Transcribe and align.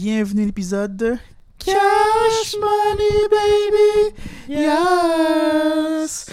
bienvenue 0.00 0.42
à 0.42 0.46
l'épisode 0.46 0.96
de 0.96 1.16
Cash 1.58 2.54
Money 2.54 3.26
Baby. 3.28 4.14
Yes. 4.48 6.26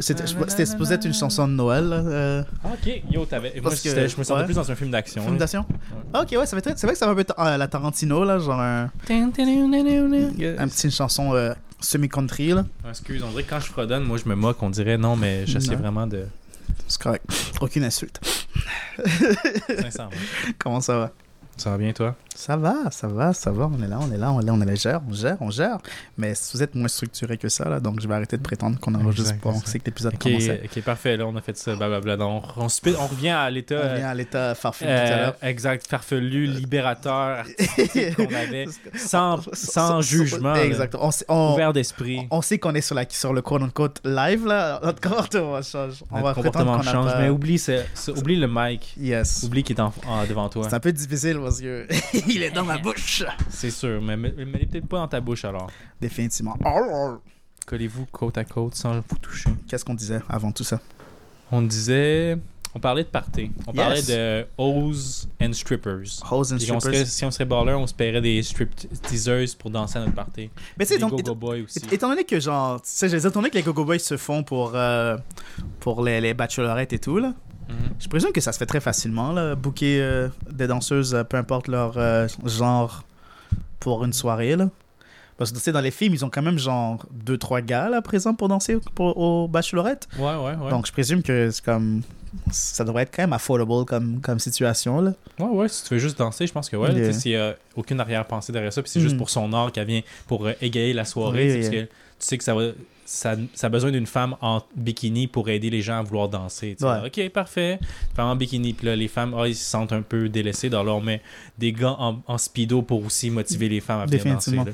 C'était 0.00 0.66
supposé 0.66 0.94
être 0.96 1.06
une 1.06 1.14
chanson 1.14 1.48
de 1.48 1.54
Noël. 1.54 1.88
Euh... 1.90 2.42
Ok, 2.62 3.02
yo, 3.10 3.24
t'avais. 3.24 3.58
Moi, 3.62 3.70
que, 3.70 3.76
je 3.88 4.18
me 4.18 4.22
sentais 4.22 4.40
ouais. 4.40 4.44
plus 4.44 4.56
dans 4.56 4.70
un 4.70 4.74
film 4.74 4.90
d'action. 4.90 5.22
Film 5.22 5.38
d'action 5.38 5.64
ouais. 6.12 6.20
Ok, 6.20 6.28
ouais, 6.32 6.44
ça 6.44 6.54
fait 6.54 6.60
très. 6.60 6.76
C'est 6.76 6.86
vrai 6.86 6.92
que 6.92 6.98
ça 6.98 7.06
va 7.06 7.12
un 7.12 7.14
peu 7.14 7.24
euh, 7.38 7.56
la 7.56 7.68
Tarantino, 7.68 8.24
là, 8.24 8.38
genre 8.38 8.60
un. 8.60 8.90
Un 9.08 9.30
petit 10.68 10.84
une 10.84 10.90
chanson 10.90 11.32
euh, 11.32 11.54
semi-country, 11.80 12.48
là. 12.48 12.66
Excuse, 12.86 13.22
on 13.22 13.30
dirait 13.30 13.44
que 13.44 13.50
quand 13.50 13.60
je 13.60 13.70
fredonne, 13.70 14.04
moi, 14.04 14.18
je 14.22 14.28
me 14.28 14.34
moque, 14.34 14.62
on 14.62 14.68
dirait 14.68 14.98
non, 14.98 15.16
mais 15.16 15.46
j'essaie 15.46 15.74
vraiment 15.74 16.06
de. 16.06 16.26
C'est 16.86 17.00
correct. 17.00 17.24
Aucune 17.62 17.84
insulte. 17.84 18.20
Comment 20.58 20.80
ça 20.80 20.98
va? 20.98 21.12
Ça 21.56 21.70
va 21.70 21.78
bien, 21.78 21.92
toi? 21.92 22.16
Ça 22.40 22.56
va, 22.56 22.88
ça 22.92 23.08
va, 23.08 23.32
ça 23.32 23.50
va. 23.50 23.68
On 23.76 23.82
est 23.82 23.88
là, 23.88 23.98
on 24.00 24.12
est 24.12 24.16
là, 24.16 24.32
on 24.32 24.40
est 24.40 24.44
là, 24.44 24.52
on 24.54 24.60
est 24.60 24.64
légère, 24.64 25.00
on 25.10 25.12
gère, 25.12 25.36
on 25.40 25.50
gère. 25.50 25.78
Mais 26.16 26.34
vous 26.54 26.62
êtes 26.62 26.72
moins 26.76 26.86
structuré 26.86 27.36
que 27.36 27.48
ça, 27.48 27.68
là, 27.68 27.80
donc 27.80 28.00
je 28.00 28.06
vais 28.06 28.14
arrêter 28.14 28.36
de 28.36 28.42
prétendre 28.42 28.78
qu'on 28.78 28.94
enregistre 28.94 29.30
Exact, 29.32 29.42
pas. 29.42 29.48
On 29.48 29.54
exact. 29.54 29.66
sait 29.66 29.78
que 29.80 29.84
l'épisode 29.86 30.14
Ok, 30.14 30.22
commençait. 30.22 30.62
ok, 30.64 30.82
parfait. 30.84 31.16
Là, 31.16 31.26
on 31.26 31.34
a 31.34 31.40
fait 31.40 31.56
ça, 31.56 31.74
blablabla. 31.74 32.16
Donc, 32.16 32.44
on, 32.56 32.62
revient 33.08 33.30
à 33.30 33.50
l'état. 33.50 33.80
On 33.92 33.96
vient 33.96 34.08
à 34.08 34.14
l'état 34.14 34.54
farfelu 34.54 34.88
euh, 34.88 35.06
tout 35.08 35.12
à 35.12 35.16
l'heure. 35.16 35.34
exact, 35.42 35.86
farfelu, 35.88 36.46
libérateur, 36.46 37.38
artistique 37.40 38.14
qu'on 38.14 38.26
avait, 38.34 38.66
sans, 38.94 39.40
sans 39.52 40.00
jugement. 40.00 40.54
On 41.00 41.10
on, 41.28 41.54
ouvert 41.54 41.72
d'esprit. 41.72 42.28
on 42.30 42.40
sait 42.40 42.58
qu'on 42.60 42.74
est 42.76 42.80
sur, 42.82 42.94
la, 42.94 43.04
sur 43.10 43.32
le 43.32 43.42
quote-unquote 43.42 44.00
live, 44.04 44.46
là. 44.46 44.78
Notre 44.84 45.00
comportement 45.00 45.60
change. 45.60 46.04
On 46.12 46.14
Notre 46.20 46.26
va 46.28 46.34
comportement 46.34 46.78
a 46.78 46.82
change, 46.84 47.10
mais 47.18 47.30
oublie, 47.30 47.58
ce- 47.58 47.82
ce- 47.96 48.12
oublie 48.12 48.36
le 48.36 48.46
mic. 48.48 48.94
Yes. 48.96 49.42
Oublie 49.42 49.64
qu'il 49.64 49.74
est 49.76 49.80
en- 49.80 49.92
en- 50.06 50.24
devant 50.24 50.48
toi. 50.48 50.66
C'est 50.68 50.76
un 50.76 50.80
peu 50.80 50.92
difficile 50.92 51.38
parce 51.42 51.60
que 51.60 51.84
il 52.34 52.42
est 52.42 52.50
dans 52.50 52.64
ma 52.64 52.78
bouche. 52.78 53.24
C'est 53.50 53.70
sûr, 53.70 54.00
mais 54.02 54.16
mais- 54.16 54.32
mais 54.36 54.66
peut-être 54.66 54.86
pas 54.86 54.98
dans 54.98 55.08
ta 55.08 55.20
bouche 55.20 55.44
alors. 55.44 55.70
Définitivement. 56.00 56.56
Collez-vous 57.66 58.06
côte 58.06 58.38
à 58.38 58.44
côte 58.44 58.74
sans 58.74 58.94
vous 58.94 59.18
toucher. 59.20 59.50
Qu'est-ce 59.68 59.84
qu'on 59.84 59.94
disait 59.94 60.20
avant 60.28 60.52
tout 60.52 60.64
ça? 60.64 60.80
On 61.52 61.60
disait. 61.62 62.36
On 62.74 62.80
parlait 62.80 63.02
de 63.02 63.08
party. 63.08 63.50
On 63.66 63.72
Yes. 63.72 63.76
parlait 63.76 64.02
de 64.02 64.46
hoes 64.58 65.26
and 65.42 65.52
strippers. 65.54 66.20
Hose 66.30 66.52
and 66.52 66.58
Puis 66.58 66.70
on 66.70 66.78
strippers. 66.80 66.98
serait- 67.00 67.04
si 67.06 67.24
on 67.24 67.30
serait 67.30 67.46
baller, 67.46 67.72
on 67.72 67.86
se 67.86 67.94
paierait 67.94 68.20
des 68.20 68.42
strip 68.42 68.70
teasers 69.02 69.56
pour 69.58 69.70
danser 69.70 69.96
à 69.98 70.00
notre 70.02 70.14
party. 70.14 70.50
Mais 70.78 70.84
tu 70.84 70.90
sais, 70.90 70.94
Des 70.96 71.00
donc, 71.00 71.10
go-go 71.12 71.34
boys 71.34 71.56
aussi. 71.64 71.78
Et- 71.90 71.94
Étant 71.94 72.10
donné 72.10 72.24
que, 72.24 72.38
genre, 72.38 72.76
tu 72.82 72.88
sais, 72.90 73.08
je 73.08 73.14
veux 73.14 73.20
dire, 73.20 73.30
étant 73.30 73.40
donné 73.40 73.50
que 73.50 73.56
les 73.56 73.62
Gogo 73.62 73.84
Boys 73.86 73.98
se 73.98 74.18
font 74.18 74.42
pour, 74.42 74.72
euh, 74.74 75.16
pour 75.80 76.02
les, 76.04 76.20
les 76.20 76.34
bachelorettes 76.34 76.92
et 76.92 76.98
tout, 76.98 77.16
là, 77.18 77.32
Je 78.00 78.08
présume 78.08 78.32
que 78.32 78.40
ça 78.40 78.52
se 78.52 78.58
fait 78.58 78.66
très 78.66 78.80
facilement, 78.80 79.32
là, 79.32 79.54
booker 79.54 80.00
euh, 80.00 80.28
des 80.50 80.66
danseuses, 80.66 81.14
euh, 81.14 81.24
peu 81.24 81.36
importe 81.36 81.68
leur 81.68 81.94
euh, 81.96 82.26
genre, 82.46 83.02
pour 83.80 84.04
une 84.04 84.12
soirée, 84.12 84.56
là. 84.56 84.68
Parce 85.36 85.52
que, 85.52 85.56
tu 85.58 85.62
sais, 85.62 85.72
dans 85.72 85.80
les 85.80 85.92
films, 85.92 86.14
ils 86.14 86.24
ont 86.24 86.30
quand 86.30 86.42
même, 86.42 86.58
genre, 86.58 87.04
deux, 87.12 87.38
trois 87.38 87.60
gars, 87.60 87.88
là, 87.88 88.02
présents 88.02 88.34
pour 88.34 88.48
danser 88.48 88.78
pour, 88.96 89.16
aux 89.16 89.46
bachelorettes. 89.46 90.08
Ouais, 90.18 90.34
ouais, 90.34 90.54
ouais. 90.60 90.70
Donc, 90.70 90.86
je 90.86 90.92
présume 90.92 91.22
que 91.22 91.50
c'est 91.50 91.64
comme... 91.64 92.02
Ça 92.50 92.84
devrait 92.84 93.04
être 93.04 93.14
quand 93.14 93.22
même 93.22 93.32
affordable 93.32 93.84
comme, 93.84 94.20
comme 94.20 94.38
situation, 94.40 95.00
là. 95.00 95.12
Ouais, 95.38 95.46
ouais, 95.46 95.68
si 95.68 95.84
tu 95.84 95.94
veux 95.94 96.00
juste 96.00 96.18
danser, 96.18 96.46
je 96.46 96.52
pense 96.52 96.68
que 96.68 96.76
ouais. 96.76 96.92
Yeah. 96.92 97.12
S'il 97.12 97.32
y 97.32 97.36
a 97.36 97.54
aucune 97.76 98.00
arrière-pensée 98.00 98.52
derrière 98.52 98.72
ça, 98.72 98.82
puis 98.82 98.90
c'est 98.90 98.98
Mm. 98.98 99.02
juste 99.02 99.16
pour 99.16 99.30
son 99.30 99.52
art 99.52 99.70
qu'elle 99.72 99.86
vient 99.86 100.02
pour 100.26 100.44
euh, 100.46 100.52
égayer 100.60 100.92
la 100.92 101.04
soirée. 101.04 101.52
Oui, 101.52 101.58
parce 101.60 101.68
que 101.70 101.82
tu 101.82 101.88
sais 102.18 102.36
que 102.38 102.44
ça, 102.44 102.54
va, 102.54 102.62
ça, 103.10 103.36
ça 103.54 103.68
a 103.68 103.70
besoin 103.70 103.90
d'une 103.90 104.06
femme 104.06 104.36
en 104.42 104.60
bikini 104.76 105.28
pour 105.28 105.48
aider 105.48 105.70
les 105.70 105.80
gens 105.80 105.98
à 105.98 106.02
vouloir 106.02 106.28
danser. 106.28 106.76
Ouais. 106.82 107.06
Ok, 107.06 107.30
parfait. 107.30 107.78
Femme 108.14 108.26
en 108.26 108.36
bikini, 108.36 108.74
puis 108.74 108.86
là, 108.86 108.94
les 108.94 109.08
femmes, 109.08 109.34
ah, 109.34 109.48
ils 109.48 109.56
se 109.56 109.64
sentent 109.64 109.94
un 109.94 110.02
peu 110.02 110.28
délaissés. 110.28 110.68
Donc 110.68 110.84
là, 110.84 110.92
on 110.92 111.00
met 111.00 111.22
des 111.56 111.72
gants 111.72 111.96
en, 111.98 112.20
en 112.26 112.36
speedo 112.36 112.82
pour 112.82 113.02
aussi 113.02 113.30
motiver 113.30 113.70
les 113.70 113.80
femmes 113.80 114.00
à 114.00 114.04
venir 114.04 114.26
danser. 114.26 114.56
Là. 114.56 114.66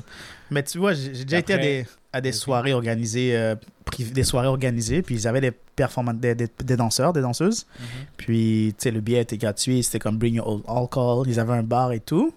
Mais 0.51 0.63
tu 0.63 0.79
vois, 0.79 0.93
j'ai 0.93 1.23
déjà 1.23 1.37
été 1.37 1.53
à 1.53 1.57
des, 1.57 1.85
à 2.11 2.19
des 2.19 2.29
Ok. 2.29 2.35
soirées 2.35 2.73
organisées, 2.73 3.37
euh, 3.37 3.55
des 3.99 4.25
soirées 4.25 4.49
organisées, 4.49 5.01
puis 5.01 5.15
ils 5.15 5.27
avaient 5.29 5.39
des 5.39 5.51
performants, 5.51 6.13
des, 6.13 6.35
des, 6.35 6.49
des 6.61 6.75
danseurs, 6.75 7.13
des 7.13 7.21
danseuses. 7.21 7.65
Mhm. 7.79 7.85
Puis, 8.17 8.75
tu 8.77 8.83
sais, 8.83 8.91
le 8.91 8.99
billet 8.99 9.21
était 9.21 9.37
gratuit, 9.37 9.81
c'était 9.81 9.99
comme 9.99 10.17
bring 10.17 10.35
your 10.35 10.47
own 10.49 10.61
alcohol, 10.67 11.25
ils 11.25 11.39
avaient 11.39 11.53
un 11.53 11.63
bar 11.63 11.93
et 11.93 12.01
tout. 12.01 12.33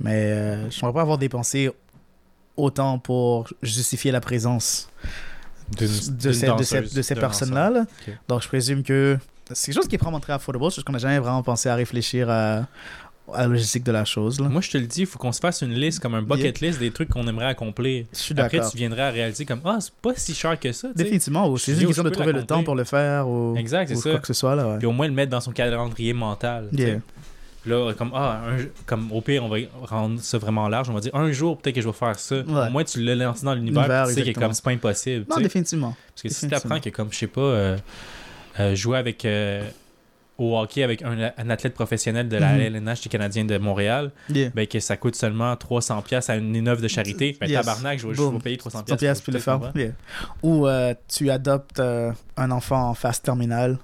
Mais 0.00 0.14
euh, 0.14 0.70
je 0.70 0.84
ne 0.86 0.90
pas 0.92 1.02
avoir 1.02 1.18
dépensé 1.18 1.70
autant 2.56 2.98
pour 2.98 3.48
justifier 3.62 4.10
la 4.10 4.20
présence 4.22 4.88
De, 5.78 5.86
ces, 5.86 6.10
de 6.12 6.32
ces, 6.62 6.80
de 6.80 7.02
ces 7.02 7.14
personnes-là. 7.14 7.70
là. 7.70 7.84
Donc, 8.28 8.42
je 8.42 8.48
présume 8.48 8.82
que 8.82 9.18
c'est 9.52 9.66
quelque 9.66 9.82
chose 9.82 9.88
qui 9.88 9.94
est 9.96 9.98
vraiment 9.98 10.20
très 10.20 10.32
affordable, 10.32 10.70
c'est 10.70 10.76
juste 10.76 10.86
qu'on 10.86 10.92
n'a 10.92 10.98
jamais 10.98 11.18
vraiment 11.18 11.42
pensé 11.42 11.68
à 11.68 11.74
réfléchir 11.74 12.28
à, 12.30 12.66
à 13.32 13.42
la 13.42 13.46
logistique 13.48 13.84
de 13.84 13.92
la 13.92 14.04
chose. 14.04 14.40
Là. 14.40 14.48
Moi, 14.48 14.60
je 14.60 14.70
te 14.70 14.78
le 14.78 14.86
dis, 14.86 15.00
il 15.00 15.06
faut 15.06 15.18
qu'on 15.18 15.32
se 15.32 15.40
fasse 15.40 15.62
une 15.62 15.74
liste, 15.74 16.00
comme 16.00 16.14
un 16.14 16.22
bucket 16.22 16.60
list 16.60 16.78
des 16.78 16.90
trucs 16.90 17.08
qu'on 17.08 17.26
aimerait 17.26 17.46
accomplir. 17.46 18.06
Je 18.12 18.18
suis 18.18 18.40
Après, 18.40 18.60
tu 18.70 18.76
viendrais 18.76 19.02
à 19.02 19.10
réaliser 19.10 19.44
comme 19.44 19.60
Ah, 19.64 19.78
c'est 19.80 19.92
pas 19.94 20.12
si 20.16 20.34
cher 20.34 20.58
que 20.58 20.72
ça. 20.72 20.88
Définitivement, 20.94 21.56
c'est 21.56 21.72
juste 21.72 21.80
une 21.80 21.86
oh, 21.86 21.88
question 21.88 22.04
de 22.04 22.10
trouver 22.10 22.32
le 22.32 22.44
temps 22.44 22.62
pour 22.62 22.74
le 22.74 22.84
faire 22.84 23.28
ou, 23.28 23.56
Exact, 23.56 23.90
ou 23.90 24.00
ça. 24.00 24.10
quoi 24.10 24.18
que 24.20 24.26
ce 24.26 24.34
soit. 24.34 24.54
Là, 24.54 24.68
ouais. 24.68 24.78
Puis 24.78 24.86
au 24.86 24.92
moins 24.92 25.06
le 25.06 25.12
mettre 25.12 25.30
dans 25.30 25.40
son 25.40 25.52
calendrier 25.52 26.12
mental. 26.12 26.68
Yeah. 26.72 26.98
Là, 27.66 27.92
comme, 27.94 28.12
ah, 28.14 28.42
un- 28.48 28.64
comme 28.86 29.10
au 29.12 29.20
pire, 29.20 29.44
on 29.44 29.48
va 29.48 29.56
rendre 29.82 30.20
ça 30.20 30.38
vraiment 30.38 30.68
large. 30.68 30.88
On 30.88 30.92
va 30.94 31.00
dire 31.00 31.14
un 31.14 31.30
jour, 31.32 31.58
peut-être 31.58 31.74
que 31.74 31.80
je 31.82 31.86
vais 31.88 31.92
faire 31.92 32.18
ça. 32.18 32.36
Ouais. 32.36 32.68
Au 32.68 32.70
moins, 32.70 32.84
tu 32.84 33.02
l'as 33.02 33.14
lancé 33.14 33.44
dans 33.44 33.54
l'univers. 33.54 34.06
Tu 34.08 34.14
sais 34.14 34.32
que 34.32 34.38
comme 34.38 34.52
c'est 34.52 34.64
pas 34.64 34.70
impossible. 34.70 35.26
Non, 35.28 35.36
définitivement. 35.38 35.96
Parce 36.14 36.22
que 36.22 36.28
si 36.28 36.48
tu 36.48 36.54
apprends 36.54 36.80
que, 36.80 36.90
comme, 36.90 37.12
je 37.12 37.18
sais 37.18 37.26
pas, 37.26 37.40
euh, 37.40 37.76
euh, 38.60 38.74
jouer 38.74 38.98
avec. 38.98 39.24
euh, 39.24 39.68
au 40.38 40.54
hockey 40.58 40.82
avec 40.82 41.00
un, 41.00 41.32
un 41.38 41.48
athlète 41.48 41.72
professionnel 41.72 42.28
de 42.28 42.36
la 42.36 42.52
Mhm. 42.52 42.60
LNH 42.60 43.00
du 43.00 43.08
Canadien 43.08 43.46
de 43.46 43.56
Montréal, 43.56 44.10
Yeah. 44.28 44.50
ben, 44.54 44.66
que 44.66 44.78
ça 44.80 44.98
coûte 44.98 45.16
seulement 45.16 45.56
300$ 45.56 46.02
piastres 46.02 46.30
à 46.30 46.36
une 46.36 46.68
œuvre 46.68 46.82
de 46.82 46.88
charité. 46.88 47.34
Ben, 47.40 47.48
Yes. 47.48 47.60
tabarnak, 47.64 47.98
je 47.98 48.06
vais, 48.06 48.12
je 48.12 48.18
Boom. 48.20 48.34
vais 48.34 48.40
payer 48.40 48.56
300$. 48.58 48.90
100 48.90 48.96
piastres 48.96 48.98
pièces 49.00 49.20
puis 49.22 49.32
pour- 49.42 49.54
le 49.54 49.60
faire. 49.62 49.72
Yeah. 49.74 49.92
Ou 50.42 50.66
tu 51.08 51.30
adoptes 51.30 51.80
un 51.80 52.50
enfant 52.50 52.90
en 52.90 52.92
phase 52.92 53.22
terminale. 53.22 53.78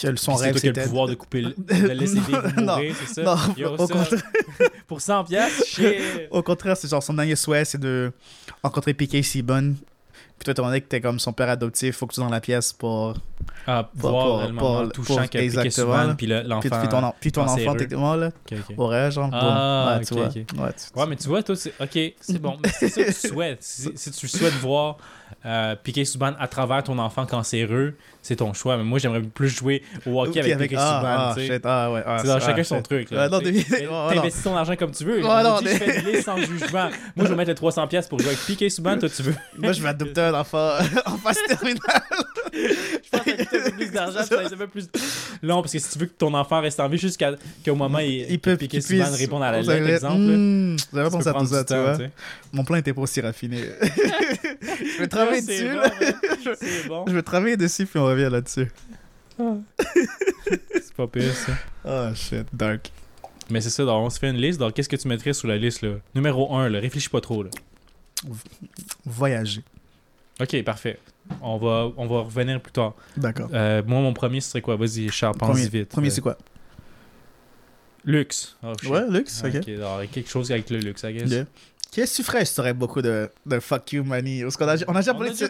Que 0.00 0.16
son 0.16 0.36
c'est 0.36 0.46
rêve 0.50 0.60
le 0.64 0.72
pouvoir 0.72 1.06
de 1.06 1.14
couper 1.14 1.40
le, 1.42 1.54
de 1.58 1.88
laisser 1.92 2.18
vivre 2.20 2.42
ou 2.56 2.60
Non, 2.60 2.72
mourir, 2.76 2.94
c'est 2.98 3.14
ça? 3.14 3.22
Non, 3.22 3.36
Yo, 3.56 3.70
au, 3.70 3.86
ça, 3.86 3.94
contraire, 3.94 4.22
pour 4.88 5.00
100 5.00 5.24
piastres, 5.24 5.64
shit! 5.66 5.94
au 6.30 6.42
contraire, 6.42 6.76
c'est 6.76 6.88
genre 6.90 7.02
son 7.02 7.14
dernier 7.14 7.36
souhait, 7.36 7.64
c'est 7.64 7.78
de 7.80 8.12
rencontrer 8.62 8.92
Piquet 8.94 9.22
Sibon. 9.22 9.74
Puis 10.36 10.44
toi, 10.46 10.50
étant 10.50 10.64
donné 10.66 10.80
que 10.80 10.88
t'es 10.88 11.00
comme 11.00 11.20
son 11.20 11.32
père 11.32 11.48
adoptif, 11.48 11.96
faut 11.96 12.06
que 12.08 12.12
tu 12.12 12.16
sois 12.16 12.24
dans 12.24 12.30
la 12.30 12.40
pièce 12.40 12.72
pour. 12.72 13.14
Ah, 13.68 13.88
Pour- 14.00 14.10
voir 14.10 14.48
pour- 14.48 14.56
pour- 14.58 14.82
le 14.82 14.88
touchant 14.88 15.14
puis 16.16 16.26
le- 16.26 16.40
Puis, 16.42 16.48
l'enfant... 16.48 16.80
puis 16.80 16.88
ton, 16.88 17.12
puis 17.20 17.32
ton 17.32 17.42
enfant, 17.42 17.74
techniquement, 17.76 18.16
là, 18.16 18.26
Ok, 18.50 18.58
ok. 18.68 18.74
aurait, 18.78 19.10
genre. 19.12 19.30
Ah. 19.32 19.96
Ouais, 19.98 20.04
tu 20.04 20.12
ok, 20.14 20.18
vois. 20.18 20.28
ok. 20.28 20.34
Ouais, 20.34 20.72
tu- 20.72 20.98
Ouais, 21.00 21.06
mais 21.06 21.16
tu 21.16 21.28
vois, 21.28 21.42
toi, 21.44 21.54
c'est... 21.54 21.72
OK, 21.80 22.14
c'est 22.20 22.38
bon. 22.40 22.56
Mais 22.62 22.68
c'est 22.76 22.88
ça 22.88 23.04
que 23.04 23.12
tu 23.12 23.28
souhaites. 23.28 23.62
Si, 23.62 23.90
si 23.94 24.10
tu 24.10 24.26
souhaites 24.26 24.54
voir 24.54 24.96
euh, 25.44 25.74
Piqué 25.82 26.04
Souban 26.04 26.32
à 26.38 26.48
travers 26.48 26.82
ton 26.82 26.98
enfant 26.98 27.26
cancéreux, 27.26 27.94
c'est 28.22 28.36
ton 28.36 28.52
choix. 28.52 28.76
Mais 28.76 28.84
moi, 28.84 28.98
j'aimerais 28.98 29.20
plus 29.22 29.48
jouer 29.48 29.82
au 30.06 30.20
hockey 30.22 30.40
avec, 30.52 30.72
ah, 30.76 30.96
Souban, 30.96 31.14
ah, 31.16 31.32
tu 31.36 31.46
sais. 31.46 31.52
shit, 31.54 31.62
ah, 31.64 31.92
ouais, 31.92 32.02
ah, 32.06 32.18
C'est 32.20 32.26
dans 32.28 32.34
ah, 32.34 32.40
chacun 32.40 32.64
son 32.64 32.82
truc. 32.82 33.10
Là, 33.10 33.28
non, 33.28 33.40
tu. 33.40 33.52
T'investis 33.64 34.42
ton 34.42 34.56
argent 34.56 34.76
comme 34.76 34.92
tu 34.92 35.04
veux. 35.04 35.20
Non, 35.20 35.56
fais 35.58 36.22
sans 36.22 36.38
jugement. 36.38 36.90
Moi, 37.16 37.26
je 37.26 37.30
vais 37.30 37.36
mettre 37.36 37.50
le 37.50 37.56
300$ 37.56 37.88
piastres 37.88 38.08
pour 38.08 38.18
jouer 38.18 38.28
avec 38.28 38.40
Piqué 38.40 38.70
Souban. 38.70 38.98
Toi, 38.98 39.08
tu 39.08 39.22
veux. 39.22 39.34
Moi, 39.58 39.72
je 39.72 39.82
vais 39.82 39.88
adopter 39.88 40.20
un 40.20 40.34
enfant 40.34 40.72
en 41.06 41.16
phase 41.18 41.38
terminale. 41.48 42.02
Je 42.54 43.10
pense 43.10 43.22
que 43.22 43.64
peu 43.64 43.70
plus 43.72 43.90
d'argent, 43.90 44.22
ça 44.22 44.56
peu 44.56 44.66
plus 44.66 44.88
long, 45.42 45.60
parce 45.60 45.72
que 45.72 45.78
si 45.78 45.90
tu 45.90 45.98
veux 45.98 46.06
que 46.06 46.12
ton 46.16 46.32
enfant 46.34 46.60
reste 46.60 46.78
en 46.80 46.88
vie 46.88 46.98
jusqu'à 46.98 47.32
qu'au 47.64 47.74
moment 47.74 47.98
où 47.98 48.02
il, 48.02 48.30
Il 48.30 48.38
peut 48.38 48.56
Souban 48.56 48.68
puisse- 48.68 49.18
répondre 49.18 49.44
à 49.44 49.52
la 49.52 49.60
lettre, 49.60 49.88
exemple. 49.88 50.20
Hmm, 50.20 50.76
J'avais 50.92 51.10
pensé 51.10 51.28
à 51.28 51.32
tout 51.32 51.46
ça, 51.46 51.64
tu 51.64 51.74
vois. 51.74 51.98
tu. 51.98 52.10
Mon 52.52 52.64
plan 52.64 52.76
était 52.76 52.92
pas 52.92 53.02
aussi 53.02 53.20
raffiné. 53.20 53.58
je 54.62 55.00
vais 55.00 55.08
travailler 55.24 55.42
Ouais, 55.42 55.42
c'est 55.42 55.64
dessus, 55.64 55.74
bon, 55.74 56.50
là. 56.50 56.56
C'est 56.60 56.88
bon. 56.88 57.04
Je 57.08 57.14
vais 57.14 57.22
travailler 57.22 57.56
dessus, 57.56 57.86
puis 57.86 57.98
on 57.98 58.04
revient 58.06 58.28
là-dessus. 58.30 58.70
C'est 60.46 60.94
pas 60.96 61.06
pire, 61.06 61.34
ça. 61.34 61.52
Oh 61.84 62.14
shit, 62.14 62.46
dark. 62.52 62.90
Mais 63.50 63.60
c'est 63.60 63.70
ça, 63.70 63.84
donc 63.84 64.06
on 64.06 64.10
se 64.10 64.18
fait 64.18 64.30
une 64.30 64.36
liste. 64.38 64.58
Donc, 64.58 64.72
qu'est-ce 64.72 64.88
que 64.88 64.96
tu 64.96 65.06
mettrais 65.08 65.32
sur 65.34 65.48
la 65.48 65.56
liste, 65.58 65.82
là? 65.82 65.96
Numéro 66.14 66.54
1, 66.54 66.70
là. 66.70 66.80
Réfléchis 66.80 67.10
pas 67.10 67.20
trop, 67.20 67.42
là. 67.42 67.50
Voyager. 69.04 69.62
Ok, 70.40 70.62
parfait. 70.62 70.98
On 71.42 71.58
va, 71.58 71.90
on 71.96 72.06
va 72.06 72.20
revenir 72.20 72.60
plus 72.60 72.72
tard. 72.72 72.94
D'accord. 73.16 73.48
Euh, 73.52 73.82
moi, 73.86 74.00
mon 74.00 74.12
premier, 74.12 74.40
ce 74.40 74.50
serait 74.50 74.60
quoi? 74.62 74.76
Vas-y, 74.76 75.10
Charles, 75.10 75.36
pense 75.36 75.50
Premier, 75.50 75.68
vite. 75.68 75.88
premier 75.90 76.08
Euh, 76.08 76.10
c'est 76.10 76.20
quoi? 76.20 76.38
Luxe. 78.04 78.56
Oh. 78.62 78.72
Ouais, 78.88 79.08
luxe, 79.08 79.42
ok. 79.44 79.54
Ok, 79.56 79.68
alors, 79.68 80.02
quelque 80.10 80.28
chose 80.28 80.50
avec 80.50 80.68
le 80.70 80.78
luxe, 80.78 81.02
I 81.02 81.12
guess. 81.12 81.30
Yeah. 81.30 81.44
Qu'est-ce 81.94 82.12
que 82.12 82.16
tu 82.16 82.22
ferais 82.24 82.44
si 82.44 82.54
tu 82.54 82.60
aurais 82.60 82.74
beaucoup 82.74 83.00
de, 83.00 83.30
de 83.46 83.60
fuck 83.60 83.92
you 83.92 84.02
money 84.02 84.42
Parce 84.42 84.56
qu'on 84.56 84.66
a, 84.66 84.74
on 84.88 84.94
a 84.96 84.98
déjà 85.00 85.12
On 85.12 85.14
parlé 85.14 85.30
de 85.30 85.34
ce, 85.36 85.44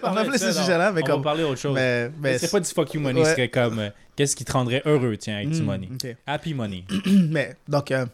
on 0.47 0.53
sujet-là, 0.53 0.93
mais 0.93 1.03
on 1.03 1.07
comme. 1.07 1.17
va 1.21 1.23
parler 1.25 1.43
autre 1.43 1.59
chose. 1.61 1.75
Mais, 1.75 2.09
Mais 2.21 2.33
mais 2.33 2.39
c'est 2.39 2.51
pas 2.51 2.61
du 2.61 2.69
fuck 2.71 2.93
you 2.93 3.01
money, 3.01 3.21
Ouais. 3.21 3.25
ce 3.25 3.31
serait 3.33 3.49
comme 3.49 3.79
euh, 3.79 3.89
qu'est-ce 4.15 4.37
qui 4.37 4.45
te 4.45 4.53
rendrait 4.53 4.83
heureux, 4.85 5.17
tiens, 5.17 5.37
avec 5.37 5.49
du 5.51 5.63
Hmm, 5.63 5.65
money? 5.65 5.89
Happy 6.27 6.53
money. 6.53 6.85
mais 7.07 7.57
donc, 7.67 7.91
euh, 7.93 8.05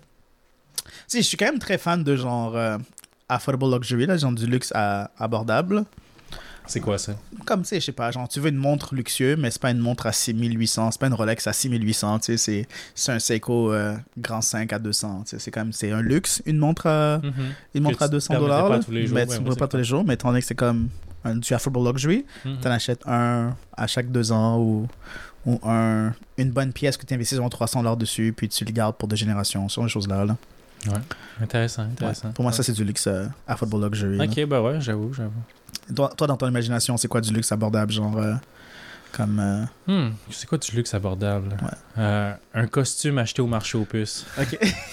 sais, 1.09 1.19
je 1.23 1.27
suis 1.27 1.37
quand 1.37 1.47
même 1.47 1.59
très 1.59 1.77
fan 1.79 2.05
de 2.05 2.15
genre 2.17 2.57
euh, 2.57 2.79
affordable 3.29 3.75
luxury, 3.75 4.07
là, 4.07 4.17
genre 4.17 4.33
du 4.33 4.47
luxe 4.47 4.71
à- 4.77 5.11
abordable. 5.19 5.85
C'est 6.71 6.81
quoi 6.81 6.99
ça? 6.99 7.15
Comme, 7.45 7.63
tu 7.63 7.69
sais, 7.69 7.81
je 7.81 7.87
sais 7.87 7.93
pas, 7.93 8.11
genre, 8.13 8.29
tu 8.29 8.39
veux 8.39 8.49
une 8.49 8.57
montre 8.57 8.95
luxueuse, 8.95 9.37
mais 9.39 9.51
c'est 9.51 9.61
pas 9.61 9.71
une 9.73 9.79
montre 9.79 10.07
à 10.07 10.13
6800, 10.13 10.93
c'est 10.93 11.01
pas 11.01 11.09
une 11.09 11.15
Rolex 11.15 11.47
à 11.47 11.53
6800, 11.53 12.21
tu 12.21 12.39
sais, 12.39 12.67
c'est- 12.95 13.13
un 13.13 13.19
Seiko 13.19 13.73
euh, 13.73 13.97
Grand 14.17 14.41
5 14.41 14.73
à 14.73 14.79
200, 14.79 15.23
tu 15.25 15.31
sais, 15.31 15.39
c'est 15.41 15.51
quand 15.51 15.61
même, 15.63 15.73
c'est 15.73 15.91
un 15.91 16.01
luxe, 16.01 16.43
une 16.47 16.59
montre 16.59 16.87
à, 16.87 17.19
Mhm. 17.19 17.33
une 17.75 17.83
montre 17.83 17.99
tu 17.99 18.05
à 18.05 18.07
te 18.07 18.13
200 18.13 18.35
permettrais 18.35 18.57
dollars, 18.63 18.69
mais 18.71 18.77
ouais, 18.77 18.85
tu 18.85 18.91
ne 19.13 19.15
ouais, 19.15 19.27
peux 19.27 19.51
c'est 19.51 19.59
pas 19.59 19.67
tous 19.69 19.77
les 19.79 19.85
jours, 19.85 20.05
mais 20.07 20.15
étant 20.15 20.29
donné 20.29 20.41
que 20.41 20.47
c'est 20.47 20.55
comme 20.55 20.89
un, 21.25 21.37
du 21.37 21.53
affordable 21.53 21.89
luxury, 21.97 22.25
Mhm. 22.45 22.61
t'en 22.61 22.71
achètes 22.71 23.03
un 23.07 23.55
à 23.77 23.87
chaque 23.89 24.11
deux 24.13 24.31
ans 24.31 24.59
ou, 24.61 24.87
ou 25.47 25.59
un, 25.69 26.13
une 26.39 26.51
bonne 26.53 26.73
pièce 26.73 26.97
que 26.97 27.05
tu 27.05 27.15
investis 27.15 27.37
environ 27.39 27.49
300 27.49 27.81
dollars 27.81 27.97
dessus, 27.97 28.33
puis 28.37 28.49
tu 28.49 28.65
le 28.65 28.71
gardes 28.73 28.95
pour 28.95 29.09
deux 29.09 29.17
générations, 29.17 29.69
ce 29.69 29.75
sont 29.75 29.83
des 29.83 29.89
choses-là, 29.89 30.25
là. 30.25 30.37
Intéressant, 31.43 31.83
Ouais. 31.83 31.89
intéressant. 31.93 32.31
Pour 32.33 32.43
moi, 32.43 32.53
ça, 32.53 32.63
c'est 32.63 32.73
du 32.73 32.85
luxe 32.85 33.07
euh, 33.07 33.27
affordable 33.47 33.97
luxury. 33.97 34.17
là. 34.17 34.25
Ok, 34.25 34.45
bah 34.49 34.63
ouais, 34.63 34.81
j'avoue, 34.81 35.13
j'avoue. 35.13 35.33
Toi, 35.95 36.11
toi, 36.17 36.27
dans 36.27 36.37
ton 36.37 36.49
imagination, 36.49 36.97
c'est 36.97 37.09
quoi 37.09 37.21
du 37.21 37.33
luxe 37.33 37.51
abordable, 37.53 37.93
genre, 37.93 38.17
euh, 38.19 38.35
comme... 39.13 39.41
euh, 39.41 39.65
Hmm, 39.87 40.13
c'est 40.31 40.49
quoi 40.49 40.57
du 40.59 40.71
luxe 40.77 40.95
abordable? 40.95 41.49
Ouais. 41.63 41.69
Euh, 41.99 42.33
un 42.55 42.67
costume 42.69 43.19
acheté 43.19 43.43
au 43.43 43.47
marché 43.49 43.77
aux 43.77 43.85
puces. 43.85 44.25
Ok. 44.41 44.57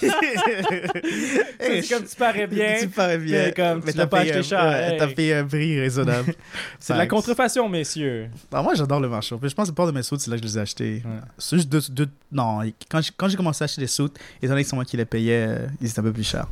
c'est 1.60 1.88
comme 1.88 2.04
tu 2.04 2.16
parais 2.16 2.46
bien. 2.46 2.76
Tu 2.80 2.88
parais 2.88 3.18
bien. 3.18 3.44
mais 3.46 3.52
comme 3.52 3.80
tu 3.82 3.92
t'as 3.92 3.98
l'as 3.98 4.06
pas 4.06 4.20
acheté 4.20 4.42
cher, 4.42 4.62
ouais, 4.64 4.92
hey. 4.92 4.98
T'as 4.98 5.06
payé 5.08 5.34
un 5.36 5.44
prix 5.46 5.78
raisonnable. 5.80 6.34
C'est 6.80 6.94
de 6.94 6.98
la 6.98 7.06
contrefaçon, 7.06 7.68
messieurs. 7.68 8.28
Ah, 8.52 8.62
moi, 8.62 8.74
j'adore 8.74 9.00
le 9.00 9.08
marché. 9.08 9.36
Je 9.40 9.54
pense 9.54 9.66
que 9.66 9.70
le 9.70 9.74
port 9.74 9.86
de 9.86 9.92
mes 9.92 10.02
soutes, 10.02 10.20
c'est 10.20 10.30
là 10.30 10.36
que 10.36 10.42
je 10.42 10.48
les 10.48 10.58
ai 10.58 10.60
achetés. 10.60 11.02
Ouais. 11.04 11.20
C'est 11.38 11.56
juste 11.56 11.68
deux, 11.68 11.80
deux- 11.90 12.08
Non, 12.32 12.60
quand 12.90 13.00
j'ai, 13.00 13.12
quand 13.16 13.28
j'ai 13.28 13.36
commencé 13.36 13.62
à 13.62 13.66
acheter 13.66 13.80
des 13.80 13.86
soutes, 13.86 14.16
étant 14.42 14.52
donné 14.52 14.62
que 14.64 14.68
c'est 14.70 14.76
moi 14.76 14.84
qui 14.84 14.96
les 14.96 15.04
payais, 15.04 15.46
euh, 15.48 15.66
ils 15.80 15.88
étaient 15.88 16.00
un 16.00 16.04
peu 16.04 16.12
plus 16.12 16.24
chers. 16.28 16.48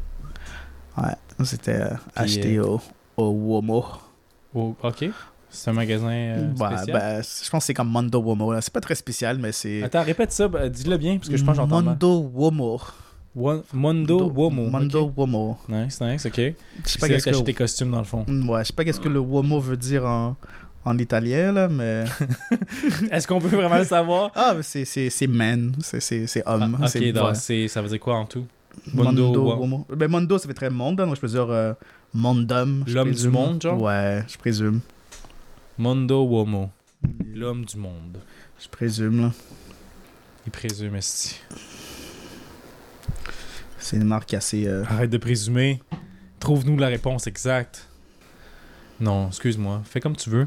Ouais. 0.97 1.15
C'était 1.45 1.81
acheté 2.15 2.59
au, 2.61 2.81
au 3.17 3.29
Womo. 3.29 3.85
Oh, 4.57 4.75
ok. 4.83 5.11
C'est 5.49 5.71
un 5.71 5.75
magasin 5.75 6.11
euh, 6.11 6.51
Ouais, 6.59 6.67
spécial? 6.77 6.93
ben, 6.99 7.23
je 7.23 7.51
pense 7.51 7.63
que 7.63 7.67
c'est 7.67 7.75
comme 7.75 7.89
Mondo 7.89 8.21
Womo. 8.21 8.61
C'est 8.61 8.73
pas 8.73 8.81
très 8.81 8.95
spécial, 8.97 9.39
mais 9.39 9.53
c'est. 9.53 9.83
Attends, 9.83 10.03
répète 10.03 10.33
ça, 10.33 10.49
bah, 10.49 10.69
dis-le 10.69 10.97
bien, 10.97 11.17
parce 11.19 11.29
que 11.29 11.37
je 11.37 11.45
pense 11.45 11.53
que 11.57 11.63
j'entends. 11.63 11.83
Mondo 11.83 12.31
Womo. 12.35 12.81
One- 13.39 13.63
Mondo 13.73 14.31
Womo. 14.35 14.69
Mondo 14.71 15.03
ok. 15.05 15.13
Womo. 15.19 15.59
Nice, 15.69 16.01
nice, 16.01 16.25
ok. 16.27 16.35
Je 16.37 16.53
sais 16.85 16.99
pas 16.99 17.09
qu'est-ce 17.09 17.31
que 17.31 17.43
tes 17.43 17.53
costumes 17.55 17.91
dans 17.91 17.99
le 17.99 18.05
fond. 18.05 18.25
Mm, 18.27 18.49
Ouais, 18.49 18.63
je 18.63 18.69
sais 18.69 18.73
pas 18.73 18.83
qu'est-ce 18.85 19.01
que 19.01 19.09
le 19.11 19.19
Womo 19.21 19.61
veut 19.61 19.77
dire 19.77 20.05
en, 20.07 20.37
en 20.85 20.99
italien, 20.99 21.53
là, 21.53 21.69
mais. 21.69 22.05
Est-ce 23.11 23.27
qu'on 23.29 23.39
peut 23.41 23.49
vraiment 23.49 23.77
le 23.79 23.85
savoir? 23.85 24.31
Ah, 24.35 24.55
mais 24.57 24.63
c'est, 24.63 24.85
c'est, 24.85 25.11
c'est 25.11 25.27
man, 25.27 25.73
c'est, 25.81 26.01
c'est, 26.01 26.27
c'est 26.27 26.43
homme. 26.47 26.79
Ah, 26.83 26.89
c'est, 26.89 27.09
ok, 27.11 27.15
donc 27.15 27.29
ouais. 27.29 27.35
c'est- 27.35 27.69
ça 27.69 27.83
veut 27.83 27.89
dire 27.89 28.01
quoi 28.01 28.17
en 28.17 28.25
tout? 28.27 28.47
Mondo, 28.93 29.27
Mondo, 29.27 29.43
Womo. 29.59 29.87
Ben, 29.95 30.09
Mondo, 30.11 30.39
ça 30.39 30.47
fait 30.49 30.55
très 30.55 30.71
monde, 30.71 31.01
hein, 31.01 31.07
donc 31.07 31.17
je 31.17 31.21
peux 31.21 31.29
dire 31.29 31.47
euh, 31.51 31.73
Mondum. 32.15 32.85
je 32.87 32.95
L'homme 32.95 33.13
du 33.13 33.29
monde, 33.29 33.63
genre? 33.63 33.81
Ouais, 33.81 34.25
je 34.29 34.37
présume. 34.39 34.81
Mondo 35.79 36.23
Womo. 36.25 36.71
L'homme 37.35 37.65
du 37.65 37.77
monde. 37.77 38.19
Je 38.59 38.69
présume, 38.69 39.21
là. 39.21 39.33
Il 40.47 40.53
présume, 40.53 40.97
esti. 40.97 41.41
C'est 43.79 43.97
une 43.97 44.05
marque 44.05 44.33
assez. 44.35 44.67
euh, 44.67 44.85
Arrête 44.89 45.11
de 45.11 45.19
présumer. 45.19 45.81
Trouve-nous 46.41 46.77
la 46.79 46.89
réponse 46.89 47.27
exacte. 47.27 47.89
Non, 49.01 49.29
excuse-moi. 49.29 49.83
Fais 49.85 50.01
comme 50.01 50.17
tu 50.17 50.31
veux. 50.31 50.47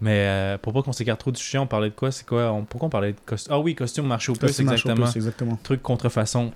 Mais 0.00 0.26
euh, 0.28 0.58
pour 0.58 0.72
pas 0.72 0.82
qu'on 0.82 0.92
s'écarte 0.92 1.18
trop 1.18 1.32
du 1.32 1.40
sujet, 1.40 1.58
on 1.58 1.66
parlait 1.66 1.90
de 1.90 1.94
quoi? 1.94 2.12
C'est 2.12 2.24
quoi? 2.24 2.52
On... 2.52 2.64
Pourquoi 2.64 2.86
on 2.86 2.90
parlait 2.90 3.12
de 3.12 3.18
costume 3.26 3.52
Ah 3.52 3.58
oui, 3.58 3.74
costume 3.74 4.06
marché 4.06 4.30
au 4.30 4.34
puce, 4.36 4.52
c'est 4.52 4.62
marche 4.62 4.86
au 4.86 4.90
exactement. 4.90 5.06
pouce, 5.06 5.16
exactement. 5.16 5.58
Truc 5.62 5.82
contrefaçon. 5.82 6.52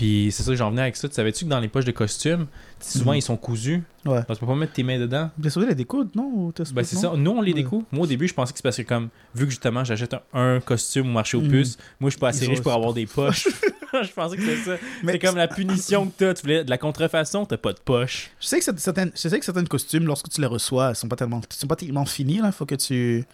Puis 0.00 0.30
c'est 0.32 0.42
ça 0.42 0.50
que 0.52 0.56
j'en 0.56 0.70
venais 0.70 0.80
avec 0.80 0.96
ça. 0.96 1.10
Tu 1.10 1.14
savais-tu 1.14 1.44
que 1.44 1.50
dans 1.50 1.60
les 1.60 1.68
poches 1.68 1.84
de 1.84 1.90
costumes, 1.92 2.46
souvent 2.80 3.10
Mhm. 3.10 3.18
ils 3.18 3.22
sont 3.22 3.36
cousus? 3.36 3.82
Ouais. 4.06 4.14
Donc, 4.16 4.28
tu 4.28 4.36
peux 4.36 4.46
pas 4.46 4.54
mettre 4.54 4.72
tes 4.72 4.82
mains 4.82 4.98
dedans. 4.98 5.28
Bien 5.36 5.50
sûr, 5.50 5.60
les 5.60 5.74
découdre, 5.74 6.08
non? 6.14 6.50
Ben 6.72 6.82
c'est 6.84 6.96
ça. 6.96 7.12
Nous, 7.14 7.30
on 7.30 7.42
les 7.42 7.52
Ouais. 7.52 7.62
découpe. 7.62 7.86
Moi, 7.92 8.04
au 8.04 8.06
début, 8.06 8.26
je 8.26 8.32
pensais 8.32 8.52
que 8.52 8.56
c'est 8.58 8.62
parce 8.62 8.78
que, 8.78 8.82
comme, 8.82 9.10
vu 9.34 9.44
que 9.44 9.50
justement, 9.50 9.84
j'achète 9.84 10.14
un, 10.14 10.20
un 10.32 10.60
costume 10.60 11.08
au 11.08 11.12
marché 11.12 11.36
aux 11.36 11.42
Mhm. 11.42 11.50
puces, 11.50 11.76
moi, 12.00 12.08
je 12.08 12.12
suis 12.14 12.18
pas 12.20 12.28
assez 12.28 12.46
Ils 12.46 12.50
riche 12.52 12.62
pour 12.62 12.72
avoir 12.72 12.94
des 12.94 13.04
poches. 13.14 13.46
je 13.92 14.10
pensais 14.14 14.36
que 14.38 14.42
c'était 14.42 14.56
ça. 14.62 14.76
Mais 15.02 15.12
C'est 15.12 15.18
comme 15.18 15.36
la 15.36 15.48
punition 15.48 16.06
que 16.06 16.12
t'as. 16.16 16.32
Tu 16.32 16.40
voulais 16.44 16.64
de 16.64 16.70
la 16.70 16.78
contrefaçon, 16.78 17.44
t'as 17.44 17.58
pas 17.58 17.74
de 17.74 17.80
poche. 17.80 18.30
Je 18.40 18.46
sais 18.46 18.58
que 18.58 18.64
certaines, 18.78 19.12
je 19.14 19.28
sais 19.28 19.38
que 19.38 19.44
certains 19.44 19.64
costumes, 19.66 20.06
lorsque 20.06 20.30
tu 20.30 20.40
les 20.40 20.46
reçois, 20.46 20.92
ils 20.92 20.96
sont 20.96 21.08
pas 21.08 21.16
tellement, 21.16 21.42
ils 21.50 21.54
sont 21.54 21.66
pas 21.66 21.76
tellement 21.76 22.06
finis. 22.06 22.38
Là, 22.38 22.52
faut 22.52 22.64
que 22.64 22.76
tu, 22.76 23.26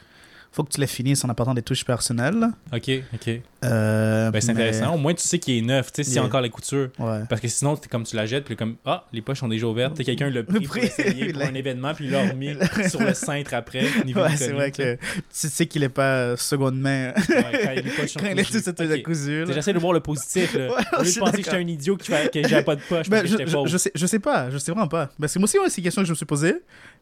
faut 0.53 0.65
que 0.65 0.73
tu 0.73 0.81
les 0.81 0.87
finisses 0.87 1.25
en 1.25 1.29
apportant 1.29 1.53
des 1.55 1.63
touches 1.63 1.85
personnelles. 1.85 2.47
Ok, 2.73 2.91
ok. 3.15 3.41
Euh, 3.65 4.31
Ben, 4.31 4.41
c'est 4.41 4.55
mais- 4.55 4.63
intéressant. 4.63 4.95
Au 4.95 4.99
moins, 4.99 5.13
tu 5.15 5.23
sais 5.27 5.39
qu'il 5.39 5.57
est 5.59 5.61
neuf. 5.63 5.93
Tu 5.93 5.97
sais, 6.03 6.05
s'il 6.05 6.17
y 6.17 6.19
a 6.19 6.23
encore 6.25 6.41
la 6.41 6.49
couture. 6.49 6.89
Ouais. 6.99 7.21
Parce 7.29 7.41
que 7.41 7.49
sinon, 7.49 7.77
t'es 7.77 7.89
comme 7.89 8.05
tu 8.05 8.17
la 8.17 8.25
jettes, 8.27 8.45
puis 8.45 8.57
comme, 8.57 8.77
ah, 8.87 9.05
les 9.13 9.21
poches 9.23 9.41
sont 9.41 9.49
déjà 9.49 9.67
ouvertes. 9.67 10.03
Quelqu'un 10.03 10.31
l'a 10.31 10.43
pris 10.45 10.61
pour 10.61 10.77
essayer 10.79 11.33
pour 11.33 11.43
un 11.43 11.55
événement, 11.55 11.93
puis 11.95 12.07
il 12.07 12.11
l'a 12.11 12.29
remis 12.29 12.55
sur 12.89 13.01
le 13.03 13.13
cintre 13.15 13.55
après. 13.55 13.85
Ouais, 14.17 14.37
c'est 14.37 14.53
vrai 14.53 14.71
que 14.71 14.95
tu 14.97 15.01
sais 15.49 15.67
qu'il 15.67 15.83
est 15.83 15.89
pas 15.91 16.37
seconde 16.37 16.79
main 16.81 17.13
Ouais, 17.17 17.25
quand 17.29 17.71
les 17.71 17.83
il 17.83 18.39
est 18.39 19.03
tout. 19.03 19.53
J'essaie 19.53 19.73
de 19.73 19.79
voir 19.79 19.93
le 19.93 20.01
positif. 20.01 20.55
Là. 20.55 20.69
Au 20.99 21.03
lieu 21.03 21.09
je 21.11 21.15
de 21.15 21.21
penser 21.21 21.33
que 21.39 21.45
j'étais 21.45 21.57
un 21.57 21.67
idiot 21.69 21.97
qui 21.97 22.11
fait- 22.11 22.33
que 22.33 22.49
j'avais 22.49 22.63
pas 22.65 22.77
de 22.77 22.81
poche 22.81 23.09
Ben, 23.09 23.21
parce 23.21 23.23
que 23.23 23.27
je, 23.29 23.33
j'étais 23.39 23.47
je, 23.51 23.55
pauvre. 23.57 23.69
je 23.69 23.77
sais, 23.77 23.91
je 23.95 24.07
sais 24.07 24.19
pas, 24.19 24.51
je 24.51 24.59
sais 24.59 24.73
vraiment 24.73 24.89
pas. 24.89 25.11
Parce 25.21 25.35
que 25.35 25.39
moi 25.39 25.45
aussi, 25.45 25.59
ouais, 25.59 25.69
c'est 25.69 25.79
une 25.79 25.85
question 25.85 26.03
que 26.03 26.07
je 26.07 26.13
me 26.13 26.17
suis 26.17 26.27
posée. 26.27 26.55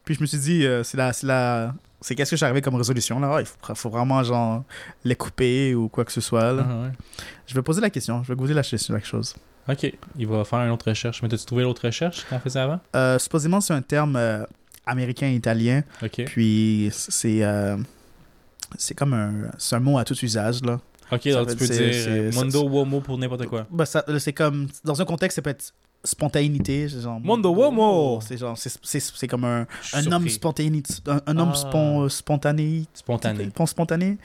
Puis 0.04 0.14
je 0.14 0.20
me 0.20 0.26
suis 0.26 0.38
dit, 0.38 0.66
euh, 0.66 0.82
c'est 0.82 0.96
la, 0.96 1.12
c'est 1.12 1.26
la, 1.26 1.74
c'est 2.06 2.14
qu'est-ce 2.14 2.32
que 2.32 2.36
j'arrivais 2.36 2.60
comme 2.60 2.74
résolution 2.74 3.18
là? 3.18 3.36
Ah, 3.36 3.40
il 3.40 3.46
faut, 3.46 3.74
faut 3.74 3.88
vraiment 3.88 4.22
genre 4.22 4.62
les 5.04 5.16
couper 5.16 5.74
ou 5.74 5.88
quoi 5.88 6.04
que 6.04 6.12
ce 6.12 6.20
soit. 6.20 6.52
Là. 6.52 6.66
Ah, 6.68 6.82
ouais. 6.82 6.90
Je 7.46 7.54
vais 7.54 7.62
poser 7.62 7.80
la 7.80 7.88
question. 7.88 8.22
Je 8.22 8.32
vais 8.34 8.54
la, 8.54 8.62
ch- 8.62 8.88
la 8.90 9.00
chose. 9.00 9.34
Ok, 9.66 9.90
il 10.18 10.26
va 10.26 10.44
faire 10.44 10.58
une 10.60 10.70
autre 10.70 10.90
recherche. 10.90 11.22
Mais 11.22 11.28
t'as-tu 11.30 11.46
trouvé 11.46 11.62
l'autre 11.62 11.86
recherche 11.86 12.24
qu'on 12.28 12.38
faisait 12.38 12.60
avant? 12.60 12.78
Euh, 12.94 13.18
supposément, 13.18 13.62
c'est 13.62 13.72
un 13.72 13.80
terme 13.80 14.16
euh, 14.16 14.44
américain-italien. 14.84 15.82
Ok. 16.02 16.24
Puis 16.26 16.90
c'est, 16.92 17.42
euh, 17.42 17.78
c'est 18.76 18.94
comme 18.94 19.14
un, 19.14 19.32
c'est 19.56 19.76
un 19.76 19.80
mot 19.80 19.96
à 19.98 20.04
tout 20.04 20.16
usage 20.22 20.62
là. 20.62 20.80
Ok, 21.10 21.22
Ça 21.24 21.32
donc 21.44 21.48
tu 21.50 21.56
peux 21.56 21.66
dire- 21.68 22.32
Mondo 22.34 22.68
Womo 22.68 23.00
pour 23.00 23.16
n'importe 23.16 23.46
quoi. 23.46 23.66
Bah, 23.70 23.84
c'est 23.86 24.32
comme 24.34 24.68
dans 24.84 25.00
un 25.00 25.04
contexte, 25.06 25.36
ça 25.36 25.42
peut 25.42 25.50
être 25.50 25.72
spontanéité, 26.04 26.88
c'est 26.88 27.00
genre. 27.00 27.18
Mondo 27.20 27.50
Womo! 27.54 28.20
C'est 28.26 28.36
genre, 28.36 28.56
c'est, 28.56 28.72
c'est, 28.82 29.00
c'est 29.00 29.26
comme 29.28 29.44
un, 29.44 29.66
un 29.94 30.12
homme 30.12 30.28
spontané, 30.28 30.82
un, 31.06 31.20
un 31.26 31.38
homme 31.38 31.52
Ah. 31.54 31.56
spon- 31.56 32.08
spontané, 32.08 32.84
Spontané. 32.94 33.46
Pon- 33.54 33.66
spontané. 33.66 34.18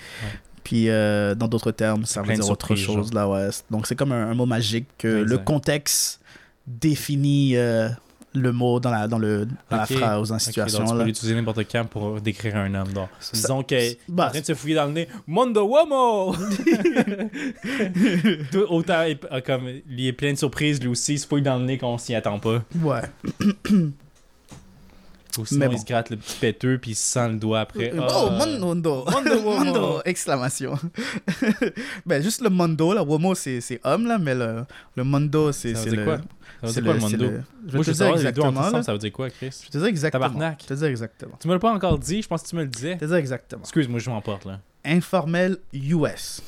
Puis 0.64 0.90
euh, 0.90 1.34
dans 1.36 1.48
d'autres 1.48 1.72
termes, 1.72 2.06
ça 2.06 2.22
veut 2.22 2.36
dire 2.36 2.50
autre 2.50 2.76
chose 2.76 3.14
là, 3.14 3.28
ouais. 3.28 3.50
Donc 3.72 3.88
c'est 3.88 3.96
comme 3.96 4.12
un, 4.12 4.30
un 4.30 4.34
mot 4.36 4.46
magique 4.46 4.86
que 4.98 5.08
le 5.08 5.22
Exact. 5.24 5.44
contexte 5.46 6.20
définit 6.68 7.56
euh, 7.56 7.90
le 8.34 8.52
mot 8.52 8.80
dans 8.80 8.92
la 8.92 9.08
dans 9.08 9.18
le 9.18 9.48
dans 9.70 9.78
la 9.78 9.86
phrase, 9.86 10.30
dans 10.30 10.36
la 10.36 10.40
situation 10.40 10.80
donc 10.80 10.90
tu 10.90 10.98
peux 10.98 11.04
l'utiliser 11.04 11.36
n'importe 11.36 11.64
quand 11.72 11.86
pour 11.86 12.22
décrire 12.22 12.58
un 12.58 12.74
homme. 12.76 12.92
Donc, 12.94 13.10
disons 13.34 13.64
qu'il 13.64 13.78
est 13.78 14.00
en 14.10 14.14
bah, 14.14 14.30
train 14.30 14.42
de 14.42 14.46
se 14.46 14.54
fouiller 14.54 14.76
dans 14.76 14.86
le 14.86 14.92
nez. 14.92 15.08
Mondo 15.28 15.64
Womo! 15.64 16.36
Autant, 18.70 19.06
euh, 19.32 19.42
comme 19.46 19.70
il 19.90 20.08
est 20.08 20.14
plein 20.14 20.34
de 20.34 20.38
surprises, 20.38 20.82
lui 20.82 20.90
aussi, 20.90 21.14
il 21.14 21.20
se 21.20 21.28
fouille 21.28 21.42
dans 21.42 21.58
le 21.58 21.66
nez 21.66 21.78
qu'on 21.78 21.98
s'y 21.98 22.16
attend 22.16 22.40
pas. 22.40 22.62
ouais. 22.84 23.02
Ou 25.38 25.46
sinon, 25.46 25.68
Mais 25.70 25.76
il 25.76 25.80
se 25.80 25.86
gratte 25.86 26.10
le 26.10 26.18
petit 26.18 26.38
péteux 26.40 26.80
puis 26.82 26.92
il 26.92 26.96
se 26.96 27.04
sent 27.14 27.30
le 27.30 27.36
doigt 27.36 27.60
après. 27.62 27.94
Oh, 27.98 28.02
Ah. 28.10 28.48
Mondo. 28.60 29.06
Mondo 29.06 29.36
Womo. 29.42 29.64
Mondo, 29.64 30.02
exclamation. 30.06 30.78
ben, 32.06 32.22
juste 32.22 32.42
le 32.42 32.50
Mondo, 32.50 32.94
là. 32.94 33.04
Womo, 33.04 33.36
c'est 33.36 33.62
c'est 33.62 33.80
homme, 33.84 34.08
là, 34.08 34.18
mais 34.18 34.34
le, 34.36 34.66
le 34.96 35.04
Mondo, 35.04 35.52
c'est 35.52 35.74
Ça 35.76 35.80
veut 35.82 35.84
c'est 35.84 35.90
dire 35.92 36.00
le. 36.00 36.06
quoi? 36.06 36.18
Ça 36.18 36.24
veut 36.68 36.74
c'est 36.74 36.82
dire 36.82 36.84
quoi 36.84 36.94
le 36.94 37.00
Mondo? 37.00 37.18
Je 37.18 37.28
vais 37.28 37.32
Moi, 37.32 37.44
te 37.44 37.72
je 37.72 37.78
veux 37.78 37.84
dire 37.84 37.96
savoir 37.96 38.18
les 38.18 38.24
deux 38.24 38.30
exactement. 38.30 38.60
ensemble, 38.62 38.84
ça 38.84 38.92
veut 38.94 38.98
dire 39.00 39.12
quoi, 39.12 39.30
Chris? 39.30 39.50
Je 39.62 39.66
vais 39.66 39.72
te 39.72 39.78
dire 39.78 39.88
exactement. 39.88 40.24
Tabarnak. 40.26 40.62
Je 40.64 40.68
vais 40.68 40.76
te 40.76 40.80
dire 40.80 40.90
exactement. 40.90 41.38
Tu 41.40 41.48
me 41.48 41.54
l'as 41.54 41.60
pas 41.60 41.72
encore 41.74 42.00
dit, 42.00 42.22
je 42.22 42.28
pense 42.28 42.42
que 42.44 42.48
tu 42.50 42.56
me 42.56 42.64
le 42.64 42.68
disais. 42.70 42.88
Je 42.94 42.94
vais 42.94 43.00
te 43.00 43.06
dire 43.06 43.16
exactement. 43.16 43.62
Excuse-moi, 43.62 44.00
je 44.00 44.10
m'emporte 44.10 44.46
là. 44.46 44.60
Informel 44.84 45.58
US. 45.74 46.42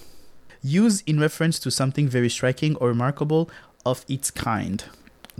Used 0.63 1.03
in 1.07 1.19
reference 1.19 1.59
to 1.59 1.69
something 1.69 2.07
very 2.07 2.29
striking 2.29 2.75
or 2.79 2.89
remarkable 2.89 3.45
of 3.85 4.03
its 4.09 4.31
kind. 4.31 4.81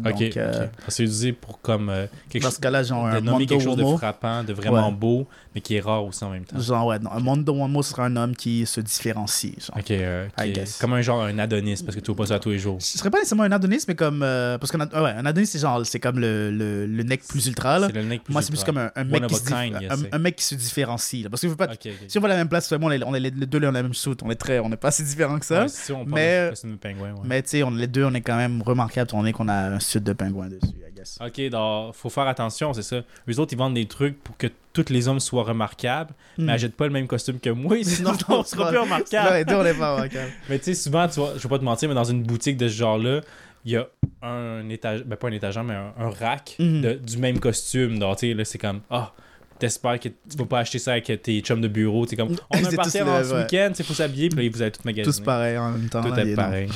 Ok. 0.09 0.37
euh, 0.37 0.65
ok. 0.65 0.69
C'est 0.87 1.03
utilisé 1.03 1.33
pour 1.33 1.61
comme 1.61 1.89
euh, 1.89 2.07
quelque 2.29 2.43
dans 2.43 2.49
chose 2.49 2.55
ce 2.55 2.61
cas-là, 2.61 2.83
genre 2.83 3.05
de 3.05 3.09
un 3.29 3.37
quelque 3.45 3.63
chose 3.63 3.77
de 3.77 3.83
frappant, 3.97 4.43
de 4.43 4.53
vraiment 4.53 4.87
Ouais. 4.89 4.93
beau, 4.93 5.27
mais 5.53 5.61
qui 5.61 5.75
est 5.75 5.81
rare 5.81 6.05
aussi 6.05 6.23
en 6.23 6.29
même 6.29 6.45
temps. 6.45 6.59
Genre, 6.59 6.85
ouais, 6.87 6.99
non, 6.99 7.11
un 7.11 7.19
Mondo 7.19 7.53
Womo 7.53 7.83
sera 7.83 8.05
un 8.05 8.15
homme 8.15 8.35
qui 8.35 8.65
se 8.65 8.79
différencie. 8.81 9.53
Genre. 9.59 9.77
Ok, 9.77 9.91
euh, 9.91 10.27
qui 10.37 10.49
est 10.49 10.79
comme 10.79 10.93
un 10.93 11.01
genre 11.01 11.23
un 11.23 11.37
Adonis 11.39 11.81
parce 11.83 11.95
que 11.95 12.01
tu 12.01 12.07
vois 12.07 12.15
pas 12.15 12.27
ça 12.27 12.39
tous 12.39 12.49
les 12.51 12.59
jours. 12.59 12.77
Ce 12.79 12.97
serait 12.97 13.09
pas 13.09 13.17
nécessairement 13.17 13.43
un 13.43 13.51
Adonis, 13.51 13.83
mais 13.87 13.95
comme. 13.95 14.21
euh, 14.23 14.57
parce 14.57 14.71
qu'un 14.71 14.79
ouais, 14.79 15.11
un 15.11 15.25
Adonis, 15.25 15.47
c'est 15.47 15.59
genre, 15.59 15.85
c'est 15.85 15.99
comme 15.99 16.19
le, 16.19 16.51
le, 16.51 16.85
le 16.87 17.03
neck 17.03 17.23
plus 17.27 17.45
ultra. 17.47 17.79
Là. 17.79 17.87
C'est 17.87 17.93
le 17.95 18.03
nec 18.03 18.23
plus 18.23 18.31
Moi, 18.33 18.41
c'est 18.41 18.51
plus 18.51 18.63
comme 18.63 18.77
un, 18.77 18.91
un 18.95 19.03
mec 19.03 19.27
qui 19.27 19.35
se 19.35 19.43
kind, 19.43 19.77
un, 20.11 20.19
mec 20.19 20.35
qui 20.35 20.43
se 20.45 20.55
différencie. 20.55 21.23
Là. 21.23 21.29
Parce 21.29 21.41
que 21.41 21.47
je 21.47 21.51
veux 21.51 21.57
pas. 21.57 21.65
Ok, 21.65 21.79
ok. 21.85 21.91
Si 22.07 22.17
on 22.17 22.21
va 22.21 22.27
à 22.27 22.31
la 22.31 22.37
même 22.37 22.49
place, 22.49 22.71
on 22.71 22.91
est, 22.91 23.03
on 23.03 23.13
est 23.15 23.19
les 23.19 23.31
deux 23.31 23.59
là, 23.59 23.67
on 23.67 23.71
a 23.71 23.73
la 23.73 23.83
même 23.83 23.93
soute. 23.93 24.21
On 24.23 24.29
est 24.31 24.35
très, 24.35 24.59
on 24.59 24.69
n'est 24.69 24.77
pas 24.77 24.91
si 24.91 25.03
différents 25.03 25.39
que 25.39 25.45
ça. 25.45 25.63
Ouais, 25.63 25.67
si 25.67 25.91
on 25.91 26.05
parle 26.05 26.09
mais- 26.13 26.45
de 26.45 26.49
costume 26.51 26.71
de 26.71 26.75
pingouin, 26.77 27.11
ouais. 27.11 27.19
Mais 27.25 27.41
tu 27.43 27.49
sais, 27.49 27.63
on- 27.63 27.71
les 27.71 27.87
deux, 27.87 28.05
on 28.05 28.13
est 28.13 28.21
quand 28.21 28.37
même 28.37 28.61
remarquables, 28.61 29.07
étant 29.09 29.17
donné 29.19 29.33
qu'on 29.33 29.47
a 29.47 29.53
un 29.71 29.79
suit 29.79 29.99
de 30.01 30.13
pingouin 30.13 30.47
dessus, 30.49 30.73
guess. 31.01 31.17
Ok, 31.25 31.49
donc 31.49 31.93
faut 31.95 32.09
faire 32.09 32.27
attention, 32.27 32.73
c'est 32.73 32.81
ça. 32.83 33.01
Eux 33.29 33.39
autres, 33.39 33.53
ils 33.53 33.57
vendent 33.57 33.73
des 33.73 33.85
trucs 33.87 34.21
pour 34.23 34.37
que 34.37 34.47
tous 34.73 34.85
les 34.89 35.07
hommes 35.07 35.19
soient 35.19 35.43
remarquables, 35.43 36.13
Hmm. 36.37 36.45
mais 36.45 36.53
achètent 36.53 36.75
pas 36.75 36.85
le 36.87 36.93
même 36.93 37.07
costume 37.07 37.39
que 37.39 37.49
moi, 37.49 37.77
sinon 37.83 38.11
Non, 38.29 38.39
on 38.39 38.43
sera 38.43 38.69
plus 38.69 38.77
remarquable. 38.77 39.45
On 39.49 39.79
pas. 39.79 40.05
Mais 40.49 40.59
tu 40.59 40.65
sais, 40.65 40.73
souvent, 40.75 41.07
tu 41.07 41.19
vois, 41.19 41.33
je 41.37 41.43
vais 41.43 41.49
pas 41.49 41.59
te 41.59 41.63
mentir, 41.63 41.89
mais 41.89 41.95
dans 41.95 42.03
une 42.05 42.23
boutique 42.23 42.57
de 42.57 42.67
ce 42.67 42.73
genre-là, 42.75 43.21
il 43.65 43.73
y 43.73 43.77
a 43.77 43.87
un 44.23 44.67
étage, 44.69 45.03
ben 45.03 45.15
pas 45.17 45.27
un 45.27 45.31
étagère, 45.33 45.63
mais 45.63 45.75
un, 45.75 45.93
un 45.99 46.09
rack 46.09 46.55
de- 46.59 46.93
du 46.93 47.17
même 47.17 47.39
costume. 47.39 47.99
Donc, 47.99 48.17
tu 48.17 48.27
sais, 48.29 48.33
là, 48.33 48.45
c'est 48.45 48.57
comme, 48.57 48.81
ah, 48.89 49.11
t'espères 49.59 49.99
que 49.99 50.09
tu 50.09 50.37
vas 50.37 50.45
pas 50.45 50.59
acheter 50.59 50.79
ça 50.79 50.93
avec 50.93 51.21
tes 51.21 51.39
chums 51.41 51.61
de 51.61 51.67
bureau. 51.67 52.05
Comme, 52.17 52.35
on 52.49 52.55
a 52.55 52.57
un 52.67 52.71
party 52.75 52.91
ce 52.91 53.03
ouais. 53.03 53.41
week-end, 53.43 53.67
tu 53.69 53.75
sais, 53.75 53.83
faut 53.83 53.93
s'habiller, 53.93 54.29
puis 54.29 54.43
là, 54.45 54.51
vous 54.51 54.61
avez 54.61 54.71
tout 54.71 54.81
magasiné. 54.83 55.13
Tous 55.13 55.19
pareils 55.23 55.57
en 55.57 55.71
même 55.71 55.89
temps. 55.89 56.01
Tout 56.01 56.09
là, 56.15 56.23
est 56.25 56.35
pareil. 56.35 56.69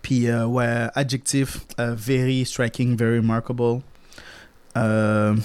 Puis, 0.00 0.28
euh, 0.28 0.46
ouais, 0.46 0.88
adjectif, 0.94 1.58
euh, 1.78 1.94
very 1.96 2.44
striking, 2.46 2.96
very 2.96 3.18
remarkable. 3.18 3.80
Euh, 4.76 5.36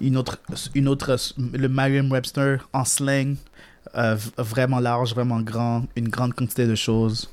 une 0.00 0.16
autre, 0.16 0.38
une 0.74 0.88
autre, 0.88 1.16
le 1.38 1.68
Merriam-Webster 1.68 2.58
en 2.72 2.84
slang, 2.84 3.36
euh, 3.96 4.16
vraiment 4.38 4.80
large, 4.80 5.14
vraiment 5.14 5.40
grand, 5.40 5.84
une 5.96 6.08
grande 6.08 6.34
quantité 6.34 6.66
de 6.66 6.74
choses. 6.74 7.30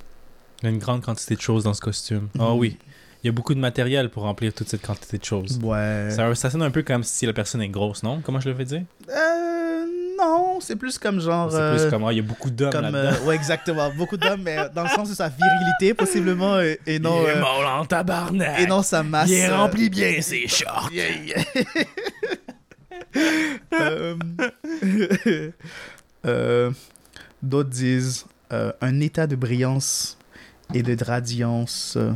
Une 0.63 0.77
grande 0.79 1.01
quantité 1.01 1.35
de 1.35 1.41
choses 1.41 1.63
dans 1.63 1.73
ce 1.73 1.81
costume. 1.81 2.29
Ah 2.37 2.49
Mhm. 2.51 2.59
oui. 2.59 2.77
Il 3.23 3.27
y 3.27 3.29
a 3.29 3.31
beaucoup 3.31 3.55
de 3.55 3.59
matériel 3.59 4.09
pour 4.09 4.23
remplir 4.23 4.53
toute 4.53 4.69
cette 4.69 4.85
quantité 4.85 5.17
de 5.17 5.23
choses. 5.23 5.59
Ouais. 5.63 6.09
Ça, 6.11 6.33
ça 6.35 6.49
sonne 6.49 6.61
un 6.61 6.71
peu 6.71 6.83
comme 6.83 7.03
si 7.03 7.25
la 7.25 7.33
personne 7.33 7.61
est 7.61 7.67
grosse, 7.69 8.03
non? 8.03 8.21
Comment 8.23 8.39
je 8.39 8.49
le 8.49 8.55
fais 8.55 8.65
dire? 8.65 8.83
Euh, 9.09 9.85
non, 10.17 10.59
c'est 10.59 10.75
plus 10.75 10.97
comme 10.97 11.19
genre. 11.19 11.51
C'est 11.51 11.57
euh, 11.57 11.75
plus 11.77 11.89
comme, 11.89 12.03
ah, 12.05 12.11
il 12.13 12.17
y 12.17 12.19
a 12.19 12.23
beaucoup 12.23 12.49
d'hommes 12.49 12.71
là-dedans. 12.71 12.97
euh, 12.97 13.25
ouais, 13.25 13.35
exactement. 13.35 13.89
Beaucoup 13.95 14.17
d'hommes, 14.17 14.41
mais 14.43 14.57
dans 14.73 14.83
le 14.83 14.89
sens 14.89 15.09
de 15.09 15.15
sa 15.15 15.29
virilité, 15.29 15.93
possiblement, 15.93 16.59
et, 16.59 16.79
et 16.85 16.99
non, 16.99 17.21
il 17.23 17.29
est 17.29 17.35
euh, 17.37 17.39
mort 17.41 17.77
en 17.79 17.85
tabarnak! 17.85 18.59
et 18.59 18.65
non 18.65 18.81
sa 18.81 19.03
masse. 19.03 19.29
il 19.29 19.35
est 19.35 19.49
euh, 19.49 19.55
rempli 19.57 19.89
bien 19.89 20.21
ses 20.21 20.47
shorts! 20.47 20.89
Yeah, 20.91 21.09
yeah. 21.11 21.43
Euh, 23.73 24.15
euh, 26.25 26.71
D'autres 27.41 27.69
disent 27.69 28.25
euh, 28.51 28.71
un 28.81 28.99
état 28.99 29.27
de 29.27 29.35
brillance 29.35 30.17
et 30.73 30.83
de 30.83 31.03
radiance. 31.03 31.95
euh, 31.97 32.11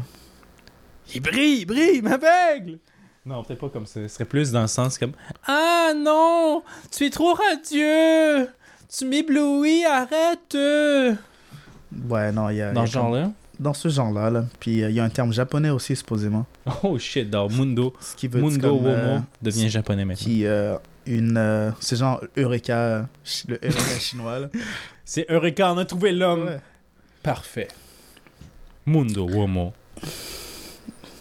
Il 1.15 1.21
brille, 1.21 1.59
il 1.61 1.65
brille, 1.65 1.91
il 1.95 2.03
m'aveugle! 2.03 2.79
Non, 3.25 3.43
peut-être 3.43 3.59
pas 3.59 3.69
comme 3.69 3.85
ça. 3.85 4.01
Ce 4.01 4.07
serait 4.07 4.25
plus 4.25 4.51
dans 4.51 4.61
le 4.61 4.67
sens 4.67 4.97
comme 4.97 5.11
Ah 5.47 5.91
non! 5.95 6.63
Tu 6.91 7.05
es 7.05 7.09
trop 7.09 7.33
radieux! 7.33 8.49
Tu 8.89 9.05
m'éblouis, 9.05 9.85
arrête! 9.85 10.55
Ouais, 12.09 12.31
non, 12.31 12.49
il 12.49 12.57
y 12.57 12.61
a. 12.61 12.71
Dans 12.71 12.85
ce 12.85 12.93
comme- 12.93 13.01
genre-là? 13.03 13.31
Dans 13.59 13.73
ce 13.75 13.89
genre-là. 13.89 14.29
Là. 14.31 14.45
Puis 14.59 14.81
euh, 14.83 14.89
il 14.89 14.95
y 14.95 14.99
a 14.99 15.03
un 15.03 15.09
terme 15.09 15.31
japonais 15.31 15.69
aussi, 15.69 15.95
supposément. 15.95 16.45
Oh 16.83 16.97
shit, 16.97 17.29
dans 17.29 17.47
Mundo. 17.47 17.93
Ce 17.99 18.15
qui 18.15 18.27
veut 18.27 18.41
dire 18.41 18.49
Mundo 18.49 18.77
comme, 18.77 18.87
euh, 18.87 19.13
Womo 19.15 19.23
devient 19.41 19.69
japonais 19.69 20.03
maintenant. 20.03 20.23
qui 20.25 20.45
euh, 20.47 20.77
une 21.05 21.37
euh, 21.37 21.69
c'est 21.79 21.95
genre 21.97 22.21
Eureka 22.37 22.75
euh, 22.77 23.03
le 23.47 23.59
Eureka 23.63 23.99
chinois 23.99 24.39
là. 24.39 24.49
C'est 25.05 25.27
Eureka, 25.29 25.73
on 25.73 25.77
a 25.77 25.85
trouvé 25.85 26.11
l'homme 26.11 26.45
Ouais. 26.45 26.59
parfait. 27.21 27.67
Mundo 28.87 29.27
Womo. 29.29 29.73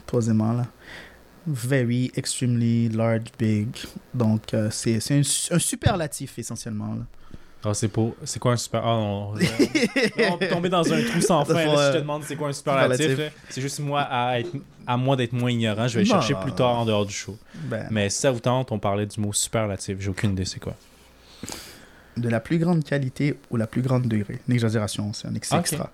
Posément 0.07 0.53
là. 0.55 0.67
Very 1.47 2.13
extremely 2.17 2.89
large 2.89 3.29
big. 3.39 3.69
Donc 4.15 4.53
euh, 4.55 4.69
c'est 4.71 5.01
c'est 5.01 5.19
un, 5.19 5.23
su- 5.23 5.53
un 5.53 5.59
superlatif 5.59 6.39
essentiellement 6.39 6.95
là. 6.95 7.03
Ah, 7.63 7.75
c'est 7.75 7.89
pour. 7.89 8.15
C'est 8.25 8.39
quoi 8.39 8.53
un 8.53 8.57
super. 8.57 8.81
Ah 8.83 8.97
non. 8.97 9.35
Là, 9.35 9.43
on 10.33 10.39
peut 10.39 10.49
tomber 10.51 10.69
dans 10.71 10.91
un 10.93 11.03
trou 11.05 11.21
sans 11.21 11.45
fin. 11.45 11.55
Si 11.55 11.61
je 11.61 11.75
te 11.75 11.79
euh, 11.97 12.01
demande 12.01 12.23
c'est 12.25 12.37
quoi 12.37 12.49
un 12.49 12.53
superlatif, 12.55 13.19
c'est 13.51 13.61
juste 13.61 13.81
moi 13.81 14.01
à, 14.01 14.41
être, 14.41 14.51
à 14.87 14.97
moi 14.97 15.15
d'être 15.17 15.33
moins 15.35 15.51
ignorant. 15.51 15.87
Je 15.87 15.99
vais 15.99 16.05
Non. 16.05 16.11
chercher 16.11 16.35
plus 16.43 16.53
tard 16.53 16.79
en 16.79 16.85
dehors 16.87 17.05
du 17.05 17.13
show. 17.13 17.37
Ben, 17.67 17.87
Mais 17.91 18.09
si 18.09 18.19
ça 18.21 18.31
vous 18.31 18.41
tente, 18.41 18.73
on 18.73 18.79
parlait 18.79 19.05
du 19.07 19.21
mot 19.21 19.33
superlatif. 19.35 19.99
J'ai 20.01 20.09
aucune 20.09 20.33
idée 20.33 20.47
c'est 20.47 20.59
quoi. 20.61 20.75
de 22.17 22.29
la 22.31 22.41
plus 22.41 22.59
grande 22.59 22.83
qualité 22.85 23.39
ou 23.51 23.57
la 23.57 23.67
plus 23.67 23.83
grande 23.83 24.07
degré. 24.07 24.39
Une 24.49 24.55
exagération, 24.55 25.13
c'est 25.13 25.29
un 25.29 25.35
ex- 25.35 25.53
Ok. 25.53 25.59
extra. 25.61 25.91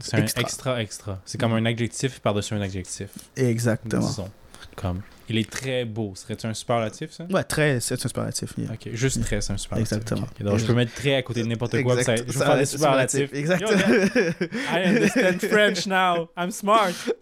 C'est 0.00 0.16
un 0.16 0.22
Extra. 0.22 0.42
extra 0.42 0.82
extra. 0.82 1.20
C'est 1.24 1.38
comme 1.40 1.54
un 1.54 1.64
adjectif 1.66 2.20
par-dessus 2.20 2.54
un 2.54 2.60
adjectif. 2.60 3.08
Exactement. 3.36 4.06
Disons. 4.06 4.30
Comme. 4.76 5.00
Il 5.28 5.38
est 5.38 5.48
très 5.50 5.84
beau. 5.84 6.12
Serait-tu 6.14 6.46
un 6.46 6.54
superlatif, 6.54 7.10
ça? 7.12 7.24
Ouais, 7.30 7.44
très 7.44 7.80
c'est 7.80 7.94
un 7.94 8.08
superlatif. 8.08 8.52
yeah. 8.58 8.72
Ok, 8.72 8.88
juste 8.92 9.20
très, 9.22 9.40
c'est 9.40 9.52
un 9.52 9.56
superlatif. 9.56 9.92
Exactement. 9.92 10.26
Ok, 10.30 10.42
Donc, 10.42 10.58
je 10.58 10.66
peux 10.66 10.74
mettre 10.74 10.92
très 10.94 11.14
à 11.14 11.22
côté 11.22 11.42
de 11.42 11.48
n'importe 11.48 11.80
quoi. 11.82 11.96
puis 11.96 12.04
Ça, 12.04 12.12
Exact- 12.14 12.26
je 12.28 12.32
vais 12.32 12.38
ça 12.38 12.46
faire 12.46 12.56
des 12.58 12.66
superlatifs. 12.66 13.32
Exact. 13.32 13.60
Yo, 13.60 13.68
I 13.70 14.86
understand 14.86 15.38
French 15.48 15.86
now. 15.86 16.28
I'm 16.36 16.50
smart. 16.50 16.92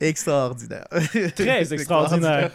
Extraordinaire. 0.00 0.86
Très 1.34 1.62
extraordinaire. 1.72 2.52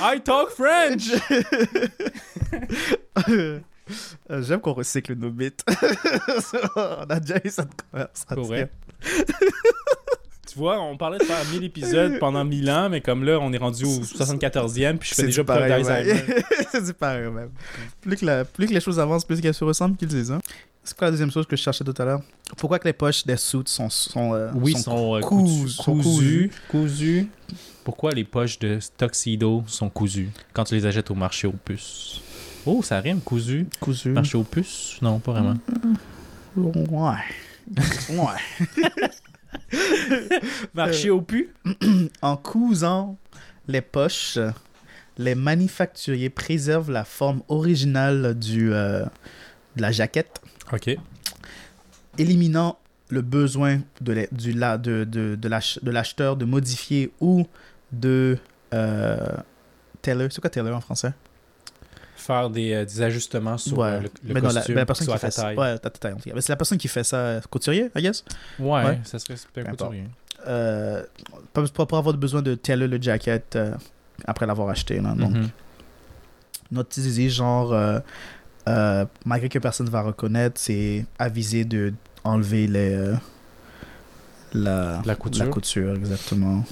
I 0.00 0.20
talk 0.24 0.50
French. 0.50 1.10
Euh, 4.30 4.42
J'aime 4.42 4.60
qu'on 4.60 4.74
recycle 4.74 5.14
nos 5.14 5.30
bits. 5.30 5.50
On 6.76 7.06
a 7.08 7.18
déjà 7.18 7.36
eu 7.42 7.48
cette 7.48 7.70
conversation. 7.90 8.34
Pour 8.34 8.44
vrai? 8.44 8.70
Tu 10.50 10.56
vois, 10.58 10.80
on 10.80 10.96
parlait 10.96 11.18
de 11.18 11.24
faire 11.24 11.36
1000 11.52 11.62
épisodes 11.64 12.18
pendant 12.18 12.42
1000 12.44 12.70
ans, 12.70 12.88
mais 12.88 13.00
comme 13.02 13.22
là, 13.22 13.38
on 13.40 13.52
est 13.52 13.58
rendu 13.58 13.84
au 13.84 14.00
74e, 14.00 14.96
puis 14.96 15.10
je 15.10 15.14
fais 15.14 15.24
déjà 15.24 15.44
pareil, 15.44 15.68
d'Alzheimer. 15.84 16.22
C'est 16.72 16.84
du 16.84 16.94
pareil, 16.94 17.30
même. 17.30 17.50
Plus 18.00 18.16
que, 18.16 18.24
la- 18.24 18.44
plus 18.46 18.66
que 18.66 18.72
les 18.72 18.80
choses 18.80 18.98
avancent, 18.98 19.24
plus 19.26 19.40
qu'elles 19.42 19.52
se 19.54 19.64
ressemblent 19.64 19.96
qu'ils 19.96 20.08
disent. 20.08 20.32
Hein. 20.32 20.40
C'est 20.82 20.96
quoi 20.96 21.08
la 21.08 21.10
deuxième 21.10 21.30
chose 21.30 21.46
que 21.46 21.54
je 21.54 21.60
cherchais 21.62 21.84
tout 21.84 21.94
à 21.98 22.04
l'heure? 22.06 22.22
Pourquoi 22.56 22.78
que 22.78 22.86
les 22.88 22.94
poches 22.94 23.26
des 23.26 23.36
suits 23.36 23.60
sont, 23.66 23.90
sont, 23.90 24.32
euh, 24.32 24.50
Oui, 24.54 24.72
sont 24.72 24.78
sont, 24.78 25.16
euh, 25.16 25.20
cousus. 25.20 26.50
cousus. 26.70 27.28
Pourquoi 27.84 28.12
les 28.12 28.24
poches 28.24 28.58
de 28.58 28.78
Tuxedo 28.96 29.64
sont 29.66 29.90
cousues 29.90 30.30
quand 30.54 30.64
tu 30.64 30.74
les 30.76 30.86
achètes 30.86 31.10
au 31.10 31.14
marché 31.14 31.46
aux 31.46 31.52
puces? 31.52 32.22
Oh, 32.64 32.82
ça 32.82 33.00
rime, 33.00 33.20
cousu. 33.20 33.66
cousus 33.80 34.08
Marché 34.12 34.38
aux 34.38 34.44
puces? 34.44 34.96
Non, 35.02 35.18
pas 35.18 35.32
vraiment. 35.32 35.56
Ouais. 36.56 37.16
Ouais. 38.10 38.78
Marché 40.74 41.10
aux 41.10 41.20
puces? 41.22 41.48
En 42.22 42.36
cousant 42.36 43.16
les 43.66 43.80
poches, 43.80 44.38
les 45.18 45.34
manufacturiers 45.34 46.30
préservent 46.30 46.90
la 46.90 47.04
forme 47.04 47.42
originale 47.48 48.34
du, 48.38 48.72
euh, 48.72 49.04
de 49.76 49.82
la 49.82 49.92
jaquette, 49.92 50.40
Ok. 50.72 50.96
éliminant 52.18 52.78
le 53.10 53.20
besoin 53.22 53.80
de 54.00 54.12
la- 54.12 54.26
du, 54.32 54.52
la- 54.52 54.78
de, 54.78 55.04
de, 55.04 55.34
de 55.34 55.48
l'ach- 55.48 55.78
de 55.82 55.90
l'acheteur 55.90 56.36
de 56.36 56.44
modifier 56.44 57.10
ou 57.20 57.46
de 57.92 58.38
euh. 58.74 59.16
C'est 60.04 60.40
quoi 60.40 60.48
tailor 60.48 60.74
en 60.74 60.80
français? 60.80 61.12
Faire 62.28 62.50
des, 62.50 62.74
euh, 62.74 62.84
des 62.84 63.00
ajustements 63.02 63.56
sur 63.56 63.78
Ouais. 63.78 63.88
euh, 63.88 64.00
le, 64.00 64.10
le 64.28 64.34
Mais 64.34 64.40
non, 64.42 64.48
la, 64.48 64.54
costume, 64.56 64.74
mais 64.74 64.80
la 64.82 64.86
personne 64.86 65.06
qui 65.06 65.12
fait 65.14 65.18
ta 65.18 65.30
ça. 65.30 65.42
taille. 65.44 65.56
Ouais, 65.56 65.78
ta 65.78 65.88
taille, 65.90 66.12
en 66.12 66.16
tout 66.16 66.28
cas. 66.28 66.34
Mais 66.34 66.40
c'est 66.42 66.52
la 66.52 66.56
personne 66.56 66.76
qui 66.76 66.86
fait 66.88 67.02
ça, 67.04 67.16
euh, 67.16 67.40
couturier, 67.50 67.90
I 67.96 68.02
guess? 68.02 68.22
Ouais, 68.58 68.84
Ouais. 68.84 69.00
ça 69.04 69.18
serait 69.18 69.34
un 69.56 69.64
couturier. 69.64 70.04
Euh, 70.46 71.02
pas, 71.54 71.86
pas 71.86 71.96
avoir 71.98 72.14
besoin 72.18 72.42
de 72.42 72.54
tailor 72.54 72.86
le 72.88 73.00
jacket 73.00 73.56
euh, 73.56 73.72
après 74.26 74.44
l'avoir 74.46 74.68
acheté. 74.68 75.00
Là. 75.00 75.14
Donc, 75.14 75.32
Mhm. 75.32 75.48
notre 76.70 76.90
petite 76.90 77.06
idée, 77.06 77.30
genre, 77.30 77.72
euh, 77.72 79.04
malgré 79.24 79.48
que 79.48 79.58
personne 79.58 79.86
ne 79.86 79.90
va 79.90 80.02
reconnaître, 80.02 80.60
c'est 80.60 81.06
aviser 81.18 81.64
de 81.64 81.94
enlever 82.24 82.66
les, 82.66 83.14
la, 84.52 85.00
La 85.04 85.14
couture. 85.14 85.44
La 85.46 85.50
couture, 85.50 85.94
exactement. 85.94 86.62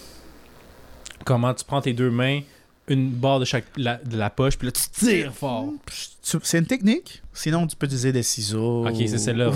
Comment 1.24 1.54
tu 1.54 1.64
prends 1.64 1.80
tes 1.80 1.92
deux 1.94 2.10
mains, 2.10 2.40
une 2.88 3.10
barre 3.10 3.40
de 3.40 3.44
chaque 3.44 3.64
la, 3.76 3.96
de 3.96 4.16
la 4.16 4.30
poche, 4.30 4.56
puis 4.58 4.66
là 4.66 4.72
tu 4.72 4.82
tires 4.90 5.34
fort. 5.34 5.72
Tu- 6.22 6.38
C'est 6.42 6.58
une 6.58 6.66
technique. 6.66 7.22
Sinon, 7.32 7.66
tu 7.66 7.76
peux 7.76 7.86
utiliser 7.86 8.12
des 8.12 8.22
ciseaux. 8.22 8.86
Ok, 8.86 8.94
c'est 9.06 9.18
celle-là 9.18 9.50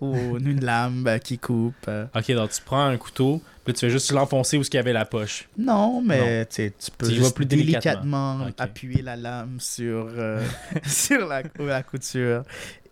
ou, 0.00 0.36
une 0.38 0.64
lame 0.64 1.06
euh, 1.06 1.18
qui 1.18 1.38
coupe. 1.38 1.74
euh. 1.88 2.06
Ok, 2.14 2.30
donc 2.32 2.50
tu 2.50 2.60
prends 2.62 2.84
un 2.86 2.96
couteau, 2.96 3.40
puis 3.64 3.74
tu 3.74 3.80
fais 3.80 3.90
juste 3.90 4.10
l'enfoncer 4.12 4.58
où 4.58 4.62
il 4.62 4.74
y 4.74 4.78
avait 4.78 4.92
la 4.92 5.04
poche. 5.04 5.48
Non, 5.56 6.02
mais 6.02 6.46
tu 6.46 6.72
peux 6.98 7.10
juste 7.10 7.34
plus 7.34 7.46
délicatement. 7.46 8.40
appuyer 8.58 9.02
la 9.02 9.16
lame 9.16 9.58
sur, 9.60 10.08
euh, 10.16 10.42
sur 10.86 11.26
la, 11.26 11.42
la 11.58 11.82
couture 11.82 12.42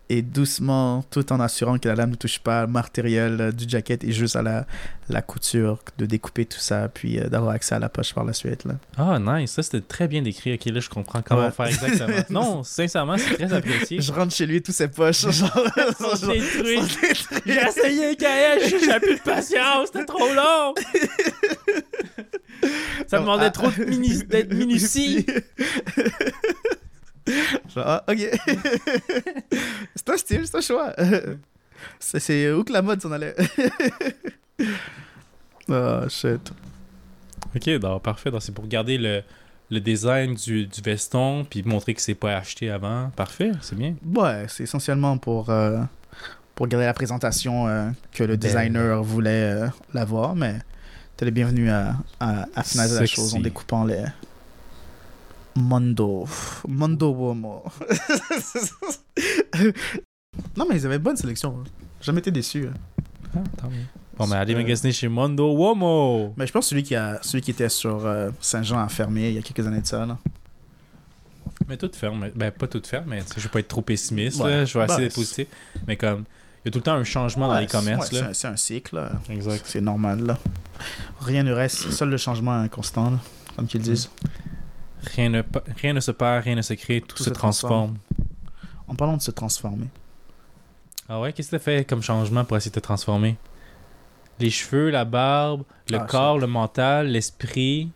et 0.09 0.21
doucement, 0.21 1.03
tout 1.09 1.33
en 1.33 1.39
assurant 1.39 1.77
que 1.79 1.87
la 1.87 1.95
lame 1.95 2.11
ne 2.11 2.15
touche 2.15 2.37
pas 2.39 2.61
le 2.61 2.67
matériel 2.71 3.41
euh, 3.41 3.51
du 3.51 3.67
jacket 3.67 4.03
et 4.03 4.11
juste 4.11 4.35
à 4.35 4.41
la, 4.43 4.67
la 5.09 5.21
couture, 5.23 5.79
de 5.97 6.05
découper 6.05 6.45
tout 6.45 6.59
ça, 6.59 6.89
puis 6.93 7.19
euh, 7.19 7.27
d'avoir 7.27 7.53
accès 7.53 7.73
à 7.73 7.79
la 7.79 7.89
poche 7.89 8.13
par 8.13 8.23
la 8.23 8.33
suite. 8.33 8.65
Ah, 8.97 9.17
nice, 9.19 9.51
ça 9.51 9.63
c'était 9.63 9.81
très 9.81 10.07
bien 10.07 10.21
décrit. 10.21 10.53
Ok, 10.53 10.65
là 10.65 10.79
je 10.79 10.89
comprends 10.89 11.21
comment 11.23 11.45
Ouais. 11.45 11.51
faire 11.51 11.65
exactement. 11.67 12.17
non, 12.29 12.63
sincèrement, 12.63 13.17
c'est 13.17 13.33
très 13.35 13.51
apprécié. 13.53 13.99
Je 14.01 14.11
rentre 14.11 14.33
chez 14.33 14.45
lui, 14.45 14.61
tous 14.61 14.71
ses 14.73 14.87
poches 14.89 15.21
genre, 15.31 15.51
Sont 15.97 16.27
détruits. 16.27 16.79
J'ai 17.45 17.59
essayé, 17.67 18.15
Kael, 18.15 18.59
j'ai 18.69 18.99
plus 18.99 19.15
de 19.15 19.21
patience, 19.21 19.89
c'était 19.91 20.05
trop 20.05 20.27
long. 20.33 20.73
Ça 23.07 23.17
me 23.19 23.23
demandait 23.23 23.51
trop 23.51 23.69
de 23.69 23.83
mini- 23.85 24.23
d'être 24.23 24.53
minutie. 24.53 25.25
Genre, 27.75 27.83
ah, 27.85 28.03
ok. 28.07 28.17
c'est 29.95 30.09
un 30.09 30.17
style, 30.17 30.47
c'est 30.47 30.57
un 30.57 30.61
choix. 30.61 30.93
c'est, 31.99 32.51
où 32.51 32.63
que 32.63 32.71
la 32.71 32.81
mode 32.81 33.01
s'en 33.01 33.11
allait. 33.11 33.35
oh 35.67 35.99
shit. 36.09 36.51
Ok, 37.53 37.69
donc 37.79 38.01
parfait. 38.01 38.31
Donc 38.31 38.41
c'est 38.41 38.53
pour 38.53 38.65
garder 38.67 38.97
le, 38.97 39.23
le 39.69 39.79
design 39.81 40.35
du, 40.35 40.67
du 40.67 40.81
veston, 40.81 41.45
puis 41.49 41.63
montrer 41.63 41.93
que 41.93 42.01
c'est 42.01 42.15
pas 42.15 42.37
acheté 42.37 42.69
avant. 42.69 43.09
Parfait, 43.15 43.51
c'est 43.61 43.77
bien. 43.77 43.95
Ouais, 44.15 44.45
c'est 44.47 44.63
essentiellement 44.63 45.17
pour, 45.17 45.49
euh, 45.49 45.81
pour 46.55 46.67
garder 46.67 46.85
la 46.85 46.93
présentation 46.93 47.67
euh, 47.67 47.89
que 48.13 48.23
le 48.23 48.37
Belle. 48.37 48.51
designer 48.51 49.03
voulait 49.03 49.53
euh, 49.53 49.67
l'avoir, 49.93 50.35
mais 50.35 50.59
t'es 51.17 51.25
le 51.25 51.31
bienvenu 51.31 51.69
à, 51.69 51.95
à, 52.21 52.45
à 52.55 52.63
finaliser 52.63 52.99
la 53.01 53.05
chose 53.05 53.35
en 53.35 53.39
découpant 53.41 53.83
les. 53.83 54.03
Mondo. 55.55 56.27
Mondo 56.67 57.11
Womo. 57.11 57.63
non, 60.57 60.65
mais 60.69 60.75
ils 60.77 60.85
avaient 60.85 60.95
une 60.97 61.01
bonne 61.01 61.17
sélection. 61.17 61.55
hein. 61.59 61.63
J'ai 62.01 62.05
jamais 62.07 62.19
été 62.19 62.31
déçu. 62.31 62.67
hein. 62.67 62.73
Ah, 63.35 63.39
tant 63.57 63.69
mieux. 63.69 63.77
Bon, 64.17 64.27
mais 64.27 64.35
allez 64.37 64.55
magasiner 64.55 64.91
chez 64.93 65.07
Mondo 65.09 65.53
Womo. 65.53 66.33
Mais 66.37 66.47
je 66.47 66.51
pense 66.53 66.65
que 66.65 66.69
celui 66.69 66.83
qui, 66.83 66.95
a, 66.95 67.19
celui 67.21 67.41
qui 67.41 67.51
était 67.51 67.67
sur 67.69 68.05
euh, 68.05 68.29
Saint-Jean 68.39 68.79
a 68.79 68.87
fermé 68.87 69.29
il 69.29 69.35
y 69.35 69.37
a 69.37 69.41
quelques 69.41 69.65
années 69.67 69.81
de 69.81 69.85
ça. 69.87 70.05
Là. 70.05 70.17
Mais 71.67 71.75
tout 71.77 71.89
ferme. 71.93 72.29
Ben, 72.35 72.51
pas 72.51 72.67
tout 72.67 72.81
ferme, 72.85 73.05
mais 73.07 73.23
je 73.35 73.41
vais 73.41 73.49
pas 73.49 73.59
être 73.59 73.67
trop 73.67 73.81
pessimiste. 73.81 74.39
Ouais. 74.41 74.49
là. 74.51 74.65
Je 74.65 74.77
vais 74.77 74.85
essayer 74.85 74.97
Ben, 74.99 75.03
d'être 75.05 75.15
positif. 75.15 75.47
Mais 75.87 75.97
comme, 75.97 76.23
il 76.63 76.67
y 76.67 76.69
a 76.69 76.71
tout 76.71 76.79
le 76.79 76.83
temps 76.83 76.93
un 76.93 77.03
changement 77.03 77.47
dans 77.47 77.59
les 77.59 77.67
commerces. 77.67 78.09
c'est- 78.09 78.15
ouais, 78.15 78.21
là. 78.21 78.33
c'est 78.33 78.47
un- 78.47 78.55
cycle. 78.57 78.95
là. 78.95 79.11
Exact. 79.29 79.63
C'est 79.65 79.81
normal. 79.81 80.25
Là. 80.25 80.37
Rien 81.21 81.43
ne 81.43 81.51
reste. 81.51 81.91
Seul 81.91 82.09
le 82.09 82.17
changement 82.17 82.63
est 82.63 82.69
constant, 82.69 83.09
là, 83.11 83.19
comme 83.55 83.67
qu'ils 83.67 83.81
disent. 83.81 84.09
Rien 85.15 85.29
ne, 85.29 85.41
rien 85.81 85.93
ne 85.93 85.99
se 85.99 86.11
perd, 86.11 86.43
rien 86.43 86.55
ne 86.55 86.61
se 86.61 86.73
crée, 86.73 87.01
tout, 87.01 87.15
Tout 87.15 87.23
se 87.23 87.29
se 87.29 87.29
transforme. 87.31 87.97
En 88.87 88.95
parlant 88.95 89.17
de 89.17 89.21
se 89.21 89.31
transformer. 89.31 89.87
Ah 91.07 91.19
ouais, 91.19 91.33
qu'est-ce 91.33 91.51
que 91.51 91.55
t'as 91.57 91.63
fait 91.63 91.85
comme 91.87 92.01
changement 92.01 92.43
pour 92.45 92.57
essayer 92.57 92.71
de 92.71 92.75
te 92.75 92.79
transformer? 92.79 93.35
Les 94.39 94.49
cheveux, 94.49 94.89
la 94.89 95.05
barbe, 95.05 95.63
le 95.89 95.97
Ah, 95.99 96.05
corps, 96.05 96.37
le 96.39 96.47
mental, 96.47 97.07
l'esprit, 97.07 97.89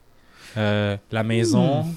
euh, 0.57 0.95
la 1.11 1.23
maison. 1.23 1.83
Hmm. 1.83 1.93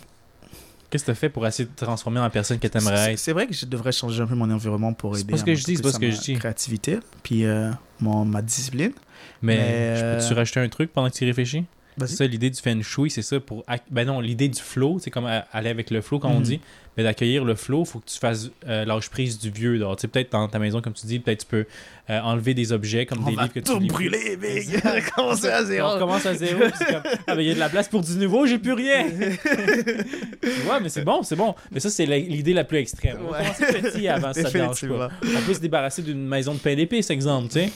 Qu'est-ce 0.90 1.04
que 1.04 1.12
t'as 1.12 1.14
fait 1.14 1.28
pour 1.30 1.46
essayer 1.46 1.66
de 1.66 1.74
te 1.74 1.84
transformer 1.84 2.20
en 2.20 2.24
la 2.24 2.30
personne 2.30 2.58
que 2.58 2.66
t'aimerais 2.66 3.12
être? 3.12 3.18
C'est 3.18 3.32
vrai 3.32 3.46
que 3.46 3.54
je 3.54 3.64
devrais 3.64 3.92
changer 3.92 4.22
un 4.22 4.26
peu 4.26 4.34
mon 4.34 4.50
environnement 4.50 4.92
pour 4.92 5.14
C'est 5.16 5.22
aider. 5.22 5.32
pas 5.32 5.36
ce 5.38 5.42
à 5.42 5.46
que 5.46 5.54
je 5.54 5.60
monter 5.60 5.72
dis, 5.72 5.76
c'est 5.76 5.82
plus 5.82 5.88
pas 5.88 5.92
ce 5.92 5.96
à 5.96 6.00
que 6.00 6.06
ma 6.06 6.12
je 6.12 6.20
dis. 6.20 6.34
Créativité, 6.34 6.98
puis 7.22 7.44
euh, 7.44 7.70
mon, 8.00 8.24
ma 8.26 8.42
discipline. 8.42 8.92
Mais, 9.40 9.56
Mais, 9.56 9.96
je 9.96 10.00
peux-tu 10.18 10.32
euh, 10.32 10.36
rajouter 10.36 10.60
un 10.60 10.68
truc 10.68 10.92
pendant 10.92 11.08
que 11.08 11.14
tu 11.14 11.24
réfléchis? 11.24 11.64
C'est 12.00 12.06
ça, 12.16 12.26
l'idée 12.26 12.48
du 12.50 12.60
feng 12.60 12.80
shui, 12.82 13.10
c'est 13.10 13.22
ça 13.22 13.38
pour. 13.38 13.64
Ben 13.90 14.06
non, 14.06 14.20
l'idée 14.20 14.48
du 14.48 14.60
flow, 14.60 14.98
c'est 14.98 15.10
comme 15.10 15.26
aller 15.26 15.68
avec 15.70 15.90
le 15.90 16.00
flow, 16.00 16.18
comme 16.18 16.32
on 16.32 16.38
Mhm. 16.38 16.42
dit. 16.44 16.60
Mais 16.96 17.04
d'accueillir 17.04 17.44
le 17.46 17.54
flow, 17.54 17.86
faut 17.86 18.00
que 18.00 18.10
tu 18.10 18.18
fasses 18.18 18.50
euh, 18.68 18.84
l'âge 18.84 19.08
prise 19.08 19.38
du 19.38 19.50
vieux. 19.50 19.78
Tu 19.78 19.84
sais, 19.98 20.08
peut-être 20.08 20.32
dans 20.32 20.46
ta 20.46 20.58
maison, 20.58 20.82
comme 20.82 20.92
tu 20.92 21.06
dis, 21.06 21.18
peut-être 21.20 21.40
tu 21.40 21.46
peux 21.46 21.64
euh, 22.10 22.20
enlever 22.20 22.52
des 22.52 22.70
objets 22.72 23.06
comme 23.06 23.24
On 23.24 23.30
des 23.30 23.34
va 23.34 23.42
livres 23.42 23.54
que 23.54 23.60
tu 23.60 23.72
tout 23.72 23.80
brûler, 23.80 24.36
big! 24.40 24.78
Commencer 25.16 25.48
à 25.48 25.62
On 25.62 25.66
zéro. 25.66 25.88
recommence 25.94 26.26
à 26.26 26.34
zéro. 26.34 26.60
comme, 26.60 27.02
ah, 27.26 27.34
ben 27.34 27.40
il 27.40 27.48
y 27.48 27.50
a 27.50 27.54
de 27.54 27.58
la 27.58 27.70
place 27.70 27.88
pour 27.88 28.02
du 28.02 28.12
nouveau, 28.16 28.44
j'ai 28.46 28.58
plus 28.58 28.72
rien. 28.74 29.06
ouais, 29.66 30.80
mais 30.82 30.88
c'est 30.88 31.04
bon, 31.04 31.22
c'est 31.22 31.36
bon. 31.36 31.54
Mais 31.70 31.80
ça, 31.80 31.88
c'est 31.90 32.04
l'idée 32.06 32.52
la 32.52 32.64
plus 32.64 32.78
extrême. 32.78 33.18
On 33.26 33.32
Ouais. 33.32 33.38
commencer 33.38 33.80
petit 33.90 34.08
avant, 34.08 34.32
ça 34.32 34.50
dérange 34.50 34.86
pas. 34.88 35.08
On 35.22 35.42
peut 35.46 35.54
se 35.54 35.60
débarrasser 35.60 36.02
d'une 36.02 36.26
maison 36.26 36.52
de 36.54 36.58
pain 36.58 36.74
d'épices, 36.74 37.10
exemple, 37.10 37.48
tu 37.48 37.60
sais. 37.60 37.72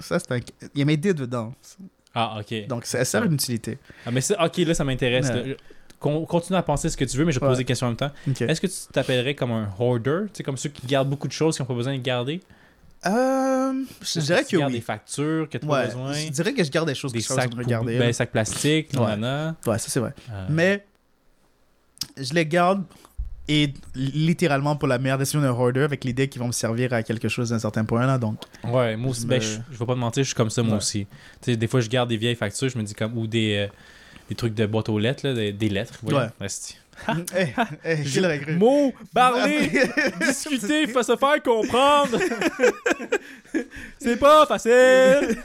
Ça, 0.00 0.18
c'est 0.18 0.32
un... 0.32 0.38
Il 0.74 0.78
y 0.78 0.82
a 0.82 0.84
mes 0.84 0.96
dés 0.96 1.14
dedans. 1.14 1.52
Ah, 2.14 2.38
ok. 2.40 2.66
Donc, 2.68 2.84
ça 2.86 3.04
sert 3.04 3.24
une 3.24 3.34
utilité. 3.34 3.78
Ah, 4.06 4.10
mais 4.10 4.20
ça, 4.20 4.42
ok, 4.44 4.56
là, 4.58 4.74
ça 4.74 4.84
m'intéresse. 4.84 5.28
Ouais. 5.30 5.56
Continue 6.00 6.58
à 6.58 6.62
penser 6.62 6.90
ce 6.90 6.96
que 6.96 7.04
tu 7.06 7.16
veux, 7.16 7.24
mais 7.24 7.32
je 7.32 7.40
vais 7.40 7.46
te 7.46 7.50
poser 7.50 7.62
des 7.62 7.64
questions 7.64 7.86
en 7.86 7.90
même 7.90 7.96
temps. 7.96 8.10
Est-ce 8.26 8.60
que 8.60 8.66
tu 8.66 8.74
t'appellerais 8.92 9.34
comme 9.34 9.52
un 9.52 9.68
hoarder, 9.78 10.24
tu 10.26 10.30
sais, 10.34 10.42
comme 10.42 10.56
ceux 10.58 10.68
qui 10.68 10.86
gardent 10.86 11.08
beaucoup 11.08 11.26
de 11.28 11.32
choses 11.32 11.56
qui 11.56 11.62
n'ont 11.62 11.66
pas 11.66 11.74
besoin 11.74 11.96
de 11.96 12.02
garder? 12.02 12.40
Euh, 13.06 13.72
je 14.02 14.20
dirais 14.20 14.44
Tu 14.44 14.56
que 14.56 14.60
gardes 14.60 14.72
des 14.72 14.78
oui. 14.78 14.84
factures 14.84 15.48
que 15.48 15.58
tu 15.58 15.66
n'as 15.66 15.72
Ouais, 15.72 15.80
pas 15.82 15.86
besoin. 15.86 16.12
je 16.14 16.28
dirais 16.30 16.52
que 16.54 16.62
je 16.64 16.70
garde 16.70 16.88
des 16.88 16.94
choses 16.94 17.12
Des 17.12 17.20
que 17.20 17.24
sacs, 17.26 17.50
de 17.50 17.56
regarder. 17.56 17.98
ben, 17.98 18.12
sacs 18.12 18.30
plastiques, 18.32 18.90
Ouais. 18.94 19.00
Ouais, 19.66 19.78
ça 19.78 19.88
c'est 19.88 20.00
vrai. 20.00 20.14
Euh, 20.30 20.46
Mais 20.50 20.84
je 22.18 22.32
les 22.34 22.46
garde 22.46 22.84
et 23.48 23.72
littéralement 23.94 24.74
pour 24.76 24.88
la 24.88 24.98
meilleure 24.98 25.18
décision 25.18 25.40
d'un 25.40 25.50
hoarder 25.52 25.82
avec 25.82 26.04
l'idée 26.04 26.28
qu'ils 26.28 26.40
vont 26.40 26.46
me 26.48 26.52
servir 26.52 26.92
à 26.94 27.02
quelque 27.02 27.28
chose 27.28 27.50
d'un 27.50 27.58
certain 27.58 27.84
point 27.84 28.06
là. 28.06 28.16
Donc, 28.18 28.36
Ouais, 28.64 28.96
moi 28.96 29.10
aussi, 29.10 29.22
Je 29.22 29.26
ben, 29.26 29.40
je, 29.40 29.58
je 29.72 29.78
vais 29.78 29.86
pas 29.86 29.94
te 29.94 29.98
mentir, 29.98 30.22
je 30.22 30.28
suis 30.28 30.34
comme 30.34 30.50
ça 30.50 30.62
moi 30.62 30.72
Ouais. 30.72 30.78
aussi. 30.78 31.06
Des 31.46 31.66
fois, 31.66 31.80
je 31.80 31.88
garde 31.88 32.08
des 32.08 32.16
vieilles 32.16 32.34
factures, 32.36 32.68
je 32.68 32.78
me 32.78 32.82
dis 32.82 32.94
comme, 32.94 33.16
ou 33.18 33.26
des, 33.26 33.66
euh, 33.68 33.72
des 34.28 34.34
trucs 34.34 34.54
de 34.54 34.64
boîte 34.66 34.88
aux 34.88 34.98
lettres, 34.98 35.26
là, 35.26 35.34
des, 35.34 35.52
des 35.52 35.68
lettres. 35.68 36.00
Ouais. 36.04 36.26
Asti. 36.40 36.78
hey, 37.34 37.52
hey, 37.84 38.04
qui 38.08 38.20
l'aurait 38.20 38.38
cru? 38.38 38.54
Mots, 38.56 38.94
parler, 39.12 39.68
discuter, 40.26 40.86
faut 40.86 41.02
se 41.02 41.16
faire 41.16 41.42
comprendre. 41.42 42.18
C'est 43.98 44.16
pas 44.16 44.46
facile. 44.46 45.36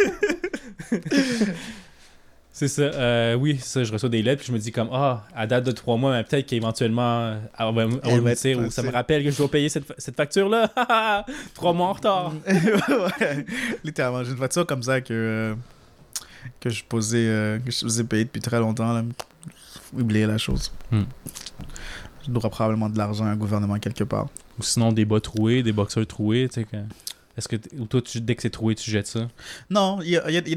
C'est 2.60 2.67
ça, 2.67 2.82
euh, 2.82 3.36
oui, 3.36 3.58
ça, 3.58 3.86
je 3.86 3.93
reçois 3.93 4.10
des 4.10 4.22
lettres, 4.22 4.39
puis 4.41 4.48
je 4.50 4.52
me 4.52 4.60
dis 4.60 4.74
comme, 4.74 4.89
ah, 4.91 5.26
à 5.34 5.48
date 5.48 5.63
de 5.63 5.72
trois 5.72 5.95
mois, 5.95 6.12
mais 6.12 6.26
peut-être 6.26 6.45
qu'éventuellement, 6.45 7.22
euh, 7.22 7.39
elle 7.58 7.74
va, 7.74 7.88
me 7.88 8.19
va 8.19 8.32
être 8.32 8.41
dire, 8.41 8.60
ou 8.60 8.69
ça 8.69 8.84
me 8.84 8.91
rappelle 8.91 9.24
que 9.24 9.32
je 9.32 9.38
dois 9.38 9.50
payer 9.50 9.69
cette, 9.69 9.86
cette 9.98 10.17
facture-là. 10.17 10.69
trois 11.54 11.72
mois 11.72 11.88
en 11.88 11.93
retard. 11.93 12.34
ouais, 12.50 13.45
littéralement, 13.82 14.26
j'ai 14.26 14.32
une 14.32 14.36
voiture 14.36 14.65
comme 14.65 14.84
ça 14.84 15.00
que, 15.00 15.13
euh, 15.13 15.56
que 16.60 16.69
je 16.69 16.84
posais, 16.84 17.30
euh, 17.30 17.60
que 17.60 17.72
je 17.72 17.78
faisais 17.78 18.04
payer 18.04 18.26
depuis 18.26 18.41
très 18.41 18.60
longtemps. 18.60 18.91
Là. 18.91 19.04
Oublier 19.98 20.26
la 20.26 20.38
chose. 20.38 20.69
Hmm. 20.91 21.04
Je 22.28 22.30
dois 22.30 22.50
probablement 22.50 22.89
de 22.89 22.98
l'argent 22.98 23.24
à 23.24 23.30
un 23.30 23.38
gouvernement 23.38 23.80
quelque 23.80 24.04
part. 24.04 24.28
Ou 24.60 24.63
sinon 24.63 24.91
des 24.91 25.06
bas 25.06 25.22
troués, 25.22 25.63
des 25.63 25.72
boxeurs 25.72 26.06
troués, 26.06 26.50
tu 26.50 26.56
sais. 26.56 26.63
que- 26.65 26.76
Est-ce 27.39 27.47
que, 27.47 27.56
ou 27.80 27.86
toi, 27.86 28.02
tu, 28.02 28.21
dès 28.21 28.36
que 28.36 28.41
c'est 28.43 28.49
troué, 28.52 28.75
tu 28.75 28.91
jettes 28.91 29.08
ça? 29.08 29.28
Non, 29.69 29.99
il 30.04 30.10
y 30.12 30.17
a, 30.17 30.30
y 30.30 30.36
a- 30.38 30.39
a 30.39 30.41
des, 30.41 30.56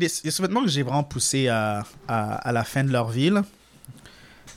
que 0.63 0.69
j'ai 0.69 0.83
vraiment 0.83 1.03
poussés 1.05 1.49
à, 1.49 1.85
à, 2.07 2.35
à 2.35 2.53
la 2.53 2.65
fin 2.65 2.85
de 2.85 2.93
leur 2.93 3.09
vie. 3.09 3.31
là. 3.31 3.43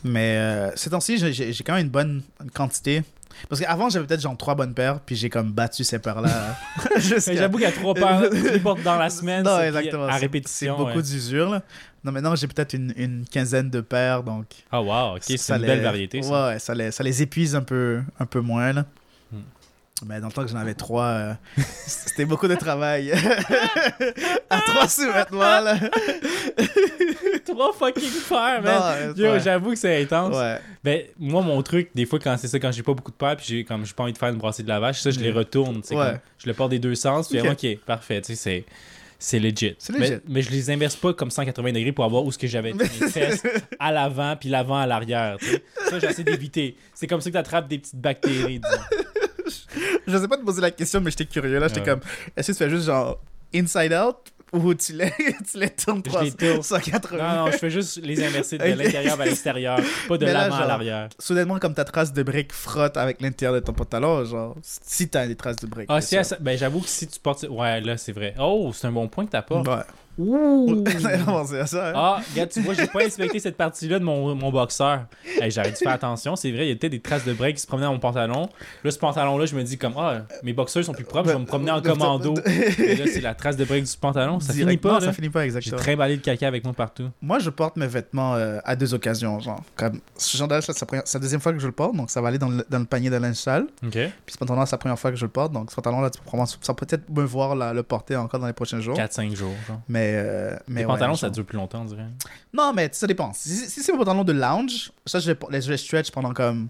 Mais 0.03 0.37
euh, 0.37 0.71
ces 0.75 0.89
temps-ci, 0.89 1.17
j'ai- 1.17 1.53
quand 1.63 1.73
même 1.73 1.85
une 1.85 1.91
bonne 1.91 2.21
quantité. 2.53 3.03
Parce 3.49 3.59
qu'avant, 3.59 3.89
j'avais 3.89 4.05
peut-être 4.07 4.21
genre 4.21 4.37
trois 4.37 4.55
bonnes 4.55 4.73
paires, 4.73 4.99
puis 5.01 5.15
j'ai 5.15 5.29
comme 5.29 5.51
battu 5.51 5.83
ces 5.83 5.99
paires-là. 5.99 6.55
J'avoue 6.97 7.57
qu'il 7.57 7.61
y 7.61 7.65
a 7.65 7.71
trois 7.71 7.93
paires, 7.95 8.29
tu 8.31 8.49
les 8.49 8.59
portes 8.59 8.81
dans 8.83 8.95
la 8.97 9.09
semaine, 9.09 9.43
Non, 9.43 9.57
c'est- 9.57 9.67
exactement. 9.67 10.05
à 10.07 10.15
répétition. 10.17 10.75
C'est 10.77 10.83
beaucoup 10.83 10.97
ouais. 10.97 11.03
d'usure. 11.03 11.49
là. 11.49 11.61
Non, 12.03 12.11
maintenant, 12.11 12.35
j'ai 12.35 12.47
peut-être 12.47 12.73
une, 12.73 12.93
une 12.95 13.25
quinzaine 13.29 13.69
de 13.69 13.81
paires, 13.81 14.23
donc... 14.23 14.45
Ah, 14.71 14.81
wow, 14.81 15.15
ok, 15.17 15.23
c'est 15.25 15.49
une 15.53 15.61
les- 15.61 15.67
belle 15.67 15.81
variété. 15.81 16.21
Ça. 16.21 16.47
Ouais, 16.49 16.59
ça 16.59 16.73
les, 16.75 16.91
ça 16.91 17.03
les 17.03 17.21
épuise 17.23 17.55
un 17.55 17.61
peu, 17.63 18.01
un 18.19 18.25
peu 18.25 18.39
moins, 18.41 18.71
là. 18.73 18.85
Mais 20.05 20.19
dans 20.19 20.27
le 20.27 20.33
temps 20.33 20.43
que 20.43 20.49
j'en 20.49 20.57
avais 20.57 20.73
trois, 20.73 21.05
euh, 21.05 21.33
c'était 21.87 22.25
beaucoup 22.25 22.47
de 22.49 22.55
travail. 22.55 23.11
à 24.49 24.59
trois 24.59 24.89
sous-vêtements, 24.89 25.39
là. 25.61 25.77
Trois 27.45 27.71
fucking 27.73 28.11
paires, 28.27 28.61
man. 28.61 29.13
Non, 29.15 29.23
Yo, 29.23 29.39
j'avoue 29.39 29.69
que 29.71 29.77
c'est 29.77 30.01
intense. 30.01 30.35
Ouais. 30.35 30.59
Ben, 30.83 31.01
moi, 31.17 31.41
mon 31.41 31.61
truc, 31.63 31.89
des 31.95 32.05
fois, 32.05 32.19
quand 32.19 32.35
c'est 32.37 32.47
ça, 32.49 32.59
quand 32.59 32.71
j'ai 32.73 32.83
pas 32.83 32.93
beaucoup 32.93 33.11
de 33.11 33.15
paires, 33.15 33.37
puis 33.37 33.45
j'ai 33.47 33.63
comme 33.63 33.85
j'ai 33.85 33.93
pas 33.93 34.03
envie 34.03 34.13
de 34.13 34.17
faire 34.17 34.29
une 34.29 34.37
brassée 34.37 34.63
de 34.63 34.67
lavage, 34.67 35.01
ça, 35.01 35.11
je 35.11 35.19
les 35.19 35.31
retourne. 35.31 35.81
tu 35.81 35.87
sais, 35.89 35.95
Ouais. 35.95 36.05
comme, 36.09 36.19
je 36.39 36.47
le 36.47 36.53
porte 36.53 36.71
des 36.71 36.79
deux 36.79 36.95
sens, 36.95 37.29
puis 37.29 37.39
Ok. 37.39 37.47
ok, 37.63 37.77
parfait, 37.85 38.21
tu 38.21 38.35
sais, 38.35 38.35
c'est. 38.35 38.65
C'est 39.17 39.39
legit. 39.39 39.77
Mais, 39.97 40.19
mais 40.27 40.41
je 40.41 40.51
les 40.51 40.69
inverse 40.69 40.97
pas 40.97 41.13
comme 41.13 41.31
180 41.31 41.71
degrés 41.71 41.93
pour 41.93 42.03
avoir 42.03 42.25
où 42.25 42.33
ce 42.33 42.37
que 42.37 42.47
j'avais 42.47 42.73
mes 42.73 42.83
fesses 42.85 43.41
à 43.79 43.93
l'avant 43.93 44.35
puis 44.35 44.49
l'avant 44.49 44.77
à 44.77 44.85
l'arrière. 44.85 45.37
tu. 45.39 45.57
Ça, 45.89 45.99
j'essaie 45.99 46.25
d'éviter. 46.25 46.75
C'est 46.93 47.07
comme 47.07 47.21
ça 47.21 47.29
que 47.29 47.33
t'attrapes 47.35 47.69
des 47.69 47.79
petites 47.79 47.95
bactéries, 47.95 48.59
disons. 48.59 48.83
Je 50.07 50.17
sais 50.17 50.27
pas 50.27 50.37
te 50.37 50.43
poser 50.43 50.61
la 50.61 50.71
question, 50.71 51.01
mais 51.01 51.11
j'étais 51.11 51.25
curieux, 51.25 51.59
là. 51.59 51.67
J'étais 51.67 51.81
Ouais. 51.81 51.85
comme, 51.85 51.99
est-ce 52.35 52.47
que 52.47 52.57
tu 52.57 52.63
fais 52.63 52.69
juste 52.69 52.85
genre 52.85 53.19
inside 53.53 53.93
out 53.93 54.17
ou 54.53 54.73
tu 54.73 54.93
les, 54.93 55.11
tu 55.51 55.57
les 55.59 55.69
tournes 55.69 56.01
Je 56.05 56.19
les 56.23 56.31
tourne. 56.31 56.59
380 56.59 57.17
Non, 57.35 57.45
non, 57.45 57.51
je 57.51 57.57
fais 57.57 57.69
juste 57.69 57.97
les 58.03 58.23
inverser 58.23 58.57
de 58.57 58.63
l'intérieur 58.83 59.17
vers 59.17 59.25
l'extérieur, 59.25 59.79
pas 60.07 60.17
de 60.17 60.25
l'avant 60.25 60.55
à 60.55 60.65
l'arrière. 60.67 61.09
Soudainement, 61.19 61.57
comme 61.59 61.73
ta 61.73 61.83
trace 61.83 62.13
de 62.13 62.23
briques 62.23 62.53
frotte 62.53 62.95
avec 62.97 63.21
l'intérieur 63.21 63.53
de 63.55 63.59
ton 63.65 63.73
pantalon, 63.73 64.23
genre, 64.23 64.55
si 64.61 65.09
t'as 65.09 65.27
des 65.27 65.35
traces 65.35 65.57
de 65.57 65.67
briques. 65.67 65.87
Ah, 65.89 65.99
si, 66.01 66.15
ça- 66.23 66.37
ben 66.39 66.57
j'avoue 66.57 66.81
que 66.81 66.87
si 66.89 67.07
tu 67.07 67.19
portes. 67.19 67.45
Ouais, 67.49 67.81
là, 67.81 67.97
c'est 67.97 68.13
vrai. 68.13 68.33
Oh, 68.39 68.71
c'est 68.73 68.87
un 68.87 68.91
bon 68.91 69.07
point 69.07 69.25
que 69.25 69.31
t'apportes. 69.31 69.67
Ouais. 69.67 69.83
Ouh! 70.17 70.83
À 71.55 71.65
ça. 71.67 71.89
hein? 71.89 71.93
Ah, 71.95 72.21
regarde, 72.31 72.49
tu 72.49 72.61
vois, 72.61 72.73
j'ai 72.73 72.87
pas 72.87 73.03
inspecté 73.03 73.39
cette 73.39 73.57
partie-là 73.57 73.99
de 73.99 74.03
mon, 74.03 74.33
mon 74.35 74.49
boxeur. 74.51 75.05
Hey, 75.41 75.51
J'aurais 75.51 75.69
dû 75.71 75.77
faire 75.77 75.91
attention. 75.93 76.35
C'est 76.35 76.51
vrai, 76.51 76.65
il 76.65 76.69
y 76.69 76.71
a 76.71 76.75
peut-être 76.75 76.91
des 76.91 76.99
traces 77.01 77.25
de 77.25 77.33
break 77.33 77.55
qui 77.55 77.61
se 77.61 77.67
promenaient 77.67 77.85
dans 77.87 77.93
mon 77.93 77.99
pantalon. 77.99 78.49
Là, 78.83 78.91
ce 78.91 78.97
pantalon-là, 78.97 79.45
je 79.45 79.55
me 79.55 79.63
dis 79.63 79.77
comme, 79.77 79.93
ah, 79.97 80.21
mes 80.43 80.53
boxeurs 80.53 80.83
sont 80.83 80.93
plus 80.93 81.03
propres, 81.03 81.29
je 81.29 81.33
vais 81.33 81.39
me 81.39 81.45
promener 81.45 81.71
en 81.71 81.81
commando. 81.81 82.33
Et 82.79 82.95
là, 82.95 83.05
c'est 83.11 83.21
la 83.21 83.33
trace 83.35 83.57
de 83.57 83.65
break 83.65 83.83
du 83.83 83.97
pantalon. 83.97 84.39
Ça 84.39 84.53
finit 84.53 84.77
pas, 84.77 84.99
là. 84.99 85.05
ça 85.07 85.13
finit 85.13 85.29
pas 85.29 85.41
J'ai 85.41 85.45
exactement. 85.47 85.77
trimballé 85.77 86.15
le 86.15 86.21
caca 86.21 86.47
avec 86.47 86.63
moi 86.63 86.73
partout. 86.73 87.09
Moi, 87.21 87.39
je 87.39 87.49
porte 87.49 87.75
mes 87.77 87.87
vêtements 87.87 88.35
euh, 88.35 88.59
à 88.63 88.75
deux 88.75 88.93
occasions, 88.93 89.39
genre. 89.39 89.61
Comme 89.75 89.99
ce 90.17 90.37
genre 90.37 90.47
là 90.47 90.61
c'est 90.61 90.91
la 91.13 91.19
deuxième 91.19 91.41
fois 91.41 91.51
que 91.53 91.59
je 91.59 91.65
le 91.67 91.71
porte, 91.73 91.95
donc 91.95 92.09
ça 92.09 92.21
va 92.21 92.29
aller 92.29 92.37
dans 92.37 92.49
le, 92.49 92.65
dans 92.69 92.79
le 92.79 92.85
panier 92.85 93.09
de 93.09 93.17
linge 93.17 93.35
sale. 93.35 93.65
OK. 93.83 93.91
Puis 93.91 94.09
ce 94.29 94.37
pantalon-là, 94.37 94.65
c'est 94.65 94.73
la 94.73 94.77
première 94.79 94.99
fois 94.99 95.11
que 95.11 95.17
je 95.17 95.25
le 95.25 95.31
porte, 95.31 95.51
donc 95.51 95.69
ce 95.71 95.75
pantalon-là, 95.75 96.09
tu 96.09 96.19
peux 96.19 96.25
probablement- 96.25 96.57
ça 96.61 96.73
peut 96.73 96.85
peut-être 96.85 97.09
me 97.09 97.23
voir 97.23 97.55
le 97.55 97.83
porter 97.83 98.15
encore 98.15 98.39
dans 98.39 98.47
les 98.47 98.53
prochains 98.53 98.79
jours. 98.79 98.95
4-5 98.97 99.35
jours. 99.35 99.51
genre. 99.67 99.81
Mais, 99.89 100.04
euh, 100.15 100.55
mais 100.67 100.81
Les 100.81 100.85
ouais, 100.85 100.91
pantalons, 100.93 101.15
ça 101.15 101.29
dure 101.29 101.45
plus 101.45 101.57
longtemps, 101.57 101.81
on 101.81 101.85
dirait. 101.85 102.05
Non, 102.53 102.71
mais 102.73 102.89
ça 102.91 103.07
dépend. 103.07 103.31
Si, 103.33 103.49
si 103.49 103.81
c'est 103.81 103.93
un 103.93 103.97
pantalon 103.97 104.23
de 104.23 104.33
lounge, 104.33 104.91
ça, 105.05 105.19
je 105.19 105.31
les, 105.31 105.61
je 105.61 105.71
les 105.71 105.77
stretch 105.77 106.11
pendant 106.11 106.33
comme 106.33 106.67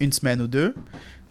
une 0.00 0.12
semaine 0.12 0.40
ou 0.42 0.46
deux. 0.46 0.74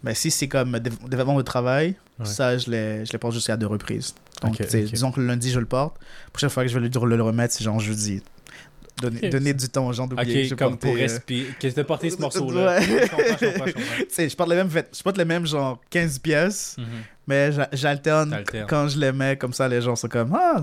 Mais 0.02 0.14
si 0.14 0.30
c'est 0.30 0.48
comme 0.48 0.78
vêtements 1.10 1.36
de 1.36 1.42
travail, 1.42 1.96
Ouais. 2.20 2.26
ça, 2.26 2.56
je 2.56 2.70
les, 2.70 3.04
je 3.04 3.10
les 3.12 3.18
porte 3.18 3.34
jusqu'à 3.34 3.56
deux 3.56 3.66
reprises. 3.66 4.14
Donc, 4.40 4.60
disons 4.70 5.10
que 5.10 5.18
le 5.20 5.26
lundi, 5.26 5.50
je 5.50 5.58
le 5.58 5.66
porte. 5.66 5.96
La 6.26 6.30
prochaine 6.30 6.48
fois 6.50 6.62
que 6.62 6.68
je 6.68 6.78
vais 6.78 6.88
le, 6.88 7.06
le, 7.08 7.16
le 7.16 7.22
remettre, 7.24 7.54
c'est 7.54 7.64
genre 7.64 7.80
jeudi. 7.80 8.22
donner, 9.02 9.28
donner 9.30 9.52
du 9.54 9.68
temps 9.68 9.88
aux 9.88 9.92
gens 9.92 10.06
d'oublier 10.06 10.48
que 10.48 10.54
comme 10.54 10.72
porté, 10.78 10.86
pour 10.88 10.96
euh, 10.96 11.00
respirer. 11.00 11.48
Que 11.58 11.66
tu 11.66 11.80
as 11.80 11.82
porté 11.84 12.10
ce 12.10 12.18
morceau-là. 12.18 12.80
Je 12.80 12.86
je 12.86 12.92
je. 12.92 13.72
Tu 14.04 14.06
sais, 14.10 14.28
je 14.28 14.36
porte 14.36 14.48
les 14.50 14.54
mêmes, 14.56 14.70
je 14.70 15.02
porte 15.02 15.18
les 15.18 15.24
mêmes 15.24 15.44
genre 15.46 15.80
15 15.90 16.18
pièces, 16.20 16.76
Mhm. 16.78 16.84
mais 17.26 17.50
j'a- 17.50 17.68
j'alterne 17.72 18.44
quand 18.68 18.86
je 18.86 18.98
les 19.00 19.10
mets 19.10 19.36
comme 19.36 19.52
ça, 19.52 19.66
les 19.66 19.80
gens 19.80 19.96
sont 19.96 20.06
comme 20.08 20.38
ah, 20.40 20.62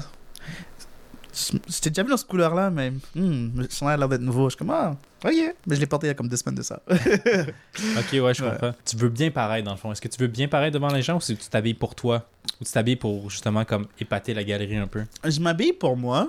t'ai 1.81 1.89
déjà 1.89 2.03
vu 2.03 2.09
dans 2.09 2.17
ce 2.17 2.25
couleur-là, 2.25 2.69
mais 2.69 2.91
hmm, 3.15 3.63
ça 3.69 3.89
a 3.89 3.97
l'air 3.97 4.09
d'être 4.09 4.21
nouveau. 4.21 4.49
Je 4.49 4.55
suis 4.55 4.57
comme 4.59 4.71
ah, 4.71 4.95
ok, 5.25 5.33
mais 5.67 5.75
je 5.75 5.79
l'ai 5.79 5.85
porté 5.87 6.07
il 6.07 6.09
y 6.09 6.11
a 6.11 6.13
comme 6.13 6.27
deux 6.27 6.37
semaines 6.37 6.55
de 6.55 6.61
ça. 6.63 6.81
Ok, 6.89 8.11
ouais, 8.13 8.33
je 8.33 8.43
Ouais. 8.43 8.49
comprends. 8.51 8.73
Tu 8.85 8.95
veux 8.97 9.09
bien 9.09 9.31
paraître 9.31 9.65
dans 9.65 9.71
le 9.71 9.77
fond. 9.77 9.91
Est-ce 9.91 10.01
que 10.01 10.07
tu 10.07 10.19
veux 10.19 10.27
bien 10.27 10.47
paraître 10.47 10.73
devant 10.73 10.89
les 10.93 11.01
gens 11.01 11.15
ou 11.15 11.19
que 11.19 11.25
tu 11.25 11.35
t'habilles 11.49 11.73
pour 11.73 11.95
toi? 11.95 12.27
Ou 12.59 12.65
tu 12.65 12.71
t'habilles 12.71 12.95
pour 12.95 13.29
justement 13.29 13.63
comme 13.65 13.87
épater 13.99 14.33
la 14.33 14.43
galerie 14.43 14.77
un 14.77 14.87
peu? 14.87 15.03
Je 15.23 15.39
m'habille 15.39 15.73
pour 15.73 15.95
moi, 15.97 16.27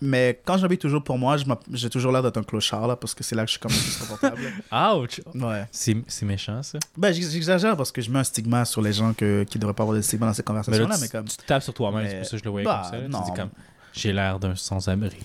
mais 0.00 0.40
quand 0.44 0.56
je 0.56 0.62
m'habille 0.62 0.78
toujours 0.78 1.02
pour 1.02 1.18
moi, 1.18 1.36
j'ai 1.72 1.90
toujours 1.90 2.12
l'air 2.12 2.22
d'être 2.22 2.36
un 2.38 2.42
clochard 2.42 2.86
là, 2.86 2.96
parce 2.96 3.14
que 3.14 3.22
c'est 3.24 3.34
là 3.34 3.42
que 3.44 3.48
je 3.48 3.52
suis 3.52 3.60
comme 3.60 3.72
le 3.72 3.78
plus 3.78 3.96
confortable. 3.98 4.40
Ouch 4.72 5.20
ouais. 5.34 5.66
C'est 5.70 5.96
c'est 6.06 6.26
méchant 6.26 6.62
ça. 6.62 6.78
Ben, 6.96 7.12
j'ex- 7.12 7.30
j'exagère 7.30 7.76
parce 7.76 7.90
que 7.92 8.00
je 8.02 8.10
mets 8.10 8.18
un 8.20 8.24
stigma 8.24 8.64
sur 8.64 8.80
les 8.82 8.92
gens 8.92 9.12
que, 9.12 9.44
qui 9.44 9.58
ne 9.58 9.60
devraient 9.62 9.74
pas 9.74 9.82
avoir 9.82 9.96
de 9.96 10.02
stigma 10.02 10.26
dans 10.26 10.32
ces 10.34 10.42
conversations-là, 10.42 10.96
mais 11.00 11.08
comme. 11.08 11.24
tu 11.26 11.36
te 11.36 11.44
tapes 11.46 11.62
sur 11.62 11.74
toi-même, 11.74 12.04
Mais- 12.04 12.10
c'est 12.10 12.16
pour 12.18 12.26
ça 12.26 12.30
que 12.32 12.38
je 12.38 12.44
le 12.44 12.50
voyais 12.50 12.64
Bah, 12.64 12.82
comme 12.84 12.90
ça. 12.92 13.02
là. 13.02 13.08
non. 13.08 13.22
Tu 13.24 13.30
dis 13.32 13.36
comme 13.38 13.50
j'ai 13.92 14.12
l'air 14.12 14.38
d'un 14.38 14.54
sans-abri. 14.56 15.18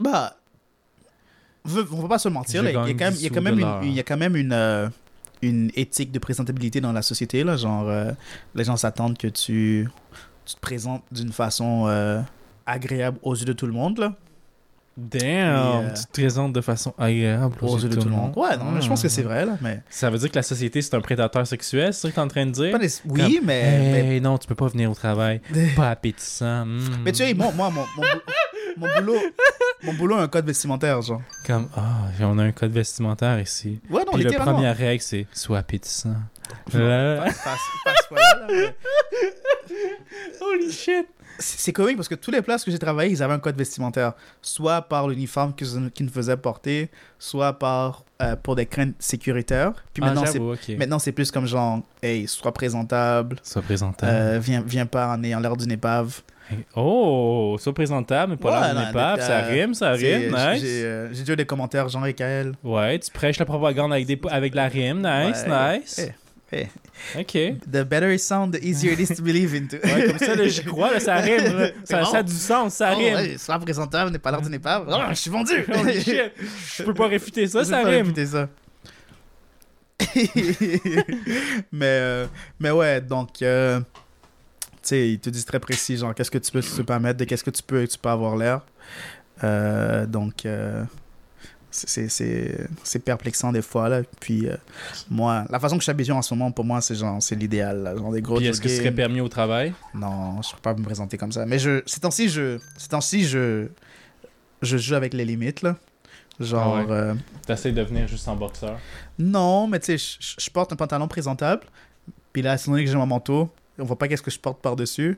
Bah, 0.00 0.36
on 1.66 2.02
va 2.02 2.08
pas 2.08 2.18
se 2.18 2.28
mentir, 2.28 2.62
il 2.62 2.66
y 2.66 2.68
a 2.70 2.72
quand 2.74 2.84
même, 2.86 2.96
il 2.96 3.00
y 3.00 3.04
a 3.04 3.10
10 3.10 3.30
quand 3.30 3.42
même, 3.42 3.54
dollars. 3.56 3.82
une, 3.82 3.88
il 3.88 3.94
y 3.94 4.00
a 4.00 4.02
quand 4.02 4.16
même 4.18 4.36
une, 4.36 4.52
euh, 4.52 4.88
une 5.40 5.70
éthique 5.76 6.12
de 6.12 6.18
présentabilité 6.18 6.80
dans 6.80 6.92
la 6.92 7.00
société. 7.02 7.42
Là, 7.44 7.56
genre, 7.56 7.88
euh, 7.88 8.10
les 8.54 8.64
gens 8.64 8.76
s'attendent 8.76 9.16
que 9.16 9.28
tu, 9.28 9.88
tu 10.44 10.54
te 10.54 10.60
présentes 10.60 11.04
d'une 11.10 11.32
façon 11.32 11.84
euh, 11.86 12.20
agréable 12.66 13.18
aux 13.22 13.34
yeux 13.34 13.44
de 13.44 13.52
tout 13.52 13.66
le 13.66 13.72
monde. 13.72 13.98
Là. 13.98 14.14
Damn, 14.96 15.20
Mais, 15.20 15.88
euh, 15.88 15.94
tu 15.94 16.04
te 16.04 16.12
présentes 16.12 16.52
de 16.52 16.60
façon 16.60 16.94
agréable 16.96 17.56
Aux 17.62 17.78
yeux 17.78 17.88
de 17.88 17.96
tout 17.96 18.08
le 18.08 18.14
monde. 18.14 18.32
Ouais, 18.36 18.56
non, 18.56 18.70
mais 18.70 18.80
je 18.80 18.88
pense 18.88 19.02
que 19.02 19.08
c'est 19.08 19.22
vrai. 19.22 19.44
Là, 19.44 19.56
mais 19.60 19.80
Ça 19.90 20.08
veut 20.08 20.18
dire 20.18 20.30
que 20.30 20.36
la 20.36 20.44
société 20.44 20.80
c'est 20.82 20.94
un 20.94 21.00
prédateur 21.00 21.44
sexuel, 21.48 21.92
c'est 21.92 22.02
ça 22.02 22.10
que 22.10 22.14
t'es 22.14 22.20
en 22.20 22.28
train 22.28 22.46
de 22.46 22.52
dire? 22.52 22.78
Des- 22.78 22.88
Oui, 23.06 23.40
mais, 23.42 23.78
mais, 23.80 24.14
Hey, 24.14 24.20
non, 24.20 24.38
tu 24.38 24.46
peux 24.46 24.54
pas 24.54 24.68
venir 24.68 24.88
au 24.92 24.94
travail. 24.94 25.40
Pas 25.76 25.90
appétissant. 25.90 26.64
hmm. 26.66 27.02
mais 27.04 27.10
tu 27.10 27.18
sais, 27.24 27.34
moi, 27.34 27.50
moi 27.56 27.70
mon, 27.70 27.80
mon, 27.96 28.02
bou- 28.02 28.20
mon 28.76 28.86
boulot, 29.00 29.20
mon 29.82 29.94
boulot 29.94 30.14
a 30.16 30.22
un 30.22 30.28
code 30.28 30.46
vestimentaire. 30.46 31.02
Genre. 31.02 31.22
Comme, 31.44 31.68
ah, 31.76 32.06
on 32.20 32.38
a 32.38 32.44
un 32.44 32.52
code 32.52 32.70
vestimentaire 32.70 33.40
ici. 33.40 33.80
Ouais, 33.90 34.04
non, 34.04 34.12
Puis 34.12 34.22
la 34.22 34.32
première 34.38 34.76
règle, 34.76 35.02
c'est 35.02 35.26
sois 35.32 35.58
appétissant. 35.58 36.14
Mais- 36.72 37.18
Holy 40.40 40.70
shit! 40.70 41.06
C'est 41.38 41.72
comique 41.72 41.96
parce 41.96 42.08
que 42.08 42.14
toutes 42.14 42.34
les 42.34 42.42
places 42.42 42.64
que 42.64 42.70
j'ai 42.70 42.78
travaillé, 42.78 43.10
ils 43.12 43.22
avaient 43.22 43.34
un 43.34 43.38
code 43.38 43.56
vestimentaire. 43.56 44.12
Soit 44.42 44.82
par 44.82 45.08
l'uniforme 45.08 45.52
qu'ils 45.54 45.80
nous 46.00 46.08
faisaient 46.12 46.36
porter, 46.36 46.90
soit 47.18 47.52
par 47.58 48.04
euh, 48.22 48.36
pour 48.36 48.54
des 48.56 48.66
craintes 48.66 48.94
sécuritaires. 49.00 49.72
Puis 49.92 50.02
Ah, 50.04 50.12
maintenant, 50.14 50.24
c'est 50.26 50.76
maintenant 50.76 50.98
c'est 50.98 51.12
plus 51.12 51.30
comme 51.30 51.46
genre, 51.46 51.80
hey, 52.02 52.28
sois 52.28 52.52
présentable, 52.52 53.36
Sois 53.42 53.62
présentable. 53.62 54.12
euh, 54.12 54.38
viens, 54.40 54.62
viens 54.64 54.86
pas 54.86 55.08
en 55.08 55.22
ayant 55.24 55.40
l'air 55.40 55.56
d'une 55.56 55.72
épave. 55.72 56.22
Oh, 56.76 57.56
sois 57.58 57.72
présentable, 57.74 58.32
mais 58.32 58.36
pas 58.36 58.50
Ouais, 58.60 58.72
l'air 58.74 58.80
d'une 58.82 58.90
épave. 58.90 59.18
euh, 59.18 59.26
Ça 59.26 59.38
rime, 59.42 59.74
ça 59.74 59.90
rime, 59.92 60.26
nice. 60.30 60.60
J'ai 60.62 60.82
euh, 60.84 61.08
déjà 61.08 61.32
eu 61.32 61.36
des 61.36 61.46
commentaires, 61.46 61.88
genre, 61.88 62.06
et 62.06 62.14
Kael. 62.14 62.52
Ouais, 62.62 62.98
tu 62.98 63.10
prêches 63.10 63.38
la 63.38 63.44
propagande 63.46 63.92
avec, 63.92 64.06
des, 64.06 64.20
avec 64.30 64.54
la 64.54 64.68
rime, 64.68 64.98
nice, 64.98 65.44
Ouais. 65.48 65.78
nice. 65.78 65.98
Eh. 65.98 66.12
Ok. 66.52 67.34
Ouais, 67.34 67.56
The 67.70 67.82
better 67.84 68.12
it 68.14 68.20
sound, 68.20 68.54
the 68.54 68.62
easier 68.64 68.92
it 68.92 69.00
is 69.00 69.14
to 69.16 69.22
believe 69.22 69.54
into. 69.54 69.78
comme 69.78 70.18
ça, 70.18 70.46
j'y 70.46 70.62
crois, 70.64 70.92
là, 70.92 71.00
ça 71.00 71.16
rime. 71.16 71.56
là. 71.58 71.68
Ça, 71.84 72.00
bon. 72.02 72.10
ça 72.10 72.18
a 72.18 72.22
du 72.22 72.32
sens, 72.32 72.74
ça 72.74 72.92
Oh, 72.94 72.98
rime. 72.98 73.14
ouais, 73.14 73.58
présentable, 73.62 74.10
n'est 74.12 74.18
pas 74.20 74.30
l'air 74.30 74.40
d'une 74.42 74.54
épave. 74.54 74.86
Oh, 74.88 75.00
je 75.10 75.14
suis 75.14 75.30
vendu! 75.30 75.52
Je 75.66 76.82
peux 76.84 76.94
pas 76.94 77.08
réfuter 77.08 77.46
ça, 77.48 77.60
Je 77.60 77.64
ça 77.68 77.78
vais 77.78 77.82
pas 77.82 77.88
répéter 77.90 78.26
ça. 78.26 78.48
mais, 81.72 81.82
euh, 81.86 82.26
mais 82.60 82.70
ouais, 82.70 83.00
donc, 83.00 83.42
euh, 83.42 83.80
tu 83.80 83.86
sais, 84.82 85.08
ils 85.10 85.18
te 85.18 85.30
disent 85.30 85.44
très 85.46 85.60
précis, 85.60 85.96
genre, 85.96 86.14
qu'est-ce 86.14 86.30
que 86.30 86.38
tu 86.38 86.50
peux 86.52 86.60
te 86.60 86.82
permettre, 86.82 87.18
de 87.18 87.24
qu'est-ce 87.24 87.44
que 87.44 87.50
tu 87.50 87.62
peux 87.62 87.82
et 87.82 87.88
tu 87.88 87.98
peux 87.98 88.08
avoir 88.08 88.36
l'air. 88.36 88.60
Euh, 89.42 90.06
donc, 90.06 90.46
euh, 90.46 90.84
c'est- 91.74 92.08
perplexant 93.00 93.50
des 93.52 93.62
fois, 93.62 93.88
là. 93.88 94.02
Puis, 94.20 94.48
euh, 94.48 94.56
moi, 95.10 95.44
la 95.50 95.58
façon 95.58 95.74
que 95.76 95.80
je 95.80 95.84
suis 95.84 95.90
en 96.18 96.22
ce 96.22 96.32
moment, 96.34 96.50
pour 96.52 96.64
moi, 96.64 96.80
c'est 96.80 96.94
genre, 96.94 97.20
c'est 97.22 97.34
l'idéal, 97.34 97.82
là. 97.82 97.96
Genre, 97.96 98.12
des 98.12 98.22
gros 98.22 98.36
Puis 98.36 98.46
est-ce 98.46 98.60
que 98.60 98.68
ce 98.68 98.76
serait 98.76 98.92
permis 98.92 99.20
au 99.20 99.28
travail? 99.28 99.74
Non, 99.94 100.40
je 100.42 100.52
peux 100.54 100.60
pas 100.60 100.74
me 100.74 100.82
présenter 100.84 101.18
comme 101.18 101.32
ça. 101.32 101.44
Mais 101.46 101.58
je, 101.58 101.82
ces 101.86 102.00
temps-ci, 102.00 102.28
je, 102.28 102.58
ces 102.78 102.88
temps-ci, 102.88 103.24
je, 103.24 103.66
je 104.62 104.76
joue 104.78 104.94
avec 104.94 105.14
les 105.14 105.24
limites, 105.24 105.62
là. 105.62 105.76
Genre, 106.40 106.76
Ah 106.78 106.82
ouais. 106.84 106.90
euh, 106.90 107.14
T'essayes 107.46 107.72
de 107.72 107.82
venir 107.82 108.08
juste 108.08 108.26
en 108.28 108.36
boxeur? 108.36 108.78
non, 109.18 109.68
mais 109.68 109.78
tu 109.80 109.96
sais, 109.98 110.16
je- 110.20 110.34
porte 110.50 110.72
un 110.72 110.76
pantalon 110.76 111.06
présentable. 111.08 111.62
Puis 112.32 112.42
là, 112.42 112.56
donné 112.70 112.84
que 112.84 112.90
j'ai 112.90 112.96
mon 112.96 113.06
manteau, 113.06 113.48
on 113.78 113.84
voit 113.84 113.96
pas 113.98 114.08
qu'est-ce 114.08 114.22
que 114.22 114.30
je 114.30 114.38
porte 114.40 114.60
par-dessus. 114.60 115.16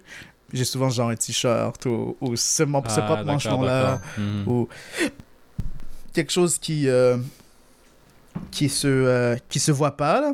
J'ai 0.53 0.65
souvent 0.67 0.91
genre 0.91 1.09
un 1.09 1.17
t-shirt 1.17 1.87
ou, 1.87 2.17
ou 2.21 2.37
ce, 2.37 2.65
ce 2.91 3.01
Ah, 3.01 3.03
d'accord, 3.25 4.01
Mhm. 4.19 4.45
Ou 4.47 4.69
quelque 6.17 6.33
chose 6.33 6.59
qui, 6.59 6.89
euh, 6.89 7.17
qui, 8.51 8.69
se, 8.69 8.87
euh, 8.89 9.37
qui 9.49 9.61
se 9.61 9.71
voit 9.71 9.97
pas, 9.97 10.21
là, 10.21 10.33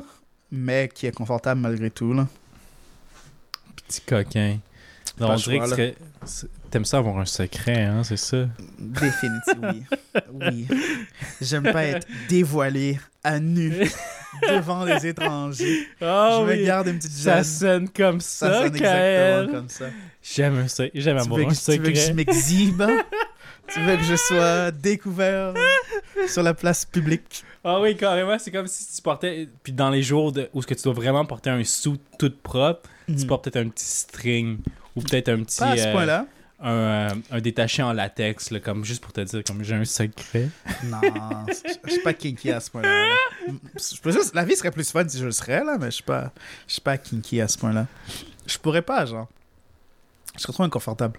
mais 0.51 0.89
qui 0.95 1.07
est 1.07 1.13
confortable 1.13 1.61
malgré 1.61 1.91
tout. 1.91 2.13
Là. 2.15 2.27
Petit 3.89 4.01
coquin. 4.03 4.59
Non, 5.21 5.31
on 5.33 5.35
dirait 5.37 5.67
choix, 5.67 5.77
que 5.77 5.95
t'aimes 6.71 6.85
ça 6.87 6.99
avoir 6.99 7.19
un 7.19 7.27
secret, 7.27 7.83
hein, 7.83 8.03
c'est 8.03 8.17
ça? 8.17 8.47
Définitivement, 8.79 9.73
oui. 9.73 9.85
oui. 10.33 10.69
J'aime 11.41 11.65
pas 11.65 11.85
être 11.85 12.07
dévoilé 12.29 12.99
à 13.23 13.39
nu 13.39 13.73
devant 14.49 14.85
les 14.85 15.07
étrangers. 15.07 15.87
Oh, 16.01 16.45
je 16.49 16.57
me 16.57 16.65
garde 16.65 16.87
une 16.89 16.97
petite 16.99 17.11
ça 17.13 17.35
gêne. 17.37 17.45
sonne 17.45 17.89
comme 17.91 18.21
Ça 18.21 18.51
ça, 18.51 18.63
sonne 18.63 18.77
exactement 18.77 19.53
comme 19.53 19.69
ça. 19.69 19.85
J'aime 20.23 20.57
un 20.59 20.69
sec- 20.69 20.93
j'aime 20.95 21.19
avoir 21.19 21.39
veux, 21.41 21.45
un 21.45 21.49
que, 21.51 21.55
tu 21.55 21.71
veux 21.73 21.79
que 21.79 21.95
je 21.95 22.01
secret. 22.01 22.15
m'exhibe? 22.15 22.83
Tu 23.69 23.81
veux 23.81 23.97
que 23.97 24.03
je 24.03 24.17
sois 24.17 24.71
découvert 24.71 25.55
sur 26.29 26.43
la 26.43 26.53
place 26.55 26.85
publique? 26.85 27.45
Ah 27.65 27.81
oui, 27.81 27.97
carrément, 27.97 28.39
c'est 28.39 28.51
comme 28.51 28.67
si 28.67 28.95
tu 28.95 29.01
portais. 29.03 29.49
Puis 29.63 29.73
dans 29.73 29.89
les 29.91 30.03
jours 30.03 30.33
de... 30.33 30.51
où 30.53 30.61
ce 30.63 30.67
que 30.67 30.75
tu 30.75 30.83
dois 30.83 30.93
vraiment 30.93 31.25
porter 31.25 31.51
un 31.51 31.65
sou 31.65 31.97
tout 32.19 32.33
propre, 32.43 32.89
tu 33.07 33.13
Mhm. 33.15 33.27
portes 33.27 33.45
peut-être 33.45 33.65
un 33.65 33.69
petit 33.69 33.85
string 33.87 34.59
ou 34.97 35.01
peut-être 35.03 35.29
un 35.31 35.43
petit. 35.43 35.59
Pas 35.59 35.71
à 35.71 35.77
ce 35.77 35.87
euh, 35.87 35.93
point-là. 35.93 36.27
un, 36.61 36.71
euh, 36.71 37.09
un 37.31 37.41
détaché 37.41 37.83
en 37.83 37.93
latex, 37.93 38.51
là, 38.51 38.61
comme 38.61 38.85
juste 38.85 39.03
pour 39.03 39.13
te 39.13 39.21
dire, 39.23 39.43
comme 39.45 39.63
j'ai 39.65 39.75
un 39.75 39.85
secret. 39.85 40.49
Non, 40.85 41.01
je 41.87 41.91
suis 41.93 42.03
pas 42.03 42.13
kinky 42.15 42.51
à 42.51 42.61
ce 42.61 42.71
point-là. 42.71 43.15
La 44.35 44.45
vie 44.45 44.57
serait 44.57 44.71
plus 44.71 44.91
fun 44.91 45.09
si 45.09 45.19
je 45.19 45.25
le 45.25 45.31
serais, 45.33 45.65
là, 45.65 45.79
mais 45.79 45.87
je 45.87 45.91
suis 45.97 46.03
pas, 46.03 46.33
pas 46.85 46.99
kinky 46.99 47.41
à 47.41 47.49
ce 47.49 47.57
point-là. 47.59 47.87
Je 48.47 48.59
pourrais 48.59 48.83
pas, 48.83 49.07
genre. 49.07 49.29
Je 50.37 50.41
serais 50.43 50.53
trop 50.53 50.63
inconfortable. 50.65 51.19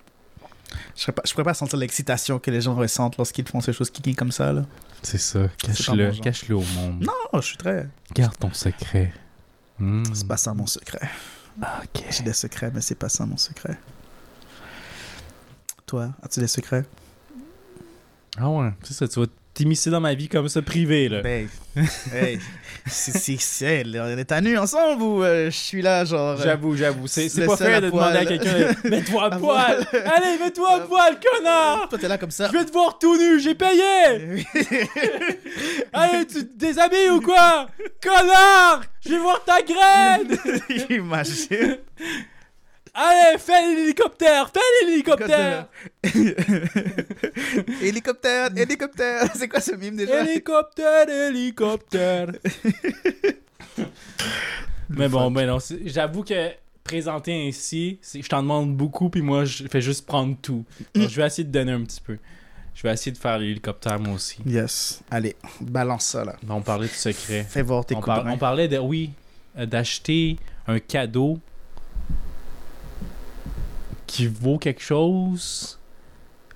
Je, 0.95 1.05
je 1.25 1.31
pourrais 1.31 1.43
pas 1.43 1.53
sentir 1.53 1.77
l'excitation 1.77 2.39
que 2.39 2.51
les 2.51 2.61
gens 2.61 2.75
ressentent 2.75 3.17
lorsqu'ils 3.17 3.47
font 3.47 3.61
ces 3.61 3.73
choses 3.73 3.89
kinky 3.89 4.15
comme 4.15 4.31
ça, 4.31 4.53
là. 4.53 4.65
C'est 5.01 5.17
ça. 5.17 5.47
Cache-le. 5.57 6.11
genre. 6.11 6.23
Cache-le 6.23 6.55
au 6.55 6.63
monde. 6.75 7.03
Non, 7.03 7.39
je 7.41 7.47
suis 7.47 7.57
très... 7.57 7.87
Garde 8.13 8.37
ton 8.37 8.53
secret. 8.53 9.13
Hmm. 9.79 10.03
C'est 10.13 10.27
pas 10.27 10.37
ça 10.37 10.53
mon 10.53 10.67
secret. 10.67 11.09
Ok. 11.61 12.03
J'ai 12.09 12.23
des 12.23 12.33
secrets, 12.33 12.71
mais 12.73 12.81
c'est 12.81 12.95
pas 12.95 13.09
ça 13.09 13.25
mon 13.25 13.37
secret. 13.37 13.77
Toi, 15.85 16.09
as-tu 16.23 16.39
des 16.39 16.47
secrets? 16.47 16.85
Ah 18.37 18.49
ouais, 18.49 18.71
c'est 18.83 18.93
ça. 18.93 19.07
Tu 19.07 19.19
vas 19.19 19.27
t'immiscer 19.53 19.89
dans 19.89 19.99
ma 20.01 20.13
vie 20.13 20.27
comme 20.27 20.49
ça, 20.49 20.61
privé, 20.61 21.09
là. 21.09 21.21
Ben, 21.21 21.47
hey, 22.13 22.39
c'est, 22.85 23.83
on 23.85 24.17
est 24.17 24.31
à 24.31 24.41
nu 24.41 24.57
ensemble 24.57 25.01
ou 25.01 25.23
euh, 25.23 25.45
je 25.45 25.55
suis 25.57 25.81
là, 25.81 26.05
genre... 26.05 26.39
euh, 26.39 26.43
J'avoue, 26.43 26.75
j'avoue. 26.75 27.07
C'est, 27.07 27.29
pas 27.45 27.57
fait 27.57 27.81
de 27.81 27.89
demander 27.89 28.17
à 28.17 28.25
quelqu'un 28.25 28.71
Mets-toi 28.89 29.23
à 29.23 29.25
À 29.27 29.29
poil 29.37 29.85
poil. 29.91 30.03
Allez, 30.05 30.37
mets-toi 30.39 30.75
à 30.75 30.79
poil, 30.81 31.17
connard 31.19 31.87
Toi, 31.89 31.99
t'es 31.99 32.07
là 32.07 32.17
comme 32.17 32.31
ça. 32.31 32.47
Je 32.51 32.57
vais 32.57 32.65
te 32.65 32.71
voir 32.71 32.97
tout 32.99 33.17
nu, 33.17 33.39
j'ai 33.39 33.55
payé 33.55 33.81
Allez, 35.93 36.25
tu 36.25 36.47
te 36.47 36.57
déshabilles 36.57 37.09
ou 37.11 37.21
quoi? 37.21 37.67
Connard 38.01 38.83
Je 39.05 39.09
vais 39.09 39.19
voir 39.19 39.43
ta 39.43 39.61
graine 39.61 40.37
Imagine. 40.89 41.77
Allez, 42.95 43.39
fais 43.39 43.75
l'hélicoptère 43.75 44.51
Fais 44.53 44.85
l'hélicoptère 44.85 45.65
hélicoptère, 47.81 48.49
hélicoptère. 48.55 49.29
C'est 49.35 49.47
quoi 49.47 49.61
ce 49.61 49.75
mime 49.75 49.95
déjà? 49.95 50.23
Hélicoptère, 50.23 51.09
hélicoptère 51.09 52.31
Mais 54.89 55.07
bon, 55.09 55.31
ben 55.31 55.47
non, 55.47 55.57
j'avoue 55.85 56.23
que 56.23 56.51
présenter 56.83 57.47
ainsi, 57.47 57.99
je 58.13 58.27
t'en 58.27 58.41
demande 58.43 58.75
beaucoup, 58.75 59.09
puis 59.09 59.21
moi, 59.21 59.45
je 59.45 59.63
fais 59.67 59.81
juste 59.81 60.05
prendre 60.05 60.35
tout. 60.41 60.63
Donc, 60.93 61.09
je 61.09 61.15
vais 61.19 61.25
essayer 61.25 61.45
de 61.45 61.51
donner 61.51 61.71
un 61.71 61.81
petit 61.83 62.01
peu. 62.01 62.17
Je 62.75 62.83
vais 62.83 62.93
essayer 62.93 63.11
de 63.11 63.17
faire 63.17 63.37
l'hélicoptère, 63.39 63.99
moi 63.99 64.15
aussi. 64.15 64.37
Yes. 64.45 65.01
Allez, 65.09 65.35
balance 65.61 66.05
ça 66.05 66.25
là. 66.25 66.35
On 66.49 66.61
parlait 66.61 66.87
de 66.87 66.91
secret. 66.93 67.45
Fais 67.47 67.61
voir 67.61 67.85
tes 67.85 67.95
On, 67.95 68.01
par- 68.01 68.25
on 68.25 68.37
parlait 68.37 68.67
de, 68.67 68.77
oui, 68.77 69.11
euh, 69.57 69.65
d'acheter 69.65 70.37
un 70.67 70.79
cadeau 70.79 71.39
qui 74.13 74.27
vaut 74.27 74.59
quelque 74.59 74.83
chose 74.83 75.79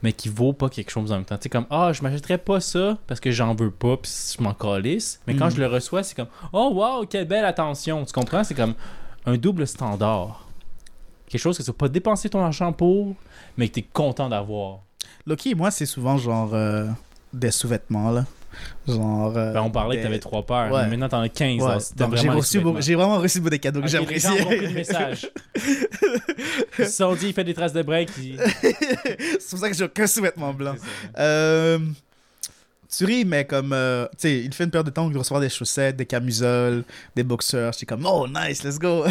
mais 0.03 0.13
qui 0.13 0.29
vaut 0.29 0.53
pas 0.53 0.69
quelque 0.69 0.91
chose 0.91 1.11
en 1.11 1.15
même 1.15 1.25
temps. 1.25 1.37
Tu 1.37 1.43
sais, 1.43 1.49
comme, 1.49 1.65
ah, 1.71 1.91
je 1.91 2.03
m'achèterais 2.03 2.37
pas 2.37 2.59
ça 2.59 2.99
parce 3.07 3.19
que 3.19 3.31
j'en 3.31 3.55
veux 3.55 3.71
pas, 3.71 3.97
puis 3.97 4.11
je 4.37 4.43
m'en 4.43 4.53
calisse. 4.53 5.19
Mais 5.25 5.35
quand 5.35 5.49
je 5.49 5.59
le 5.59 5.65
reçois, 5.65 6.03
c'est 6.03 6.13
comme, 6.13 6.27
oh, 6.53 6.69
wow, 6.71 7.07
quelle 7.07 7.27
belle 7.27 7.45
attention. 7.45 8.05
Tu 8.05 8.13
comprends? 8.13 8.43
C'est 8.43 8.53
comme 8.53 8.75
un 9.25 9.37
double 9.37 9.65
standard. 9.65 10.47
Quelque 11.27 11.41
chose 11.41 11.57
que 11.57 11.63
tu 11.63 11.71
vas 11.71 11.77
pas 11.77 11.89
dépenser 11.89 12.29
ton 12.29 12.43
argent 12.43 12.71
pour, 12.73 13.15
mais 13.57 13.69
que 13.69 13.73
tu 13.73 13.79
es 13.79 13.87
content 13.91 14.29
d'avoir. 14.29 14.81
Loki, 15.25 15.55
moi, 15.55 15.71
c'est 15.71 15.87
souvent 15.87 16.19
genre 16.19 16.53
euh, 16.53 16.87
des 17.33 17.49
sous-vêtements, 17.49 18.11
là. 18.11 18.25
Genre. 18.87 19.33
euh, 19.37 19.53
Ben, 19.53 19.61
on 19.61 19.69
parlait 19.69 19.95
des- 19.97 20.01
que 20.01 20.07
t'avais 20.07 20.19
trois 20.19 20.45
paires, 20.45 20.71
Ouais. 20.71 20.83
mais 20.83 20.91
maintenant 20.91 21.09
t'en 21.09 21.21
as 21.21 21.29
15. 21.29 21.61
Ouais, 21.61 21.77
donc 21.97 22.15
j'ai 22.15 22.29
reçu 22.29 22.59
beaucoup- 22.59 22.77
sous-vêtements. 22.77 22.81
j'ai 22.81 22.95
vraiment 22.95 23.17
reçu 23.19 23.39
beaucoup 23.39 23.49
des 23.49 23.59
cadeaux 23.59 23.81
que 23.81 23.85
Ok, 23.97 24.09
les 24.09 24.19
gens 24.19 24.35
j'apprécie. 24.37 24.73
message. 24.73 25.29
Ils 26.79 27.17
dit, 27.19 27.27
il 27.27 27.33
fait 27.33 27.43
des 27.43 27.53
traces 27.53 27.73
de 27.73 27.81
break. 27.81 28.09
il- 28.17 28.39
c'est 28.61 29.49
pour 29.49 29.59
ça 29.59 29.69
que 29.69 29.75
j'ai 29.75 29.83
aucun 29.83 30.07
sous-vêtement 30.07 30.53
blanc. 30.53 30.75
Euh, 31.17 31.79
tu 32.95 33.03
ris, 33.05 33.25
mais 33.25 33.45
comme, 33.45 33.73
euh, 33.73 34.05
tu 34.11 34.15
sais, 34.19 34.39
il 34.39 34.53
fait 34.53 34.63
une 34.63 34.71
période 34.71 34.85
de 34.85 34.91
temps 34.91 35.07
où 35.07 35.11
il 35.11 35.17
recevoir 35.17 35.41
des 35.41 35.49
chaussettes, 35.49 35.97
des 35.97 36.05
camisoles, 36.05 36.83
des 37.15 37.23
boxers. 37.23 37.73
J'étais 37.73 37.85
comme, 37.85 38.05
oh, 38.05 38.27
nice, 38.27 38.63
let's 38.63 38.79
go. 38.79 39.03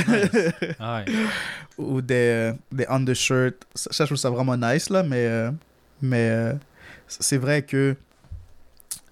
Ah 0.81 1.03
ouais. 1.07 1.13
Ou 1.79 2.01
des, 2.01 2.53
des 2.73 2.87
undershirts. 2.87 3.67
Ça, 3.75 3.91
je 4.05 4.05
trouve 4.05 4.17
ça 4.17 4.31
vraiment 4.31 4.57
nice, 4.57 4.89
là, 4.89 5.03
mais, 5.03 5.29
mais 6.01 6.53
c'est 7.07 7.37
vrai 7.37 7.63
que 7.63 7.95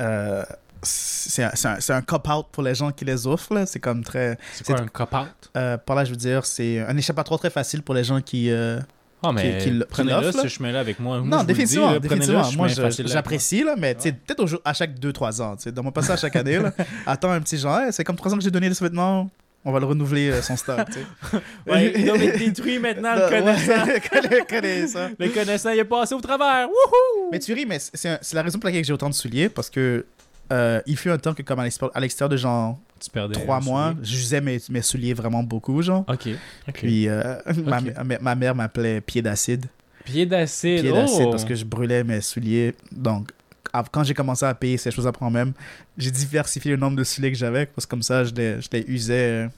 euh, 0.00 0.42
c'est 0.82 1.42
un, 1.90 2.02
cop-out 2.02 2.46
pour 2.52 2.62
les 2.62 2.74
gens 2.74 2.90
qui 2.90 3.04
les 3.04 3.26
offrent. 3.26 3.64
C'est 3.66 3.80
comme 3.80 4.04
très. 4.04 4.38
C'est 4.52 4.64
quoi 4.66 4.80
un 4.80 4.86
cop-out? 4.86 5.28
euh, 5.56 5.76
par 5.78 5.96
là, 5.96 6.04
je 6.04 6.10
veux 6.10 6.16
dire, 6.16 6.44
c'est 6.44 6.80
un 6.80 6.96
échappatoire 6.96 7.38
très 7.40 7.50
facile 7.50 7.82
pour 7.82 7.94
les 7.94 8.04
gens 8.04 8.20
qui. 8.20 8.50
euh, 8.50 8.78
Ah, 9.22 9.32
mais 9.32 9.58
qui- 9.58 9.64
qui 9.64 9.70
le- 9.70 9.84
qui 9.84 9.90
prenez-le 9.90 10.32
ce 10.32 10.48
chemin-là 10.48 10.80
avec 10.80 10.98
moi. 11.00 11.22
Non, 11.24 11.42
définitivement, 11.44 11.86
dis, 11.88 11.94
là, 11.94 12.00
prenez-le, 12.00 12.18
définitivement. 12.26 12.52
Moi, 12.66 12.68
j'apprécie, 13.06 13.64
là, 13.64 13.74
mais 13.78 13.94
tu 13.94 14.02
sais, 14.02 14.12
peut-être 14.12 14.60
à 14.64 14.74
chaque 14.74 14.98
2-3 14.98 15.40
ans. 15.40 15.56
tu 15.56 15.62
sais. 15.62 15.72
Donne-moi 15.72 15.92
pas 15.92 16.02
ça 16.02 16.12
à 16.12 16.16
chaque 16.16 16.36
année. 16.36 16.58
Là. 16.58 16.72
Attends 17.06 17.30
un 17.30 17.40
petit 17.40 17.56
genre, 17.56 17.78
Hey, 17.80 17.92
c'est 17.92 18.04
comme 18.04 18.16
3 18.16 18.34
ans 18.34 18.36
que 18.36 18.44
j'ai 18.44 18.50
donné 18.50 18.68
les 18.68 18.74
vêtements, 18.74 19.30
on 19.64 19.72
va 19.72 19.80
le 19.80 19.86
renouveler 19.86 20.30
euh, 20.30 20.42
son 20.42 20.56
stock. 20.56 20.86
tu 20.86 20.92
sais. 20.92 21.38
Ouais, 21.66 21.92
il 21.96 22.04
doit 22.04 22.18
être 22.18 22.38
détruit 22.38 22.78
maintenant, 22.78 23.14
le 23.14 23.28
connaissant. 23.28 23.86
Le 25.18 25.28
connaissant, 25.28 25.70
il 25.70 25.78
est 25.78 25.84
passé 25.84 26.14
au 26.14 26.20
travers. 26.20 26.68
Wouhou! 26.68 27.30
Mais 27.32 27.38
tu 27.38 27.52
ris, 27.52 27.66
mais 27.66 27.78
c'est 27.80 28.32
la 28.34 28.42
raison 28.42 28.58
pour 28.58 28.68
laquelle 28.68 28.84
j'ai 28.84 28.92
autant 28.92 29.08
de 29.08 29.14
souliers, 29.14 29.48
parce 29.48 29.70
que 29.70 30.04
euh, 30.52 30.80
il 30.86 30.96
fut 30.96 31.10
un 31.10 31.18
temps 31.18 31.32
que, 31.34 31.42
comme 31.42 31.58
à 31.60 31.64
l'extérieur 31.64 32.28
de 32.28 32.36
genre 32.36 32.78
Tu 33.00 33.10
perdais. 33.10 33.34
3 33.40 33.56
un 33.56 33.60
mois, 33.60 33.94
j'usais 34.02 34.40
mes, 34.40 34.58
mes 34.68 34.82
souliers 34.82 35.14
vraiment 35.14 35.42
beaucoup, 35.42 35.80
genre. 35.80 36.04
Ok. 36.08 36.28
Puis 36.74 37.08
euh, 37.08 37.36
ma, 37.64 37.80
ma- 37.80 38.18
ma 38.20 38.34
mère 38.34 38.54
m'appelait 38.54 39.00
pied 39.00 39.22
d'acide. 39.22 39.66
Pied 40.04 40.26
d'acide. 40.26 40.82
Pied 40.82 40.92
d'acide 40.92 41.24
oh! 41.26 41.30
parce 41.30 41.44
que 41.46 41.54
je 41.54 41.64
brûlais 41.64 42.04
mes 42.04 42.20
souliers. 42.20 42.74
Donc, 42.92 43.30
quand 43.90 44.04
j'ai 44.04 44.14
commencé 44.14 44.44
à 44.44 44.54
payer 44.54 44.76
ces 44.76 44.90
choses 44.90 45.06
après 45.06 45.24
moi-même, 45.24 45.52
j'ai 45.98 46.10
diversifié 46.10 46.70
le 46.72 46.76
nombre 46.76 46.96
de 46.96 47.04
souliers 47.04 47.32
que 47.32 47.38
j'avais, 47.38 47.66
parce 47.66 47.86
que 47.86 47.90
comme 47.90 48.02
ça, 48.02 48.24
je 48.24 48.32
les, 48.34 48.60
je 48.60 48.68
les 48.72 48.84
usais 48.88 49.14
euh, 49.44 49.48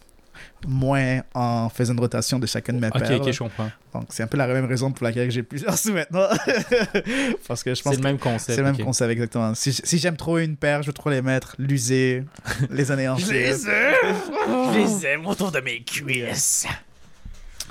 moins 0.67 1.21
en 1.35 1.69
faisant 1.69 1.93
une 1.95 2.01
rotation 2.01 2.39
de 2.39 2.47
chacune 2.47 2.77
de 2.77 2.81
mes 2.81 2.89
Ok, 2.89 2.99
paires. 3.01 3.21
ok, 3.21 3.31
je 3.33 3.39
comprends. 3.39 3.71
Donc, 3.95 4.05
c'est 4.11 4.23
un 4.23 4.27
peu 4.27 4.37
la 4.37 4.47
même 4.47 4.67
raison 4.67 4.91
pour 4.93 5.05
laquelle 5.05 5.31
j'ai 5.31 5.43
plusieurs 5.43 5.77
sous-vêtements. 5.79 6.29
parce 7.49 7.63
que 7.63 7.75
je 7.75 7.83
pense 7.83 7.95
C'est 7.95 8.01
le 8.01 8.03
même 8.05 8.19
concept. 8.19 8.51
c'est 8.51 8.57
le 8.59 8.63
même 8.65 8.75
ok. 8.75 8.85
concept, 8.85 9.11
exactement. 9.11 9.55
Si, 9.55 9.99
j'aime 9.99 10.17
trop 10.17 10.39
une 10.39 10.57
paire, 10.57 10.83
je 10.83 10.89
veux 10.89 10.93
trop 10.93 11.11
les 11.11 11.23
mettre, 11.23 11.55
l'user, 11.59 12.25
les 12.71 12.91
anéantir. 12.91 13.27
Je 13.27 14.79
les 14.79 15.07
aime 15.07 15.27
autour 15.27 15.51
de 15.53 15.61
mes 15.61 15.83
cuisses. 15.83 16.67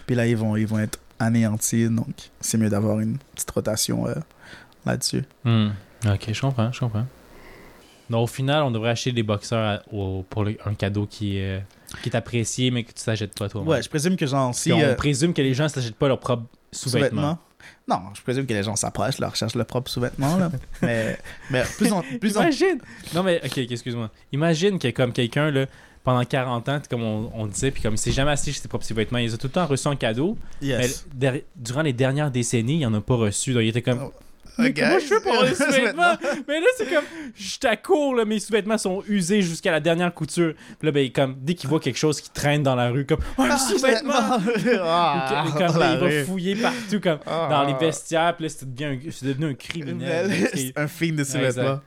Puis 0.08 0.16
là, 0.16 0.26
ils 0.28 0.38
vont, 0.38 0.56
ils 0.56 0.68
vont 0.68 0.80
être 0.80 1.00
anéantis, 1.20 1.88
donc 1.90 2.08
c'est 2.42 2.58
mieux 2.58 2.70
d'avoir 2.70 3.00
une 3.00 3.18
petite 3.34 3.50
rotation 3.52 4.08
euh, 4.08 4.14
là-dessus. 4.86 5.24
Hmm. 5.44 5.70
Ok, 6.06 6.32
je 6.32 6.42
comprends, 6.42 6.72
je 6.72 6.80
comprends. 6.80 7.06
Donc, 8.10 8.24
au 8.24 8.28
final, 8.28 8.64
on 8.64 8.72
devrait 8.72 8.92
acheter 8.92 9.12
des 9.12 9.24
boxeurs 9.24 9.80
à- 9.80 9.94
au- 9.94 10.24
pour 10.30 10.44
le- 10.44 10.58
un 10.66 10.76
cadeau 10.76 11.08
qui, 11.08 11.38
est- 11.38 11.64
qui 12.04 12.10
est 12.10 12.16
apprécié, 12.16 12.70
mais 12.70 12.84
que 12.84 12.90
tu 12.94 13.04
t'achètes 13.04 13.38
pas 13.38 13.50
toi. 13.50 13.62
Ouais, 13.62 13.82
je 13.82 13.90
présume 13.90 14.16
que 14.16 14.28
genre, 14.28 14.54
si... 14.54 14.72
on 14.72 14.80
euh, 14.80 14.94
présume 14.94 15.34
que 15.34 15.42
les 15.42 15.54
gens 15.56 15.64
ne 15.64 15.70
s'achètent 15.70 15.96
pas 15.96 16.08
leurs 16.08 16.20
propres 16.20 16.46
sous-vêtements. 16.72 17.40
Non, 17.88 17.98
je 18.16 18.22
présume 18.22 18.46
que 18.46 18.54
les 18.54 18.62
gens 18.62 18.76
s'approchent, 18.76 19.18
leur 19.18 19.36
cherchent 19.36 19.56
leur 19.56 19.66
propre 19.66 19.90
sous-vêtement, 19.90 20.38
là. 20.38 20.52
mais, 20.84 21.18
mais 21.50 21.64
plus 21.78 21.92
en... 21.92 22.04
Plus 22.20 22.38
en... 22.38 22.42
Imagine! 22.42 22.78
Non, 23.16 23.24
mais, 23.24 23.42
ok, 23.44 23.58
excuse-moi. 23.58 24.12
Imagine 24.32 24.78
que 24.78 24.90
comme 24.92 25.12
quelqu'un, 25.12 25.50
là, 25.50 25.66
pendant 26.04 26.24
40 26.24 26.70
ans, 26.70 26.80
comme 26.88 27.02
on, 27.02 27.32
on 27.34 27.48
disait, 27.48 27.72
puis 27.72 27.82
comme 27.82 27.96
il 27.96 27.98
s'est 27.98 28.12
jamais 28.12 28.30
acheté 28.32 28.52
ses 28.52 28.68
propres 28.68 28.86
sous-vêtements, 28.86 29.18
il 29.18 29.26
les 29.26 29.34
a 29.34 29.38
tout 29.38 29.48
le 29.48 29.54
temps 29.54 29.66
reçu 29.66 29.88
en 29.88 29.96
cadeau, 29.96 30.38
Yes. 30.62 31.08
mais 31.20 31.44
durant 31.56 31.82
les 31.82 31.94
dernières 31.94 32.30
décennies, 32.30 32.82
il 32.82 32.86
en 32.86 32.94
a 32.94 33.02
pas 33.02 33.16
reçu. 33.16 33.54
Donc, 33.54 33.64
il 33.64 33.70
était 33.70 33.82
comme, 33.82 34.00
Oh, 34.04 34.14
Mais 34.58 34.74
comment 34.74 35.00
je 35.00 35.06
fais 35.06 35.20
pour 35.22 35.44
des 35.44 35.54
sous-vêtements? 35.56 36.16
mais 36.48 36.60
là, 36.60 36.68
c'est 36.78 36.86
comme, 36.90 37.04
je 37.36 37.44
suis 37.48 37.60
à 37.64 37.76
court, 37.76 38.16
là, 38.16 38.26
mes 38.26 38.40
sous-vêtements 38.40 38.78
sont 38.78 39.04
usés 39.08 39.42
jusqu'à 39.42 39.72
la 39.72 39.80
dernière 39.80 40.14
couture. 40.14 40.54
Puis 40.80 40.86
là, 40.86 40.92
ben, 40.92 41.12
comme, 41.12 41.36
dès 41.42 41.54
qu'il 41.56 41.70
voit 41.70 41.80
quelque 41.80 41.98
chose 41.98 42.22
qui 42.22 42.30
traîne 42.30 42.64
dans 42.64 42.76
la 42.76 42.90
rue, 42.90 43.06
comme, 43.06 43.20
oh, 43.38 43.42
un 43.44 43.50
Ah, 43.52 43.58
sous-vêtement! 43.58 44.14
Ah, 44.82 45.46
comme, 45.58 45.68
il 45.76 46.00
va 46.00 46.24
fouiller 46.26 46.56
partout, 46.56 47.00
comme, 47.02 47.20
Ah. 47.26 47.48
dans 47.50 47.64
les 47.66 47.74
vestiaires, 47.74 48.36
puis 48.36 48.46
là, 48.46 48.50
c'est 48.56 48.74
devenu 48.74 48.98
un, 49.08 49.12
c'est 49.12 49.26
devenu 49.26 49.46
un 49.48 49.54
criminel. 49.54 50.32
Un 50.76 50.88
film 50.88 51.16
de 51.18 51.24
sous-vêtements. 51.24 51.80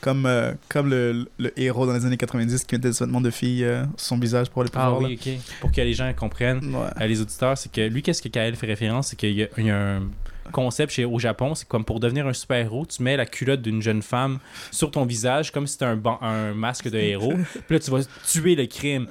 Comme, 0.00 0.24
euh, 0.26 0.52
comme 0.68 0.88
le, 0.88 1.26
le 1.38 1.58
héros 1.60 1.86
dans 1.86 1.92
les 1.92 2.04
années 2.06 2.16
90 2.16 2.64
qui 2.64 2.74
mettait 2.76 2.88
des 2.88 2.94
sous-vêtements 2.94 3.20
de 3.20 3.30
filles 3.30 3.64
euh, 3.64 3.82
sur 3.96 4.08
son 4.08 4.18
visage 4.18 4.48
pour 4.50 4.62
les 4.62 4.70
Ah 4.74 4.86
pouvoirs. 4.90 5.02
oui. 5.10 5.18
Pour 5.60 5.72
que 5.72 5.80
les 5.80 5.92
gens 5.94 6.10
comprennent. 6.14 6.74
Ouais. 6.74 6.86
à 6.96 7.06
les 7.06 7.20
auditeurs, 7.20 7.58
c'est 7.58 7.70
que 7.72 7.80
lui, 7.80 8.02
qu'est-ce 8.02 8.22
que 8.22 8.28
Kael 8.28 8.54
fait 8.56 8.66
référence, 8.66 9.08
c'est 9.08 9.16
qu'il 9.16 9.30
y, 9.32 9.48
y 9.58 9.70
a 9.70 9.76
un 9.76 10.02
concept 10.52 10.92
chez, 10.92 11.04
au 11.04 11.18
Japon, 11.18 11.54
c'est 11.54 11.66
comme 11.68 11.84
pour 11.84 12.00
devenir 12.00 12.26
un 12.26 12.32
super-héros, 12.32 12.86
tu 12.86 13.02
mets 13.02 13.16
la 13.16 13.26
culotte 13.26 13.62
d'une 13.62 13.82
jeune 13.82 14.02
femme 14.02 14.38
sur 14.70 14.90
ton 14.90 15.04
visage 15.04 15.50
comme 15.52 15.66
si 15.66 15.74
c'était 15.74 15.84
un, 15.86 15.96
ban- 15.96 16.18
un 16.22 16.54
masque 16.54 16.88
de 16.88 16.98
héros. 16.98 17.34
Puis 17.52 17.62
là, 17.76 17.78
tu 17.78 17.90
vas 17.90 18.00
tuer 18.26 18.54
le 18.56 18.66
crime. 18.66 19.06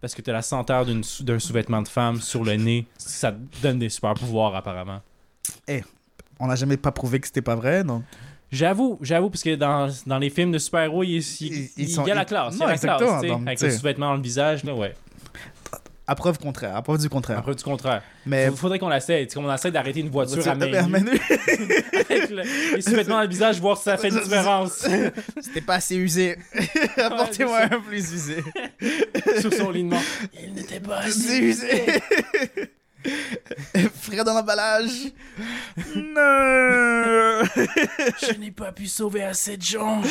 Parce 0.00 0.14
que 0.14 0.22
tu 0.22 0.30
as 0.30 0.32
la 0.32 0.42
senteur 0.42 0.84
d'un 0.86 1.38
sous-vêtement 1.38 1.82
de 1.82 1.88
femme 1.88 2.20
sur 2.20 2.44
le 2.44 2.54
nez. 2.54 2.86
Ça 2.98 3.32
te 3.32 3.38
donne 3.62 3.78
des 3.78 3.88
super-pouvoirs, 3.88 4.54
apparemment. 4.54 5.00
On 6.38 6.46
n'a 6.46 6.56
jamais 6.56 6.76
pas 6.76 6.90
prouvé 6.92 7.20
que 7.20 7.26
c'était 7.26 7.42
pas 7.42 7.54
vrai, 7.56 7.84
donc. 7.84 8.02
J'avoue, 8.52 8.98
j'avoue, 9.00 9.30
parce 9.30 9.44
que 9.44 9.54
dans, 9.54 9.88
dans 10.06 10.18
les 10.18 10.28
films 10.30 10.50
de 10.50 10.58
super-héros, 10.58 11.04
il, 11.04 11.10
il- 11.10 11.18
Ils- 11.18 11.52
ils 11.76 11.84
il 11.84 11.88
sont- 11.88 12.04
y 12.06 12.10
a 12.10 12.14
la 12.16 12.24
classe. 12.24 12.54
Il 12.54 12.56
y 12.56 12.60
Non, 12.60 12.66
a 12.66 12.70
la 12.72 12.78
classe, 12.78 13.00
avec 13.46 13.60
le 13.60 13.70
sous-vêtement 13.70 14.08
dans 14.08 14.16
le 14.16 14.22
visage, 14.22 14.64
là, 14.64 14.74
ouais. 14.74 14.94
À 16.10 16.16
preuve 16.16 16.40
contraire, 16.40 16.74
à 16.74 16.82
preuve 16.82 16.98
du 16.98 17.08
contraire. 17.08 17.38
Après, 17.38 17.54
du 17.54 17.62
contraire. 17.62 18.02
Mais. 18.26 18.46
Il 18.50 18.56
faudrait 18.56 18.80
qu'on 18.80 18.88
l'essaie. 18.88 19.24
Tu 19.28 19.34
sais, 19.34 19.40
qu'on 19.40 19.54
essaie 19.54 19.70
d'arrêter 19.70 20.00
une 20.00 20.10
voiture 20.10 20.44
à 20.48 20.56
main 20.56 20.66
À 20.72 20.82
nue. 20.98 21.08
avec 22.10 22.30
le- 22.30 22.74
les 22.74 22.82
sous-vêtements 22.82 23.14
dans 23.14 23.22
le 23.22 23.28
visage, 23.28 23.60
voir 23.60 23.76
si 23.76 23.84
ça 23.84 23.96
fait 23.96 24.08
une 24.08 24.18
différence. 24.18 24.88
C'était 25.40 25.60
pas 25.60 25.74
assez 25.74 25.94
usé. 25.94 26.36
Apportez-moi 26.96 27.60
un 27.70 27.80
plus 27.80 28.12
usé. 28.12 28.42
Sur 29.40 29.54
son 29.54 29.72
mort. 29.84 30.02
Il 30.42 30.52
n'était 30.52 30.80
pas 30.80 31.08
C'est 31.08 31.38
usé. 31.38 31.84
Frais 34.00 34.24
dans 34.24 34.34
l'emballage. 34.34 35.12
Non. 35.94 37.44
Je 38.20 38.36
n'ai 38.40 38.50
pas 38.50 38.72
pu 38.72 38.88
sauver 38.88 39.22
assez 39.22 39.56
de 39.56 39.62
gens. 39.62 40.02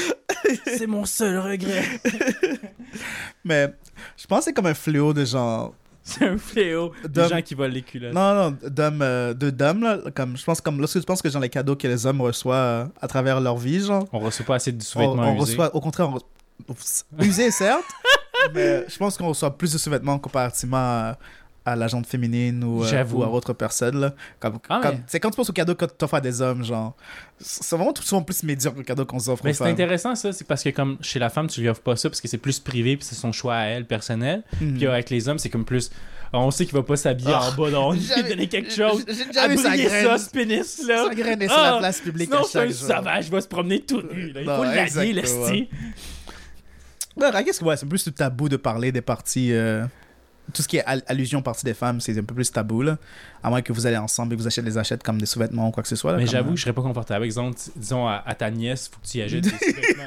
C'est 0.66 0.88
mon 0.88 1.04
seul 1.04 1.40
regret. 1.40 1.84
Mais 3.44 3.68
je 4.16 4.26
pense 4.28 4.40
que 4.40 4.46
c'est 4.46 4.54
comme 4.54 4.68
un 4.68 4.74
fléau 4.74 5.14
de 5.14 5.26
genre. 5.26 5.74
C'est 6.10 6.26
un 6.28 6.38
fléau. 6.38 6.92
Des 7.08 7.28
gens 7.28 7.42
qui 7.42 7.54
volent 7.56 7.74
les 7.74 7.82
culottes. 7.82 8.14
Non, 8.14 8.34
non, 8.34 8.58
d'hommes, 8.70 9.02
euh, 9.02 9.34
de 9.34 9.50
d'hommes, 9.50 9.84
là. 9.84 9.98
Comme, 10.16 10.36
je 10.38 10.44
pense 10.44 10.60
comme 10.62 10.80
lorsque 10.80 11.00
tu 11.00 11.06
penses 11.06 11.22
que 11.22 11.30
genre 11.30 11.42
les 11.42 11.50
cadeaux 11.50 11.76
que 11.76 11.88
les 11.88 12.06
hommes 12.06 12.22
reçoivent 12.22 12.88
euh, 12.88 12.92
à 13.02 13.08
travers 13.08 13.40
leur 13.40 13.58
vie, 13.58 13.80
genre. 13.82 14.08
On 14.12 14.20
reçoit 14.20 14.46
pas 14.46 14.56
assez 14.56 14.72
de 14.72 14.78
On, 14.82 14.86
sous-vêtements 14.86 15.16
on 15.32 15.34
usés. 15.36 15.52
reçoit, 15.52 15.76
au 15.76 15.80
contraire, 15.80 16.10
on 16.10 16.18
re- 16.18 17.04
usés, 17.20 17.52
certes, 17.52 17.84
mais 18.54 18.86
je 18.88 18.98
pense 18.98 19.18
qu'on 19.18 19.28
reçoit 19.30 19.56
plus 19.58 19.72
de 19.74 19.78
sous-vêtements 19.78 20.18
comparativement 20.20 20.78
à, 20.78 21.18
à 21.66 21.76
la 21.76 21.88
gente 21.88 22.08
féminine 22.08 22.64
ou, 22.64 22.84
euh, 22.84 23.06
ou 23.14 23.24
à 23.24 23.30
autre 23.30 23.54
personne. 23.54 24.00
Là. 24.00 24.14
Comme, 24.40 24.60
Ah, 24.70 24.80
comme- 24.82 24.96
mais- 24.96 25.02
C'est 25.08 25.20
quand 25.20 25.30
tu 25.30 25.36
penses 25.36 25.50
aux 25.50 25.54
cadeaux 25.54 25.76
que 25.76 25.86
tu 25.86 26.04
offres 26.06 26.16
à 26.16 26.22
des 26.22 26.42
hommes, 26.42 26.64
genre. 26.64 26.96
C'est 27.40 27.76
vraiment 27.76 27.94
tout 27.94 28.02
souvent 28.04 28.22
plus 28.24 28.42
médiocre 28.44 28.76
que 28.76 28.80
les 28.82 28.86
cadeaux 28.86 29.06
qu'on 29.06 29.20
s'offre 29.20 29.44
Mais 29.46 29.54
c'est 29.54 29.66
intéressant 29.66 30.16
ça, 30.16 30.32
c'est 30.34 30.46
parce 30.48 30.64
que 30.64 30.70
comme 30.70 30.98
chez 31.02 31.20
la 31.20 31.30
femme, 31.30 31.48
tu 31.48 31.62
lui 31.62 31.70
offres 31.70 31.82
pas 31.82 31.96
ça 31.96 32.10
parce 32.10 32.22
que 32.22 32.28
c'est 32.28 32.38
plus 32.38 32.60
privé 32.60 32.98
puis 32.98 33.06
c'est 33.06 33.16
son 33.16 33.32
choix 33.32 33.56
à 33.56 33.64
elle, 33.66 33.86
personnel. 33.86 34.44
Mhm. 34.62 34.78
Puis 34.78 34.88
avec 34.88 35.10
les 35.10 35.28
hommes, 35.30 35.38
c'est 35.40 35.50
comme 35.50 35.66
plus. 35.66 35.90
On 36.32 36.52
sait 36.52 36.66
qu'il 36.66 36.76
va 36.76 36.84
pas 36.84 36.96
s'habiller 36.96 37.32
Ah, 37.34 37.50
en 37.50 37.52
bas, 37.56 37.72
donc 37.72 37.86
on 37.88 37.92
lui 37.94 38.30
donner 38.30 38.48
quelque 38.48 38.72
chose. 38.72 39.04
J'ai 39.08 39.26
déjà 39.26 39.48
vu 39.48 39.58
sa 39.58 39.70
Abriller 39.70 39.86
graine. 39.86 40.06
ça, 40.06 40.18
ce 40.20 40.30
pénis 40.30 40.82
là. 40.88 41.06
Sa 41.08 41.16
graine 41.16 41.42
est 41.42 41.48
sur 41.48 41.58
Ah, 41.58 41.72
la 41.72 41.78
place 41.80 42.00
publique 42.02 42.30
Sinon, 42.30 42.42
à 42.42 42.48
c'est 42.48 42.60
un 42.60 42.62
chaque 42.68 42.72
jour. 42.72 42.88
sauvage, 42.88 43.26
il 43.28 43.32
va 43.32 43.42
se 43.42 43.48
promener 43.48 43.80
tout 43.82 44.02
nu. 44.14 44.32
Là. 44.32 44.42
Il 44.42 44.48
Non, 44.48 44.58
faut 44.58 44.64
exactement. 44.66 45.14
l'esti. 45.16 45.70
Ouais, 47.18 47.30
I 47.34 47.44
guess 47.44 47.60
que 47.60 47.66
ouais, 47.66 47.76
c'est 47.78 47.86
plus 47.88 48.04
tabou 48.16 48.48
de 48.48 48.58
parler 48.58 48.92
des 48.92 49.02
parties. 49.02 49.52
euh, 49.54 49.86
Tout 50.54 50.62
ce 50.62 50.68
qui 50.68 50.78
est 50.78 50.84
al- 50.86 51.04
allusion 51.08 51.42
partie 51.42 51.66
des 51.66 51.74
femmes, 51.74 52.00
c'est 52.02 52.18
un 52.18 52.24
peu 52.24 52.34
plus 52.36 52.52
tabou, 52.52 52.82
là. 52.82 52.98
À 53.44 53.50
moins 53.50 53.62
que 53.62 53.72
vous 53.72 53.86
allez 53.88 53.98
ensemble 53.98 54.34
et 54.34 54.36
que 54.38 54.42
vous 54.42 54.48
achetez 54.48 54.62
des 54.62 54.78
achètes 54.78 55.04
comme 55.04 55.18
des 55.20 55.26
sous-vêtements 55.26 55.68
ou 55.70 55.72
quoi 55.72 55.84
que 55.84 55.90
ce 55.90 55.96
soit. 55.96 56.12
là, 56.12 56.18
Mais 56.18 56.28
j'avoue 56.28 56.50
euh, 56.50 56.52
que 56.54 56.58
je 56.58 56.64
serais 56.64 56.74
pas 56.74 56.82
confortable. 56.82 57.24
Exemple, 57.26 57.58
disons 57.76 58.08
à, 58.08 58.24
à 58.26 58.36
ta 58.36 58.50
nièce, 58.52 58.90
faut 58.92 59.00
que 59.02 59.08
tu 59.08 59.18
y 59.20 59.22
achètes 59.22 59.42
des 59.44 59.50
sous-vêtements. 59.50 60.04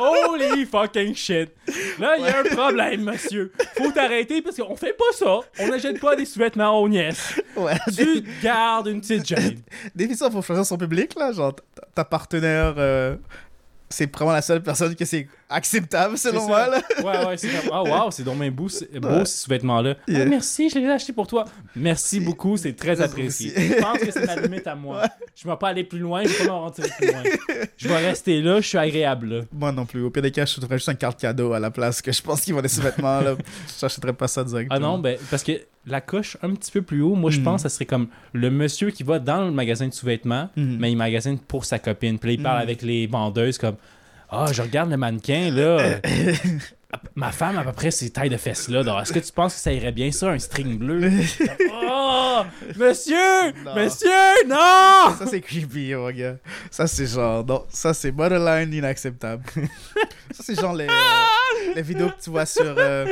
Holy 0.00 0.66
fucking 0.66 1.14
shit. 1.14 1.50
Là, 1.98 2.16
il 2.18 2.24
y 2.24 2.28
a 2.28 2.40
un 2.40 2.54
problème, 2.56 3.02
monsieur. 3.04 3.52
faut 3.76 3.90
t'arrêter 3.92 4.42
parce 4.42 4.56
qu'on 4.56 4.76
fait 4.76 4.92
pas 4.96 5.04
ça. 5.14 5.38
On 5.60 5.68
n'achète 5.68 6.00
pas 6.00 6.16
des 6.16 6.24
sous-vêtements 6.24 6.78
aux 6.80 6.88
nièces. 6.88 7.40
Ouais. 7.56 7.76
Tu 7.94 8.24
gardes 8.42 8.88
une 8.88 9.00
petite 9.00 9.26
Jane. 9.26 9.56
Des 9.94 10.14
fois, 10.14 10.30
faut 10.30 10.42
choisir 10.42 10.64
son 10.64 10.76
public, 10.78 11.14
là. 11.18 11.32
Genre, 11.32 11.54
ta- 11.54 11.62
ta 11.94 12.04
partenaire, 12.04 12.74
euh, 12.78 13.16
c'est 13.88 14.12
vraiment 14.14 14.32
la 14.32 14.42
seule 14.42 14.62
personne 14.62 14.94
que 14.94 15.04
c'est 15.04 15.28
acceptable, 15.50 16.16
selon 16.16 16.46
moi, 16.46 16.66
là. 16.68 16.80
Ouais, 17.04 17.26
ouais, 17.26 17.36
c'est 17.36 17.48
comme, 17.48 17.70
oh 17.72 17.88
wow, 17.88 18.10
c'est 18.10 18.22
bien 18.24 18.50
beau, 18.50 18.68
beau 19.00 19.08
Ouais. 19.08 19.24
ces 19.24 19.42
sous-vêtements-là. 19.44 19.94
Ah, 20.08 20.24
merci, 20.24 20.70
je 20.70 20.78
les 20.78 20.84
ai 20.86 20.90
achetés 20.90 21.12
pour 21.12 21.26
toi. 21.26 21.44
Merci 21.76 22.20
beaucoup, 22.20 22.56
c'est 22.56 22.72
très 22.74 23.00
apprécié. 23.00 23.52
Je 23.56 23.80
pense 23.80 23.98
que 23.98 24.10
c'est 24.10 24.26
ma 24.26 24.36
limite 24.36 24.66
à 24.66 24.74
moi. 24.74 25.02
Je 25.34 25.46
ne 25.46 25.52
vais 25.52 25.58
pas 25.58 25.68
aller 25.68 25.84
plus 25.84 25.98
loin, 25.98 26.22
je 26.22 26.28
vais 26.28 26.46
pas 26.46 26.52
m'en 26.52 26.64
retirer 26.66 26.88
plus 26.98 27.06
loin. 27.08 27.22
Je 27.76 27.88
vais 27.88 27.96
rester 28.08 28.40
là, 28.42 28.60
je 28.60 28.66
suis 28.68 28.78
agréable 28.78 29.26
là. 29.34 29.40
Moi 29.52 29.72
non 29.72 29.86
plus. 29.86 30.02
Au 30.02 30.10
pire 30.10 30.22
des 30.22 30.30
cas, 30.30 30.44
je 30.46 30.54
trouverais 30.56 30.78
juste 30.78 30.88
un 30.88 30.94
carte 30.94 31.20
cadeau 31.20 31.52
à 31.52 31.58
la 31.60 31.70
place 31.70 32.00
que 32.02 32.12
je 32.12 32.22
pense 32.22 32.40
qu'ils 32.42 32.54
vont 32.54 32.62
des 32.62 32.68
sous-vêtements, 32.68 33.20
là. 33.20 33.34
J'achèterais 33.80 34.12
pas 34.12 34.28
ça 34.28 34.44
directement. 34.44 34.76
Ah 34.76 34.78
non, 34.78 34.98
ben, 34.98 35.16
parce 35.30 35.42
que 35.42 35.52
la 35.86 36.00
coche 36.00 36.36
un 36.42 36.54
petit 36.54 36.70
peu 36.70 36.82
plus 36.82 37.00
haut, 37.02 37.14
moi 37.14 37.30
je 37.30 37.40
Mm. 37.40 37.44
pense 37.44 37.62
que 37.62 37.68
ça 37.68 37.74
serait 37.74 37.86
comme 37.86 38.08
le 38.34 38.50
monsieur 38.50 38.90
qui 38.90 39.02
va 39.02 39.18
dans 39.18 39.44
le 39.44 39.50
magasin 39.50 39.88
de 39.88 39.94
sous-vêtements, 39.94 40.50
Mhm. 40.56 40.76
mais 40.78 40.92
il 40.92 40.96
magasine 40.96 41.38
pour 41.38 41.64
sa 41.64 41.78
copine. 41.78 42.18
Puis 42.18 42.28
là, 42.30 42.34
il 42.34 42.42
parle 42.42 42.58
Mm. 42.58 42.62
avec 42.62 42.82
les 42.82 43.06
vendeuses 43.06 43.56
comme 43.58 43.76
Ah, 44.30 44.46
je 44.52 44.62
regarde 44.62 44.90
le 44.90 44.96
mannequin 44.96 45.50
là. 45.50 45.98
Ma 47.14 47.30
femme, 47.30 47.56
à 47.56 47.62
peu 47.64 47.72
près, 47.72 47.90
ces 47.92 48.10
tailles 48.10 48.30
de 48.30 48.36
fesses-là. 48.36 48.82
Est-ce 49.02 49.12
que 49.12 49.20
tu 49.20 49.32
penses 49.32 49.54
que 49.54 49.60
ça 49.60 49.72
irait 49.72 49.92
bien, 49.92 50.10
ça, 50.10 50.30
un 50.30 50.38
string 50.40 50.76
bleu? 50.76 51.08
oh! 51.82 52.40
Monsieur! 52.76 53.52
Non. 53.64 53.74
Monsieur! 53.76 54.08
Non! 54.48 55.14
Ça, 55.18 55.26
c'est 55.30 55.40
creepy, 55.40 55.94
mon 55.94 56.10
gars. 56.10 56.36
Ça, 56.70 56.86
c'est 56.88 57.06
genre. 57.06 57.44
Non, 57.46 57.64
ça, 57.68 57.94
c'est 57.94 58.10
borderline 58.10 58.72
inacceptable. 58.74 59.44
ça, 60.32 60.42
c'est 60.42 60.58
genre 60.60 60.74
les, 60.74 60.86
euh, 60.88 61.74
les 61.76 61.82
vidéos 61.82 62.08
que 62.08 62.20
tu 62.22 62.30
vois 62.30 62.46
sur. 62.46 62.74
euh, 62.76 63.06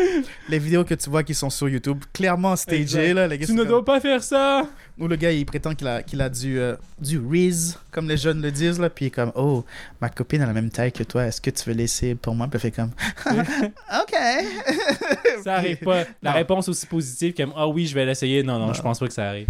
les 0.49 0.59
vidéos 0.59 0.85
que 0.85 0.95
tu 0.95 1.09
vois 1.09 1.23
qui 1.23 1.35
sont 1.35 1.51
sur 1.51 1.69
YouTube. 1.69 2.03
Clairement 2.13 2.57
stagées, 2.57 3.15
là. 3.15 3.29
Les 3.29 3.39
gars, 3.39 3.47
Tu 3.47 3.53
ne 3.53 3.59
comme- 3.59 3.69
dois 3.69 3.85
pas 3.85 4.01
faire 4.01 4.23
ça! 4.25 4.67
Où 5.01 5.07
le 5.07 5.15
gars, 5.17 5.31
il 5.31 5.47
prétend 5.47 5.75
qu'il 5.75 5.87
a, 5.87 6.03
qu'il 6.03 6.21
a 6.21 6.29
du, 6.29 6.59
euh, 6.59 6.75
du 7.01 7.19
Riz, 7.19 7.77
comme 7.93 8.09
les 8.09 8.17
jeunes 8.17 8.43
le 8.43 8.51
disent, 8.51 8.81
là. 8.81 8.91
Puis 8.91 9.05
il 9.05 9.09
est 9.09 9.11
comme, 9.13 9.31
oh, 9.37 9.65
ma 10.01 10.09
copine 10.09 10.43
a 10.43 10.47
la 10.47 10.53
même 10.53 10.71
taille 10.71 10.91
que 10.93 11.05
toi. 11.05 11.25
Est-ce 11.27 11.41
que 11.41 11.51
tu 11.51 11.69
veux 11.71 11.77
laisser 11.77 12.15
pour 12.17 12.35
moi? 12.35 12.49
Puis 12.49 12.59
il 12.59 12.61
fait 12.61 12.71
comme, 12.73 12.91
ok. 13.31 14.15
Ça 15.45 15.55
arrive 15.57 15.79
pas. 15.79 16.05
La 16.23 16.31
Non. 16.31 16.37
réponse 16.37 16.69
aussi 16.69 16.87
positive 16.87 17.33
comme 17.35 17.53
Ah 17.57 17.69
oui, 17.69 17.87
je 17.87 17.95
vais 17.95 18.05
l'essayer. 18.05 18.43
Non, 18.43 18.59
non, 18.59 18.67
Non. 18.69 18.73
je 18.73 18.83
pense 18.83 18.99
pas 18.99 19.07
que 19.07 19.13
ça 19.13 19.29
arrive. 19.29 19.49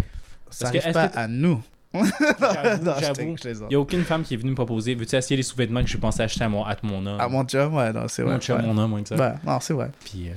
Ça 0.51 0.65
Parce 0.71 0.77
arrive 0.85 0.93
pas 0.93 1.07
que 1.09 1.17
à 1.17 1.27
nous. 1.27 1.61
J'avoue, 1.93 3.35
je 3.43 3.49
je. 3.51 3.63
Il 3.69 3.73
y 3.73 3.75
a 3.75 3.79
aucune 3.79 4.03
femme 4.03 4.21
qui 4.23 4.35
est 4.35 4.37
venue 4.37 4.51
me 4.51 4.55
proposer 4.55 4.93
Veux-tu 4.93 5.15
essayer 5.15 5.35
les 5.37 5.41
sous-vêtements 5.43 5.81
que 5.81 5.89
j'ai 5.89 5.97
pensé 5.97 6.21
acheter 6.21 6.43
à 6.43 6.49
mon, 6.49 6.63
à 6.63 6.75
mon 6.83 7.03
homme? 7.03 7.19
À 7.19 7.27
mon 7.27 7.43
chum, 7.45 7.73
ouais, 7.75 7.91
non, 7.91 8.07
c'est 8.07 8.21
vrai. 8.21 8.37
Mon 8.47 8.55
ouais. 8.55 8.61
mon 8.61 8.77
homme, 8.77 9.03
ça. 9.05 9.15
Ouais, 9.15 9.33
non, 9.43 9.59
c'est 9.59 9.73
vrai. 9.73 9.89
Puis, 10.05 10.29
euh, 10.29 10.33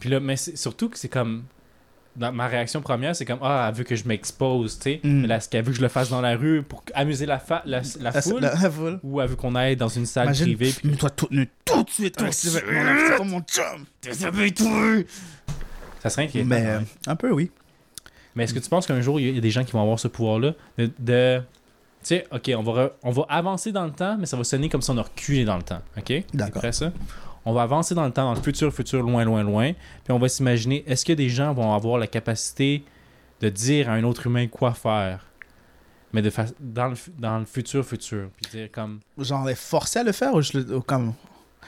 puis 0.00 0.08
là, 0.08 0.20
mais 0.20 0.36
surtout 0.36 0.88
que 0.88 0.98
c'est 0.98 1.08
comme. 1.10 1.44
Dans 2.16 2.32
ma 2.32 2.46
réaction 2.48 2.80
première, 2.82 3.14
c'est 3.14 3.24
comme 3.24 3.38
Ah, 3.42 3.66
elle 3.68 3.74
veut 3.76 3.84
que 3.84 3.94
je 3.96 4.06
m'expose, 4.08 4.78
tu 4.78 4.82
sais. 4.82 5.00
Mm. 5.02 5.20
Mais 5.22 5.26
là, 5.28 5.36
est-ce 5.36 5.48
qu'elle 5.48 5.64
veut 5.64 5.70
que 5.72 5.76
je 5.78 5.82
le 5.82 5.88
fasse 5.88 6.08
dans 6.10 6.20
la 6.20 6.36
rue 6.36 6.62
pour 6.62 6.82
amuser 6.94 7.26
la, 7.26 7.38
fa- 7.38 7.62
la, 7.66 7.80
la 8.00 8.10
La- 8.10 8.22
foule 8.22 8.40
la- 8.40 8.54
la 8.54 8.70
foule. 8.70 9.00
Ou 9.02 9.20
elle 9.20 9.28
veut 9.28 9.36
qu'on 9.36 9.54
aille 9.54 9.76
dans 9.76 9.88
une 9.88 10.06
salle 10.06 10.26
Imagine, 10.26 10.44
privée 10.56 10.72
puis 10.76 10.88
mets-toi 10.90 11.10
tout 11.10 11.28
nu 11.30 11.48
tout 11.64 11.82
de 11.82 11.90
suite. 11.90 12.14
Tout 12.16 12.20
de 12.20 12.24
avec 12.24 12.34
ces 12.34 12.48
suite. 12.50 12.64
vêtements-là, 12.64 12.96
C'est 13.08 13.16
comme 13.16 13.28
mon 13.28 13.40
chum. 13.40 13.84
Ça 16.00 16.10
serait 16.10 16.24
inquiétant. 16.24 16.48
Mais 16.48 16.64
euh, 16.66 16.80
un 17.06 17.16
peu, 17.16 17.30
oui. 17.32 17.50
Mais 18.34 18.44
est-ce 18.44 18.54
que 18.54 18.58
tu 18.58 18.68
penses 18.68 18.86
qu'un 18.86 19.00
jour, 19.00 19.18
il 19.18 19.34
y 19.34 19.38
a 19.38 19.40
des 19.40 19.50
gens 19.50 19.64
qui 19.64 19.72
vont 19.72 19.80
avoir 19.82 19.98
ce 19.98 20.08
pouvoir-là? 20.08 20.52
De. 20.78 20.90
de- 20.98 21.40
Tu 22.02 22.08
sais, 22.14 22.26
OK, 22.30 22.50
on 22.56 22.62
va, 22.62 22.72
re- 22.72 22.90
on 23.02 23.10
va 23.10 23.24
avancer 23.28 23.72
dans 23.72 23.84
le 23.84 23.90
temps, 23.92 24.16
mais 24.18 24.26
ça 24.26 24.36
va 24.36 24.44
sonner 24.44 24.68
comme 24.68 24.82
si 24.82 24.90
on 24.90 24.98
a 24.98 25.02
reculé 25.02 25.44
dans 25.44 25.56
le 25.56 25.62
temps. 25.62 25.80
OK? 25.96 26.12
D'accord. 26.34 26.58
Après 26.58 26.72
ça, 26.72 26.92
on 27.46 27.52
va 27.54 27.62
avancer 27.62 27.94
dans 27.94 28.04
le 28.04 28.10
temps, 28.12 28.24
dans 28.24 28.34
le 28.34 28.42
futur, 28.42 28.70
futur, 28.74 29.02
loin, 29.02 29.24
loin, 29.24 29.42
loin. 29.42 29.72
Puis 30.04 30.12
on 30.12 30.18
va 30.18 30.28
s'imaginer, 30.28 30.84
est-ce 30.86 31.04
que 31.04 31.12
des 31.14 31.28
gens 31.30 31.54
vont 31.54 31.72
avoir 31.72 31.96
la 31.96 32.06
capacité 32.08 32.82
de 33.40 33.48
dire 33.48 33.88
à 33.88 33.92
un 33.94 34.04
autre 34.04 34.26
humain 34.26 34.46
quoi 34.48 34.74
faire? 34.74 35.24
Mais 36.12 36.22
de 36.22 36.30
fa- 36.30 36.46
dans, 36.60 36.88
le, 36.88 36.94
fu- 36.94 37.10
dans 37.18 37.38
le 37.38 37.44
futur, 37.44 37.84
futur. 37.84 38.28
Puis 38.36 38.50
dire 38.58 38.68
comme. 38.72 39.00
Genre, 39.18 39.44
les 39.46 39.54
forcer 39.54 40.00
à 40.00 40.02
le 40.04 40.12
faire 40.12 40.34
ou 40.34 40.42
je 40.42 40.58
le. 40.58 40.76
ou 40.76 40.80
comme? 40.80 41.14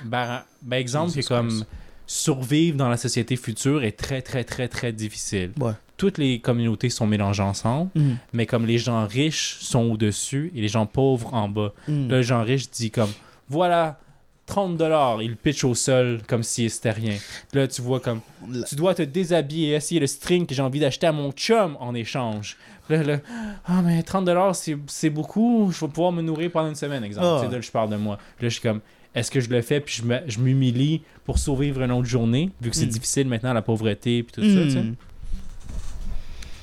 Ben, 0.05 0.43
ben 0.63 0.77
exemple, 0.77 1.13
que 1.13 1.27
comme 1.27 1.65
survivre 2.07 2.77
dans 2.77 2.89
la 2.89 2.97
société 2.97 3.37
future 3.37 3.83
est 3.85 3.93
très, 3.99 4.23
très, 4.23 4.45
très, 4.45 4.69
très 4.69 4.93
difficile. 4.93 5.53
Ouais. 5.61 5.73
Toutes 5.97 6.19
les 6.19 6.41
communautés 6.41 6.89
sont 6.91 7.07
mélangées 7.07 7.43
ensemble. 7.43 7.91
mais 8.33 8.47
comme 8.47 8.65
les 8.67 8.79
gens 8.79 9.07
riches 9.07 9.59
sont 9.61 9.83
au-dessus 9.91 10.53
et 10.55 10.61
les 10.61 10.69
gens 10.69 10.87
pauvres 10.87 11.35
en 11.35 11.49
bas. 11.49 11.73
Mm. 11.89 12.09
Là, 12.09 12.17
le 12.17 12.23
gens 12.23 12.43
riche 12.43 12.71
dit 12.71 12.91
comme 12.91 13.11
voilà 13.49 13.99
30 14.49 14.77
dollars, 14.77 15.23
il 15.23 15.37
pitch 15.37 15.63
au 15.65 15.75
sol 15.75 16.21
comme 16.27 16.43
si 16.43 16.69
c'était 16.71 16.91
rien. 16.91 17.15
Puis 17.53 17.61
Là, 17.61 17.69
tu 17.69 17.81
vois 17.83 18.01
comme 18.01 18.21
tu 18.69 18.75
dois 18.75 18.95
te 18.95 19.03
déshabiller 19.03 19.69
et 19.69 19.75
essayer 19.75 20.01
le 20.01 20.07
string 20.07 20.47
que 20.47 20.55
j'ai 20.55 20.63
envie 20.63 20.81
d'acheter 20.81 21.07
à 21.07 21.13
mon 21.13 21.31
chum 21.33 21.77
en 21.81 21.95
échange. 21.95 22.57
Puis 22.89 22.97
Là, 22.97 23.03
là, 23.05 23.19
ah 23.67 23.83
mais 23.83 24.03
30 24.03 24.25
dollars 24.25 24.57
c'est 24.57 24.77
c'est 24.87 25.11
beaucoup, 25.11 25.71
je 25.73 25.81
vais 25.85 25.91
pouvoir 25.93 26.11
me 26.13 26.23
nourrir 26.23 26.51
pendant 26.51 26.69
une 26.71 26.75
semaine 26.75 27.05
exemple. 27.05 27.27
Ah. 27.27 27.41
Tu 27.43 27.49
sais, 27.49 27.55
là, 27.55 27.61
je 27.61 27.71
parle 27.71 27.91
de 27.91 27.97
moi. 27.97 28.19
Puis 28.37 28.47
Là, 28.47 28.49
je 28.49 28.55
suis 28.55 28.63
comme 28.63 28.81
est-ce 29.15 29.31
que 29.31 29.41
je 29.41 29.49
le 29.51 29.63
fais 29.63 29.81
puis 29.81 30.03
je 30.27 30.39
m'humilie 30.41 31.03
pour 31.25 31.39
survivre 31.39 31.83
une 31.83 31.93
autre 31.93 32.07
journée 32.09 32.51
vu 32.61 32.71
que 32.71 32.77
c'est 32.77 32.87
Mm. 32.87 32.91
difficile 32.91 33.29
maintenant 33.29 33.53
la 33.53 33.63
pauvreté 33.63 34.23
puis 34.23 34.33
tout 34.33 34.43
ça, 34.43 34.63
tu 34.65 34.71
sais. 34.71 34.85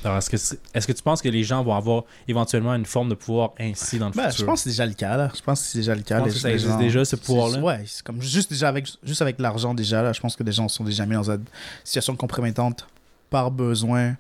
Alors, 0.06 0.18
est-ce 0.20 0.30
que, 0.30 0.38
c'est- 0.38 0.60
est-ce 0.74 0.86
que 0.88 0.92
tu 0.94 1.02
penses 1.02 1.22
que 1.22 1.30
les 1.30 1.44
gens 1.44 1.64
vont 1.64 1.74
avoir 1.76 2.04
éventuellement 2.28 2.74
une 2.76 2.86
forme 2.86 3.10
de 3.10 3.16
pouvoir 3.16 3.52
ainsi 3.60 3.98
dans 3.98 4.08
le 4.10 4.14
Ben, 4.14 4.30
futur? 4.30 4.38
je 4.40 4.46
pense 4.46 4.60
que 4.60 4.64
c'est 4.66 4.70
déjà 4.70 4.86
le 4.86 4.94
cas, 4.94 5.18
là. 5.18 5.32
Je 5.36 5.42
pense 5.42 5.62
que 5.62 5.68
c'est 5.68 5.80
déjà 5.80 5.96
le 5.96 6.02
cas. 6.04 6.20
Les- 6.20 6.32
que 6.32 6.38
ça 6.38 6.52
existe 6.52 6.70
gens- 6.72 6.78
déjà, 6.78 7.04
ce 7.06 7.16
pouvoir-là? 7.16 7.60
Ouais, 7.60 7.84
c'est 7.88 8.04
comme 8.04 8.22
juste 8.22 8.50
déjà 8.52 8.70
avec, 8.70 8.88
juste 9.04 9.22
avec 9.22 9.40
l'argent, 9.40 9.74
déjà, 9.74 10.02
là. 10.04 10.14
Je 10.14 10.20
pense 10.22 10.36
que 10.36 10.44
les 10.44 10.52
gens 10.52 10.68
sont 10.70 10.84
déjà 10.84 11.06
mis 11.06 11.16
dans 11.16 11.30
une 11.32 11.44
situation 11.84 12.16
compromettante 12.16 12.88
par 13.32 13.50
besoin, 13.52 14.16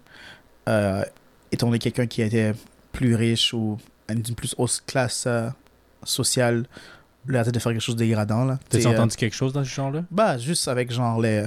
euh, 0.67 1.03
étant 1.51 1.67
donné 1.67 1.77
quelqu'un 1.79 2.07
qui 2.07 2.21
était 2.23 2.53
plus 2.91 3.13
riche 3.15 3.53
ou 3.53 3.77
d'une 4.09 4.35
plus 4.35 4.55
haute 4.57 4.81
classe 4.87 5.25
euh, 5.27 5.49
sociale, 6.03 6.65
lui 7.27 7.37
a 7.37 7.43
de 7.43 7.59
faire 7.59 7.71
quelque 7.71 7.81
chose 7.81 7.95
de 7.95 7.99
dégradant, 8.05 8.45
là. 8.45 8.57
T'as-tu 8.69 8.83
T'sais, 8.83 8.89
euh, 8.89 8.93
entendu 8.97 9.15
quelque 9.15 9.35
chose 9.35 9.53
dans 9.53 9.63
ce 9.63 9.69
genre-là? 9.69 10.03
Bah, 10.11 10.37
juste 10.37 10.67
avec 10.67 10.91
genre 10.91 11.19
les 11.21 11.45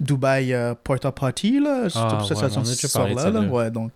Dubai 0.00 0.52
euh, 0.52 0.74
Porta 0.82 1.12
Potty, 1.12 1.60
là. 1.60 1.88
C'est 1.88 1.98
Ah, 1.98 2.08
cette 2.10 2.30
ouais, 2.38 2.64
situation 2.64 3.02
on 3.04 3.10
de 3.10 3.16
là, 3.16 3.30
là. 3.30 3.40
Ouais, 3.42 3.70
donc, 3.70 3.92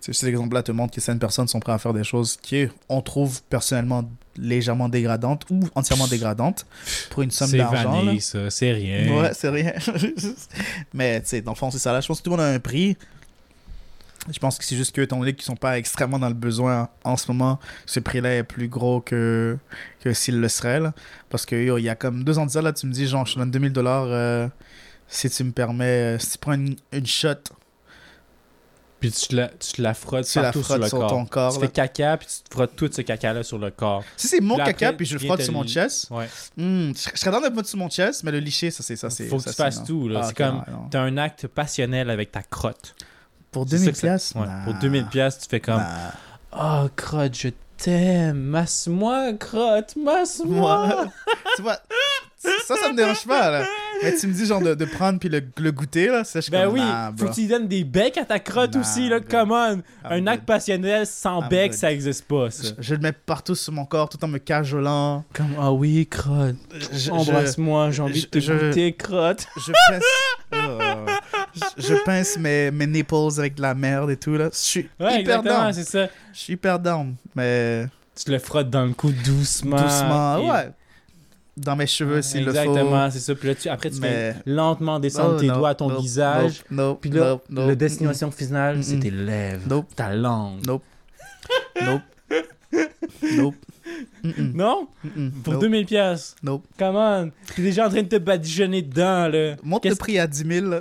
c'est- 0.00 0.12
cet 0.12 0.28
exemple-là 0.28 0.62
te 0.62 0.72
montre 0.72 0.94
que 0.94 1.00
certaines 1.00 1.18
personnes 1.18 1.48
sont 1.48 1.60
prêtes 1.60 1.74
à 1.74 1.78
faire 1.78 1.92
des 1.92 2.04
choses 2.04 2.36
qui, 2.40 2.68
on 2.88 3.00
trouve 3.02 3.42
personnellement 3.50 4.08
légèrement 4.36 4.88
dégradantes 4.88 5.44
ou 5.50 5.60
entièrement 5.74 6.06
dégradantes 6.06 6.64
pour 7.10 7.22
une 7.22 7.30
somme 7.32 7.50
C'est 7.50 7.56
d'argent. 7.58 8.18
ça. 8.20 8.48
C'est 8.50 8.72
rien. 8.72 9.12
Ouais, 9.20 9.30
c'est 9.34 9.48
rien. 9.50 9.72
Mais, 10.94 11.20
tu 11.20 11.28
sais, 11.28 11.40
dans 11.40 11.52
le 11.52 11.56
fond, 11.56 11.70
c'est 11.70 11.78
ça. 11.78 11.92
Là, 11.92 12.00
je 12.00 12.06
pense 12.06 12.18
que 12.20 12.24
tout 12.24 12.30
le 12.30 12.36
monde 12.36 12.46
a 12.46 12.48
un 12.48 12.58
prix. 12.60 12.96
Je 14.30 14.38
pense 14.38 14.58
que 14.58 14.64
c'est 14.64 14.76
juste 14.76 14.94
que, 14.94 15.00
étant 15.00 15.18
donné 15.18 15.32
qu'ils 15.34 15.44
sont 15.44 15.56
pas 15.56 15.78
extrêmement 15.78 16.18
dans 16.18 16.28
le 16.28 16.34
besoin 16.34 16.88
en 17.04 17.16
ce 17.16 17.30
moment, 17.32 17.58
ce 17.86 18.00
prix-là 18.00 18.36
est 18.36 18.42
plus 18.42 18.68
gros 18.68 19.00
que, 19.00 19.56
que 20.00 20.12
s'il 20.12 20.40
le 20.40 20.48
serait. 20.48 20.78
là. 20.78 20.92
Parce 21.30 21.46
que 21.46 21.56
il 21.78 21.82
y 21.84 21.88
a 21.88 21.94
comme 21.94 22.22
deux 22.22 22.38
ans 22.38 22.44
de 22.46 22.50
ça, 22.50 22.60
là, 22.62 22.72
tu 22.72 22.86
me 22.86 22.92
dis, 22.92 23.06
genre, 23.06 23.26
je 23.26 23.34
te 23.34 23.38
donne 23.38 23.50
2000 23.50 23.72
dollars 23.72 24.06
euh, 24.08 24.46
si 25.10 25.28
tu 25.28 25.44
me 25.44 25.52
permets, 25.52 26.14
euh, 26.16 26.18
si 26.18 26.30
tu 26.32 26.38
prends 26.38 26.52
une, 26.54 26.76
une 26.92 27.06
shot, 27.06 27.34
Puis 29.00 29.10
tu 29.12 29.28
te 29.28 29.36
la, 29.36 29.48
tu 29.48 29.72
te 29.72 29.80
la 29.82 29.94
frottes 29.94 30.26
tu 30.26 30.38
la 30.38 30.44
partout 30.44 30.62
sur 30.62 30.76
le 30.78 30.86
sur, 30.88 30.98
corps. 30.98 31.08
ton 31.10 31.24
corps. 31.24 31.54
tu 31.54 31.60
là. 31.60 31.66
fais 31.66 31.72
caca, 31.72 32.16
puis 32.18 32.26
tu 32.28 32.42
te 32.48 32.54
frottes 32.54 32.76
tout 32.76 32.90
ce 32.92 33.00
caca-là 33.00 33.42
sur 33.42 33.58
le 33.58 33.70
corps. 33.70 34.04
Si 34.16 34.28
c'est 34.28 34.40
mon 34.42 34.56
Puis 34.56 34.64
caca, 34.66 34.86
après, 34.88 34.96
puis 34.98 35.06
je 35.06 35.14
le 35.16 35.24
frotte 35.24 35.40
sur 35.42 35.52
mon 35.54 35.64
chest, 35.66 36.08
Ouais. 36.10 36.28
hmm, 36.58 36.92
je 36.94 37.08
je 37.14 37.18
serais 37.18 37.30
dans 37.30 37.40
le 37.40 37.48
mettre 37.50 37.66
sur 37.68 37.78
mon 37.78 37.88
chest, 37.88 38.22
mais 38.24 38.30
le 38.30 38.40
licher, 38.40 38.70
ça, 38.70 38.82
c'est 38.82 38.96
ça. 38.96 39.08
c'est 39.08 39.26
Faut 39.26 39.38
que 39.38 39.44
ça, 39.44 39.50
tu 39.50 39.56
fasses 39.56 39.82
tout, 39.84 40.06
là. 40.08 40.20
Ah, 40.22 40.26
C'est 40.28 40.36
comme-. 40.36 40.62
T'as 40.90 41.00
un 41.00 41.16
acte 41.16 41.46
passionnel 41.46 42.10
avec 42.10 42.30
ta 42.30 42.42
crotte. 42.42 42.94
Pour 43.50 43.64
C'est 43.68 43.78
ça 43.78 43.84
2000 43.86 43.92
que 43.92 43.96
ça- 43.98 44.06
piastres? 44.06 44.36
ouais, 44.36 44.46
Nah. 44.46 44.64
Pour 44.64 44.74
2000 44.74 45.06
pièces, 45.06 45.38
tu 45.38 45.46
fais 45.48 45.60
comme 45.60 45.78
Nah. 45.78 46.12
Oh, 46.52 46.88
crotte, 46.94 47.34
je 47.38 47.48
t'aime. 47.78 48.36
Masse-moi, 48.36 49.32
crotte, 49.40 49.96
masse-moi. 49.96 50.86
Moi, 50.86 51.06
tu 51.56 51.62
vois, 51.62 51.78
ça, 52.42 52.74
ça 52.76 52.90
me 52.90 52.96
dérange 52.96 53.24
pas, 53.26 53.50
là. 53.50 53.64
Mais 54.02 54.16
tu 54.16 54.26
me 54.26 54.32
dis, 54.32 54.46
genre, 54.46 54.62
de, 54.62 54.74
de 54.74 54.84
prendre 54.86 55.18
puis 55.18 55.28
le, 55.28 55.42
le 55.58 55.72
goûter, 55.72 56.06
là, 56.06 56.24
ça, 56.24 56.40
je 56.40 56.50
Ben 56.50 56.64
comme, 56.64 56.74
oui, 56.74 56.80
nah, 56.80 57.12
faut 57.14 57.26
que 57.26 57.34
tu 57.34 57.42
lui 57.42 57.48
donnes 57.48 57.68
des 57.68 57.84
becs 57.84 58.16
à 58.16 58.24
ta 58.24 58.38
crotte 58.38 58.74
Nah, 58.74 58.80
aussi, 58.80 59.08
là, 59.10 59.20
come 59.20 59.52
on. 59.52 59.82
Un 60.04 60.26
acte 60.26 60.46
passionnel 60.46 61.06
sans 61.06 61.46
bec, 61.48 61.74
ça 61.74 61.92
existe 61.92 62.24
pas, 62.26 62.50
ça. 62.50 62.68
Je, 62.78 62.82
je 62.82 62.94
le 62.94 63.00
mets 63.02 63.12
partout 63.12 63.54
sur 63.54 63.74
mon 63.74 63.84
corps 63.84 64.08
tout 64.08 64.22
en 64.24 64.28
me 64.28 64.38
cajolant. 64.38 65.22
Comme, 65.34 65.54
ah 65.60 65.70
oui, 65.70 66.06
crotte, 66.06 66.56
Je, 66.92 66.98
je, 66.98 67.10
embrasse-moi, 67.10 67.90
j'ai 67.90 68.02
envie 68.02 68.22
de 68.22 68.26
te 68.26 68.40
je- 68.40 68.52
goûter, 68.54 68.92
crotte. 68.94 69.46
je 69.56 69.72
pince, 69.90 70.04
oh. 70.54 70.78
je, 71.76 71.82
je 71.88 71.94
pince 72.04 72.38
mes, 72.38 72.70
mes 72.70 72.86
nipples 72.86 73.14
avec 73.38 73.54
de 73.56 73.62
la 73.62 73.74
merde 73.74 74.10
et 74.10 74.16
tout, 74.16 74.34
là. 74.36 74.48
Je 74.50 74.56
suis 74.58 74.88
Ouais, 74.98 75.20
hyper 75.20 75.42
down. 75.42 75.72
c'est 75.74 75.84
ça. 75.84 76.08
Je 76.32 76.38
suis 76.38 76.52
hyper 76.54 76.78
down, 76.78 77.14
mais 77.34 77.86
Tu 78.16 78.24
te 78.24 78.30
le 78.30 78.38
frottes 78.38 78.70
dans 78.70 78.86
le 78.86 78.94
cou 78.94 79.10
doucement. 79.12 79.76
doucement, 79.76 80.38
et- 80.38 80.50
ouais. 80.50 80.70
Dans 81.56 81.76
mes 81.76 81.86
cheveux, 81.86 82.22
s'il 82.22 82.44
le 82.44 82.52
faut. 82.52 82.58
Exactement, 82.58 83.10
c'est 83.10 83.18
ça. 83.18 83.34
Puis 83.34 83.48
là, 83.48 83.54
tu, 83.54 83.68
après, 83.68 83.90
tu 83.90 84.00
Mais- 84.00 84.32
fais 84.32 84.36
lentement 84.46 84.98
descendre 85.00 85.34
Oh, 85.36 85.40
tes 85.40 85.46
no, 85.48 85.54
doigts 85.54 85.68
à 85.70 85.74
ton 85.74 85.88
visage. 86.00 86.62
Nope, 86.70 86.70
nope, 86.70 87.00
Puis 87.02 87.10
là, 87.10 87.38
la 87.50 87.74
destination 87.74 88.30
finale, 88.30 88.82
c'est 88.82 88.98
tes 89.00 89.10
lèvres, 89.10 89.62
Nope. 89.68 89.86
ta 89.94 90.14
langue. 90.14 90.64
Nope. 90.66 90.82
Nope. 91.84 92.00
Nope. 93.36 93.54
Mm-mm. 94.24 94.52
Non? 94.54 94.86
Mm-mm. 95.04 95.30
Pour 95.42 95.54
Nope. 95.54 95.62
2000 95.62 95.86
pièces. 95.86 96.36
Nope. 96.42 96.64
Come 96.78 96.96
on. 96.96 97.30
T'es 97.56 97.62
déjà 97.62 97.86
en 97.86 97.90
train 97.90 98.02
de 98.02 98.08
te 98.08 98.16
badigeonner 98.16 98.82
dedans, 98.82 99.26
là. 99.28 99.56
Monte 99.64 99.86
le 99.86 99.94
prix 99.96 100.18
à 100.18 100.26
10 100.26 100.44
000. 100.46 100.66
là. 100.68 100.80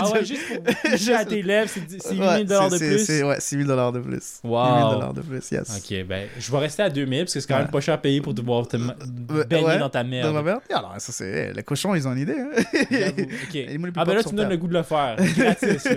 Ah 0.00 0.10
ouais, 0.10 0.24
juste 0.24 0.40
pour 0.48 0.74
toucher 0.92 1.14
à 1.14 1.24
tes 1.24 1.42
lèvres, 1.42 1.68
c'est 1.72 1.82
c'est 2.00 2.14
8000 2.14 2.20
Ouais, 2.28 2.44
dollars 2.44 2.70
de 2.70 2.76
c'est- 2.78 2.88
plus. 2.88 3.04
c'est- 3.04 3.22
Ouais, 3.22 3.36
6 3.38 3.56
000 3.56 3.68
dollars 3.68 3.92
de 3.92 4.00
plus. 4.00 4.40
Wow. 4.44 4.64
8 4.64 4.78
000 4.78 4.90
dollars 4.94 5.12
de 5.14 5.20
plus, 5.20 5.50
yes. 5.50 5.76
Ok, 5.76 6.06
ben, 6.06 6.28
je 6.38 6.50
vais 6.52 6.58
rester 6.58 6.82
à 6.84 6.90
2000 6.90 7.18
parce 7.24 7.34
que 7.34 7.40
c'est 7.40 7.46
quand 7.48 7.56
même 7.56 7.66
Ouais. 7.66 7.70
pas 7.70 7.80
cher 7.80 7.94
à 7.94 7.98
payer 7.98 8.20
pour 8.22 8.32
devoir 8.34 8.66
te 8.66 8.76
ma- 8.78 8.94
Ouais, 9.30 9.44
baigner 9.44 9.64
ouais, 9.66 9.78
dans 9.78 9.90
ta 9.90 10.02
Dans 10.02 10.08
merde. 10.10 10.32
ma 10.34 10.42
merde. 10.42 10.60
Alors, 10.70 10.94
ça, 10.98 11.12
c'est. 11.12 11.52
Les 11.52 11.62
cochons, 11.62 11.94
ils 11.94 12.08
ont 12.08 12.12
une 12.12 12.20
idée. 12.20 12.36
Hein? 12.38 12.50
J'avoue, 12.90 13.22
ok. 13.22 13.52
les 13.52 13.78
moules 13.78 13.88
les 13.88 13.92
plus 13.92 14.00
Ah 14.00 14.04
ben 14.04 14.14
là, 14.14 14.22
tu 14.22 14.32
me 14.32 14.36
donnes 14.38 14.48
le 14.48 14.56
goût 14.56 14.68
de 14.68 14.74
le 14.74 14.82
faire. 14.82 15.16
Gratis, 15.36 15.84
là. 15.84 15.96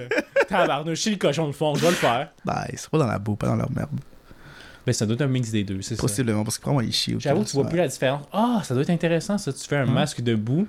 Tabarnouche, 0.49 0.99
si 0.99 1.11
le 1.11 1.17
cochon 1.17 1.45
le 1.47 1.53
font, 1.53 1.75
je 1.75 1.81
vais 1.81 1.89
le 1.89 1.93
faire. 1.95 2.31
Bah, 2.43 2.65
ils 2.71 2.77
sont 2.77 2.89
pas 2.89 2.97
dans 2.97 3.07
la 3.07 3.19
boue, 3.19 3.35
pas 3.35 3.47
dans 3.47 3.55
leur 3.55 3.71
merde. 3.71 3.89
Ben, 4.85 4.93
ça 4.93 5.05
doit 5.05 5.15
être 5.15 5.21
un 5.21 5.27
mix 5.27 5.49
des 5.51 5.63
deux, 5.63 5.81
c'est 5.81 5.95
ça. 5.95 6.01
Possiblement, 6.01 6.43
parce 6.43 6.57
que 6.59 6.65
vraiment, 6.65 6.81
ils 6.81 6.91
chient. 6.93 7.15
J'avoue 7.19 7.43
tu 7.43 7.53
vois 7.53 7.67
plus 7.67 7.77
la 7.77 7.87
différence. 7.87 8.23
Ah, 8.31 8.61
ça 8.63 8.73
doit 8.73 8.83
être 8.83 8.89
intéressant, 8.91 9.37
ça. 9.37 9.51
Tu 9.51 9.59
fais 9.67 9.77
un 9.77 9.87
Hum. 9.87 9.93
masque 9.93 10.21
debout. 10.21 10.67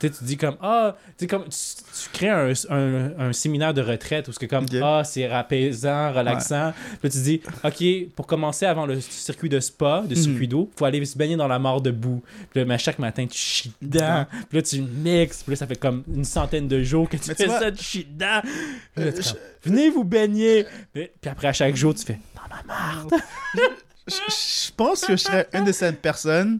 Tu 0.00 0.10
tu 0.10 0.24
dis 0.24 0.36
comme, 0.36 0.56
ah, 0.60 0.96
comme, 1.30 1.44
tu, 1.44 1.50
tu 1.50 2.08
crées 2.12 2.28
un, 2.30 2.52
un, 2.70 3.28
un 3.28 3.32
séminaire 3.32 3.72
de 3.72 3.80
retraite 3.82 4.26
où 4.26 4.32
c'est 4.32 4.48
comme, 4.48 4.66
ah, 4.82 5.02
c'est 5.04 5.30
apaisant, 5.30 6.12
relaxant. 6.12 6.72
Puis 7.00 7.10
tu 7.10 7.18
dis, 7.18 7.40
OK, 7.62 7.84
pour 8.16 8.26
commencer 8.26 8.66
avant 8.66 8.84
le 8.84 9.00
circuit 9.00 9.48
de 9.48 9.60
spa, 9.60 10.02
de 10.04 10.16
Mhm. 10.16 10.20
circuit 10.20 10.48
d'eau, 10.48 10.68
faut 10.76 10.84
aller 10.86 11.04
se 11.04 11.16
baigner 11.16 11.36
dans 11.36 11.46
la 11.46 11.60
mare 11.60 11.80
debout. 11.80 12.20
Puis 12.50 12.58
là, 12.60 12.66
mais 12.66 12.78
chaque 12.78 12.98
matin, 12.98 13.26
tu 13.28 13.38
chies 13.38 13.72
dedans. 13.80 14.26
Puis 14.48 14.58
là, 14.58 14.62
tu 14.62 14.82
mixes. 14.82 15.44
Puis 15.44 15.52
là, 15.52 15.56
ça 15.56 15.68
fait 15.68 15.78
comme 15.78 16.02
une 16.12 16.24
centaine 16.24 16.66
de 16.66 16.82
jours 16.82 17.08
que 17.08 17.16
tu 17.16 17.28
Mais 17.28 17.34
tu 17.36 17.42
fais 17.44 17.48
vois- 17.48 17.60
ça, 17.60 17.70
tu 17.70 17.84
chies 17.84 18.06
dedans. 18.10 18.40
Puis 18.96 19.04
là, 19.04 19.10
Euh, 19.12 19.20
venez 19.62 19.88
vous 19.90 20.02
baigner. 20.02 20.66
Puis 20.92 21.08
après, 21.30 21.46
à 21.46 21.52
chaque 21.52 21.76
jour, 21.76 21.94
tu 21.94 22.04
fais, 22.04 22.18
Je, 24.08 24.14
je 24.66 24.72
pense 24.76 25.02
que 25.02 25.12
je 25.12 25.22
serais 25.22 25.46
une 25.54 25.64
de 25.64 25.70
ces 25.70 25.92
personnes 25.92 26.58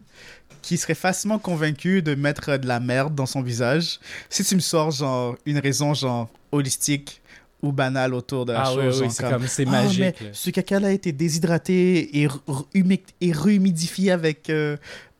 qui 0.61 0.77
serait 0.77 0.95
facilement 0.95 1.39
convaincue 1.39 2.01
de 2.01 2.15
mettre 2.15 2.55
de 2.55 2.65
la 2.67 2.79
merde 2.79 3.13
dans 3.15 3.25
son 3.25 3.41
visage. 3.41 3.99
Si 4.29 4.45
tu 4.45 4.55
me 4.55 4.61
sors, 4.61 4.91
genre, 4.91 5.35
une 5.45 5.59
raison, 5.59 5.93
genre, 5.93 6.29
holistique 6.53 7.21
ou 7.61 7.73
banale 7.73 8.13
autour 8.13 8.45
de 8.45 8.53
la 8.53 8.61
ah 8.61 8.65
chose. 8.73 9.01
oui, 9.01 9.07
oui, 9.07 9.13
c'est 9.13 9.29
comme, 9.29 9.45
c'est 9.47 9.65
Ah, 9.67 9.71
magique. 9.71 9.99
mais 9.99 10.15
là. 10.21 10.29
ce 10.31 10.49
caca-là 10.51 10.87
a 10.87 10.91
été 10.91 11.11
déshydraté 11.11 12.21
et, 12.21 12.27
et 13.19 13.33
rehumidifié 13.33 14.11
avec 14.11 14.49
euh, 14.49 14.77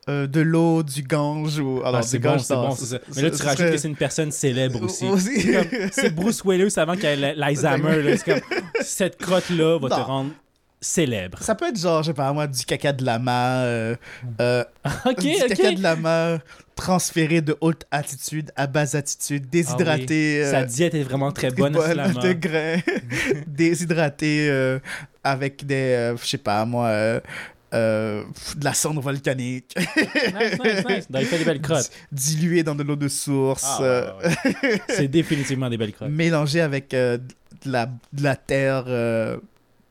euh, 0.08 0.26
de 0.26 0.40
l'eau, 0.40 0.82
du 0.82 1.02
Gange 1.04 1.60
ou... 1.60 1.82
Alors, 1.84 1.96
Ah, 1.98 2.04
c'est 2.04 2.20
bon, 2.20 2.40
c'est 2.40 2.54
bon, 2.56 2.72
ça. 2.74 3.00
Mais 3.16 3.22
là, 3.24 3.32
tu 3.32 3.42
rajoutes 3.44 3.58
serait- 3.60 3.72
que 3.72 3.78
c'est 3.78 3.88
une 3.90 3.96
personne 3.98 4.32
célèbre 4.32 4.82
aussi. 4.82 5.06
C'est 5.92 6.16
Bruce 6.16 6.42
Willis 6.46 6.74
avant 6.78 6.96
qu'il 6.96 7.06
ait 7.06 7.36
l'Alzheimer. 7.36 8.02
là. 8.02 8.18
C'est 8.18 8.24
comme, 8.34 8.60
cette 8.82 9.18
crotte-là 9.18 9.78
va 9.80 9.90
te 9.90 9.96
rendre 9.96 10.32
célèbre. 10.84 11.40
Ça 11.42 11.56
peut 11.56 11.70
être 11.70 11.80
genre, 11.80 12.04
je 12.04 12.08
sais 12.08 12.14
pas 12.14 12.32
moi, 12.34 12.48
du 12.48 12.66
caca 12.66 12.94
de 12.94 13.04
lama, 13.06 13.62
euh, 13.64 13.96
euh, 14.42 14.64
Ok, 15.06 15.20
du 15.20 15.32
caca 15.48 15.72
de 15.72 15.82
lama 15.82 16.40
transféré 16.76 17.42
de 17.42 17.56
haute 17.62 17.86
attitude 17.92 18.52
à 18.56 18.68
basse 18.68 18.96
attitude, 18.96 19.50
déshydraté. 19.50 20.44
Sa 20.50 20.62
euh, 20.62 20.66
diète 20.66 20.94
est 20.96 21.04
vraiment 21.04 21.32
très 21.32 21.52
bonne, 21.52 21.74
bonne, 21.74 21.98
de 21.98 22.34
grains, 22.34 22.78
déshydraté 23.48 24.48
euh, 24.50 24.80
avec 25.24 25.66
des, 25.66 25.76
euh, 25.76 26.18
je 26.18 26.26
sais 26.26 26.38
pas 26.38 26.66
moi, 26.66 26.88
euh, 26.88 28.24
de 28.58 28.64
la 28.66 28.74
cendre 28.74 29.02
volcanique, 29.02 29.74
Nice, 29.78 30.60
nice, 30.64 30.86
nice. 30.88 31.12
Donc, 31.12 31.22
il 31.22 31.28
fait 31.28 31.38
des 31.40 31.46
belles 31.46 31.62
crottes. 31.62 31.90
dilué 32.12 32.64
dans 32.64 32.76
de 32.76 32.84
l'eau 32.84 32.96
de 32.96 33.08
source, 33.08 33.66
Ah, 33.66 33.82
ouais, 33.82 33.88
euh, 33.88 34.12
ouais, 34.24 34.70
ouais. 34.70 34.82
C'est 34.90 35.08
définitivement 35.08 35.70
des 35.70 35.78
belles 35.78 35.94
crottes. 35.94 36.10
mélangé 36.10 36.62
avec 36.62 36.94
euh, 36.94 37.18
de, 37.66 37.72
la, 37.72 37.86
de 37.86 38.24
la 38.24 38.36
terre 38.36 38.86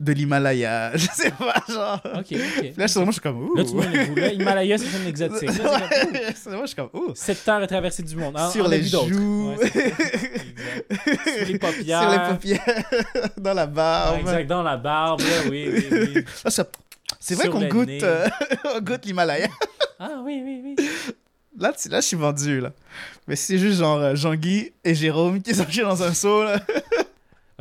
de 0.03 0.11
l'Himalaya, 0.13 0.91
je 0.95 1.07
sais 1.13 1.31
pas, 1.31 1.55
genre. 1.67 1.99
Ok, 2.15 2.27
ok. 2.31 2.71
Là, 2.77 2.85
vraiment, 2.87 3.05
je 3.07 3.11
suis 3.11 3.21
comme, 3.21 3.41
ouh. 3.47 3.55
Là, 3.55 3.63
tu. 3.63 4.19
Là, 4.19 4.33
Himalaya, 4.33 4.77
c'est 4.77 4.85
un 5.03 5.07
exotique. 5.07 5.49
Là, 5.57 5.79
c'est 6.35 6.49
comme, 6.51 6.61
je 6.61 6.65
suis 6.67 6.75
comme, 6.75 6.89
ouh. 6.93 7.11
Cette 7.15 7.43
terre 7.43 7.61
est 7.63 7.67
traversée 7.67 8.03
du 8.03 8.15
monde. 8.15 8.35
Ah, 8.37 8.49
Sur 8.51 8.67
les 8.67 8.83
joues. 8.83 9.53
Ouais. 9.57 9.69
Sur 9.69 11.47
les 11.47 11.59
paupières. 11.59 12.01
Sur 12.01 12.11
les 12.11 12.29
paupières, 12.29 12.83
dans 13.37 13.53
la 13.53 13.65
barbe. 13.65 14.19
exact, 14.19 14.47
dans 14.47 14.63
la 14.63 14.77
barbe, 14.77 15.21
là, 15.21 15.49
oui, 15.49 15.69
oui, 15.71 15.87
oui. 16.15 16.25
Ah, 16.45 16.49
ça- 16.49 16.65
C'est 17.19 17.35
vrai 17.35 17.49
qu'on 17.49 17.65
goûte, 17.67 17.89
euh, 18.03 18.27
on 18.75 18.81
goûte 18.81 19.05
l'Himalaya. 19.05 19.47
Ah 19.99 20.21
oui, 20.23 20.41
oui, 20.43 20.61
oui. 20.77 20.85
Là, 21.57 21.71
tu- 21.71 21.87
là, 21.89 22.01
je 22.01 22.07
suis 22.07 22.17
vendu, 22.17 22.59
là. 22.61 22.71
Mais 23.27 23.35
c'est 23.35 23.57
juste 23.57 23.79
genre 23.79 23.97
euh, 23.99 24.15
Jean-Guy 24.15 24.71
et 24.83 24.95
Jérôme 24.95 25.41
qui 25.41 25.53
sont 25.53 25.65
dans 25.83 26.03
un 26.03 26.13
seau, 26.13 26.43
là. 26.43 26.59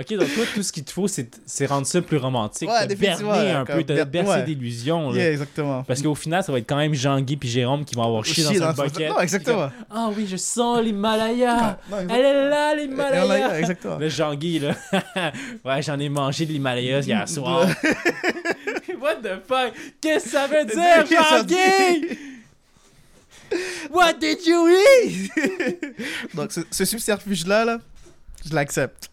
Ok, 0.02 0.18
donc 0.18 0.34
toi, 0.34 0.44
tout 0.54 0.62
ce 0.62 0.72
qu'il 0.72 0.84
te 0.84 0.92
faut, 0.92 1.08
c'est 1.08 1.28
c'est 1.46 1.66
rendre 1.66 1.86
ça 1.86 2.00
plus 2.02 2.16
romantique. 2.18 2.68
Ouais, 2.68 2.86
te 2.86 2.94
berner 2.94 3.50
un 3.50 3.64
peu, 3.64 3.82
te 3.82 3.92
ber- 3.92 4.06
bercer 4.06 4.30
ouais. 4.30 4.42
d'illusions. 4.44 5.12
Yeah, 5.14 5.30
exactement. 5.32 5.82
Parce 5.84 6.02
qu'au 6.02 6.14
final, 6.14 6.42
ça 6.44 6.52
va 6.52 6.58
être 6.58 6.68
quand 6.68 6.76
même 6.76 6.94
Jean-Guy 6.94 7.36
puis 7.36 7.48
Jérôme 7.48 7.84
qui 7.84 7.94
vont 7.94 8.02
avoir 8.04 8.24
chié 8.24 8.44
Chier 8.44 8.58
dans 8.58 8.66
un 8.68 8.74
son- 8.74 8.82
bucket. 8.84 9.08
Non, 9.10 9.20
exactement. 9.20 9.70
Ah 9.90 10.10
oui, 10.16 10.26
je 10.28 10.36
sens 10.36 10.82
l'Himalaya. 10.82 11.78
Elle 11.90 12.10
est 12.10 12.48
là, 12.48 12.74
Himalaya, 12.74 13.20
l'Himalaya. 13.22 13.58
Exactement. 13.58 13.98
Là, 13.98 14.08
Jean-Guy, 14.08 14.58
là. 14.60 14.74
ouais, 15.64 15.82
j'en 15.82 15.98
ai 15.98 16.08
mangé 16.08 16.46
de 16.46 16.52
l'Himalaya 16.52 17.00
hier 17.00 17.28
soir. 17.28 17.66
What 19.00 19.16
the 19.22 19.40
fuck? 19.48 19.72
Qu'est-ce 20.00 20.24
que 20.24 20.30
ça 20.30 20.46
veut 20.46 20.64
dire, 20.64 21.06
Jean-Guy? 21.10 22.18
What 23.90 24.14
did 24.20 24.38
you 24.46 24.68
eat? 25.04 25.30
Donc, 26.34 26.52
ce, 26.52 26.60
ce 26.70 26.84
subterfuge-là, 26.84 27.64
là, 27.64 27.78
je 28.48 28.54
l'accepte. 28.54 29.10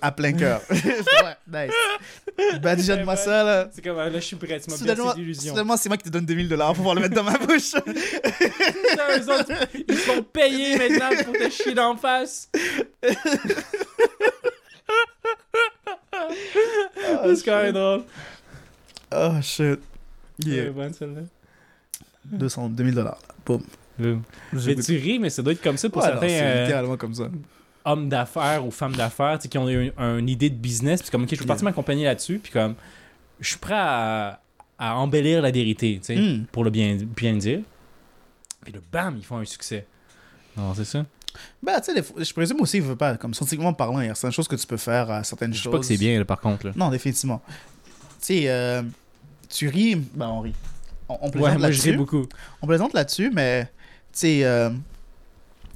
À 0.00 0.12
plein 0.12 0.32
cœur. 0.32 0.62
ouais, 0.70 1.66
nice. 1.66 2.60
Badigeonne-moi 2.60 3.16
ça, 3.16 3.44
là. 3.44 3.68
C'est 3.72 3.82
comme, 3.82 3.96
là, 3.96 4.10
je 4.12 4.20
suis 4.20 4.36
prêt, 4.36 4.60
tu 4.60 4.70
m'as 4.70 4.76
Soudainement, 4.76 5.76
c'est 5.76 5.88
moi 5.88 5.96
qui 5.96 6.04
te 6.04 6.10
donne 6.10 6.26
2000 6.26 6.48
dollars 6.48 6.68
pour 6.68 6.76
pouvoir 6.76 6.94
le 6.94 7.00
mettre 7.02 7.14
dans 7.14 7.24
ma 7.24 7.38
bouche. 7.38 7.72
Putain, 7.72 9.08
eux 9.18 9.30
autres, 9.30 9.52
ils 9.88 9.98
sont 9.98 10.22
payés 10.22 10.76
maintenant 10.76 11.10
pour 11.24 11.34
te 11.34 11.50
chier 11.50 11.74
d'en 11.74 11.96
face. 11.96 12.48
c'est 17.24 17.44
quand 17.44 17.62
même 17.62 17.72
drôle. 17.72 18.04
Oh, 19.12 19.32
shit. 19.42 19.80
Yeah. 20.38 20.64
Ouais, 20.64 20.70
bonne, 20.70 20.94
celle-là. 20.94 21.22
200, 22.24 22.70
2000 22.70 22.94
dollars. 22.94 23.18
Boum. 23.44 23.62
Mais 24.52 24.74
tu 24.76 24.96
ris, 24.96 25.18
mais 25.18 25.30
ça 25.30 25.42
doit 25.42 25.52
être 25.52 25.62
comme 25.62 25.76
ça 25.76 25.90
pour 25.90 26.02
Ouais, 26.02 26.08
non, 26.08 26.14
certains 26.14 26.28
c'est 26.28 26.42
euh, 26.42 26.62
littéralement 26.62 26.96
comme 26.96 27.14
ça. 27.14 27.28
Hommes 27.84 28.08
d'affaires 28.08 28.64
ou 28.66 28.70
femmes 28.70 28.94
d'affaires 28.96 29.38
tu 29.38 29.42
sais, 29.44 29.48
qui 29.48 29.58
ont 29.58 29.68
eu 29.68 29.92
une, 29.98 30.18
une 30.18 30.28
idée 30.28 30.50
de 30.50 30.56
business. 30.56 31.02
Puis 31.02 31.10
comme, 31.10 31.22
ok, 31.24 31.30
je 31.34 31.40
veux 31.40 31.46
partir 31.46 31.64
ma 31.64 31.72
compagnie 31.72 32.04
là-dessus. 32.04 32.38
Puis 32.42 32.52
comme, 32.52 32.74
je 33.40 33.48
suis 33.48 33.58
prêt 33.58 33.74
à, 33.76 34.40
à 34.78 34.96
embellir 34.96 35.42
la 35.42 35.50
vérité, 35.50 36.00
tu 36.04 36.14
sais, 36.14 36.20
Hmm. 36.20 36.44
pour 36.52 36.64
le 36.64 36.70
bien, 36.70 36.96
bien 37.16 37.34
dire. 37.34 37.60
Puis 38.64 38.72
là, 38.72 38.80
bam, 38.92 39.16
ils 39.16 39.24
font 39.24 39.38
un 39.38 39.44
succès. 39.44 39.86
Non, 40.56 40.74
c'est 40.74 40.84
ça. 40.84 41.04
Bah, 41.62 41.80
tu 41.80 41.92
sais, 41.94 42.02
je 42.18 42.32
présume 42.34 42.60
aussi, 42.60 42.78
il 42.78 42.82
veut 42.82 42.96
pas, 42.96 43.16
comme 43.16 43.32
scientifiquement 43.34 43.72
parlant, 43.72 44.00
il 44.00 44.08
y 44.08 44.10
a 44.10 44.14
certaines 44.14 44.32
choses 44.32 44.48
que 44.48 44.56
tu 44.56 44.66
peux 44.66 44.76
faire 44.76 45.10
à 45.10 45.22
certaines 45.24 45.52
Je 45.52 45.58
sais 45.58 45.62
choses. 45.64 45.72
pas 45.72 45.78
que 45.78 45.84
c'est 45.86 45.96
bien, 45.96 46.18
là, 46.18 46.24
par 46.24 46.40
contre. 46.40 46.66
Là. 46.66 46.72
Non, 46.76 46.90
définitivement. 46.90 47.40
Tu 48.20 48.26
sais, 48.26 48.42
euh, 48.48 48.82
tu 49.48 49.68
ris, 49.68 49.94
ben 49.96 50.26
on 50.28 50.40
rit. 50.40 50.54
On, 51.08 51.18
on 51.22 51.24
Ouais, 51.26 51.30
plaisante 51.30 51.58
moi, 51.60 51.70
je 51.70 51.80
ris 51.80 51.86
là-dessus. 51.88 51.96
beaucoup. 51.96 52.26
On 52.60 52.66
plaisante 52.66 52.92
là-dessus, 52.94 53.30
mais 53.32 53.64
tu 53.64 53.70
sais, 54.12 54.44
euh, 54.44 54.70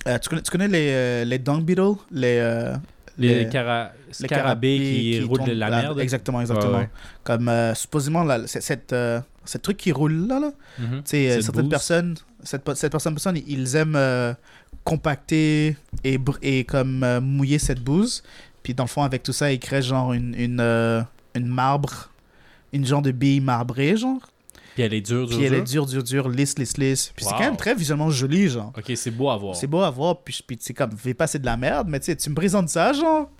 euh, 0.06 0.18
tu 0.18 0.28
connais, 0.28 0.42
tu 0.42 0.50
connais 0.50 0.68
les, 0.68 0.88
euh, 0.90 1.24
les 1.24 1.38
dung 1.38 1.62
beetles, 1.62 1.94
les, 2.10 2.38
euh, 2.38 2.74
Les, 3.16 3.44
Les- 3.44 3.48
cara... 3.48 3.92
les 4.08 4.14
scarabées 4.26 4.78
qui, 4.78 5.22
roulent 5.22 5.44
de 5.44 5.52
la 5.52 5.70
merde. 5.70 6.00
Exactement, 6.00 6.40
exactement. 6.40 6.78
Ouais. 6.78 6.90
Comme 7.22 7.48
euh, 7.48 7.74
supposément 7.74 8.24
là, 8.24 8.40
cette, 8.46 8.92
euh, 8.92 9.20
cette 9.44 9.62
truc 9.62 9.76
qui 9.76 9.92
roule 9.92 10.26
là, 10.26 10.40
là 10.40 10.50
tu 10.78 10.84
sais, 11.04 11.30
euh, 11.30 11.40
certaines 11.40 11.68
personnes, 11.68 12.14
cette, 12.42 12.68
cette 12.74 12.90
personne, 12.90 13.14
personne, 13.14 13.38
ils 13.46 13.76
aiment 13.76 13.98
compacter 14.84 15.76
et, 16.02 16.18
et 16.42 16.64
comme 16.64 17.18
mouiller 17.20 17.58
cette 17.58 17.80
bouse. 17.80 18.22
Puis 18.62 18.74
dans 18.74 18.84
le 18.84 18.88
fond, 18.88 19.02
avec 19.02 19.22
tout 19.22 19.32
ça, 19.32 19.52
ils 19.52 19.58
créent 19.60 19.82
genre 19.82 20.12
une, 20.12 20.34
une, 20.34 21.04
une 21.34 21.46
marbre, 21.46 22.10
une 22.72 22.84
genre 22.86 23.02
de 23.02 23.10
bille 23.12 23.40
marbrée, 23.40 23.96
genre. 23.96 24.20
Puis 24.74 24.82
elle 24.82 24.92
est 24.94 25.00
dure, 25.00 25.26
dure, 25.28 25.36
Puis 25.36 25.46
elle 25.46 25.52
dure. 25.52 25.60
est 25.60 25.64
dure, 25.64 25.86
dure, 25.86 26.02
dure, 26.02 26.28
lisse, 26.28 26.58
lisse, 26.58 26.76
lisse. 26.76 27.12
Puis 27.14 27.24
c'est 27.24 27.30
quand 27.32 27.38
même 27.40 27.56
très 27.56 27.74
visuellement 27.74 28.10
joli, 28.10 28.48
genre. 28.48 28.72
Ok, 28.76 28.92
c'est 28.96 29.10
beau 29.10 29.30
à 29.30 29.36
voir. 29.36 29.54
C'est 29.56 29.66
beau 29.68 29.80
à 29.82 29.90
voir, 29.90 30.22
puis, 30.22 30.42
puis 30.46 30.56
c'est 30.60 30.74
comme, 30.74 30.90
vais 31.04 31.14
passer 31.14 31.38
de 31.38 31.46
la 31.46 31.56
merde, 31.56 31.86
mais 31.88 32.00
tu 32.00 32.06
sais, 32.06 32.16
tu 32.16 32.28
me 32.30 32.34
présentes 32.34 32.68
ça, 32.68 32.92
genre. 32.92 33.30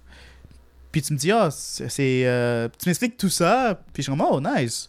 Puis 0.93 1.03
tu 1.03 1.13
me 1.13 1.19
dis, 1.19 1.33
ah, 1.33 1.49
c'est. 1.51 1.89
c'est, 1.89 2.23
euh, 2.25 2.69
tu 2.79 2.89
m'expliques 2.89 3.17
tout 3.17 3.29
ça, 3.31 3.81
puis 3.93 4.03
je 4.03 4.11
suis 4.11 4.17
comme, 4.19 4.27
oh, 4.31 4.41
nice. 4.41 4.89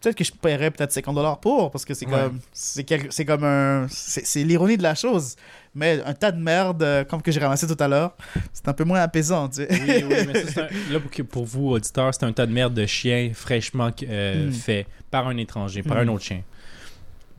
Peut-être 0.00 0.14
que 0.14 0.22
je 0.22 0.30
paierais 0.30 0.70
peut-être 0.70 0.92
50 0.92 1.12
dollars 1.14 1.40
pour, 1.40 1.70
parce 1.72 1.84
que 1.84 1.92
c'est 1.94 2.06
Ouais. 2.06 2.12
comme. 2.12 2.38
C'est 2.52 2.84
quel- 2.84 3.10
c'est 3.10 3.24
comme 3.24 3.42
un. 3.42 3.86
C'est 3.90 4.44
l'ironie 4.44 4.76
de 4.76 4.82
la 4.82 4.94
chose. 4.94 5.34
Mais 5.74 6.00
un 6.04 6.14
tas 6.14 6.30
de 6.32 6.40
merde, 6.40 6.82
euh, 6.82 7.04
comme 7.04 7.20
que 7.20 7.32
j'ai 7.32 7.40
ramassé 7.40 7.66
tout 7.66 7.76
à 7.82 7.88
l'heure, 7.88 8.14
c'est 8.52 8.68
un 8.68 8.72
peu 8.72 8.84
moins 8.84 9.00
apaisant, 9.00 9.48
tu 9.48 9.56
sais. 9.56 9.68
Oui, 9.70 10.04
oui, 10.08 10.26
mais 10.32 10.44
ça, 10.46 10.64
un- 10.90 10.92
là, 10.92 11.00
pour, 11.28 11.44
vous, 11.44 11.70
auditeurs, 11.70 12.12
c'est 12.14 12.24
un 12.24 12.32
tas 12.32 12.46
de 12.46 12.52
merde 12.52 12.74
de 12.74 12.86
chien 12.86 13.32
fraîchement 13.34 13.90
euh, 14.04 14.48
Mm. 14.48 14.52
fait 14.52 14.86
par 15.10 15.26
un 15.28 15.36
étranger, 15.36 15.82
par 15.82 15.96
Mm. 15.96 16.00
un 16.00 16.08
autre 16.08 16.24
chien. 16.24 16.42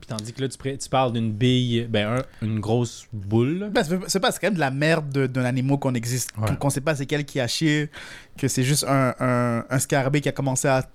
Puis 0.01 0.07
tandis 0.07 0.33
que 0.33 0.41
là, 0.41 0.47
tu, 0.49 0.89
parles 0.89 1.13
d'une 1.13 1.31
bille, 1.31 1.85
ben, 1.89 2.17
un- 2.19 2.45
une 2.45 2.59
grosse 2.59 3.07
boule. 3.11 3.69
Ben, 3.73 3.83
c'est 4.07 4.19
quand 4.21 4.43
même 4.43 4.53
de 4.55 4.59
la 4.59 4.71
merde 4.71 5.09
de- 5.09 5.27
d'un 5.27 5.45
animal 5.45 5.77
qu'on 5.77 5.93
existe, 5.93 6.31
Ouais. 6.37 6.55
qu'on- 6.57 6.69
sait 6.69 6.81
pas 6.81 6.95
c'est 6.95 7.05
quel 7.05 7.25
qui 7.25 7.39
a 7.39 7.47
chié, 7.47 7.89
que 8.37 8.47
c'est 8.47 8.63
juste 8.63 8.85
un, 8.87 9.13
un, 9.19 9.65
un 9.69 9.79
scarabée 9.79 10.21
qui 10.21 10.29
a 10.29 10.31
commencé 10.31 10.67
à 10.67 10.87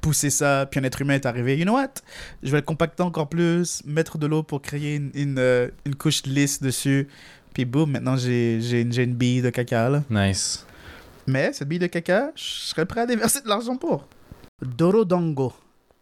poussé 0.00 0.28
ça, 0.28 0.66
puis 0.70 0.78
un 0.80 0.84
être 0.84 1.00
humain 1.00 1.14
est 1.14 1.24
arrivé. 1.26 1.56
You 1.58 1.64
know 1.64 1.74
what? 1.74 1.94
Je 2.42 2.50
vais 2.50 2.58
le 2.58 2.62
compacter 2.62 3.02
encore 3.02 3.28
plus, 3.28 3.82
mettre 3.86 4.18
de 4.18 4.26
l'eau 4.26 4.42
pour 4.42 4.60
créer 4.60 4.96
une, 4.96 5.10
une, 5.14 5.38
euh, 5.38 5.68
une 5.86 5.94
couche 5.94 6.24
lisse 6.26 6.60
dessus. 6.60 7.08
Puis 7.54 7.64
boum, 7.64 7.90
maintenant 7.90 8.16
j'ai 8.16 8.80
une, 8.82 8.92
une 8.98 9.14
bille 9.14 9.40
de 9.40 9.48
caca 9.50 9.88
là. 9.88 10.02
Nice. 10.10 10.66
Mais 11.26 11.52
cette 11.54 11.68
bille 11.68 11.78
de 11.78 11.86
caca, 11.86 12.32
je 12.36 12.42
serais 12.42 12.84
prêt 12.84 13.00
à 13.00 13.06
déverser 13.06 13.40
de 13.40 13.48
l'argent 13.48 13.76
pour. 13.76 14.06
Dorodongo 14.60 15.52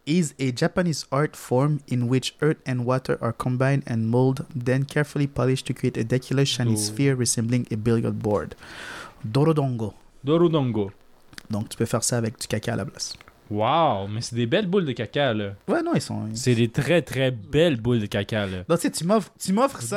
is 0.05 0.33
a 0.39 0.51
Japanese 0.51 1.05
art 1.11 1.35
form 1.35 1.81
in 1.87 2.07
which 2.07 2.35
earth 2.41 2.57
and 2.65 2.85
water 2.85 3.17
are 3.21 3.33
combined 3.33 3.83
and 3.85 4.09
molded, 4.09 4.45
then 4.53 4.83
carefully 4.83 5.27
polished 5.27 5.65
to 5.67 5.73
create 5.73 5.97
a 5.97 6.03
decorative 6.03 6.47
shiny 6.47 6.75
sphere 6.75 7.15
resembling 7.15 7.67
a 7.71 7.77
billiard 7.77 8.19
board. 8.21 8.55
Dorodongo. 9.25 9.93
Dorudongo. 10.25 10.91
Donc 11.49 11.69
tu 11.69 11.77
peux 11.77 11.85
faire 11.85 12.03
ça 12.03 12.17
avec 12.17 12.39
du 12.39 12.47
caca 12.47 12.73
à 12.73 12.75
la 12.75 12.85
place. 12.85 13.13
Wow, 13.53 14.07
mais 14.07 14.21
c'est 14.21 14.35
des 14.35 14.47
belles 14.47 14.65
boules 14.67 14.85
de 14.85 14.91
caca, 14.93 15.33
là. 15.33 15.51
Ouais, 15.67 15.83
non, 15.83 15.91
ils 15.93 16.01
sont. 16.01 16.23
C'est 16.33 16.55
des 16.55 16.69
très, 16.69 17.01
très 17.03 17.29
belles 17.29 17.79
boules 17.79 17.99
de 17.99 18.05
caca, 18.07 18.47
là. 18.47 18.63
Donc 18.67 18.79
tu 18.79 18.87
sais, 18.87 18.91
tu 18.91 19.03
m'offres 19.05 19.29
tu 19.39 19.53
m'offres 19.53 19.81
ça. 19.81 19.95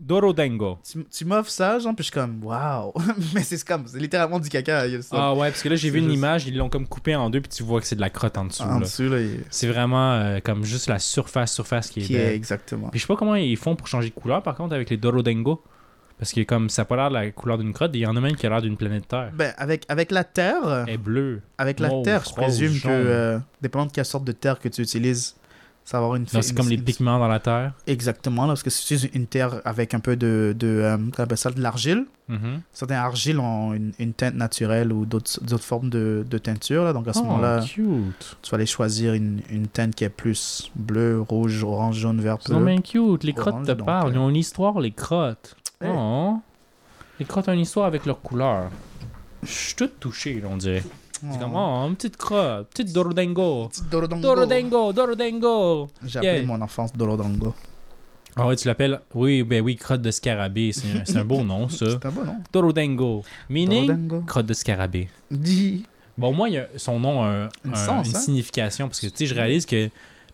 Dorodengo. 0.00 0.78
Tu, 0.90 1.04
tu 1.04 1.24
m'offres 1.24 1.50
ça, 1.50 1.78
genre, 1.78 1.94
puis 1.94 2.04
je 2.04 2.10
suis 2.10 2.12
comme, 2.12 2.42
waouh! 2.42 2.92
Mais 3.34 3.42
c'est 3.42 3.62
comme, 3.66 3.86
c'est 3.86 3.98
littéralement 3.98 4.38
du 4.40 4.48
caca. 4.48 4.86
il 4.86 4.94
y 4.94 4.96
a 4.96 5.02
ça. 5.02 5.16
Ah 5.18 5.34
ouais, 5.34 5.50
parce 5.50 5.62
que 5.62 5.68
là, 5.68 5.76
j'ai 5.76 5.90
vu 5.90 5.98
une 5.98 6.10
image, 6.10 6.46
ils 6.46 6.56
l'ont 6.56 6.68
comme 6.68 6.86
coupé 6.86 7.14
en 7.14 7.28
deux, 7.30 7.40
puis 7.40 7.50
tu 7.50 7.62
vois 7.62 7.80
que 7.80 7.86
c'est 7.86 7.96
de 7.96 8.00
la 8.00 8.10
crotte 8.10 8.38
en 8.38 8.46
dessous, 8.46 8.62
en 8.62 8.74
là. 8.78 8.80
dessous, 8.80 9.08
là, 9.08 9.20
il- 9.20 9.40
C'est 9.50 9.68
vraiment 9.68 10.12
euh, 10.14 10.38
comme 10.42 10.64
juste 10.64 10.88
la 10.88 10.98
surface, 10.98 11.52
surface 11.52 11.90
qui 11.90 12.00
est 12.00 12.02
qui 12.04 12.14
est 12.14 12.18
belle. 12.24 12.34
exactement. 12.34 12.88
Puis 12.88 12.98
je 13.00 13.04
sais 13.04 13.08
pas 13.08 13.16
comment 13.16 13.34
ils 13.34 13.56
font 13.56 13.76
pour 13.76 13.86
changer 13.88 14.08
de 14.10 14.14
couleur, 14.14 14.42
par 14.42 14.54
contre, 14.54 14.74
avec 14.74 14.90
les 14.90 14.96
Dorodengo. 14.96 15.62
Parce 16.18 16.32
que 16.32 16.40
comme 16.44 16.70
ça 16.70 16.82
a 16.82 16.84
pas 16.86 16.96
l'air 16.96 17.08
de 17.10 17.14
la 17.14 17.30
couleur 17.30 17.58
d'une 17.58 17.72
crotte, 17.72 17.90
il 17.94 18.00
y 18.00 18.06
en 18.06 18.16
a 18.16 18.20
même 18.20 18.36
qui 18.36 18.46
a 18.46 18.50
l'air 18.50 18.62
d'une 18.62 18.76
planète 18.76 19.06
Terre. 19.08 19.30
Ben, 19.34 19.52
avec, 19.58 19.84
avec 19.88 20.10
la 20.10 20.24
terre, 20.24 20.84
Elle 20.86 20.94
est 20.94 20.98
bleue. 20.98 21.42
avec 21.58 21.78
la 21.78 21.88
mauve, 21.88 22.04
terre, 22.04 22.22
je 22.26 22.32
présume 22.34 22.80
que, 22.80 22.88
euh, 22.88 23.38
dépendant 23.60 23.86
de 23.86 23.92
quelle 23.92 24.04
sorte 24.06 24.24
de 24.24 24.32
terre 24.32 24.58
que 24.58 24.68
tu 24.68 24.80
utilises, 24.80 25.34
ça 25.84 25.98
va 25.98 26.04
avoir 26.04 26.16
une. 26.16 26.26
C'est 26.26 26.54
comme 26.56 26.68
les 26.68 26.78
pigments 26.78 27.18
dans 27.20 27.28
la 27.28 27.38
Terre. 27.38 27.72
Exactement, 27.86 28.42
là, 28.42 28.48
parce 28.48 28.62
que 28.64 28.70
si 28.70 28.84
tu 28.86 28.94
utilises 28.94 29.10
une 29.14 29.26
terre 29.28 29.60
avec 29.64 29.94
un 29.94 30.00
peu 30.00 30.16
de, 30.16 30.52
de 30.58 30.66
euh, 30.66 30.96
appelle 31.18 31.38
ça, 31.38 31.50
de 31.50 31.60
l'argile, 31.60 32.06
Mhm. 32.28 32.60
certaines 32.72 32.96
argiles 32.96 33.38
ont 33.38 33.72
une, 33.72 33.92
une 34.00 34.12
teinte 34.12 34.34
naturelle 34.34 34.92
ou 34.92 35.06
d'autres 35.06 35.58
formes 35.58 35.90
de, 35.90 36.24
de 36.28 36.38
teinture, 36.38 36.82
là, 36.82 36.92
donc 36.92 37.06
à 37.06 37.12
ce 37.12 37.20
Oh, 37.20 37.24
moment-là, 37.24 37.60
tu 37.62 37.84
vas 38.50 38.54
aller 38.56 38.66
choisir 38.66 39.14
une, 39.14 39.42
une 39.48 39.68
teinte 39.68 39.94
qui 39.94 40.02
est 40.02 40.08
plus 40.08 40.72
bleu, 40.74 41.20
rouge, 41.20 41.62
orange, 41.62 41.98
jaune, 41.98 42.20
vert, 42.20 42.38
bleu. 42.44 42.64
bien 42.64 42.80
cute. 42.80 43.22
Les 43.22 43.32
crottes 43.32 43.54
Orange, 43.54 43.66
te 43.68 43.72
parlent. 43.74 44.08
euh, 44.08 44.14
Ils 44.14 44.18
ont 44.18 44.28
une 44.30 44.34
histoire, 44.36 44.80
les 44.80 44.90
crottes. 44.90 45.54
Oh. 45.84 46.38
Les 47.18 47.24
crottes 47.26 47.48
ont 47.48 47.52
une 47.52 47.60
histoire 47.60 47.86
avec 47.86 48.06
leur 48.06 48.20
couleur. 48.20 48.70
Je 49.42 49.50
suis 49.52 49.74
tout 49.74 49.88
touché, 50.00 50.40
là, 50.40 50.48
on 50.50 50.56
dirait. 50.56 50.82
C'est 51.12 51.38
comme, 51.38 51.54
oh, 51.54 51.86
une 51.88 51.96
petite 51.96 52.16
crotte, 52.16 52.68
petite 52.68 52.92
Dorodengo. 52.92 53.68
Petit 53.68 53.82
Dorodongo. 53.90 54.22
Dorodengo, 54.22 54.92
Dorodengo. 54.92 55.88
J'ai 56.04 56.18
appelé 56.18 56.32
Yeah. 56.38 56.46
mon 56.46 56.60
enfance 56.60 56.92
Dorodongo. 56.92 57.54
Ah 58.38 58.46
ouais, 58.46 58.56
tu 58.56 58.68
l'appelles. 58.68 59.00
Oui, 59.14 59.42
ben 59.42 59.62
oui, 59.62 59.76
crotte 59.76 60.02
de 60.02 60.10
scarabée. 60.10 60.72
C'est 60.72 61.16
un, 61.16 61.24
beau 61.24 61.42
nom, 61.42 61.70
ça. 61.70 61.86
C'est 61.88 62.04
un 62.06 62.10
bon 62.10 62.24
nom. 62.24 62.36
Dorodengo. 62.52 63.22
Meaning, 63.48 64.26
crotte 64.26 64.44
de 64.46 64.52
scarabée. 64.52 65.08
Dis. 65.30 65.84
Bon, 66.18 66.32
moi, 66.34 66.48
y 66.50 66.58
a, 66.58 66.66
son 66.76 66.98
nom 67.00 67.22
a 67.22 67.26
un- 67.28 67.48
Une 67.64 67.72
un- 67.72 67.74
sens, 67.76 68.08
une 68.08 68.16
hein? 68.16 68.18
signification. 68.18 68.88
Parce 68.88 69.00
que, 69.00 69.06
tu 69.06 69.16
sais, 69.16 69.26
je 69.26 69.34
réalise 69.34 69.64
que 69.64 69.88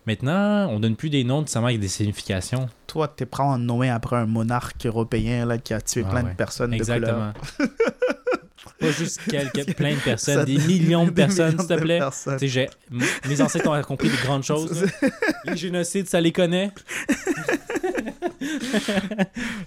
maintenant, 0.05 0.67
on 0.69 0.79
donne 0.79 0.95
plus 0.95 1.09
des 1.09 1.23
noms 1.23 1.41
nécessairement 1.41 1.67
avec 1.69 1.79
des 1.79 1.87
significations. 1.87 2.67
Toi, 2.87 3.07
t'es 3.07 3.25
prêt 3.25 3.43
à 3.43 3.47
en 3.47 3.57
nommer 3.57 3.89
après 3.89 4.15
un 4.17 4.25
monarque 4.25 4.85
européen 4.85 5.45
là, 5.45 5.57
qui 5.57 5.73
a 5.73 5.81
tué 5.81 6.03
Ah 6.05 6.09
plein 6.11 6.23
ouais. 6.23 6.31
de 6.31 6.35
personnes 6.35 6.71
de 6.71 6.83
couleur. 6.83 7.33
Pas 8.79 8.91
juste 8.91 9.21
quelques, 9.29 9.73
plein 9.77 9.93
de 9.93 9.99
personnes, 9.99 10.35
Ça- 10.39 10.45
des 10.45 10.57
millions 10.57 11.05
de 11.05 11.11
personnes, 11.11 11.57
s'il 11.59 11.67
te 11.67 11.73
plaît. 11.73 11.99
personnes. 11.99 12.37
Tu 12.37 12.47
sais, 12.49 12.69
j'ai- 12.91 12.99
mes 13.29 13.41
ancêtres 13.41 13.67
ont 13.69 13.73
accompli 13.73 14.09
de 14.09 14.15
grandes 14.23 14.43
choses. 14.43 14.85
Les 15.45 15.57
génocides, 15.57 16.07
ça 16.07 16.19
les 16.21 16.31
connaît. 16.31 16.71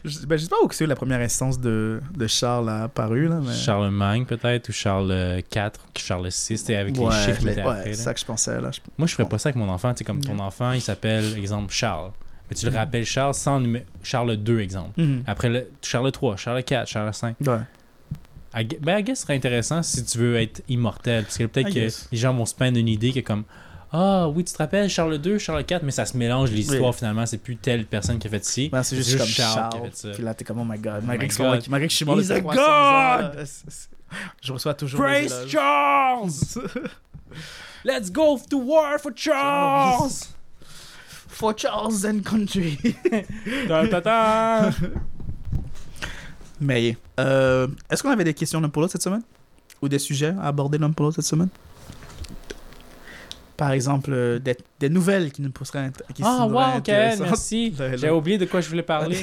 Je, 0.05 0.26
ben, 0.26 0.36
je 0.36 0.44
sais 0.44 0.49
pas 0.49 0.57
où 0.62 0.68
que 0.68 0.74
c'est 0.74 0.86
la 0.86 0.94
première 0.94 1.20
instance 1.20 1.59
de, 1.61 2.01
de 2.14 2.26
Charles 2.26 2.68
a 2.68 2.84
apparu. 2.84 3.28
Là, 3.28 3.40
mais... 3.42 3.55
Charlemagne, 3.55 4.24
peut-être, 4.24 4.68
ou 4.68 4.72
Charles 4.72 5.11
euh, 5.11 5.40
IV, 5.55 5.62
ou 5.84 5.99
Charles 5.99 6.26
VI, 6.26 6.30
c'était 6.59 6.76
avec 6.76 6.97
ouais, 6.97 7.05
les 7.07 7.24
chiffres 7.24 7.44
ouais, 7.44 7.82
c'est 7.84 7.94
ça 7.94 8.14
que 8.14 8.20
je 8.20 8.24
pensais. 8.24 8.61
Là. 8.61 8.70
Je- 8.72 8.80
Moi, 8.99 9.07
je 9.07 9.14
ferais 9.14 9.28
pas 9.28 9.38
ça 9.38 9.49
avec 9.49 9.57
mon 9.57 9.68
enfant. 9.68 9.92
Tu 9.92 9.99
sais, 9.99 10.05
comme 10.05 10.20
ton 10.20 10.38
enfant, 10.38 10.72
il 10.72 10.80
s'appelle, 10.80 11.36
exemple, 11.36 11.72
Charles. 11.72 12.12
Mais 12.51 12.57
tu 12.57 12.66
le 12.70 12.76
rappelles 12.76 13.05
Charles 13.05 13.34
sans 13.34 13.61
numé- 13.61 13.84
Charles 14.03 14.38
II, 14.47 14.61
exemple. 14.61 15.01
Mhm. 15.01 15.24
Après, 15.26 15.49
le, 15.49 15.68
Charles 15.82 16.12
III, 16.22 16.32
Charles 16.36 16.61
IV, 16.70 16.86
Charles 16.86 17.12
V. 17.40 17.51
Ouais. 17.51 17.59
I 18.55 18.64
Ben, 18.64 18.99
I 18.99 19.03
guess 19.03 19.18
ce 19.18 19.22
serait 19.24 19.36
intéressant 19.36 19.82
si 19.82 20.05
tu 20.05 20.18
veux 20.18 20.36
être 20.36 20.62
immortel. 20.68 21.24
Parce 21.24 21.38
que 21.38 21.44
peut-être 21.44 21.72
que 21.72 21.88
les 22.12 22.18
gens 22.18 22.32
vont 22.34 22.47
se 22.47 22.55
peindre 22.55 22.78
une 22.78 22.88
idée 22.88 23.12
que 23.12 23.20
comme 23.20 23.44
Ah 23.92 24.28
oui, 24.28 24.44
tu 24.44 24.53
te 24.53 24.59
rappelles 24.59 24.88
Charles 24.88 25.20
II, 25.24 25.38
Charles 25.38 25.64
IV, 25.70 25.80
mais 25.82 25.90
ça 25.90 26.05
se 26.07 26.16
mélange 26.16 26.51
l'histoire 26.51 26.90
Oui. 26.90 26.97
finalement. 26.97 27.26
C'est 27.26 27.38
plus 27.38 27.57
telle 27.57 27.86
personne 27.86 28.18
qui 28.18 28.26
a 28.26 28.30
fait 28.30 28.44
ci. 28.44 28.68
Ben, 28.70 28.82
c'est 28.82 28.97
juste, 28.97 29.11
juste 29.11 29.20
comme 29.22 29.28
Charles 29.28 29.70
qui 29.72 29.78
a 29.78 29.80
fait 29.90 29.97
ça. 29.97 30.09
Puis 30.11 30.22
là, 30.22 30.34
t'es 30.34 30.44
comme, 30.44 30.59
oh 30.61 30.64
my 30.64 30.78
god. 30.78 31.03
my 31.03 31.09
Malgré, 31.09 31.28
God. 31.28 31.68
malgré 31.68 31.86
que- 31.86 31.92
je 31.92 31.97
suis 31.97 32.05
mort 32.05 32.18
He's 32.20 32.30
a 32.30 32.40
300 32.40 32.61
ans, 32.62 33.18
god! 33.34 33.47
je 34.42 34.53
reçois 34.53 34.74
toujours 34.74 35.01
Praise. 35.01 35.34
Charles! 35.49 36.59
Let's 37.84 38.11
go 38.11 38.38
to 38.51 38.59
war 38.59 38.99
for 38.99 39.12
Charles! 39.14 40.30
For 41.28 41.53
Charles 41.55 42.05
and 42.07 42.22
country. 42.24 42.78
Ta, 43.68 43.86
ta, 43.88 44.01
ta. 44.01 44.70
Mais, 46.61 46.97
euh, 47.21 47.67
est-ce 47.91 48.03
qu'on 48.03 48.11
avait 48.11 48.25
des 48.25 48.35
questions 48.35 48.61
l'un 48.61 48.69
pour 48.69 48.83
l'autre 48.83 48.93
cette 48.93 49.03
semaine? 49.03 49.23
Ou 49.83 49.89
des 49.89 49.99
sujets 49.99 50.35
à 50.41 50.49
aborder 50.49 50.79
l'un 50.79 50.91
pour 50.91 51.05
l'autre 51.07 51.17
cette 51.17 51.27
semaine? 51.27 51.49
Par 53.57 53.71
exemple, 53.73 54.11
euh, 54.13 54.39
des, 54.39 54.55
des 54.81 54.89
nouvelles 54.91 55.33
qui 55.33 55.41
nous 55.41 55.51
pousseraient 55.51 55.91
qui 56.15 56.23
Ah, 56.25 56.47
wow, 56.47 56.79
ok, 56.79 56.89
merci. 56.89 57.71
Là. 57.79 57.97
J'avais 57.97 58.13
oublié 58.13 58.37
de 58.37 58.45
quoi 58.45 58.61
je 58.61 58.69
voulais 58.69 58.83
parler. 58.83 59.17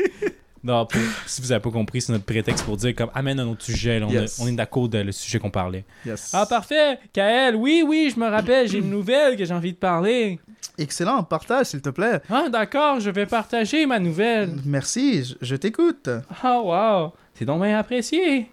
non, 0.64 0.86
pour- 0.86 1.00
si 1.26 1.40
vous 1.40 1.52
avez 1.52 1.60
pas 1.60 1.70
compris, 1.70 2.00
c'est 2.00 2.12
notre 2.12 2.24
prétexte 2.24 2.64
pour 2.64 2.76
dire 2.76 2.94
comme 2.96 3.10
amène 3.14 3.38
un 3.38 3.46
autre 3.46 3.62
sujet. 3.64 4.00
là, 4.00 4.06
on, 4.06 4.10
a- 4.10 4.12
Yes. 4.22 4.40
on 4.40 4.48
est 4.48 4.52
d'accord 4.56 4.88
de 4.88 4.98
le 4.98 5.12
sujet 5.12 5.38
qu'on 5.38 5.50
parlait. 5.52 5.84
Yes. 6.04 6.30
Ah, 6.34 6.46
parfait. 6.46 6.98
Kael, 7.12 7.54
oui, 7.54 7.84
oui, 7.86 8.10
je 8.12 8.18
me 8.18 8.26
rappelle, 8.28 8.68
j'ai 8.68 8.78
une 8.78 8.90
nouvelle 8.90 9.36
que 9.36 9.44
j'ai 9.44 9.54
envie 9.54 9.72
de 9.72 9.78
parler. 9.78 10.40
Excellent, 10.80 11.22
partage 11.22 11.66
s'il 11.66 11.82
te 11.82 11.90
plaît. 11.90 12.20
Ah, 12.30 12.48
d'accord, 12.48 12.98
je 13.00 13.10
vais 13.10 13.26
partager 13.26 13.84
ma 13.86 13.98
nouvelle. 13.98 14.54
Merci, 14.64 15.22
je, 15.24 15.34
je 15.42 15.54
t'écoute. 15.56 16.08
Ah, 16.42 16.58
wow, 16.60 17.12
c'est 17.34 17.44
donc 17.44 17.62
bien 17.62 17.78
apprécié. 17.78 18.50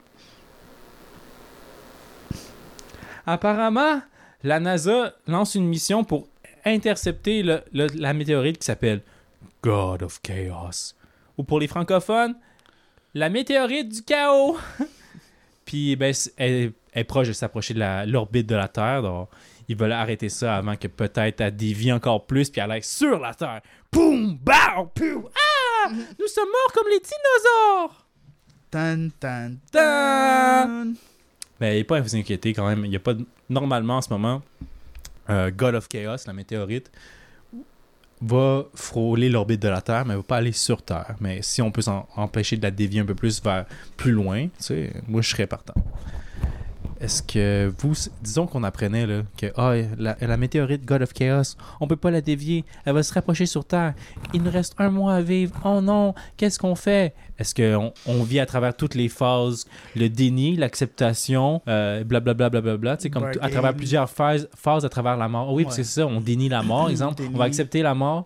Apparemment, 3.25 4.01
la 4.43 4.59
NASA 4.59 5.13
lance 5.27 5.55
une 5.55 5.67
mission 5.67 6.03
pour 6.03 6.27
intercepter 6.65 7.43
le- 7.43 7.61
le- 7.73 7.87
la 7.95 8.13
météorite 8.13 8.57
qui 8.59 8.65
s'appelle 8.65 9.01
God 9.63 10.03
of 10.03 10.21
Chaos. 10.21 10.93
Ou 11.37 11.43
pour 11.43 11.59
les 11.59 11.67
francophones, 11.67 12.35
la 13.13 13.29
météorite 13.29 13.89
du 13.89 14.01
chaos. 14.03 14.57
Puis, 15.65 15.95
ben, 15.95 16.13
elle, 16.37 16.71
elle 16.93 17.01
est 17.01 17.03
proche 17.03 17.27
de 17.27 17.33
s'approcher 17.33 17.73
de 17.73 18.09
l'orbite 18.09 18.47
de 18.47 18.55
la 18.55 18.67
Terre. 18.67 19.01
Donc, 19.01 19.29
ils 19.67 19.75
veulent 19.77 19.91
arrêter 19.91 20.29
ça 20.29 20.55
avant 20.57 20.75
que 20.75 20.87
peut-être 20.87 21.41
elle 21.41 21.55
dévie 21.55 21.91
encore 21.91 22.25
plus 22.25 22.49
puis 22.49 22.61
elle 22.61 22.71
aille 22.71 22.83
sur 22.83 23.19
la 23.19 23.33
Terre. 23.33 23.61
Boum! 23.91 24.37
Bow! 24.37 24.85
Poum! 24.95 25.29
Ah! 25.35 25.89
Nous 25.91 26.27
sommes 26.27 26.47
morts 26.49 26.73
comme 26.73 26.87
les 26.89 26.99
dinosaures! 26.99 28.05
Tan, 28.69 29.09
tan, 29.19 29.51
Ta- 29.71 30.63
tan. 30.67 30.93
Mais 31.59 31.75
il 31.75 31.77
n'est 31.79 31.83
pas 31.85 31.97
à 31.97 32.01
vous 32.01 32.15
inquiéter 32.15 32.53
quand 32.53 32.67
même. 32.67 32.85
Il 32.85 32.91
y 32.91 32.95
a 32.95 32.99
pas 32.99 33.13
de- 33.13 33.25
Normalement, 33.49 33.97
en 33.97 34.01
ce 34.01 34.09
moment, 34.09 34.41
euh, 35.29 35.49
God 35.51 35.75
of 35.75 35.87
Chaos, 35.87 36.17
la 36.27 36.33
météorite, 36.33 36.91
va 38.21 38.65
frôler 38.73 39.29
l'orbite 39.29 39.61
de 39.61 39.67
la 39.69 39.81
Terre, 39.81 40.05
mais 40.05 40.13
elle 40.13 40.17
va 40.19 40.23
pas 40.23 40.37
aller 40.37 40.51
sur 40.51 40.81
Terre. 40.81 41.15
Mais 41.19 41.41
si 41.41 41.61
on 41.61 41.71
peut 41.71 41.81
s'en 41.81 42.07
empêcher 42.15 42.57
de 42.57 42.63
la 42.63 42.71
dévier 42.71 42.99
un 43.01 43.05
peu 43.05 43.15
plus 43.15 43.41
vers 43.41 43.65
plus 43.95 44.11
loin, 44.11 44.47
tu 44.47 44.51
sais, 44.59 44.93
moi, 45.07 45.21
je 45.21 45.29
serais 45.29 45.47
partant. 45.47 45.75
Est-ce 46.99 47.21
que 47.21 47.71
vous, 47.77 47.93
disons 48.21 48.47
qu'on 48.47 48.63
apprenait 48.63 49.05
là, 49.05 49.21
que 49.37 49.47
ah, 49.55 49.73
la, 49.97 50.17
la 50.19 50.37
météorite 50.37 50.85
God 50.85 51.03
of 51.03 51.13
Chaos, 51.13 51.55
on 51.79 51.87
peut 51.87 51.95
pas 51.95 52.09
la 52.11 52.21
dévier, 52.21 52.65
elle 52.85 52.93
va 52.93 53.03
se 53.03 53.13
rapprocher 53.13 53.45
sur 53.45 53.65
Terre. 53.65 53.93
Il 54.33 54.41
nous 54.41 54.51
reste 54.51 54.73
un 54.79 54.89
mois 54.89 55.15
à 55.15 55.21
vivre. 55.21 55.53
Oh 55.63 55.79
non, 55.81 56.15
qu'est-ce 56.37 56.57
qu'on 56.57 56.75
fait? 56.75 57.13
Est-ce 57.37 57.53
qu'on 57.53 57.93
on 58.07 58.23
vit 58.23 58.39
à 58.39 58.45
travers 58.47 58.75
toutes 58.75 58.95
les 58.95 59.09
phases, 59.09 59.67
le 59.95 60.09
déni, 60.09 60.55
l'acceptation, 60.55 61.61
euh, 61.67 62.03
blablabla, 62.03 62.49
blablabla, 62.49 62.97
tu 62.97 63.03
sais, 63.03 63.09
comme 63.09 63.25
à 63.41 63.49
travers 63.49 63.75
plusieurs 63.75 64.09
phases, 64.09 64.49
phases 64.55 64.83
à 64.85 64.89
travers 64.89 65.17
la 65.17 65.27
mort. 65.27 65.53
Oui, 65.53 65.63
parce 65.63 65.77
que 65.77 65.83
c'est 65.83 66.01
ça, 66.01 66.07
on 66.07 66.19
dénie 66.19 66.49
la 66.49 66.63
mort, 66.63 66.89
exemple. 66.89 67.23
On 67.33 67.37
va 67.37 67.45
accepter 67.45 67.81
la 67.83 67.93
mort. 67.93 68.25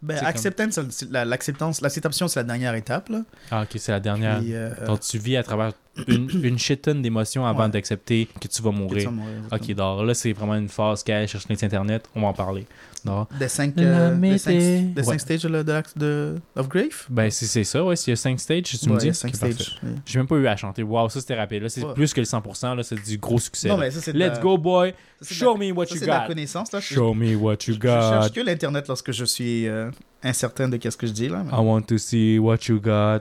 Ben, 0.00 0.16
comme- 0.16 1.12
l'acceptance, 1.12 1.80
l'acceptation, 1.80 2.28
c'est 2.28 2.38
la 2.40 2.44
dernière 2.44 2.74
étape. 2.74 3.08
Là. 3.08 3.22
Ah, 3.50 3.62
ok, 3.62 3.70
c'est 3.78 3.90
la 3.90 3.98
dernière. 4.00 4.38
Puis, 4.38 4.54
euh, 4.54 4.70
Donc 4.86 5.00
tu 5.00 5.18
vis 5.18 5.36
à 5.36 5.42
travers 5.42 5.72
une, 6.06 6.28
une 6.44 6.58
shit 6.58 6.82
tonne 6.82 7.02
d'émotions 7.02 7.44
avant 7.46 7.64
Ouais. 7.64 7.70
d'accepter 7.70 8.28
que 8.40 8.46
tu 8.48 8.62
vas 8.62 8.70
tu 8.70 8.76
mourir. 8.76 9.04
vas 9.10 9.16
mourir, 9.16 9.34
Ok, 9.52 9.66
d'accord. 9.68 10.04
Là, 10.04 10.14
c'est 10.14 10.32
vraiment 10.32 10.54
une 10.54 10.68
phase 10.68 11.02
qu'elle 11.02 11.26
cherche 11.28 11.46
sur 11.46 11.64
Internet. 11.64 12.08
On 12.14 12.20
va 12.22 12.28
en 12.28 12.32
parler. 12.32 12.66
D'accord. 13.04 13.28
Des 13.38 13.48
5 13.48 13.74
La 13.76 14.10
des 14.10 14.38
cinq, 14.38 14.50
mété- 14.52 14.92
des 14.94 15.02
cinq 15.04 15.10
Ouais. 15.12 15.18
stages 15.18 15.42
de, 15.42 15.48
de, 15.62 15.82
de- 15.96 16.40
of 16.56 16.68
Grave 16.68 17.06
Ben, 17.08 17.30
si 17.30 17.46
c'est 17.46 17.62
ça, 17.64 17.84
ouais. 17.84 17.94
S'il 17.96 18.10
y 18.10 18.12
a 18.12 18.16
5 18.16 18.38
stages, 18.40 18.62
tu 18.64 18.90
me 18.90 18.98
dis. 18.98 19.14
cinq 19.14 19.28
Ok, 19.34 19.38
parfait. 19.40 19.54
stages. 19.54 19.80
J'ai 20.04 20.18
même 20.18 20.26
pas 20.26 20.34
eu 20.36 20.46
à 20.46 20.56
chanter. 20.56 20.82
Waouh, 20.82 21.08
ça 21.08 21.20
c'était 21.20 21.36
rapide. 21.36 21.62
Là, 21.62 21.68
c'est 21.68 21.84
Ouais. 21.84 21.94
plus 21.94 22.12
que 22.12 22.20
le 22.20 22.26
100%. 22.26 22.74
Là, 22.74 22.82
c'est 22.82 23.00
du 23.02 23.16
gros 23.18 23.38
succès. 23.38 23.68
Non, 23.68 23.76
mais 23.76 23.90
ça, 23.90 24.10
Let's 24.12 24.16
la- 24.18 24.38
go, 24.40 24.58
boy. 24.58 24.90
ça, 24.90 24.96
c'est 25.20 25.34
de 25.34 25.38
Show 25.38 25.52
la- 25.56 25.58
me 25.66 25.72
what 25.72 25.86
ça, 25.86 25.94
you 25.94 25.98
c'est 26.00 26.06
de 26.06 26.10
la 26.10 26.20
got. 26.20 26.26
connaissance. 26.26 26.72
Là. 26.72 26.80
Je- 26.80 26.94
Show 26.94 27.14
me 27.14 27.34
what 27.36 27.52
you 27.52 27.58
je, 27.68 27.72
je 27.74 27.80
cherche 27.80 28.26
got. 28.28 28.34
que 28.34 28.40
l'Internet 28.46 28.88
lorsque 28.88 29.12
je 29.12 29.24
suis 29.24 29.68
euh, 29.68 29.90
incertain 30.24 30.68
de 30.68 30.76
qu'est-ce 30.76 30.96
que 30.96 31.06
je 31.06 31.12
dis. 31.12 31.28
là. 31.28 31.44
mais- 31.44 31.52
I 31.52 31.60
want 31.60 31.82
to 31.82 31.98
see 31.98 32.38
what 32.38 32.58
you 32.68 32.80
got. 32.80 33.20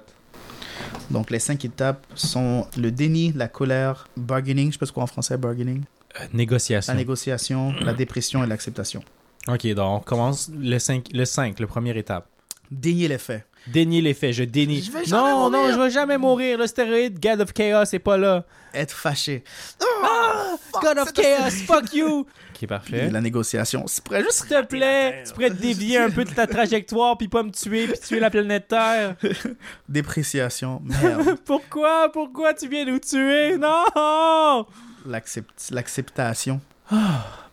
Donc, 1.09 1.29
les 1.31 1.39
cinq 1.39 1.63
étapes 1.65 2.05
sont 2.15 2.67
le 2.77 2.91
déni, 2.91 3.31
la 3.35 3.47
colère, 3.47 4.07
bargaining, 4.17 4.67
je 4.67 4.73
sais 4.73 4.79
pas 4.79 4.85
ce 4.85 4.91
quoi 4.91 5.03
en 5.03 5.07
français, 5.07 5.37
bargaining, 5.37 5.83
Euh, 6.19 6.25
négociation. 6.33 6.91
la 6.93 6.97
négociation, 6.97 7.73
la 7.81 7.93
dépression 7.93 8.43
et 8.43 8.47
l'acceptation. 8.47 9.03
Ok, 9.47 9.65
donc 9.73 10.01
on 10.01 10.03
commence 10.03 10.49
le 10.57 10.77
5, 10.79 11.07
le 11.13 11.23
5, 11.25 11.59
le 11.59 11.67
première 11.67 11.95
étape. 11.97 12.27
Dénier 12.69 13.07
les 13.07 13.17
faits. 13.17 13.45
Dénier 13.67 14.01
les 14.01 14.13
faits, 14.13 14.33
je 14.33 14.43
dénie. 14.43 14.81
Je 14.81 14.91
vais 14.91 15.05
jamais 15.05 15.29
non, 15.29 15.49
non, 15.49 15.71
je 15.71 15.79
vais 15.79 15.89
jamais 15.89 16.17
mourir. 16.17 16.57
Le 16.57 16.67
stéroïde, 16.67 17.17
God 17.21 17.41
of 17.41 17.53
Chaos, 17.53 17.85
c'est 17.85 17.99
pas 17.99 18.17
là. 18.17 18.43
Être 18.73 18.91
fâché. 18.95 19.43
fuck, 19.79 20.81
God 20.83 20.97
of 20.97 21.13
Chaos, 21.13 21.51
fuck 21.65 21.93
you. 21.93 22.25
Ok, 22.57 22.63
Et 22.63 22.67
parfait. 22.67 23.09
la 23.11 23.21
négociation. 23.21 23.85
Juste. 23.85 24.01
S'il 24.31 24.47
te 24.47 24.65
plaît, 24.65 25.23
tu 25.27 25.33
pourrais 25.33 25.49
te 25.51 25.55
dévier 25.61 25.99
un 25.99 26.09
peu 26.09 26.23
de 26.25 26.31
ta 26.31 26.47
trajectoire 26.47 27.15
puis 27.17 27.27
pas 27.27 27.43
me 27.43 27.51
tuer 27.51 27.87
puis 27.87 27.99
tuer 27.99 28.19
la 28.19 28.29
planète 28.31 28.67
Terre. 28.67 29.15
Dépréciation. 29.89 30.81
Merde. 31.03 31.37
Pourquoi? 31.45 32.11
Pourquoi 32.11 32.53
tu 32.55 32.67
viens 32.67 32.85
nous 32.85 32.99
tuer? 32.99 33.57
Non! 33.57 34.65
L'accept- 35.07 35.69
L'acceptation. 35.71 36.59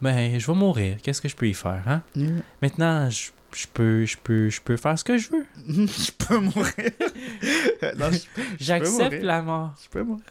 Ben, 0.00 0.38
je 0.38 0.46
vais 0.46 0.54
mourir. 0.58 0.96
Qu'est-ce 1.02 1.20
que 1.20 1.28
je 1.28 1.36
peux 1.36 1.48
y 1.48 1.54
faire, 1.54 1.82
hein? 1.86 2.02
Maintenant, 2.62 3.10
je, 3.10 3.30
je 3.54 3.66
peux, 3.72 4.04
je 4.06 4.16
peux, 4.16 4.48
je 4.48 4.60
peux 4.60 4.76
faire 4.76 4.98
ce 4.98 5.04
que 5.04 5.18
je 5.18 5.28
veux. 5.30 5.46
je 5.68 6.10
peux 6.12 6.38
mourir. 6.38 6.72
J'accepte 8.58 9.22
la 9.22 9.42
mort. 9.42 9.74
je 9.82 9.88
peux 9.88 10.02
mourir. 10.02 10.24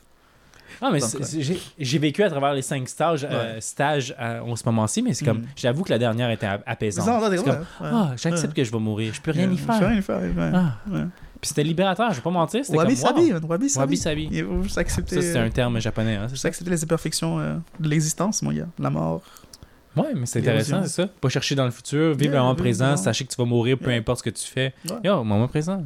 Ah, 0.81 0.89
mais 0.91 1.03
ouais. 1.03 1.57
j'ai 1.79 1.99
vécu 1.99 2.23
à 2.23 2.29
travers 2.29 2.53
les 2.53 2.61
cinq 2.61 2.87
stages, 2.89 3.25
euh, 3.29 3.57
stages 3.59 4.15
euh, 4.19 4.39
en 4.41 4.55
ce 4.55 4.63
moment-ci, 4.65 5.01
mais 5.01 5.13
c'est 5.13 5.25
comme, 5.25 5.39
Mhm. 5.39 5.47
j'avoue 5.55 5.83
que 5.83 5.89
la 5.91 5.99
dernière 5.99 6.29
était 6.31 6.47
apaisante. 6.65 7.05
C'est 7.05 7.43
comme, 7.43 7.51
ouais. 7.53 7.63
ah, 7.81 8.11
j'accepte 8.15 8.53
que 8.53 8.63
je 8.63 8.71
vais 8.71 8.79
mourir, 8.79 9.13
je 9.13 9.21
peux 9.21 9.31
rien 9.31 9.49
y 9.51 9.57
Je 9.57 9.63
peux 9.63 9.73
faire. 9.73 9.89
rien 9.89 9.99
y 9.99 10.01
faire. 10.01 10.21
Ah. 10.53 10.75
Puis 11.41 11.49
c'était 11.49 11.63
libérateur, 11.63 12.09
je 12.11 12.15
vais 12.15 12.21
pas 12.21 12.29
mentir, 12.29 12.63
c'était 12.63 12.77
Wabi 12.77 12.95
comme, 12.95 13.01
wow. 13.03 13.07
sabi. 13.17 13.31
man, 13.33 13.45
Wabi 13.45 13.69
sabi. 13.69 13.79
Wabi 13.83 13.97
sabi. 13.97 14.29
Il 14.31 14.45
faut 14.45 14.63
juste 14.63 14.77
accepter. 14.77 15.15
Ça, 15.15 15.21
c'est 15.21 15.39
un 15.39 15.49
terme 15.49 15.79
japonais, 15.81 16.15
hein, 16.15 16.27
Juste 16.29 16.45
accepter 16.45 16.69
les 16.71 16.81
imperfections 16.83 17.39
euh, 17.39 17.55
de 17.79 17.89
l'existence, 17.89 18.41
mon 18.41 18.53
gars. 18.53 18.67
La 18.79 18.89
mort. 18.89 19.21
Ouais, 19.95 20.13
mais 20.15 20.25
c'est 20.25 20.39
intéressant, 20.39 20.81
c'est 20.83 21.01
ça. 21.03 21.07
Pas 21.07 21.29
chercher 21.29 21.53
dans 21.55 21.65
le 21.65 21.71
futur, 21.71 22.15
vivre 22.15 22.33
le 22.33 22.39
moment 22.39 22.55
présent, 22.55 22.95
sachez 22.97 23.25
que 23.25 23.29
tu 23.31 23.35
vas 23.37 23.45
mourir, 23.45 23.77
peu 23.77 23.91
importe 23.91 24.19
ce 24.19 24.23
que 24.23 24.29
tu 24.29 24.45
fais. 24.47 24.73
Yo, 25.03 25.23
moment 25.23 25.47
présent, 25.47 25.83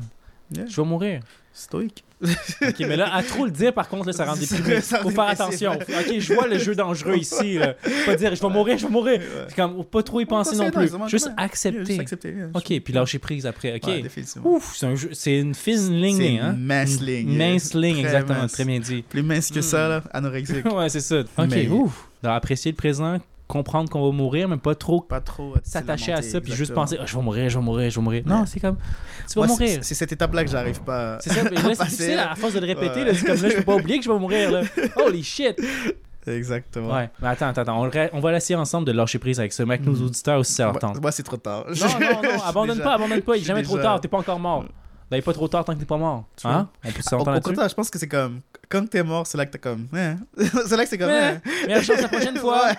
je 0.55 0.75
vais 0.81 0.87
mourir. 0.87 1.21
Stoïque. 1.59 2.03
Ok, 2.21 2.75
mais 2.79 2.95
là, 2.97 3.13
à 3.15 3.23
trop 3.23 3.45
le 3.45 3.51
dire, 3.51 3.73
par 3.73 3.89
contre, 3.89 4.05
là, 4.07 4.13
ça 4.13 4.25
rend 4.25 4.35
Ça- 4.39 4.55
déprimé. 4.57 4.79
Faut 4.81 5.09
faire 5.09 5.23
attention. 5.27 5.71
Ok, 5.73 6.19
je 6.19 6.33
vois 6.35 6.47
le 6.47 6.59
jeu 6.59 6.75
dangereux 6.75 7.15
ici. 7.17 7.55
Là. 7.57 7.73
Pas 8.05 8.15
dire, 8.15 8.35
je 8.35 8.41
vais 8.41 8.49
mourir, 8.49 8.77
je 8.77 8.85
vais 8.85 8.91
mourir. 8.91 9.21
C'est 9.47 9.55
comme, 9.55 9.83
pas 9.83 10.03
trop 10.03 10.19
y 10.21 10.25
penser 10.25 10.55
non 10.55 10.69
plus. 10.69 10.91
Juste 11.07 11.31
accepter. 11.35 11.83
Juste 11.85 11.99
accepter. 11.99 12.29
yeah. 12.31 12.47
Ok, 12.53 12.79
puis 12.81 12.93
lâcher 12.93 13.17
prise 13.19 13.45
après. 13.47 13.75
Ok. 13.75 13.87
Ouais. 13.87 14.03
Ouf, 14.45 14.75
c'est 14.77 14.85
un 14.85 14.95
jeu- 14.95 15.09
c'est 15.13 15.39
une 15.39 15.55
fine 15.55 15.99
ligne, 15.99 16.17
C'est 16.17 16.39
hein? 16.39 16.55
mince 16.57 17.01
ligne. 17.01 17.35
Mince 17.37 17.73
ligne, 17.73 17.97
exactement. 17.99 18.39
mince. 18.41 18.51
Très 18.51 18.65
bien 18.65 18.79
dit. 18.79 19.01
Plus 19.01 19.23
mince 19.23 19.49
que 19.51 19.61
ça, 19.61 19.87
là, 19.87 20.03
anorexique. 20.13 20.65
ouais, 20.71 20.89
c'est 20.89 21.01
ça. 21.01 21.19
Ok, 21.37 21.47
Mais- 21.49 21.67
ouf. 21.69 22.07
Donc, 22.23 22.33
apprécier 22.33 22.71
le 22.71 22.77
présent, 22.77 23.17
comprendre 23.47 23.89
qu'on 23.89 24.05
va 24.05 24.11
mourir, 24.11 24.47
mais 24.49 24.57
pas 24.57 24.75
trop 24.75 25.01
Pas 25.01 25.21
trop. 25.21 25.53
euh, 25.55 25.59
s'attacher 25.63 26.11
à 26.13 26.21
ça, 26.21 26.41
puis 26.41 26.51
juste 26.53 26.73
penser, 26.73 26.97
Ah, 26.99 27.05
je 27.05 27.15
vais 27.15 27.21
mourir, 27.23 27.49
je 27.49 27.57
vais 27.57 27.63
mourir, 27.63 27.89
je 27.89 27.95
vais 27.95 28.01
mourir. 28.03 28.23
Non, 28.25 28.41
Ouais. 28.41 28.45
c'est 28.45 28.59
comme, 28.59 28.75
tu 29.27 29.39
vas 29.39 29.45
Moi, 29.45 29.47
mourir. 29.47 29.79
C'est 29.81 29.95
cette 29.95 30.11
étape-là 30.11 30.43
que 30.43 30.49
j'arrive 30.51 30.81
pas. 30.81 31.17
C'est 31.21 31.31
ça, 31.31 31.43
mais 31.43 31.51
là, 31.55 31.61
c'est 31.75 31.83
difficile 31.85 32.19
à 32.19 32.35
force 32.35 32.53
de 32.53 32.59
le 32.59 32.65
répéter. 32.67 33.03
Ouais. 33.03 33.13
C'est 33.13 33.25
comme 33.25 33.41
là, 33.41 33.49
je 33.49 33.55
peux 33.57 33.63
pas 33.63 33.75
oublier 33.75 33.99
que 33.99 34.05
je 34.05 34.11
vais 34.11 34.19
mourir. 34.19 34.51
Là. 34.51 34.61
Holy 34.97 35.23
shit! 35.23 35.55
Exactement. 36.25 36.93
Ouais, 36.93 37.09
mais 37.21 37.29
attends, 37.29 37.47
attends, 37.47 37.61
attends. 37.61 37.81
On, 37.81 37.85
le- 37.85 38.09
on 38.11 38.19
va 38.19 38.31
l'essayer 38.33 38.57
ensemble 38.57 38.85
de 38.85 38.91
lâcher 38.91 39.17
prise 39.17 39.39
avec 39.39 39.53
ça, 39.53 39.65
mais 39.65 39.75
avec 39.75 39.85
nos 39.85 39.95
auditeurs 39.95 40.39
aussi, 40.39 40.51
ça 40.53 40.63
leur 40.65 40.73
Moi, 40.73 40.81
tente. 40.81 41.01
moi, 41.01 41.11
c'est 41.13 41.23
trop 41.23 41.37
tard. 41.37 41.65
Non, 41.69 41.73
non, 42.01 42.21
non, 42.21 42.41
abandonne 42.43 42.79
pas, 42.81 42.95
abandonne 42.95 43.21
pas. 43.21 43.37
Il 43.37 43.41
est 43.43 43.45
jamais 43.45 43.63
trop 43.63 43.77
tard, 43.77 44.01
t'es 44.01 44.09
pas 44.09 44.17
encore 44.17 44.39
mort. 44.39 44.65
Ben, 45.09 45.15
il 45.15 45.19
est 45.19 45.21
pas 45.23 45.31
trop 45.33 45.47
tard 45.47 45.63
tant 45.63 45.73
que 45.73 45.79
t'es 45.79 45.85
pas 45.85 45.95
mort. 45.97 46.25
Tu 46.35 46.45
Hein? 46.47 46.67
On 46.83 46.87
peut 46.91 46.99
Au, 46.99 47.01
s'entendre 47.01 47.29
au 47.29 47.33
là-dessus? 47.35 47.49
contraire, 47.51 47.69
je 47.69 47.75
pense 47.75 47.89
que 47.89 47.97
c'est 47.97 48.09
comme. 48.09 48.41
Quand 48.67 48.89
t'es 48.89 49.03
mort, 49.03 49.25
c'est 49.25 49.37
là 49.37 49.45
que 49.45 49.51
t'es 49.51 49.57
comme. 49.57 49.87
hein? 49.93 50.17
c'est 50.37 50.75
là 50.75 50.83
que 50.83 50.89
c'est 50.89 50.97
comme. 50.97 51.07
Ouais. 51.07 51.17
hein? 51.35 51.41
Meilleure 51.65 51.83
chance 51.83 52.01
la 52.01 52.07
prochaine 52.09 52.35
fois. 52.37 52.63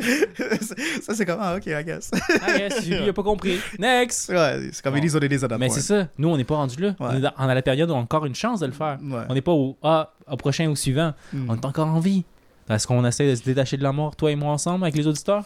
Ouais. 0.00 0.58
ça, 1.02 1.14
c'est 1.14 1.26
comme. 1.26 1.38
Ah, 1.40 1.56
ok, 1.56 1.66
I 1.66 1.84
guess. 1.84 2.10
Ah, 2.40 2.56
yes, 2.56 2.86
il 2.86 3.08
a 3.08 3.12
pas 3.12 3.22
compris. 3.22 3.58
Next! 3.78 4.28
Ouais, 4.28 4.70
c'est 4.72 4.82
comme 4.82 4.92
Bon. 4.94 4.98
Elise 4.98 5.16
on 5.16 5.20
est 5.20 5.28
des 5.28 5.38
Mais 5.58 5.68
c'est 5.68 5.80
ça, 5.80 6.08
nous 6.18 6.28
on 6.28 6.36
n'est 6.36 6.44
pas 6.44 6.56
rendu 6.56 6.80
là. 6.80 6.88
Ouais. 6.88 6.94
On 7.00 7.16
est 7.16 7.20
dans- 7.20 7.32
on 7.36 7.48
a 7.48 7.54
la 7.54 7.62
période 7.62 7.90
où 7.90 7.94
on 7.94 7.98
a 7.98 8.00
encore 8.00 8.26
une 8.26 8.34
chance 8.34 8.60
de 8.60 8.66
le 8.66 8.72
faire. 8.72 8.98
Ouais. 9.02 9.22
On 9.28 9.34
n'est 9.34 9.40
pas 9.42 9.52
au 9.52 9.76
ah, 9.82 10.12
au 10.30 10.36
prochain 10.36 10.68
ou 10.68 10.76
suivant. 10.76 11.12
Hmm. 11.32 11.46
On 11.50 11.56
est 11.56 11.64
encore 11.64 11.88
en 11.88 12.00
vie. 12.00 12.24
Est-ce 12.68 12.86
qu'on 12.86 13.04
essaie 13.04 13.28
de 13.28 13.34
se 13.34 13.42
détacher 13.42 13.76
de 13.76 13.82
la 13.82 13.90
mort, 13.92 14.14
toi 14.14 14.30
et 14.30 14.36
moi 14.36 14.52
ensemble, 14.52 14.84
avec 14.84 14.96
les 14.96 15.06
auditeurs? 15.06 15.44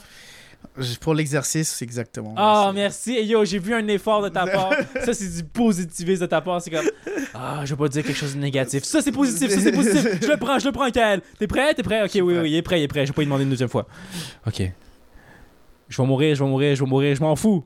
Pour 1.00 1.14
l'exercice, 1.14 1.68
c'est 1.70 1.84
exactement. 1.84 2.34
Ah, 2.36 2.66
c'est- 2.68 2.74
merci. 2.74 3.12
Hey, 3.16 3.26
Yo, 3.26 3.44
j'ai 3.44 3.58
vu 3.58 3.74
un 3.74 3.86
effort 3.88 4.22
de 4.22 4.28
ta 4.28 4.46
part. 4.46 4.72
Ça, 5.04 5.14
c'est 5.14 5.36
du 5.36 5.44
positivisme 5.44 6.22
de 6.22 6.26
ta 6.26 6.40
part. 6.40 6.60
C'est 6.60 6.70
comme, 6.70 6.84
ah, 7.34 7.60
je 7.64 7.74
vais 7.74 7.78
pas 7.78 7.88
dire 7.88 8.02
quelque 8.02 8.16
chose 8.16 8.34
de 8.34 8.40
négatif. 8.40 8.82
Ça, 8.84 9.00
c'est 9.00 9.12
positif. 9.12 9.50
Ça, 9.50 9.60
c'est 9.60 9.72
positif. 9.72 10.02
Je 10.22 10.26
le 10.30 10.36
prends, 10.36 10.58
je 10.58 10.66
le 10.66 10.72
prends, 10.72 10.90
Kael. 10.90 11.20
T'es 11.38 11.46
prêt? 11.46 11.74
T'es 11.74 11.82
prêt? 11.82 12.02
Ok, 12.02 12.10
oui, 12.14 12.20
oui, 12.22 12.38
oui, 12.38 12.50
il 12.50 12.56
est 12.56 12.62
prêt, 12.62 12.80
il 12.80 12.84
est 12.84 12.88
prêt. 12.88 13.06
Je 13.06 13.12
vais 13.12 13.14
pas 13.14 13.22
lui 13.22 13.26
demander 13.26 13.44
une 13.44 13.50
deuxième 13.50 13.68
fois. 13.68 13.86
Ok. 14.46 14.62
Je 15.88 16.02
vais 16.02 16.08
mourir, 16.08 16.34
je 16.34 16.42
vais 16.42 16.48
mourir, 16.50 16.74
je 16.76 16.82
vais 16.84 16.88
mourir, 16.90 17.14
je 17.14 17.20
m'en 17.20 17.36
fous. 17.36 17.64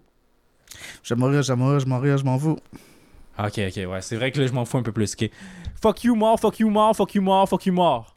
Je 1.03 1.15
vais 1.15 1.19
mourir, 1.21 1.43
je 1.43 1.53
vais 1.53 1.57
mourir, 1.57 1.81
je 1.81 1.85
vais 1.85 1.91
mourir, 1.91 2.19
je 2.19 2.25
m'en 2.25 2.39
fous. 2.39 2.59
Ok, 3.39 3.59
ok, 3.69 3.77
ouais. 3.91 4.03
C'est 4.03 4.17
vrai 4.17 4.33
que 4.33 4.41
là, 4.41 4.47
je 4.47 4.53
m'en 4.53 4.65
fous 4.65 4.79
un 4.79 4.83
peu 4.83 4.93
plus. 4.93 5.15
Ok. 5.15 5.31
Fuck 5.81 6.05
you, 6.05 6.15
mort, 6.17 6.39
fuck 6.41 6.59
you, 6.59 6.69
mort, 6.69 6.95
fuck 6.97 7.15
you, 7.15 7.23
mort, 7.23 7.49
fuck 7.49 7.65
you, 7.67 7.73
mort. 7.73 8.15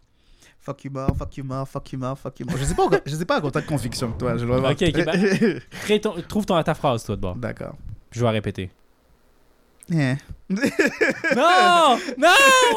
Fuck 0.63 0.83
you 0.85 0.91
mort, 0.91 1.17
fuck 1.17 1.35
you 1.37 1.43
mort, 1.43 1.67
fuck 1.67 1.91
you 1.91 1.97
mort, 1.97 2.17
fuck 2.19 2.39
you 2.39 2.45
mort. 2.45 2.55
Je 2.57 2.63
sais 2.65 2.75
pas, 2.75 2.87
je 3.05 3.15
sais 3.15 3.25
pas 3.25 3.37
à 3.37 3.41
de 3.61 3.65
conviction 3.65 4.11
que 4.11 4.19
toi. 4.19 4.37
Je 4.37 4.45
dois. 4.45 4.59
Ok, 4.71 4.83
ok, 4.83 5.05
ben- 5.05 5.59
Crée 5.81 5.99
ton- 5.99 6.13
trouve 6.27 6.45
ton, 6.45 6.61
ta 6.61 6.75
phrase, 6.75 7.03
toi, 7.03 7.15
de 7.15 7.21
bord. 7.21 7.35
D'accord. 7.35 7.73
Je 8.11 8.19
vais 8.19 8.25
la 8.25 8.31
répéter. 8.31 8.69
Eh. 9.93 10.15
Non! 11.35 11.97
Non! 12.17 12.27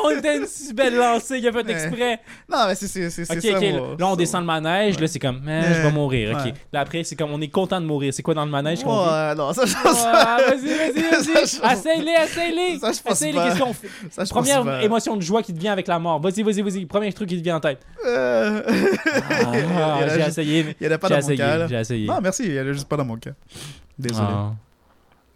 On 0.04 0.10
était 0.10 0.36
une 0.36 0.46
si 0.46 0.72
belle 0.72 0.94
lancée, 0.96 1.38
il 1.38 1.48
a 1.48 1.52
fait 1.52 1.68
exprès. 1.68 2.20
Non, 2.48 2.66
mais 2.68 2.74
c'est 2.76 2.86
c'est 2.86 3.10
c'est 3.10 3.24
c'est 3.24 3.36
Ok, 3.36 3.42
ça. 3.42 3.58
ok. 3.58 3.72
moi. 3.74 3.96
Là, 3.98 4.06
on 4.08 4.16
descend 4.16 4.40
le 4.42 4.46
manège. 4.46 4.94
Ouais. 4.94 5.00
Là, 5.00 5.06
c'est 5.08 5.18
comme, 5.18 5.42
eh, 5.48 5.74
je 5.74 5.80
vais 5.82 5.90
mourir. 5.90 6.36
Ok. 6.38 6.44
Ouais. 6.44 6.54
Là, 6.72 6.80
après, 6.80 7.02
c'est 7.02 7.16
comme, 7.16 7.32
on 7.32 7.40
est 7.40 7.48
content 7.48 7.80
de 7.80 7.86
mourir. 7.86 8.14
C'est 8.14 8.22
quoi 8.22 8.34
dans 8.34 8.44
le 8.44 8.50
manège 8.52 8.84
qu'on? 8.84 8.96
Ouais, 9.04 9.34
non, 9.34 9.52
ça, 9.52 9.64
je 9.66 9.74
pense 9.74 10.04
Ah, 10.06 10.38
vas-y, 10.48 10.68
vas-y, 10.68 11.02
vas-y. 11.10 11.58
pense 11.58 11.72
Essaye-les, 11.72 13.32
pas. 13.38 13.48
qu'est-ce 13.48 13.60
qu'on 13.60 13.72
fait? 13.72 13.88
ça, 14.10 14.24
je 14.24 14.30
pense 14.32 14.46
Première 14.46 14.62
pas. 14.64 14.82
émotion 14.84 15.16
de 15.16 15.22
joie 15.22 15.42
qui 15.42 15.52
te 15.52 15.58
vient 15.58 15.72
avec 15.72 15.88
la 15.88 15.98
mort. 15.98 16.20
Vas-y, 16.20 16.42
vas-y, 16.44 16.62
vas-y. 16.62 16.86
Premier 16.86 17.12
truc 17.12 17.28
qui 17.28 17.38
te 17.38 17.42
vient 17.42 17.56
en 17.56 17.60
tête. 17.60 17.80
Euh, 18.06 18.62
Ah, 18.66 18.72
il 19.52 19.60
y 19.60 19.64
en 19.64 19.78
a 19.78 20.08
j'ai 20.08 20.14
juste- 20.16 20.28
essayé. 20.28 20.76
Il 20.80 20.86
y 20.86 20.90
en 20.90 20.92
a 20.94 20.98
pas 20.98 21.08
J'ai 21.08 21.14
dans 21.14 21.20
mon 21.20 21.26
essayé. 21.32 21.38
cas. 21.38 21.66
J'ai 21.66 21.74
essayé. 21.80 22.06
Non, 22.06 22.20
merci, 22.22 22.44
il 22.44 22.54
y 22.54 22.60
en 22.60 22.68
a 22.68 22.72
juste 22.72 22.88
pas 22.88 22.96
dans 22.96 23.04
mon 23.04 23.16
cas. 23.16 23.30
Désolé. 23.98 24.28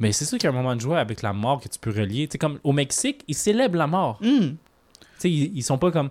Mais 0.01 0.13
c'est 0.13 0.25
sûr 0.25 0.39
qu'il 0.39 0.49
y 0.49 0.53
a 0.53 0.55
un 0.55 0.57
moment 0.57 0.77
de 0.77 0.81
joie 0.81 0.99
avec 1.01 1.23
la 1.23 1.33
mort 1.33 1.61
que 1.61 1.69
tu 1.69 1.79
peux 1.79 1.91
relier. 1.91 2.29
Tu 2.29 2.33
sais, 2.33 2.39
comme 2.39 2.59
au 2.63 2.73
Mexique, 2.73 3.25
ils 3.27 3.35
célèbrent 3.35 3.77
la 3.79 3.87
mort. 3.87 4.19
Tu 4.21 4.57
sais, 5.19 5.31
ils, 5.31 5.57
ils 5.57 5.63
sont 5.63 5.79
pas 5.79 5.91
comme 5.91 6.11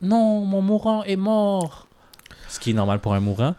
non, 0.00 0.44
mon 0.44 0.62
mourant 0.62 1.02
est 1.04 1.16
mort. 1.16 1.88
Ce 2.48 2.58
qui 2.58 2.70
est 2.70 2.74
normal 2.74 3.00
pour 3.00 3.12
un 3.14 3.20
mourant. 3.20 3.54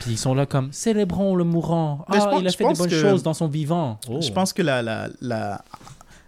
Puis 0.00 0.12
ils 0.12 0.18
sont 0.18 0.34
là 0.34 0.46
comme 0.46 0.72
célébrons 0.72 1.34
le 1.34 1.42
mourant. 1.42 2.04
Je 2.12 2.18
Ah, 2.18 2.26
pense- 2.26 2.40
il 2.42 2.46
a 2.46 2.50
fait 2.52 2.62
de 2.62 2.68
pense 2.68 2.78
bonnes 2.78 2.90
que- 2.90 3.00
choses 3.00 3.22
dans 3.24 3.34
son 3.34 3.48
vivant. 3.48 3.98
Oh. 4.08 4.20
Je 4.20 4.30
pense 4.30 4.52
que 4.52 4.62
la, 4.62 4.80
la, 4.82 5.08
la, 5.20 5.64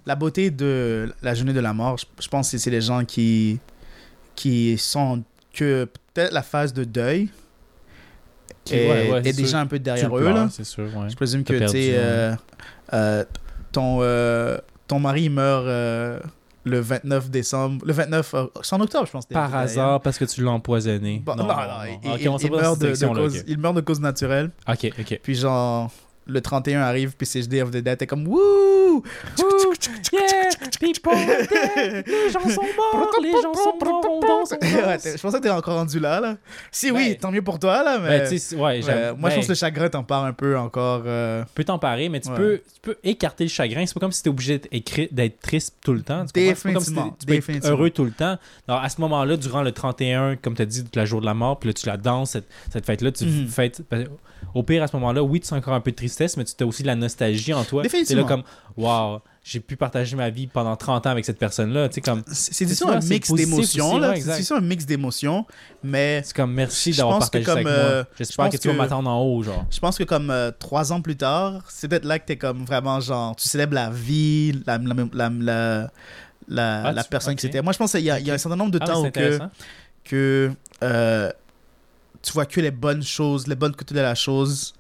la 0.07 0.17
beauté 0.17 0.51
de 0.51 1.15
la 1.23 1.35
journée 1.35 1.53
de 1.53 1.61
la 1.61 1.73
mort, 1.73 1.97
je, 1.99 2.07
je 2.21 2.27
pense 2.29 2.51
que 2.51 2.59
c'est 2.59 2.71
les 2.71 2.81
gens 2.81 3.05
qui, 3.05 3.61
qui 4.35 4.77
sont 4.79 5.23
que 5.53 5.85
peut-être 6.15 6.33
la 6.33 6.43
phase 6.43 6.73
de 6.73 6.83
deuil 6.83 7.29
Qui- 8.65 8.75
ouais, 8.75 9.11
ouais, 9.13 9.21
c'est 9.25 9.37
déjà 9.37 9.61
un 9.61 9.67
peu 9.67 9.79
derrière 9.79 10.15
eux. 10.17 10.21
pleures, 10.21 10.35
Là. 10.35 10.49
C'est 10.51 10.65
sûr, 10.65 10.85
ouais. 10.97 11.09
Je 11.09 11.15
présume 11.17 11.45
que 11.45 11.53
tu 11.55 11.69
sais, 11.69 11.93
euh, 11.95 12.35
euh, 12.93 13.25
ton, 13.73 13.99
euh, 14.03 14.59
ton 14.89 14.99
mari 15.01 15.29
meurt 15.29 15.65
euh, 15.67 16.19
le 16.65 16.81
29 16.81 17.31
décembre. 17.31 17.85
Le 17.87 17.93
29, 17.93 18.35
euh, 18.35 18.47
c'est 18.63 18.75
en 18.75 18.81
octobre, 18.81 19.07
je 19.07 19.13
pense. 19.13 19.27
Par 19.27 19.55
hasard, 19.55 20.01
parce 20.01 20.19
que 20.19 20.25
tu 20.25 20.43
l'as 20.45 20.51
empoisonné. 20.51 21.23
Bon, 21.25 21.35
non, 21.37 21.45
non, 21.47 21.55
il, 22.03 22.11
Ok, 22.11 22.19
il- 22.21 22.29
on 22.29 22.39
s'en 22.39 22.47
il 22.47 22.51
va 22.51 22.57
dans 22.57 22.63
meurt 22.63 22.75
cette 22.75 22.83
de, 22.83 22.89
de 22.89 22.95
section-là, 22.95 23.23
cause, 23.23 23.37
ok. 23.39 23.45
il 23.49 23.59
meurt 23.59 23.75
de 23.77 23.81
cause 23.81 24.01
naturelle. 24.01 24.51
Ok, 24.69 24.91
ok. 24.99 25.21
Puis 25.23 25.35
genre, 25.37 25.91
le 26.27 26.41
31 26.41 26.81
arrive, 26.83 27.15
puis 27.17 27.27
c'est 27.27 27.43
Day 27.49 27.63
of 27.63 27.71
the 27.71 27.77
Dead, 27.79 27.97
t'es 27.99 28.07
comme 28.07 28.27
wouh! 28.27 28.90
Yeah, 30.13 30.51
people 30.81 31.13
are 31.13 31.47
dead. 31.47 32.07
Les 32.07 32.31
gens 32.31 32.41
sont 32.49 32.63
morts, 32.77 33.11
les 33.23 33.33
gens 33.33 33.55
sont 33.55 33.77
morts, 33.83 34.07
on 34.11 34.21
danse, 34.21 34.53
on 34.53 34.57
je 34.61 35.21
pensais 35.21 35.39
que 35.39 35.43
t'es 35.43 35.51
encore 35.51 35.75
rendu 35.77 35.99
là, 36.01 36.21
là. 36.21 36.37
Si 36.71 36.91
oui, 36.91 37.11
Ben- 37.11 37.17
tant 37.19 37.31
mieux 37.31 37.43
pour 37.43 37.59
toi, 37.59 37.83
là, 37.83 37.99
mais... 37.99 38.21
Ben, 38.21 38.59
ouais, 38.59 38.81
moi, 38.81 38.81
je 38.81 38.87
ben, 38.87 39.35
pense 39.37 39.45
que 39.47 39.51
le 39.51 39.55
chagrin 39.55 39.89
t'en 39.89 40.03
parle 40.05 40.29
un 40.29 40.33
peu 40.33 40.57
encore. 40.59 41.03
euh, 41.07 41.43
Tu 41.45 41.49
peux 41.55 41.65
t'en 41.65 41.79
parer, 41.79 42.09
mais 42.09 42.21
tu, 42.21 42.31
peux, 42.31 42.61
tu 42.75 42.81
peux 42.83 42.97
écarter 43.05 43.45
le 43.45 43.51
chagrin. 43.51 43.85
C'est 43.87 43.95
pas 43.95 44.01
comme 44.01 44.13
si 44.13 44.23
t'es 44.23 44.31
obligé 44.31 44.61
d'être 45.13 45.41
triste 45.41 45.77
tout 45.85 45.93
le 45.93 46.03
temps. 46.03 46.25
Tu 46.27 46.33
comprends? 46.41 46.55
C'est 46.57 46.63
pas 46.69 46.73
comme 46.75 46.83
si 46.83 46.91
Définitivement, 46.91 47.17
tu 47.19 47.27
peux 47.27 47.33
être 47.35 47.39
définitivement. 47.41 47.77
heureux 47.77 47.91
tout 47.91 48.05
le 48.05 48.13
temps. 48.13 48.37
Alors, 48.69 48.83
à 48.83 48.89
ce 48.89 49.01
moment-là, 49.01 49.37
durant 49.37 49.63
le 49.63 49.73
31, 49.73 50.37
comme 50.37 50.55
tu 50.55 50.63
as 50.63 50.67
dit, 50.67 50.85
la 50.95 51.05
jour 51.05 51.21
de 51.21 51.27
la 51.27 51.35
mort, 51.35 51.59
puis 51.59 51.69
là, 51.69 51.73
tu 51.75 51.87
la 51.87 51.97
danses, 51.97 52.31
cette, 52.33 52.49
cette 52.73 52.87
fête-là, 52.87 53.13
tu 53.13 53.25
Mhm. 53.25 53.49
fêtes. 53.49 53.83
ben, 53.91 54.09
Au 54.55 54.63
pire, 54.65 54.83
à 54.83 54.87
ce 54.89 54.97
moment-là, 54.97 55.23
oui, 55.23 55.39
tu 55.41 55.47
sens 55.47 55.59
encore 55.59 55.75
un 55.75 55.81
peu 55.81 55.91
de 55.93 55.97
tristesse, 55.97 56.37
mais 56.37 56.45
tu 56.45 56.55
as 56.65 56.67
aussi 56.67 56.83
de 56.83 56.89
la 56.89 56.97
nostalgie 56.97 57.53
en 57.53 57.63
toi. 57.63 57.83
T'es 57.83 57.89
là 57.89 57.93
Définitivement. 57.93 58.27
comme, 58.27 58.43
waouh, 58.81 59.21
j'ai 59.43 59.61
pu 59.61 59.77
partager 59.77 60.17
ma 60.17 60.29
vie 60.31 60.47
pendant 60.47 60.77
30 60.77 61.07
ans 61.07 61.11
avec 61.11 61.25
cette 61.25 61.39
personne-là. 61.39 61.89
Tu 61.89 61.97
sais, 61.97 62.01
comme, 62.03 62.23
C'est 62.27 62.67
ça, 62.69 62.89
un 62.91 63.01
mix 63.01 63.33
d'émotions, 63.33 64.01
C'est 64.17 64.53
un 64.53 64.61
mix 64.61 64.85
d'émotions, 64.87 65.47
mais 65.83 66.23
c'est 66.25 66.37
comme 66.37 66.53
merci 66.53 66.93
d'avoir 66.93 67.19
partagé 67.21 67.45
ça 67.45 67.53
avec 67.53 67.67
euh, 67.67 67.95
moi. 67.99 68.07
je 68.13 68.19
J'espère 68.19 68.51
que 68.51 68.57
tu 68.57 68.69
vas 68.69 68.75
m'attendre 68.75 69.09
en 69.11 69.21
haut, 69.23 69.43
genre. 69.43 69.65
je 69.71 69.79
pense 69.81 69.97
que 69.99 70.05
comme 70.05 70.31
euh, 70.31 70.51
trois 70.59 70.93
ans 70.93 71.01
plus 71.01 71.17
tard, 71.17 71.63
c'est 71.69 71.89
peut-être 71.89 72.05
là 72.05 72.19
que 72.19 72.27
t'es 72.27 72.37
comme 72.37 72.65
vraiment 72.65 73.01
genre, 73.01 73.35
tu 73.37 73.49
célèbres 73.49 73.75
la 73.75 73.91
vie, 73.91 74.53
la, 74.67 74.79
la, 74.79 75.91
la, 76.49 76.83
Ah, 76.85 77.05
personne 77.11 77.35
que 77.35 77.41
c'était. 77.43 77.63
Moi, 77.63 77.73
je 77.73 77.79
pense 77.79 77.93
qu'il 77.93 78.01
y, 78.03 78.11
a- 78.11 78.19
il 78.21 78.27
y 78.27 78.31
a 78.31 78.35
un 78.35 78.39
certain 78.39 78.57
nombre 78.57 78.73
de 78.73 78.79
Ah, 78.83 78.87
temps 78.87 79.05
où 79.05 79.11
que 80.05 80.51
euh, 80.83 81.31
tu 82.23 82.33
vois 82.33 82.47
que 82.47 82.61
les 82.61 82.71
bonnes 82.71 83.03
choses, 83.03 83.47
les 83.47 83.55
bonnes 83.55 83.75
côtés 83.75 83.95
de 83.95 84.01
la 84.01 84.15
chose. 84.15 84.75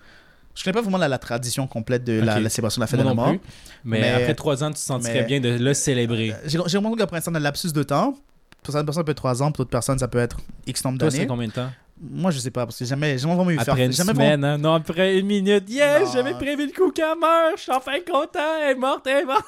Je 0.60 0.64
connais 0.64 0.74
pas 0.74 0.82
vraiment 0.82 0.98
la, 0.98 1.08
la 1.08 1.16
tradition 1.16 1.66
complète 1.66 2.04
de 2.04 2.20
la, 2.20 2.36
Ok. 2.36 2.42
la 2.42 2.48
célébration 2.50 2.80
de 2.80 2.82
la 2.82 2.86
fête 2.86 3.00
Moi 3.00 3.04
de 3.04 3.08
la 3.08 3.14
mort. 3.14 3.30
plus. 3.30 3.40
Mais, 3.82 4.00
Mais- 4.02 4.10
après 4.10 4.34
trois 4.34 4.62
ans, 4.62 4.68
tu 4.68 4.74
te 4.74 4.78
sentirais 4.80 5.20
mais- 5.20 5.24
bien 5.24 5.40
de 5.40 5.48
le 5.58 5.72
célébrer. 5.72 6.32
Euh, 6.32 6.58
J'ai 6.66 6.76
remarqué 6.76 6.98
qu'après 6.98 7.16
un 7.16 7.20
certain 7.22 7.40
lapsus 7.40 7.72
de 7.72 7.82
temps, 7.82 8.14
pour 8.62 8.72
certaines 8.72 8.84
personnes, 8.84 9.00
ça 9.00 9.04
peut 9.04 9.12
être 9.12 9.16
3 9.16 9.42
ans, 9.42 9.46
pour 9.52 9.64
d'autres 9.64 9.70
personnes, 9.70 9.98
ça 9.98 10.06
peut 10.08 10.18
être 10.18 10.36
X 10.66 10.84
nombre 10.84 10.98
Toi, 10.98 11.10
c'est 11.10 11.16
d'années. 11.16 11.26
combien 11.28 11.48
de 11.48 11.52
temps? 11.52 11.70
Moi, 11.98 12.30
je 12.30 12.38
sais 12.38 12.50
pas, 12.50 12.66
parce 12.66 12.78
que 12.78 12.84
jamais, 12.84 13.16
jamais 13.16 13.34
vraiment 13.34 13.50
eu 13.50 13.58
faire. 13.58 13.70
Après 13.70 13.86
une 13.86 13.92
jamais 13.92 14.12
semaine, 14.12 14.44
hein? 14.44 14.58
Non, 14.58 14.74
après 14.74 15.18
une 15.18 15.26
minute. 15.26 15.64
Yeah, 15.70 16.00
Non. 16.00 16.10
j'avais 16.12 16.34
prévu 16.34 16.66
le 16.66 16.72
coup 16.72 16.90
qu'elle 16.92 17.06
meurt. 17.18 17.56
Je 17.56 17.62
suis 17.62 17.72
enfin 17.72 17.92
content. 18.06 18.38
Elle 18.62 18.72
est 18.72 18.74
morte, 18.78 19.06
elle 19.06 19.22
est 19.22 19.24
morte. 19.24 19.44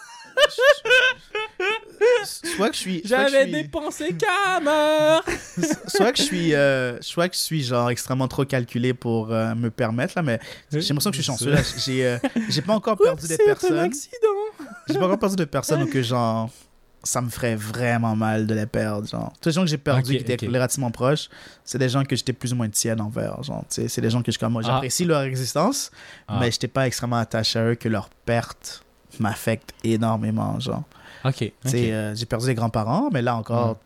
Soit 2.57 2.68
que 2.70 2.74
je 2.74 2.80
suis. 2.80 3.03
J'avais 3.05 3.43
suis, 3.45 3.53
dépensé 3.53 4.16
meurt. 4.62 5.28
soit 5.89 6.12
que 6.12 6.18
je 6.18 6.22
suis, 6.22 6.55
euh, 6.55 7.01
soit 7.01 7.28
que 7.28 7.35
je 7.35 7.41
suis 7.41 7.62
genre 7.62 7.91
extrêmement 7.91 8.28
trop 8.28 8.45
calculé 8.45 8.95
pour 8.95 9.33
euh, 9.33 9.55
me 9.55 9.70
permettre 9.70 10.14
là, 10.16 10.22
mais 10.22 10.41
j'ai 10.70 10.80
l'impression 10.80 11.11
que 11.11 11.16
je 11.16 11.22
suis 11.22 11.26
chanceux. 11.33 11.51
là. 11.53 11.61
J'ai, 11.78 12.07
euh, 12.07 12.18
j'ai 12.49 12.62
pas 12.62 12.74
encore 12.74 12.97
perdu 12.99 13.26
des 13.26 13.37
C'est 13.37 13.43
un 13.43 13.47
personnes. 13.47 13.78
accident. 13.78 14.16
J'ai 14.89 14.95
pas 14.99 15.07
encore 15.07 15.18
perdu 15.18 15.37
de 15.37 15.45
personnes 15.45 15.83
où 15.83 15.87
que 15.87 16.03
genre 16.03 16.51
ça 17.05 17.20
me 17.20 17.28
ferait 17.30 17.57
vraiment 17.57 18.14
mal 18.14 18.47
de 18.47 18.55
les 18.55 18.66
perdre. 18.66 19.09
Genre, 19.09 19.33
tous 19.41 19.49
les 19.49 19.53
gens 19.55 19.62
que 19.62 19.66
j'ai 19.68 19.78
perdus 19.78 20.16
Ok, 20.16 20.24
qui 20.24 20.33
étaient 20.33 20.47
relativement 20.47 20.91
proches, 20.93 21.28
c'est 21.64 21.78
des 21.78 21.89
gens 21.89 22.05
que 22.05 22.14
j'étais 22.14 22.33
plus 22.33 22.53
ou 22.53 22.57
moins 22.57 22.68
tiède 22.68 23.01
envers. 23.01 23.43
Genre, 23.43 23.64
c'est 23.68 24.01
des 24.01 24.11
gens 24.11 24.22
que 24.22 24.30
je 24.30 24.39
comme 24.39 24.53
moi, 24.53 24.62
Ah. 24.64 24.68
j'apprécie 24.74 25.05
leur 25.05 25.22
existence, 25.22 25.91
Ah. 26.28 26.39
mais 26.41 26.51
j'étais 26.53 26.68
pas 26.68 26.87
extrêmement 26.87 27.16
attaché 27.16 27.59
à 27.59 27.64
eux 27.70 27.74
que 27.74 27.89
leur 27.89 28.09
perte 28.09 28.85
m'affecte 29.21 29.73
énormément. 29.85 30.59
Genre, 30.61 30.83
Ok. 31.25 31.53
Sais, 31.65 31.93
euh, 31.93 32.15
j'ai 32.17 32.27
perdu 32.27 32.47
des 32.47 32.55
grands-parents, 32.55 33.09
mais 33.13 33.23
là 33.23 33.37
encore, 33.37 33.77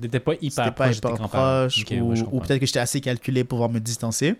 T'étais 0.00 0.18
pas 0.18 0.32
hyper 0.40 0.64
pas 0.64 0.72
proche 1.28 1.78
hyper 1.78 2.02
ou, 2.02 2.08
ouais, 2.10 2.40
peut-être 2.46 2.58
que 2.60 2.66
j'étais 2.66 2.80
assez 2.80 3.00
calculé 3.00 3.44
pour 3.44 3.56
pouvoir 3.58 3.70
me 3.70 3.78
distancer. 3.78 4.34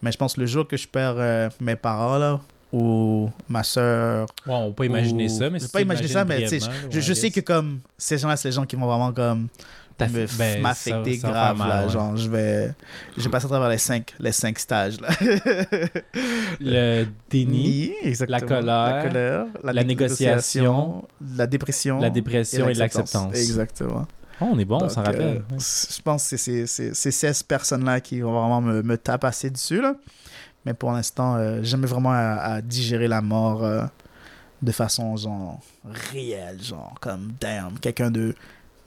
Mais 0.00 0.10
je 0.10 0.16
pense 0.16 0.34
que 0.34 0.40
le 0.40 0.46
jour 0.46 0.66
que 0.66 0.76
je 0.78 0.88
perds 0.88 1.16
euh, 1.18 1.50
mes 1.60 1.76
parents, 1.76 2.16
là, 2.16 2.40
ou 2.72 3.28
ma 3.48 3.62
soeur, 3.64 4.28
Ouais, 4.46 4.54
on 4.54 4.68
peut 4.68 4.76
pas 4.76 4.86
imaginer 4.86 5.26
ou- 5.26 5.28
ça, 5.28 5.50
mais 5.50 5.58
je 5.58 5.64
peux 5.66 5.72
pas 5.72 5.80
imaginer 5.82 6.08
ça, 6.08 6.24
mais 6.24 6.46
je, 6.90 7.00
je 7.00 7.12
sais 7.14 7.30
que 7.30 7.40
comme 7.40 7.80
ces 7.98 8.16
gens-là, 8.16 8.36
c'est 8.36 8.48
les 8.48 8.52
gens 8.52 8.64
qui 8.64 8.76
vont 8.76 8.86
vraiment 8.86 9.12
comme 9.12 9.48
ben, 10.08 10.62
m'affecter 10.62 11.18
grave 11.18 11.56
mal, 11.58 11.68
là, 11.68 11.82
ouais. 11.86 11.92
genre 11.92 12.16
je 12.16 12.28
vais 12.30 12.72
je 13.16 13.22
vais 13.24 13.28
passer 13.30 13.46
à 13.46 13.48
travers 13.48 13.68
les 13.68 13.78
cinq 13.78 14.14
les 14.18 14.32
cinq 14.32 14.58
stages 14.58 15.00
là 15.00 15.08
Le 16.60 17.06
déni, 17.30 17.92
Ni, 18.04 18.14
la 18.28 18.40
colère, 18.40 18.62
la, 18.62 19.02
colère, 19.02 19.46
la 19.64 19.84
négociation, 19.84 21.04
la 21.36 21.46
dépression 21.46 21.98
la 22.00 22.10
dépression 22.10 22.68
et 22.68 22.74
l'acceptance. 22.74 23.34
exactement 23.36 24.06
Oh, 24.42 24.46
on 24.52 24.58
est 24.58 24.64
bon, 24.64 24.78
on 24.82 24.88
s'en 24.88 25.02
rappelle. 25.02 25.42
euh, 25.50 25.58
je 25.58 26.00
pense 26.00 26.22
que 26.30 26.36
c'est 26.38 26.66
ces- 26.66 26.66
ces 26.66 26.94
ces 26.94 27.10
16 27.10 27.42
personnes 27.42 27.84
là 27.84 28.00
qui 28.00 28.20
vont 28.20 28.32
vraiment 28.32 28.62
me, 28.62 28.82
me 28.82 28.96
tapasser 28.96 29.50
dessus 29.50 29.82
là 29.82 29.96
mais 30.64 30.72
pour 30.72 30.92
l'instant 30.92 31.36
euh, 31.36 31.58
j'ai 31.58 31.70
jamais 31.72 31.86
vraiment 31.86 32.12
à, 32.12 32.36
à 32.54 32.62
digérer 32.62 33.06
la 33.06 33.20
mort 33.20 33.62
euh, 33.64 33.84
de 34.62 34.72
façon 34.72 35.14
genre 35.18 35.60
réelle 36.10 36.62
genre 36.62 36.94
comme 37.02 37.32
damn 37.38 37.78
quelqu'un 37.80 38.10
de 38.10 38.34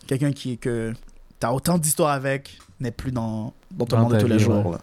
quelqu'un 0.07 0.31
qui 0.31 0.57
que 0.57 0.93
t'as 1.39 1.51
autant 1.51 1.77
d'histoires 1.77 2.11
avec 2.11 2.57
n'est 2.79 2.91
plus 2.91 3.11
dans 3.11 3.53
dans 3.71 3.85
ton 3.85 3.97
Dans 3.97 4.03
monde 4.03 4.13
de 4.15 4.19
tous 4.19 4.27
les 4.27 4.39
jours 4.39 4.65
ouais. 4.65 4.77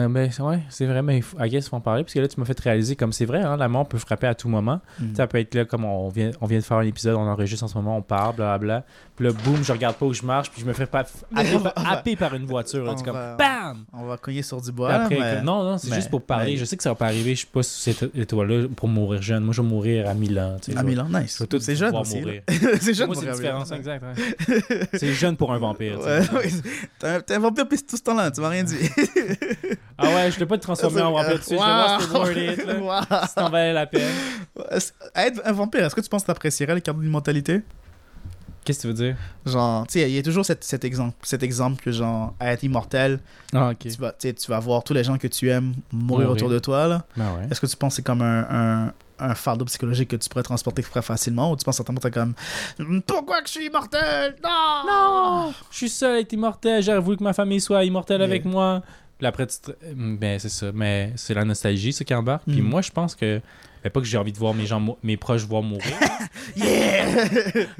Euh, 0.00 0.08
ben, 0.08 0.30
ouais, 0.40 0.60
c'est 0.68 0.86
vrai, 0.86 1.02
mais 1.02 1.18
il 1.18 1.44
I 1.46 1.48
guess, 1.48 1.68
faut 1.68 1.76
en 1.76 1.80
parler, 1.80 2.02
parce 2.04 2.14
que 2.14 2.20
là, 2.20 2.28
tu 2.28 2.38
m'as 2.40 2.46
fait 2.46 2.58
réaliser, 2.58 2.96
comme 2.96 3.12
c'est 3.12 3.24
vrai, 3.24 3.40
hein, 3.42 3.56
la 3.56 3.68
mort 3.68 3.86
peut 3.88 3.98
frapper 3.98 4.26
à 4.26 4.34
tout 4.34 4.48
moment. 4.48 4.80
Mm. 4.98 5.14
Ça 5.14 5.26
peut 5.26 5.38
être 5.38 5.54
là, 5.54 5.64
comme 5.64 5.84
on 5.84 6.08
vient, 6.08 6.30
on 6.40 6.46
vient 6.46 6.58
de 6.58 6.64
faire 6.64 6.78
un 6.78 6.86
épisode, 6.86 7.16
on 7.16 7.26
enregistre 7.28 7.64
en 7.64 7.68
ce 7.68 7.74
moment, 7.76 7.96
on 7.96 8.02
parle, 8.02 8.36
blablabla. 8.36 8.84
Puis 9.16 9.26
là, 9.26 9.32
boum, 9.44 9.62
je 9.62 9.72
regarde 9.72 9.96
pas 9.96 10.06
où 10.06 10.12
je 10.14 10.22
marche, 10.22 10.50
puis 10.50 10.62
je 10.62 10.66
me 10.66 10.72
fais 10.72 10.86
pas 10.86 11.04
happer, 11.34 12.16
par- 12.16 12.30
va- 12.30 12.36
une 12.36 12.46
voiture. 12.46 12.84
là, 12.84 12.94
tu 12.94 13.04
comme 13.04 13.14
va- 13.14 13.36
BAM! 13.36 13.84
on 13.92 14.06
va 14.06 14.16
cogner 14.16 14.42
sur 14.42 14.60
du 14.60 14.72
bois 14.72 14.92
après, 14.92 15.18
mais- 15.18 15.42
non, 15.42 15.62
non, 15.64 15.78
c'est 15.78 15.94
juste 15.94 16.10
pour 16.10 16.22
parler. 16.22 16.52
mais- 16.52 16.56
Je 16.58 16.64
sais 16.64 16.76
que 16.76 16.82
ça 16.82 16.90
va 16.90 16.94
pas 16.96 17.06
arriver, 17.06 17.32
je 17.34 17.40
suis 17.40 17.46
pas 17.46 17.62
sur 17.62 17.94
cette 17.94 18.14
étoile-là 18.14 18.68
pour 18.74 18.88
mourir 18.88 19.20
jeune. 19.22 19.44
Moi, 19.44 19.52
je 19.54 19.62
vais 19.62 19.68
mourir 19.68 20.08
à 20.08 20.14
Milan. 20.14 20.56
tu 20.62 20.72
sais, 20.72 20.78
à 20.78 20.82
Milan 20.82 21.06
nice 21.10 21.42
c'est 21.60 21.76
jeune 21.76 21.94
aussi 21.94 22.22
c'est 22.80 22.94
jeune 22.94 23.06
Moi, 23.06 23.14
pour 23.14 23.22
c'est 23.22 23.28
à 23.30 23.34
différence, 23.34 23.70
exact. 23.72 24.04
c'est 24.94 25.12
jeune 25.12 25.36
pour 25.36 25.52
un 25.52 25.58
vampire. 25.58 25.98
t'es 26.98 27.34
un 27.34 27.38
vampire 27.38 27.68
puis 27.68 27.78
tout 27.82 27.96
ce 27.96 28.02
temps-là, 28.02 28.30
tu 28.30 28.40
m'as 28.40 28.48
rien 28.48 28.64
dit. 28.64 28.76
Ah 30.02 30.08
ouais, 30.14 30.30
je 30.30 30.40
l'ai 30.40 30.46
pas 30.46 30.56
te 30.58 30.62
transformer 30.62 31.02
en 31.02 31.12
vampire 31.12 31.38
dessus. 31.38 31.50
Je 31.50 31.56
voir 31.56 32.00
si 32.00 32.06
c'était 32.06 32.18
worth 32.18 32.58
it, 32.58 32.66
là. 32.66 32.74
Wow. 32.78 33.26
Si 33.28 33.34
t'en 33.34 33.50
valait 33.50 33.72
la 33.72 33.86
peine. 33.86 34.10
Être 35.14 35.40
un 35.44 35.52
vampire, 35.52 35.84
est-ce 35.84 35.94
que 35.94 36.00
tu 36.00 36.08
penses 36.08 36.22
que 36.22 36.26
t'apprécierais 36.28 36.74
les 36.74 36.80
cartes 36.80 36.98
d'immortalité 37.00 37.62
Qu'est-ce 38.64 38.78
que 38.78 38.82
tu 38.82 38.88
veux 38.88 38.94
dire? 39.06 39.16
Genre, 39.46 39.86
tu 39.86 39.94
sais, 40.00 40.10
il 40.10 40.14
y 40.14 40.18
a 40.18 40.22
toujours 40.22 40.44
cet, 40.44 40.64
cet 40.64 40.84
exemple, 40.84 41.16
cet 41.22 41.42
exemple 41.42 41.82
que, 41.82 41.90
genre, 41.92 42.34
à 42.38 42.52
être 42.52 42.62
immortel, 42.62 43.18
Ah, 43.54 43.72
tu, 43.78 43.88
vas, 43.92 44.12
tu 44.12 44.34
vas 44.48 44.58
voir 44.60 44.84
tous 44.84 44.92
les 44.92 45.02
gens 45.02 45.16
que 45.16 45.26
tu 45.28 45.48
aimes 45.50 45.72
mourir 45.92 46.30
autour 46.30 46.50
de 46.50 46.58
toi. 46.58 46.86
Là. 46.86 47.04
Ben 47.16 47.24
ouais. 47.36 47.46
Est-ce 47.50 47.60
que 47.60 47.66
tu 47.66 47.76
penses 47.76 47.92
que 47.94 47.96
c'est 47.96 48.02
comme 48.02 48.20
un, 48.20 48.46
un, 48.50 48.92
un 49.18 49.34
fardeau 49.34 49.64
psychologique 49.64 50.10
que 50.10 50.16
tu 50.16 50.28
pourrais 50.28 50.42
transporter 50.42 50.82
très 50.82 51.00
facilement 51.00 51.50
ou 51.50 51.56
tu 51.56 51.64
penses 51.64 51.76
certainement 51.76 52.00
que 52.02 52.08
t'es 52.08 52.14
comme 52.14 52.34
Pourquoi 53.06 53.40
que 53.40 53.46
je 53.48 53.52
suis 53.52 53.66
immortel? 53.66 54.36
Non 54.44 54.82
Non! 54.86 55.54
Je 55.70 55.76
suis 55.78 55.88
seul 55.88 56.16
à 56.16 56.20
être 56.20 56.32
immortel. 56.34 56.82
J'aurais 56.82 57.00
voulu 57.00 57.16
que 57.16 57.24
ma 57.24 57.32
famille 57.32 57.60
soit 57.62 57.82
immortelle 57.84 58.18
Yeah. 58.20 58.26
avec 58.28 58.44
moi. 58.44 58.82
Puis 59.20 59.26
après, 59.26 59.46
tu 59.46 59.58
te- 59.58 59.72
Ben, 59.94 60.38
c'est 60.38 60.48
ça. 60.48 60.72
Mais 60.74 61.12
c'est 61.14 61.34
la 61.34 61.44
nostalgie, 61.44 61.92
ça, 61.92 62.04
qui 62.04 62.14
embarque. 62.14 62.44
Puis 62.46 62.62
Mm. 62.62 62.68
moi, 62.68 62.80
je 62.82 62.90
pense 62.90 63.14
que. 63.14 63.40
ben, 63.84 63.90
pas 63.90 64.00
que 64.00 64.06
j'ai 64.06 64.16
envie 64.18 64.32
de 64.32 64.38
voir 64.38 64.52
mes, 64.54 64.66
gens, 64.66 64.96
mes 65.02 65.16
proches 65.16 65.42
voir 65.44 65.62
mourir. 65.62 65.84
Yeah 66.56 67.06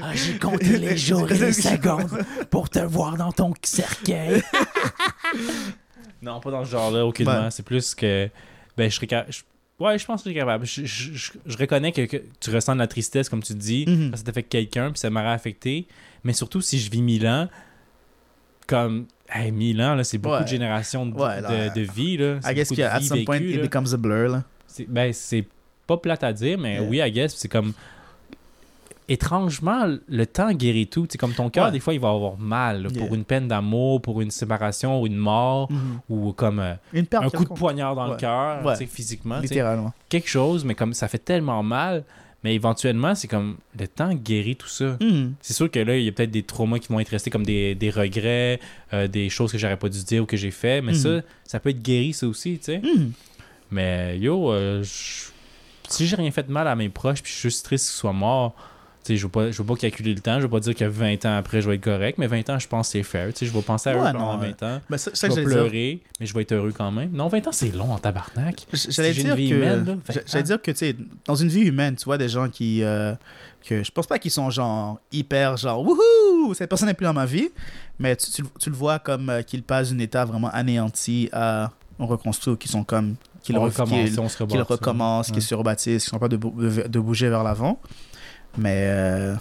Ah, 0.00 0.12
j'ai 0.14 0.38
compté 0.38 0.76
les 0.78 0.96
jours 0.96 1.30
et 1.30 1.38
les 1.38 1.52
secondes 1.70 2.24
pour 2.50 2.68
te 2.70 2.78
voir 2.78 3.16
dans 3.16 3.32
ton 3.32 3.52
cercueil. 3.62 4.42
non, 6.22 6.40
pas 6.40 6.50
dans 6.50 6.64
ce 6.64 6.70
genre-là, 6.70 7.04
aucunement. 7.06 7.44
Ouais. 7.44 7.50
C'est 7.50 7.62
plus 7.64 7.94
que. 7.94 8.28
Ben, 8.76 8.90
je 8.90 8.96
serais 8.96 9.06
capable. 9.06 9.32
Ouais, 9.78 9.98
je 9.98 10.04
pense 10.04 10.22
que 10.22 10.28
je 10.28 10.34
serais 10.34 10.40
capable. 10.40 10.66
Je, 10.66 10.84
je- 10.84 11.12
je- 11.14 11.32
je 11.46 11.56
reconnais 11.56 11.92
que, 11.92 12.02
que 12.04 12.18
tu 12.38 12.50
ressens 12.50 12.74
de 12.74 12.80
la 12.80 12.86
tristesse, 12.86 13.28
comme 13.30 13.42
tu 13.42 13.54
dis, 13.54 13.84
Mhm. 13.88 14.10
parce 14.10 14.20
que 14.22 14.26
ça 14.26 14.32
t'affecte 14.32 14.52
quelqu'un, 14.52 14.90
puis 14.90 14.98
ça 15.00 15.08
m'aurait 15.08 15.28
affecté. 15.32 15.86
Mais 16.22 16.34
surtout, 16.34 16.60
si 16.60 16.78
je 16.78 16.90
vis 16.90 17.00
mille 17.00 17.26
ans, 17.26 17.48
comme. 18.70 19.06
Hey, 19.32 19.52
mille 19.52 19.80
ans, 19.82 19.94
là, 19.94 20.02
c'est 20.02 20.18
beaucoup 20.18 20.34
Ouais. 20.36 20.42
de 20.42 20.48
générations 20.48 21.06
de, 21.06 21.14
Ouais, 21.14 21.40
là, 21.40 21.68
de, 21.68 21.74
de 21.80 21.92
vie. 21.92 22.16
Là. 22.16 22.38
C'est 22.42 22.50
I 22.50 22.54
guess 22.54 22.72
vie 22.72 23.04
some 23.06 23.24
point, 23.24 23.38
vécue, 23.38 23.50
it 23.50 23.56
là. 23.58 23.62
becomes 23.62 23.86
a 23.94 23.96
blur. 23.96 24.28
Là. 24.30 24.42
C'est- 24.66 24.86
Ben, 24.88 25.12
c'est 25.12 25.44
pas 25.86 25.96
plate 25.98 26.24
à 26.24 26.32
dire, 26.32 26.58
mais 26.58 26.74
Yeah. 26.74 26.82
oui, 26.82 26.98
I 27.00 27.12
guess. 27.12 27.34
C'est 27.36 27.48
comme. 27.48 27.72
Étrangement, 29.08 29.86
le 30.08 30.24
temps 30.26 30.52
guérit 30.52 30.86
tout. 30.86 31.04
C'est 31.10 31.18
comme 31.18 31.32
ton 31.32 31.50
cœur, 31.50 31.66
Ouais. 31.66 31.72
des 31.72 31.80
fois, 31.80 31.92
il 31.94 31.98
va 31.98 32.10
avoir 32.10 32.38
mal 32.38 32.84
là, 32.84 32.88
pour 32.96 33.12
une 33.12 33.24
peine 33.24 33.48
d'amour, 33.48 34.00
pour 34.00 34.20
une 34.20 34.30
séparation 34.30 35.00
ou 35.02 35.06
une 35.08 35.16
mort, 35.16 35.68
ou 36.08 36.32
comme 36.32 36.60
euh, 36.60 36.74
Une 36.92 37.06
un 37.12 37.28
coup 37.28 37.44
de 37.44 37.48
poignard 37.48 37.96
dans 37.96 38.06
le 38.06 38.16
cœur, 38.16 38.64
Ouais. 38.64 38.76
physiquement. 38.86 39.40
Littéralement. 39.40 39.92
Quelque 40.08 40.28
chose, 40.28 40.64
mais 40.64 40.76
comme 40.76 40.94
ça 40.94 41.08
fait 41.08 41.18
tellement 41.18 41.62
mal. 41.64 42.04
Mais 42.42 42.54
éventuellement, 42.54 43.14
c'est 43.14 43.28
comme 43.28 43.58
le 43.78 43.86
temps 43.86 44.14
guérit 44.14 44.56
tout 44.56 44.68
ça. 44.68 44.96
Mhm. 45.00 45.34
C'est 45.42 45.52
sûr 45.52 45.70
que 45.70 45.78
là, 45.78 45.96
il 45.98 46.04
y 46.04 46.08
a 46.08 46.12
peut-être 46.12 46.30
des 46.30 46.42
traumas 46.42 46.78
qui 46.78 46.88
vont 46.88 46.98
être 46.98 47.10
restés 47.10 47.30
comme 47.30 47.44
des, 47.44 47.74
des 47.74 47.90
regrets, 47.90 48.60
euh, 48.94 49.08
des 49.08 49.28
choses 49.28 49.52
que 49.52 49.58
j'aurais 49.58 49.76
pas 49.76 49.88
dû 49.90 50.02
dire 50.04 50.22
ou 50.22 50.26
que 50.26 50.36
j'ai 50.38 50.50
fait. 50.50 50.80
Mais 50.80 50.92
Mhm. 50.92 50.98
ça, 50.98 51.20
ça 51.44 51.60
peut 51.60 51.68
être 51.70 51.82
guéri, 51.82 52.12
ça 52.14 52.26
aussi, 52.26 52.58
tu 52.58 52.64
sais. 52.64 52.78
Mhm. 52.78 53.12
Mais 53.70 54.18
yo, 54.18 54.52
euh, 54.52 54.82
si 55.88 56.06
j'ai 56.06 56.16
rien 56.16 56.30
fait 56.30 56.44
de 56.46 56.52
mal 56.52 56.66
à 56.66 56.74
mes 56.76 56.88
proches, 56.88 57.22
puis 57.22 57.32
je 57.32 57.38
suis 57.38 57.48
juste 57.50 57.64
triste 57.64 57.88
qu'ils 57.90 57.96
soient 57.98 58.12
morts, 58.12 58.54
Je 59.08 59.14
veux 59.22 59.28
pas, 59.28 59.46
veux 59.46 59.64
pas 59.64 59.74
calculer 59.76 60.14
le 60.14 60.20
temps, 60.20 60.36
je 60.36 60.42
veux 60.42 60.48
pas 60.50 60.60
dire 60.60 60.74
que 60.74 60.84
20 60.84 61.24
ans 61.26 61.36
après, 61.38 61.60
je 61.62 61.68
vais 61.68 61.76
être 61.76 61.82
correct, 61.84 62.18
mais 62.18 62.26
20 62.26 62.48
ans, 62.50 62.58
je 62.58 62.68
pense 62.68 62.88
que 62.88 62.92
c'est 62.92 63.02
fair. 63.02 63.30
Je 63.40 63.46
vais 63.46 63.62
penser 63.62 63.90
à 63.90 63.94
eux 63.94 63.96
pendant 64.12 64.34
non, 64.34 64.38
20 64.38 64.62
ans. 64.62 64.80
Mais 64.90 64.98
ça, 64.98 65.10
ça 65.14 65.28
Je 65.28 65.34
vais 65.34 65.40
dire, 65.42 65.50
pleurer, 65.50 66.00
mais 66.20 66.26
je 66.26 66.34
vais 66.34 66.42
être 66.42 66.52
heureux 66.52 66.72
quand 66.76 66.90
même. 66.92 67.10
Non, 67.12 67.28
20 67.28 67.48
ans, 67.48 67.52
c'est 67.52 67.74
long 67.74 67.92
en 67.92 67.98
tabarnak. 67.98 68.66
j'allais 68.72 69.12
dire 69.12 69.30
une 69.30 69.34
vie 69.36 69.50
que, 69.50 69.54
humaine, 69.54 69.84
là, 69.84 69.94
j'a- 70.08 70.20
20 70.20 70.22
j'allais 70.26 70.42
ans. 70.42 70.46
dire 70.46 70.62
que, 70.62 70.70
tu 70.70 70.76
sais, 70.76 70.96
dans 71.26 71.34
une 71.34 71.48
vie 71.48 71.62
humaine, 71.62 71.96
tu 71.96 72.04
vois 72.04 72.18
des 72.18 72.28
gens 72.28 72.48
qui, 72.48 72.82
euh, 72.82 73.14
que 73.66 73.82
je 73.82 73.90
pense 73.90 74.06
pas 74.06 74.18
qu'ils 74.18 74.30
sont 74.30 74.48
genre 74.50 75.00
hyper 75.12 75.56
genre 75.56 75.82
wouhou, 75.84 76.54
cette 76.54 76.68
personne 76.68 76.88
n'est 76.88 76.94
plus 76.94 77.04
dans 77.06 77.12
ma 77.14 77.26
vie, 77.26 77.48
mais 77.98 78.14
tu, 78.16 78.30
tu 78.30 78.42
le- 78.42 78.48
tu 78.60 78.70
le 78.70 78.76
vois 78.76 78.98
comme 78.98 79.28
euh, 79.30 79.42
qu'ils 79.42 79.62
passent 79.62 79.88
d'une 79.90 80.00
état 80.00 80.24
vraiment 80.24 80.50
anéanti 80.50 81.28
à 81.32 81.70
on 81.98 82.06
reconstruit, 82.06 82.54
ou 82.54 82.56
qui 82.56 82.68
sont 82.68 82.84
comme 82.84 83.16
qu'ils 83.42 83.56
recommence, 83.58 83.90
se 84.10 84.20
rebâtit. 84.42 84.46
qu'ils 84.52 84.62
recommencent, 84.62 85.30
Ouais. 85.30 85.40
se 85.40 85.54
rebâtissent, 85.54 86.04
sont 86.04 86.18
pas 86.18 86.28
de, 86.28 86.36
de, 86.36 86.86
de 86.88 87.00
bouger 87.00 87.28
vers 87.28 87.42
l'avant. 87.42 87.78
Mais, 88.56 88.84
euh, 88.86 89.34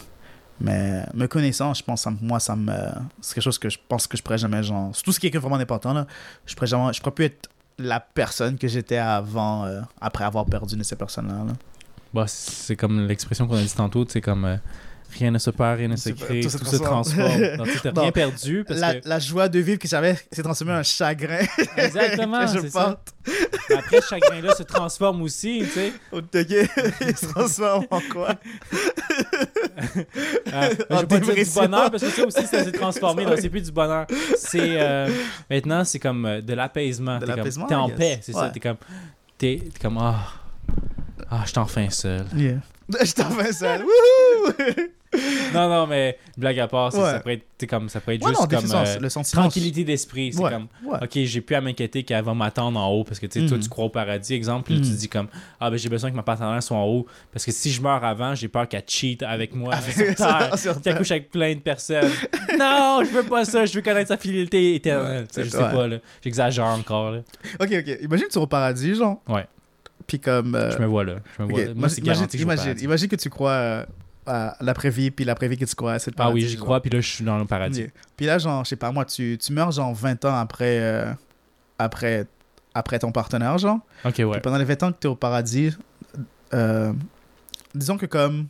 mais 0.61 1.05
me 1.13 1.27
connaissant, 1.27 1.73
je 1.73 1.83
pense, 1.83 2.01
ça 2.03 2.11
moi, 2.21 2.39
ça 2.39 2.55
me, 2.55 2.73
c'est 3.21 3.35
quelque 3.35 3.43
chose 3.43 3.59
que 3.59 3.69
je 3.69 3.77
pense 3.87 4.07
que 4.07 4.17
je 4.17 4.23
pourrais 4.23 4.37
jamais, 4.37 4.61
genre, 4.63 4.91
c'est 4.93 5.03
tout 5.03 5.11
ce 5.11 5.19
qui 5.19 5.27
est 5.27 5.37
vraiment 5.37 5.55
important, 5.55 5.93
là, 5.93 6.05
je 6.45 6.53
pourrais 6.55 6.67
jamais, 6.67 6.93
je 6.93 6.99
pourrais 6.99 7.15
plus 7.15 7.25
être 7.25 7.49
la 7.77 7.99
personne 7.99 8.57
que 8.57 8.67
j'étais 8.67 8.97
avant, 8.97 9.65
euh, 9.65 9.81
après 10.01 10.25
avoir 10.25 10.45
perdu 10.45 10.73
une 10.73 10.79
de 10.79 10.83
ces 10.83 10.95
personnes-là. 10.95 11.45
là. 11.45 11.53
Bah, 12.13 12.25
c'est 12.27 12.75
comme 12.75 13.07
l'expression 13.07 13.47
qu'on 13.47 13.55
a 13.55 13.61
dit 13.61 13.73
tantôt, 13.73 14.05
c'est 14.07 14.21
comme 14.21 14.45
euh, 14.45 14.57
rien 15.17 15.31
ne 15.31 15.37
se 15.39 15.49
perd, 15.49 15.77
rien 15.79 15.87
ne 15.87 15.95
se 15.95 16.09
crée, 16.09 16.41
tout 16.41 16.49
tout, 16.57 16.65
se 16.65 16.77
transforme. 16.77 17.57
Donc, 17.57 17.67
tu 17.81 17.87
Non. 17.87 18.01
rien 18.01 18.11
perdu 18.11 18.63
parce 18.67 18.79
La, 18.79 18.95
que. 18.95 19.07
la 19.07 19.19
joie 19.19 19.49
de 19.49 19.59
vivre 19.59 19.79
que 19.79 19.87
j'avais 19.87 20.17
s'est 20.31 20.43
transformée 20.43 20.73
en 20.73 20.83
chagrin. 20.83 21.39
Exactement, 21.77 22.45
je 22.47 22.67
ça. 22.67 22.99
Mais 23.69 23.75
Après, 23.75 24.01
ce 24.01 24.07
chagrin-là 24.07 24.55
se 24.55 24.63
transforme 24.63 25.21
aussi, 25.21 25.61
tu 25.65 25.69
sais. 25.71 25.93
Au 26.11 26.19
il 26.21 27.17
se 27.17 27.25
transforme 27.27 27.85
en 27.91 28.01
quoi? 28.11 28.35
Euh, 30.53 30.69
je 30.89 30.95
En 30.95 30.99
veux 31.01 31.07
pas 31.07 31.19
dire 31.19 31.35
du 31.35 31.45
bonheur 31.53 31.91
parce 31.91 32.03
que 32.03 32.09
ça 32.09 32.25
aussi, 32.25 32.47
ça 32.47 32.63
s'est 32.63 32.71
transformé. 32.71 33.25
Donc, 33.25 33.37
c'est 33.39 33.49
plus 33.49 33.61
du 33.61 33.71
bonheur. 33.71 34.05
C'est. 34.37 34.59
euh, 34.81 35.09
maintenant, 35.49 35.83
c'est 35.83 35.99
comme 35.99 36.25
euh, 36.25 36.41
de 36.41 36.53
l'apaisement. 36.53 37.19
De 37.19 37.25
T'es 37.67 37.75
en 37.75 37.89
paix, 37.89 38.19
c'est 38.21 38.33
ça. 38.33 38.45
Ouais. 38.47 38.51
T'es 38.51 38.59
comme. 38.59 38.77
T'es 39.37 39.63
comme. 39.81 39.97
Ah, 39.99 40.33
ah 41.29 41.41
je 41.45 41.49
suis 41.49 41.59
enfin 41.59 41.89
seul. 41.89 42.25
Yeah. 42.35 42.57
Je 43.03 43.13
t'en 43.13 43.29
fais 43.29 43.53
ça. 43.53 43.77
Wouhou 43.77 44.53
Non, 45.53 45.67
non, 45.67 45.87
mais 45.87 46.17
blague 46.37 46.59
à 46.59 46.67
part, 46.67 46.93
Ouais. 46.93 47.01
ça 47.01 47.19
pourrait 47.19 47.41
être, 47.59 47.67
comme, 47.67 47.89
ça 47.89 47.99
pourrait 47.99 48.17
être 48.17 48.23
Ouais, 48.23 48.29
juste 48.29 48.41
non, 48.51 48.59
comme 48.59 48.71
euh, 48.71 48.99
le 48.99 49.09
sentiment. 49.09 49.41
tranquillité 49.41 49.83
d'esprit. 49.83 50.31
C'est 50.31 50.39
Ouais, 50.43 50.51
comme, 50.51 50.67
ok, 50.85 51.09
j'ai 51.23 51.41
plus 51.41 51.55
à 51.55 51.61
m'inquiéter 51.61 52.03
qu'elle 52.03 52.23
va 52.23 52.35
m'attendre 52.35 52.79
en 52.79 52.87
haut 52.91 53.03
parce 53.03 53.19
que 53.19 53.25
tu 53.25 53.41
sais, 53.41 53.47
toi, 53.47 53.57
Mhm. 53.57 53.63
tu 53.63 53.69
crois 53.69 53.85
au 53.85 53.89
paradis, 53.89 54.35
exemple, 54.35 54.65
puis 54.65 54.75
là, 54.75 54.81
tu 54.81 54.91
te 54.91 54.95
dis 54.95 55.09
comme, 55.09 55.27
ah 55.59 55.71
ben 55.71 55.77
j'ai 55.77 55.89
besoin 55.89 56.11
que 56.11 56.15
ma 56.15 56.21
partenaire 56.21 56.61
soit 56.61 56.77
en 56.77 56.85
haut 56.85 57.07
parce 57.33 57.43
que 57.43 57.51
si 57.51 57.71
je 57.71 57.81
meurs 57.81 58.03
avant, 58.05 58.35
j'ai 58.35 58.47
peur 58.47 58.67
qu'elle 58.67 58.83
cheat 58.85 59.23
avec 59.23 59.55
moi 59.55 59.73
sur 59.81 60.79
Qu'elle 60.83 60.97
couche 60.97 61.11
avec 61.11 61.31
plein 61.31 61.55
de 61.55 61.59
personnes. 61.61 62.11
non, 62.59 63.01
je 63.03 63.09
veux 63.09 63.23
pas 63.23 63.45
ça, 63.45 63.65
je 63.65 63.73
veux 63.73 63.81
connaître 63.81 64.09
sa 64.09 64.17
fidélité 64.17 64.75
éternelle. 64.75 65.25
Je 65.35 65.43
sais 65.43 65.57
pas, 65.57 65.87
là. 65.87 65.97
J'exagère 66.23 66.65
encore, 66.65 67.11
là. 67.11 67.19
Ok, 67.59 67.69
ok. 67.71 67.97
Imagine 68.01 68.27
que 68.27 68.31
tu 68.33 68.37
es 68.37 68.41
au 68.41 68.45
paradis, 68.47 68.93
genre. 68.93 69.19
Ouais. 69.27 69.47
Puis 70.05 70.19
comme. 70.19 70.53
euh, 70.55 70.71
Je 70.71 70.77
me 70.79 70.85
vois 70.85 71.03
là. 71.03 71.15
Je 71.37 71.43
me 71.43 71.49
vois 71.49 71.59
là. 71.65 71.71
Moi, 71.75 71.87
imagine, 71.97 72.75
imagine 72.81 73.07
que 73.09 73.15
tu 73.15 73.29
crois 73.29 73.51
euh, 73.51 73.85
à 74.29 74.55
l'après-vie, 74.61 75.09
puis 75.11 75.25
l'après-vie 75.25 75.57
que 75.57 75.65
tu 75.65 75.75
crois 75.75 75.93
à 75.93 75.99
cette 75.99 76.13
Ah 76.17 76.29
oui, 76.29 76.41
paradis. 76.41 76.47
j'y 76.49 76.57
crois, 76.57 76.81
puis 76.81 76.89
là, 76.91 77.01
je 77.01 77.07
suis 77.09 77.25
dans 77.25 77.37
le 77.39 77.45
paradis. 77.45 77.87
Puis 78.15 78.25
là, 78.27 78.37
genre, 78.37 78.63
je 78.63 78.69
sais 78.69 78.75
pas, 78.75 78.91
moi, 78.91 79.03
tu, 79.05 79.37
tu 79.41 79.51
meurs 79.53 79.71
genre 79.71 79.93
20 79.93 80.23
ans 80.25 80.35
après, 80.35 80.79
euh, 80.79 81.11
après, 81.79 82.27
après 82.73 82.99
ton 82.99 83.11
partenaire, 83.11 83.57
genre. 83.57 83.79
Ok, 84.05 84.15
ouais. 84.19 84.31
Puis 84.31 84.41
pendant 84.41 84.57
les 84.57 84.65
20 84.65 84.83
ans 84.83 84.91
que 84.91 84.97
tu 84.99 85.07
es 85.07 85.09
au 85.09 85.15
paradis, 85.15 85.75
euh, 86.53 86.93
disons 87.73 87.97
que 87.97 88.05
comme. 88.05 88.47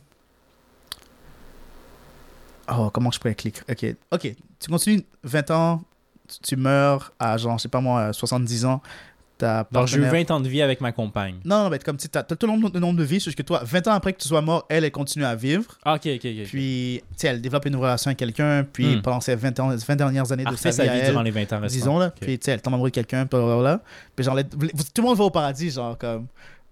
Oh, 2.72 2.90
comment 2.92 3.10
je 3.10 3.18
pourrais 3.18 3.34
cliquer? 3.34 3.62
Ok, 3.68 3.96
ok. 4.12 4.34
Tu 4.60 4.70
continues 4.70 5.02
20 5.24 5.50
ans, 5.50 5.82
tu, 6.28 6.38
tu 6.40 6.56
meurs 6.56 7.12
à 7.18 7.36
genre, 7.36 7.58
je 7.58 7.62
sais 7.62 7.68
pas 7.68 7.80
moi, 7.80 8.12
70 8.12 8.64
ans. 8.64 8.80
Ta 9.40 9.66
Donc, 9.72 9.86
j'ai 9.88 9.96
eu 9.96 10.00
partenaire- 10.02 10.26
20 10.26 10.30
ans 10.34 10.40
de 10.40 10.48
vie 10.48 10.60
avec 10.62 10.80
ma 10.80 10.92
compagne. 10.92 11.36
Non, 11.44 11.64
non, 11.64 11.70
mais 11.70 11.78
comme 11.78 11.96
tu 11.96 12.06
as, 12.14 12.22
tout 12.22 12.36
le 12.42 12.46
nombre, 12.52 12.70
le 12.72 12.78
nombre 12.80 12.98
de 12.98 13.04
vies, 13.04 13.20
c'est 13.20 13.34
que 13.34 13.42
toi, 13.42 13.62
20 13.64 13.88
ans 13.88 13.92
après 13.92 14.12
que 14.12 14.20
tu 14.20 14.28
sois 14.28 14.42
mort, 14.42 14.66
elle, 14.68 14.84
elle 14.84 14.90
continue 14.90 15.24
à 15.24 15.34
vivre. 15.34 15.64
Ah, 15.84 15.94
ok, 15.94 16.02
ok, 16.06 16.20
ok. 16.24 16.46
Puis, 16.46 17.00
tu 17.02 17.14
sais, 17.16 17.28
elle 17.28 17.40
développe 17.40 17.64
une 17.66 17.76
relation 17.76 18.08
avec 18.10 18.18
quelqu'un. 18.18 18.64
Puis, 18.70 18.96
Hmm. 18.96 19.02
pendant 19.02 19.20
ces 19.20 19.34
20, 19.34 19.58
ans, 19.60 19.68
20 19.74 19.96
dernières 19.96 20.30
années 20.30 20.44
Elle 20.46 20.52
de 20.52 20.58
sa 20.58 20.72
sa 20.72 20.84
vie, 20.84 21.02
durant 21.08 21.22
les 21.22 21.30
20 21.30 21.52
ans 21.52 21.60
restants. 21.60 21.78
disons 21.78 21.98
là. 21.98 22.10
Puis, 22.20 22.38
tu 22.38 22.44
sais, 22.44 22.52
elle 22.52 22.60
tombe 22.62 22.74
amoureuse 22.74 22.92
de 22.92 22.94
quelqu'un. 22.96 23.24
blablabla. 23.24 23.80
Puis, 24.14 24.24
genre, 24.24 24.36
tout 24.94 25.02
le 25.02 25.08
monde 25.08 25.16
va 25.16 25.24
au 25.24 25.30
paradis, 25.30 25.70
genre, 25.70 25.96
comme. 25.96 26.26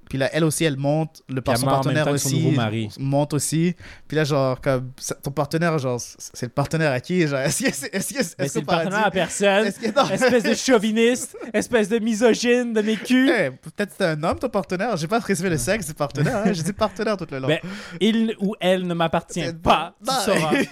Puis 0.08 0.18
là, 0.18 0.30
elle 0.32 0.44
aussi, 0.44 0.64
elle 0.64 0.76
monte. 0.76 1.22
Le 1.28 1.42
son 1.46 1.52
même 1.52 1.60
partenaire 1.64 2.04
temps 2.04 2.10
son 2.10 2.14
aussi 2.14 2.36
nouveau 2.42 2.56
mari. 2.56 2.88
monte 2.98 3.34
aussi. 3.34 3.74
Puis 4.06 4.16
là, 4.16 4.24
genre, 4.24 4.60
comme. 4.60 4.90
Ton 5.22 5.30
partenaire, 5.30 5.78
genre, 5.78 6.00
c'est 6.00 6.46
le 6.46 6.52
partenaire 6.52 6.92
à 6.92 7.00
qui 7.00 7.26
Genre, 7.26 7.40
est-ce 7.40 7.64
que 7.64 7.72
c'est. 7.72 7.94
Est-ce 7.94 8.08
que 8.14 8.18
Mais 8.38 8.44
est-ce 8.46 8.52
c'est 8.52 8.52
qu'au 8.54 8.60
le 8.60 8.66
partenaire 8.66 9.06
à 9.06 9.10
personne. 9.10 9.66
Est-ce 9.66 9.80
que. 9.80 9.94
non. 9.94 10.08
espèce 10.10 10.42
de 10.44 10.54
chauviniste, 10.54 11.36
espèce 11.52 11.88
de 11.88 11.98
misogyne 11.98 12.72
de 12.72 12.80
mes 12.82 12.96
culs. 13.04 13.30
Eh, 13.30 13.50
Peut-être 13.50 13.92
c'est 13.98 14.04
un 14.04 14.22
homme, 14.22 14.38
ton 14.38 14.48
partenaire. 14.48 14.96
J'ai 14.96 15.06
pas 15.08 15.20
précisé 15.20 15.48
le 15.50 15.58
sexe 15.58 15.86
du 15.86 15.94
partenaire. 15.94 16.38
hein. 16.46 16.52
J'ai 16.52 16.62
dit 16.62 16.72
partenaire 16.72 17.16
tout 17.16 17.26
le 17.30 17.38
long. 17.38 17.48
Ben, 17.48 17.58
il 18.00 18.34
ou 18.40 18.54
elle 18.60 18.86
ne 18.86 18.94
m'appartient 18.94 19.52
pas, 19.62 19.94
tu 20.06 20.14
sauras. 20.24 20.52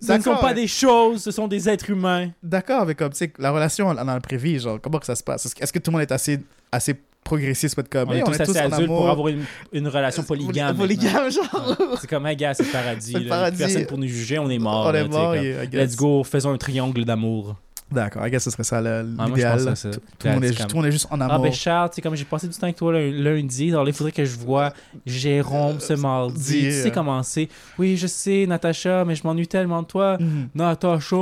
Ce 0.00 0.12
ne 0.14 0.22
sont 0.22 0.36
pas 0.36 0.48
mais- 0.48 0.54
des 0.62 0.66
choses, 0.66 1.22
ce 1.22 1.30
sont 1.30 1.46
des 1.46 1.68
êtres 1.68 1.90
humains. 1.90 2.30
D'accord, 2.42 2.86
mais 2.86 2.94
comme, 2.94 3.10
tu 3.10 3.18
sais, 3.18 3.32
la 3.38 3.50
relation 3.50 3.92
dans 3.92 4.14
le 4.14 4.20
prévu, 4.20 4.58
genre, 4.58 4.80
comment 4.80 4.98
que 4.98 5.04
ça 5.04 5.14
se 5.14 5.22
passe? 5.22 5.44
Est-ce 5.44 5.54
que, 5.54 5.62
est-ce 5.62 5.72
que 5.72 5.78
tout 5.78 5.90
le 5.90 5.96
monde 5.98 6.02
est 6.02 6.12
assez, 6.12 6.38
assez 6.72 6.94
progressiste 7.30 7.82
comme, 7.88 8.08
On 8.08 8.12
est 8.12 8.22
tous 8.22 8.40
assez 8.40 8.58
adultes 8.58 8.86
pour 8.86 9.08
avoir 9.08 9.28
une, 9.28 9.44
une 9.72 9.88
relation 9.88 10.22
polygame. 10.22 10.76
Polygame, 10.76 11.30
genre. 11.30 11.76
C'est 12.00 12.08
comme, 12.10 12.26
hey 12.26 12.36
gars, 12.36 12.54
c'est 12.54 12.64
le 12.64 12.70
paradis. 12.72 13.12
Là. 13.12 13.20
paradis. 13.28 13.58
Personne 13.58 13.86
pour 13.86 13.98
nous 13.98 14.06
juger, 14.08 14.38
on 14.38 14.50
est 14.50 14.58
mort. 14.58 14.86
On 14.86 14.92
là, 14.92 15.00
est 15.00 15.08
mort, 15.08 15.34
comme, 15.34 15.66
guess. 15.70 15.90
Let's 15.90 15.96
go, 15.96 16.24
faisons 16.24 16.50
un 16.52 16.58
triangle 16.58 17.04
d'amour. 17.04 17.56
D'accord, 17.92 18.24
I 18.24 18.30
guess 18.30 18.44
ce 18.44 18.50
serait 18.50 18.62
ça 18.62 18.80
le- 18.80 19.04
Ah, 19.18 19.26
l'idéal. 19.26 19.76
ça. 19.76 19.90
tout, 19.90 19.98
tout 20.18 20.28
le 20.28 20.34
monde 20.34 20.44
est, 20.44 20.70
comme- 20.72 20.90
juste 20.92 21.08
en 21.10 21.20
Ah 21.20 21.24
amour. 21.24 21.42
ben 21.42 21.52
Charles, 21.52 21.90
tu 21.90 21.96
sais, 21.96 22.02
comme 22.02 22.14
j'ai 22.14 22.24
passé 22.24 22.46
du 22.46 22.54
temps 22.54 22.62
avec 22.64 22.76
toi 22.76 22.92
lundi, 22.92 23.70
alors 23.70 23.88
il 23.88 23.92
faudrait 23.92 24.12
que 24.12 24.24
je 24.24 24.36
vois 24.38 24.72
Jérôme 25.06 25.80
ce 25.80 25.94
mardi. 25.94 26.38
dis, 26.40 26.60
Tu 26.66 26.70
sais 26.72 26.86
euh, 26.88 26.90
comment 26.94 27.20
c'est? 27.24 27.48
Oui, 27.80 27.96
je 27.96 28.06
sais, 28.06 28.46
Natacha, 28.46 29.04
mais 29.04 29.16
je 29.16 29.24
m'ennuie 29.24 29.48
tellement 29.48 29.82
de 29.82 29.88
toi. 29.88 30.18
Mhm. 30.20 30.50
Natacha. 30.54 31.16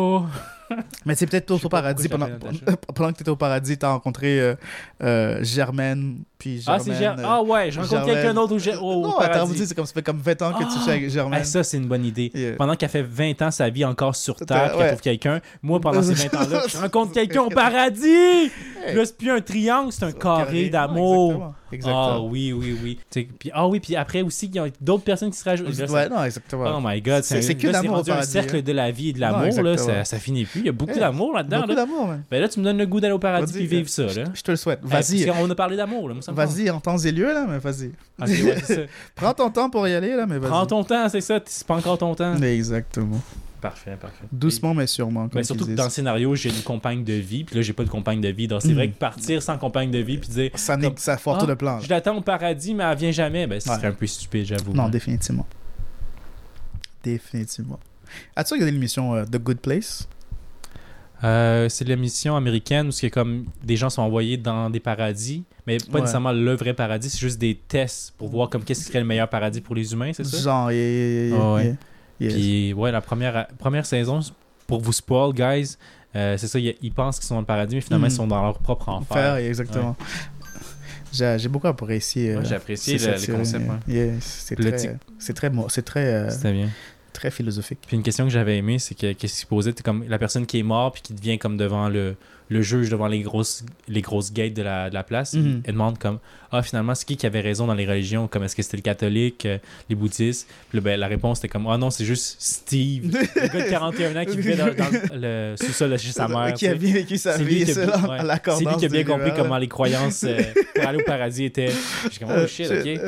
Mais 1.07 1.15
c'est 1.15 1.27
peut-être 1.27 1.51
au 1.51 1.69
paradis, 1.69 2.09
pendant, 2.09 2.27
que 2.27 3.17
tu 3.17 3.23
étais 3.23 3.31
au 3.31 3.37
paradis, 3.37 3.79
tu 3.79 3.87
as 3.87 3.91
rencontré 3.91 4.41
euh, 4.41 4.55
euh, 5.03 5.43
Germaine, 5.43 6.19
puis 6.39 6.63
Ah, 6.67 6.79
Germaine. 6.79 6.97
c'est 6.99 7.07
euh, 7.07 7.25
Ah 7.27 7.43
ouais, 7.43 7.71
je 7.71 7.81
rencontre 7.81 7.97
Germaine. 7.97 8.15
quelqu'un 8.15 8.35
d'autre 8.35 8.83
au, 8.83 8.87
au 8.87 9.03
non, 9.03 9.19
attends, 9.19 9.33
paradis. 9.33 9.47
vous 9.49 9.55
dites, 9.55 9.67
c'est 9.67 9.75
comme 9.75 9.87
ça 9.87 9.93
fait 9.95 10.03
comme 10.03 10.19
20 10.21 10.43
ans 10.43 10.53
que 10.53 10.65
tu 10.65 10.71
Ah! 10.87 10.91
avec 10.91 11.11
Germaine. 11.11 11.41
Ah, 11.43 11.45
ça, 11.45 11.63
c'est 11.63 11.77
une 11.77 11.87
bonne 11.87 12.05
idée. 12.05 12.31
Yeah. 12.35 12.57
Pendant 12.57 12.75
qu'elle 12.77 12.89
fait 12.89 13.03
20 13.03 13.43
ans 13.43 13.51
sa 13.51 13.71
vie 13.71 13.85
encore 13.85 14.15
sur 14.17 14.37
Terre, 14.37 14.73
qu'elle 14.73 14.81
ouais. 14.81 14.89
trouve 14.89 15.01
quelqu'un, 15.01 15.41
moi, 15.63 15.81
pendant 15.81 16.03
ces 16.03 16.15
20 16.15 16.35
ans-là, 16.35 16.63
je 16.69 16.77
rencontre 16.79 17.13
quelqu'un 17.13 17.43
au 17.43 17.51
paradis! 17.51 18.51
Hey. 18.87 18.95
Là, 18.95 19.05
c'est 19.05 19.17
plus 19.17 19.31
un 19.31 19.41
triangle, 19.41 19.93
c'est 19.93 20.05
un 20.05 20.13
carré 20.13 20.45
Carré. 20.45 20.69
d'amour. 20.71 21.55
Exactement. 21.73 22.09
Ah 22.15 22.21
oui, 22.21 22.53
oui, 22.53 22.77
oui. 22.83 22.99
Puis, 23.39 23.51
ah 23.53 23.67
oui, 23.69 23.81
puis 23.81 23.97
après 23.97 24.23
aussi, 24.23 24.47
il 24.47 24.55
y 24.55 24.59
a 24.59 24.67
d'autres 24.81 25.05
personnes 25.05 25.31
qui 25.31 25.39
se 25.39 25.45
rajoutent. 25.45 25.69
Ouais, 25.91 26.09
non, 26.09 26.25
exactement. 26.25 26.77
Oh 26.77 26.81
my 26.83 27.01
god, 27.01 27.23
C'est- 27.25 27.37
c'est 27.37 27.49
c'est 27.49 27.55
que 27.57 27.69
l'amour 27.69 27.97
rendu 27.97 28.11
un 28.11 28.23
cercle 28.23 28.63
de 28.63 28.73
la 28.73 28.91
vie 28.91 29.11
et 29.11 29.13
de 29.13 29.21
l'amour, 29.21 29.63
là, 29.63 29.77
ça, 29.77 30.05
ça 30.05 30.19
finit 30.19 30.45
plus. 30.45 30.61
Il 30.61 30.67
y 30.67 30.69
a 30.69 30.73
beaucoup 30.73 30.93
Hey, 30.93 31.01
d'amour 31.01 31.33
là-dedans. 31.35 31.59
Beaucoup 31.61 31.69
Là. 31.71 31.75
d'amour, 31.77 32.07
man. 32.07 32.23
Ben 32.31 32.41
là, 32.41 32.49
tu 32.49 32.61
me 32.61 32.65
donnes 32.65 32.79
le 32.79 32.87
goût 32.87 33.01
d'aller 33.01 33.13
au 33.15 33.19
paradis 33.19 33.53
puis 33.53 33.67
vivre 33.67 33.89
ça. 33.89 34.05
Là. 34.05 34.25
Je 34.35 34.43
te 34.43 34.51
le 34.51 34.57
souhaite. 34.57 34.81
Hey, 34.85 34.91
Vas-y. 34.91 35.27
qu'on 35.27 35.51
a 35.51 35.55
parlé 35.55 35.77
d'amour, 35.77 36.09
là. 36.09 36.15
Vas-y, 36.29 36.71
en 36.71 36.81
temps 36.81 36.99
et 36.99 37.13
lieu, 37.13 37.33
là, 37.33 37.47
mais 37.49 37.59
vas-y. 37.59 37.93
Ouais, 38.21 38.57
c'est 38.65 38.75
ça. 38.75 38.81
Prends 39.15 39.35
ton 39.35 39.51
temps 39.51 39.71
pour 39.71 39.87
y 39.87 39.95
aller, 39.95 40.15
là, 40.17 40.27
mais 40.27 40.39
vas-y. 40.39 40.51
Prends 40.51 40.67
ton 40.67 40.85
temps, 40.85 41.09
c'est 41.09 41.21
ça. 41.21 41.41
C'est 41.45 41.67
pas 41.67 41.77
encore 41.77 41.99
ton 41.99 42.15
temps. 42.15 42.35
Exactement. 42.43 43.21
Parfait, 43.61 43.97
parfait. 44.01 44.25
Doucement, 44.31 44.73
mais 44.73 44.87
sûrement. 44.87 45.29
Mais 45.35 45.43
surtout 45.43 45.67
que 45.67 45.73
dans 45.73 45.85
le 45.85 45.91
scénario, 45.91 46.35
j'ai 46.37 46.49
une 46.51 46.63
compagne 46.63 47.03
de 47.03 47.15
vie, 47.15 47.43
puis 47.45 47.57
là, 47.57 47.63
j'ai 47.63 47.73
pas 47.73 47.83
de 47.85 47.89
compagne 47.89 48.21
de 48.21 48.29
vie. 48.29 48.47
Donc, 48.47 48.63
c'est 48.63 48.73
vrai 48.73 48.89
que 48.89 48.97
partir 48.97 49.43
sans 49.43 49.59
compagne 49.59 49.91
de 49.91 49.99
vie, 49.99 50.19
puis 50.19 50.29
dire 50.29 50.51
Ça, 50.55 50.77
n'est- 50.77 50.93
ça 50.97 51.17
foire 51.17 51.37
Ah, 51.39 51.41
tout 51.41 51.47
le 51.49 51.57
plan. 51.57 51.77
là. 51.77 51.81
je 51.83 51.89
l'attends 51.89 52.17
au 52.17 52.21
paradis, 52.21 52.73
mais 52.75 52.85
elle 52.85 52.97
vient 52.97 53.11
jamais, 53.11 53.47
ben, 53.49 53.59
ce 53.61 53.69
Ouais. 53.69 53.75
serait 53.77 53.89
un 53.89 53.93
peu 53.93 54.07
stupide, 54.07 54.47
j'avoue. 54.47 54.73
Non, 54.75 54.89
définitivement. 54.89 55.47
Définitivement. 57.03 57.79
As-tu 58.37 58.55
regardé 58.55 58.73
l'émission 58.73 59.15
euh, 59.15 59.25
The 59.25 59.37
Good 59.39 59.59
Place? 59.59 60.09
Euh, 61.25 61.69
c'est 61.69 61.85
l'émission 61.85 62.37
américaine 62.37 62.89
où 62.89 62.91
c'est 62.93 63.11
comme 63.11 63.47
des 63.65 63.77
gens 63.77 63.91
sont 63.91 64.03
envoyés 64.03 64.37
dans 64.37 64.71
des 64.71 64.79
paradis, 64.79 65.43
mais 65.67 65.79
pas 65.79 65.95
Ouais. 65.95 66.01
nécessairement 66.03 66.31
le 66.33 66.55
vrai 66.55 66.75
paradis, 66.75 67.11
c'est 67.11 67.19
juste 67.19 67.39
des 67.41 67.57
tests 67.57 68.15
pour 68.17 68.29
voir 68.29 68.49
comme 68.49 68.63
qu'est-ce 68.63 68.81
qui 68.83 68.87
serait 68.87 69.01
le 69.01 69.05
meilleur 69.05 69.29
paradis 69.29 69.61
pour 69.61 69.75
les 69.75 69.93
humains, 69.93 70.13
c'est 70.15 70.25
ça? 70.25 70.39
Genre, 70.39 70.71
et, 70.71 71.33
Ah 71.35 71.55
ouais. 71.55 71.75
Yes. 72.21 72.33
Puis 72.35 72.73
ouais, 72.73 72.91
la 72.93 73.01
première, 73.01 73.47
première 73.59 73.87
saison, 73.87 74.21
pour 74.67 74.81
vous 74.81 74.93
spoil, 74.93 75.33
guys, 75.33 75.77
euh, 76.17 76.37
c'est 76.37 76.47
ça, 76.49 76.59
ils, 76.59 76.75
ils 76.83 76.93
pensent 76.93 77.19
qu'ils 77.19 77.27
sont 77.29 77.35
dans 77.35 77.41
le 77.41 77.47
paradis, 77.47 77.75
mais 77.77 77.81
finalement 77.81 78.07
Mhm. 78.07 78.11
Mm. 78.11 78.15
ils 78.15 78.17
sont 78.17 78.27
dans 78.27 78.43
leur 78.43 78.59
propre 78.59 78.89
enfer. 78.89 79.17
Faire, 79.17 79.35
exactement. 79.37 79.97
J'ai 81.13 81.37
j'ai 81.39 81.49
beaucoup 81.49 81.67
apprécié. 81.69 82.33
euh, 82.33 82.39
Ouais, 82.41 82.45
j'ai 82.45 82.55
apprécié 82.55 82.99
le- 82.99 83.15
les 83.15 83.27
concepts, 83.39 83.65
yeah, 83.89 84.13
c'est 84.21 84.55
très, 84.57 84.73
très, 84.73 84.99
c'est 85.69 85.83
très, 85.83 86.05
euh, 86.07 86.31
C'était 86.31 86.53
bien. 86.53 86.69
très 87.15 87.31
philosophique. 87.31 87.79
Puis 87.87 87.97
une 87.97 88.03
question 88.03 88.25
que 88.25 88.31
j'avais 88.31 88.59
aimée, 88.59 88.79
c'est 88.79 88.95
que 88.95 89.13
qu'est-ce 89.15 89.33
qui 89.35 89.41
se 89.41 89.47
posait, 89.47 89.73
t'es 89.73 89.83
comme 89.83 90.05
la 90.07 90.19
personne 90.19 90.45
qui 90.45 90.59
est 90.59 90.63
morte 90.63 90.95
puis 90.95 91.03
qui 91.03 91.15
devient 91.15 91.39
comme 91.39 91.57
devant 91.57 91.89
le, 91.89 92.15
le 92.49 92.63
juge 92.63 92.89
devant 92.91 93.07
les 93.09 93.21
grosses, 93.21 93.65
les 93.89 94.01
grosses 94.01 94.33
gates 94.33 94.55
de 94.55 94.63
la, 94.63 94.89
de 94.91 94.95
la 94.95 95.03
place, 95.03 95.35
Mhm. 95.35 95.63
il 95.67 95.73
demande 95.73 95.99
comme 95.99 96.19
Ah, 96.51 96.63
finalement, 96.63 96.95
c'est 96.95 97.05
qui 97.05 97.19
qui 97.19 97.27
avait 97.27 97.43
raison 97.43 97.67
dans 97.67 97.75
les 97.75 97.85
religions? 97.87 98.27
Comme 98.27 98.43
est-ce 98.43 98.57
que 98.57 98.63
c'était 98.63 98.79
le 98.79 98.83
catholique, 98.83 99.45
euh, 99.45 99.59
les 99.91 99.95
bouddhistes 99.95 100.49
Puis 100.71 100.81
ben, 100.81 100.99
la 100.99 101.07
réponse 101.07 101.41
était 101.41 101.49
comme 101.49 101.67
Ah 101.67 101.77
non, 101.77 101.91
c'est 101.91 102.07
juste 102.07 102.37
Steve, 102.41 103.13
le 103.13 103.49
gars 103.49 103.65
de 103.67 103.69
41 103.71 104.17
ans 104.17 104.25
qui 104.25 104.37
vivait 104.39 104.57
dans, 104.57 104.65
dans 104.69 104.89
le 105.13 105.57
sous-sol 105.61 105.91
de 105.91 105.97
chez 105.99 106.11
sa 106.13 106.27
mère. 106.27 106.55
qui 106.55 106.67
a 106.67 106.75
bien 106.75 106.95
vécu 106.95 107.19
sa 107.19 107.37
C'est 107.37 107.45
lui 107.45 107.55
vie, 107.57 107.65
qui 107.67 107.73
a 107.73 107.75
c'est 107.75 107.85
bien- 107.87 107.97
là, 107.99 108.09
ouais. 108.57 108.65
lui 108.65 108.77
qui 108.79 108.87
a 108.87 108.89
bien 108.89 109.05
compris 109.05 109.31
comment 109.37 109.59
les 109.59 109.69
croyances 109.69 110.25
euh, 110.25 110.41
pour 110.75 110.87
aller 110.87 111.03
au 111.03 111.05
paradis 111.05 111.45
étaient. 111.45 111.69
J'ai 112.11 112.19
comme, 112.19 112.35
oh 112.35 112.47
shit, 112.47 112.71
ok. 112.71 113.01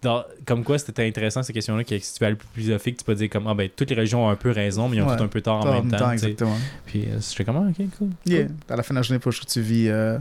dans- 0.00 0.24
comme 0.46 0.64
quoi, 0.64 0.78
c'était 0.78 1.06
intéressant 1.06 1.42
ces 1.42 1.52
questions-là, 1.52 1.84
que 1.84 1.98
si 1.98 2.14
tu 2.14 2.20
veux 2.20 2.28
aller 2.28 2.36
plus 2.36 2.48
philosophique, 2.62 2.96
tu 2.96 3.04
peux 3.04 3.14
dire 3.14 3.28
comme, 3.28 3.46
ah 3.46 3.52
ben, 3.52 3.68
toutes 3.76 3.90
les 3.90 3.96
religions 3.96 4.24
ont 4.24 4.30
un 4.30 4.36
peu 4.36 4.52
raison, 4.52 4.88
mais 4.88 4.96
ils 4.96 5.02
ont 5.02 5.08
Ouais. 5.08 5.16
tout 5.18 5.22
un 5.24 5.28
peu 5.28 5.42
tort 5.42 5.66
en 5.66 5.82
même 5.82 5.90
temps. 5.90 6.10
exactement. 6.12 6.56
Puis 6.86 7.02
euh, 7.04 7.18
j'étais 7.20 7.44
comme, 7.44 7.56
ah, 7.58 7.68
ok, 7.78 7.86
cool. 7.98 8.08
Yeah. 8.24 8.46
À 8.70 8.76
la 8.76 8.82
fin 8.86 8.94
de 8.94 8.98
la 8.98 9.02
journée, 9.02 9.18
il 9.18 9.22
faut 9.22 9.30
que 9.30 9.50
tu 9.50 9.60
vis, 9.60 9.88
euh, 9.88 10.18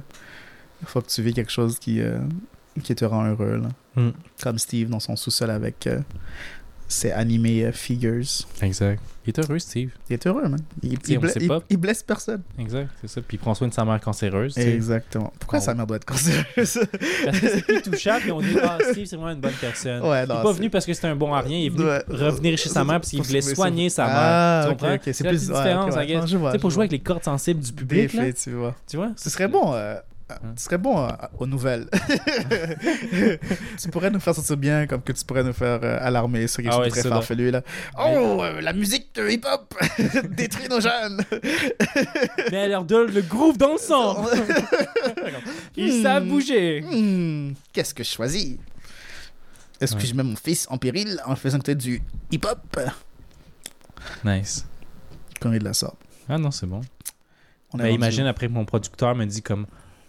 faut 0.85 1.01
que 1.01 1.09
tu 1.09 1.21
vis 1.21 1.33
quelque 1.33 1.51
chose 1.51 1.79
qui, 1.79 2.01
euh, 2.01 2.19
qui 2.83 2.95
te 2.95 3.05
rend 3.05 3.25
heureux. 3.25 3.61
Là. 3.61 4.01
Mm. 4.01 4.11
Comme 4.41 4.59
Steve 4.59 4.89
dans 4.89 4.99
son 4.99 5.15
sous-sol 5.15 5.49
avec 5.49 5.87
ses 6.87 7.11
animés 7.11 7.65
euh, 7.65 7.71
figures. 7.71 8.23
Exact. 8.61 8.99
Il 9.27 9.29
est 9.29 9.39
heureux, 9.39 9.57
Steve. 9.57 9.89
Il 10.07 10.13
est 10.13 10.27
heureux, 10.27 10.47
man. 10.47 10.59
Il, 10.83 10.93
il, 11.07 11.19
il- 11.69 11.77
blesse 11.77 12.03
personne. 12.03 12.43
Exact, 12.59 12.89
c'est 13.01 13.07
ça. 13.07 13.21
Puis 13.21 13.37
il 13.37 13.39
prend 13.39 13.55
soin 13.55 13.67
de 13.67 13.73
sa 13.73 13.83
mère 13.83 13.99
cancéreuse. 13.99 14.53
tu 14.53 14.61
sais. 14.61 14.71
Exactement. 14.75 15.33
Pourquoi 15.39 15.59
sa 15.61 15.73
mère 15.73 15.87
doit 15.87 15.97
être 15.97 16.05
cancéreuse? 16.05 16.45
Parce 17.25 17.39
que 17.39 17.47
c'est 17.49 17.65
plus 17.65 17.81
touchable, 17.81 18.21
puis 18.21 18.31
on 18.31 18.39
dit, 18.41 18.55
ah, 18.61 18.77
Steve, 18.91 19.05
c'est 19.07 19.15
vraiment 19.15 19.31
une 19.31 19.39
bonne 19.39 19.51
personne. 19.59 20.03
Ouais, 20.03 20.19
il 20.19 20.23
est 20.25 20.27
pas 20.27 20.43
c'est- 20.45 20.53
venu 20.53 20.69
parce 20.69 20.85
que 20.85 20.93
c'était 20.93 21.07
un 21.07 21.15
bon 21.15 21.33
à 21.33 21.41
rien, 21.41 21.57
il 21.57 21.65
est 21.65 21.69
venu 21.69 21.85
Ouais. 21.85 22.03
revenir 22.07 22.55
chez 22.57 22.69
sa 22.69 22.83
mère 22.83 22.99
parce 23.01 23.09
qu'il 23.09 23.21
voulait 23.23 23.41
soigner 23.41 23.89
sa 23.89 24.05
mère. 24.05 24.13
Ah, 24.15 24.61
tu 24.65 24.69
comprends? 24.71 24.93
ok. 24.93 25.01
C'est 25.05 25.23
la 25.23 25.29
plus 25.31 25.37
petite 25.39 25.49
ouais, 25.51 25.57
différence, 25.57 25.91
ok, 25.91 25.97
ouais. 25.97 26.03
I 26.03 26.07
guess. 26.07 26.19
Non, 26.21 26.27
je 26.27 26.37
vois, 26.37 26.51
Tu 26.51 26.55
sais, 26.57 26.59
pour 26.61 26.69
jouer 26.69 26.81
avec 26.81 26.91
les 26.91 26.99
cordes 26.99 27.23
sensibles 27.23 27.61
du 27.61 27.73
public, 27.73 28.13
là, 28.13 28.31
tu 28.31 28.51
vois. 28.51 28.75
tu 28.87 28.97
vois? 28.97 29.11
Ce 29.15 29.31
serait 29.31 29.47
bon. 29.47 29.73
euh, 29.73 29.95
Hein. 30.29 30.53
Ce 30.57 30.65
serait 30.65 30.77
bon 30.79 30.97
euh, 31.05 31.09
aux 31.37 31.45
nouvelles. 31.45 31.87
tu 33.79 33.89
pourrais 33.89 34.09
nous 34.09 34.19
faire 34.19 34.33
sentir 34.35 34.57
bien 34.57 34.87
comme 34.87 35.01
que 35.01 35.11
tu 35.11 35.23
pourrais 35.23 35.43
nous 35.43 35.53
faire 35.53 35.79
euh, 35.83 35.97
alarmer 36.01 36.47
sur 36.47 36.63
quelque 36.63 36.71
Ah 36.73 36.77
chose 36.77 36.83
ouais, 36.85 36.89
de 36.89 36.99
très 36.99 37.09
farfelu. 37.09 37.51
Là. 37.51 37.61
Oh, 37.99 38.39
euh, 38.43 38.61
la 38.61 38.73
musique 38.73 39.13
de 39.15 39.29
hip-hop 39.29 39.73
détruit 40.31 40.67
nos 40.67 40.79
jeunes. 40.81 41.23
Mais 42.51 42.57
elle 42.57 42.71
leur 42.71 42.83
donne 42.85 43.11
le 43.13 43.21
groove 43.21 43.57
dans 43.57 43.73
le 43.73 43.77
sang. 43.77 44.25
Ils 45.75 45.99
Hmm. 45.99 46.03
savent 46.03 46.25
bouger. 46.27 46.81
Hmm, 46.81 47.53
Qu'est-ce 47.71 47.93
que 47.93 48.03
je 48.03 48.09
choisis? 48.09 48.57
Est-ce 49.79 49.95
que 49.95 50.05
je 50.05 50.13
mets 50.15 50.23
mon 50.23 50.35
fils 50.35 50.65
en 50.69 50.77
péril 50.77 51.19
en 51.25 51.35
faisant 51.35 51.59
peut-être 51.59 51.77
du 51.79 52.01
hip-hop 52.31 52.79
Nice. 54.23 54.65
Quand 55.39 55.51
il 55.51 55.59
de 55.59 55.65
la 55.65 55.73
sorte. 55.73 55.97
Ah 56.29 56.37
non, 56.37 56.49
c'est 56.49 56.65
bon. 56.65 56.81
On 57.73 57.77
Ben, 57.77 57.87
imagine 57.87 58.25
après 58.25 58.47
que 58.47 58.53
mon 58.53 58.65
producteur 58.65 59.13
me 59.15 59.25
dit 59.25 59.41
comme 59.41 59.65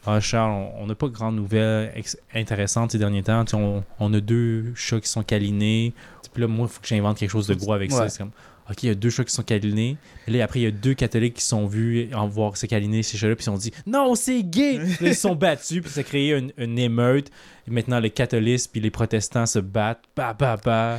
Ah 0.07 0.20
Charles, 0.20 0.68
on- 0.78 0.86
n'a 0.86 0.94
pas 0.94 1.09
de 1.09 1.12
grandes 1.12 1.36
nouvelles 1.36 1.92
intéressantes 2.34 2.92
ces 2.92 2.98
derniers 2.98 3.22
temps. 3.22 3.44
On, 3.54 3.82
on 3.98 4.14
a 4.14 4.20
deux 4.20 4.72
chats 4.74 5.00
qui 5.00 5.09
sont 5.09 5.22
câlinés. 5.22 5.92
Puis 6.32 6.42
là, 6.42 6.48
moi, 6.48 6.66
il 6.68 6.72
faut 6.72 6.80
que 6.80 6.86
j'invente 6.86 7.16
quelque 7.18 7.30
chose 7.30 7.46
de 7.46 7.54
gros 7.54 7.72
avec 7.72 7.90
ça. 7.90 8.02
Ouais. 8.02 8.09
C'est 8.09 8.18
comme 8.18 8.30
OK, 8.70 8.82
il 8.82 8.88
y 8.88 8.90
a 8.90 8.94
deux 8.96 9.10
chats 9.10 9.24
qui 9.24 9.32
sont 9.32 9.42
câlinés. 9.44 9.96
Et 10.26 10.32
là, 10.32 10.42
après, 10.44 10.58
il 10.60 10.62
y 10.64 10.66
a 10.66 10.70
deux 10.72 10.94
catholiques 10.94 11.34
qui 11.34 11.44
sont 11.44 11.66
vus 11.68 12.08
en 12.14 12.26
voir 12.26 12.56
se 12.56 12.66
câliner 12.66 13.02
ces 13.04 13.16
chats-là. 13.16 13.36
Puis 13.36 13.46
ils 13.46 13.50
ont 13.50 13.56
dit 13.56 13.72
Non, 13.86 14.14
c'est 14.16 14.42
gay 14.42 14.78
là, 14.78 14.84
Ils 15.02 15.14
se 15.14 15.20
sont 15.20 15.36
battus. 15.36 15.82
Puis 15.82 15.90
ça 15.90 16.00
a 16.00 16.02
créé 16.02 16.32
une, 16.34 16.52
une 16.58 16.76
émeute. 16.78 17.30
Et 17.68 17.70
maintenant, 17.70 17.98
les 18.00 18.10
catholiques 18.10 18.62
puis 18.72 18.80
les 18.80 18.90
protestants 18.90 19.46
se 19.46 19.58
battent. 19.60 20.02
Bah, 20.16 20.34
bah, 20.38 20.56
bah. 20.64 20.98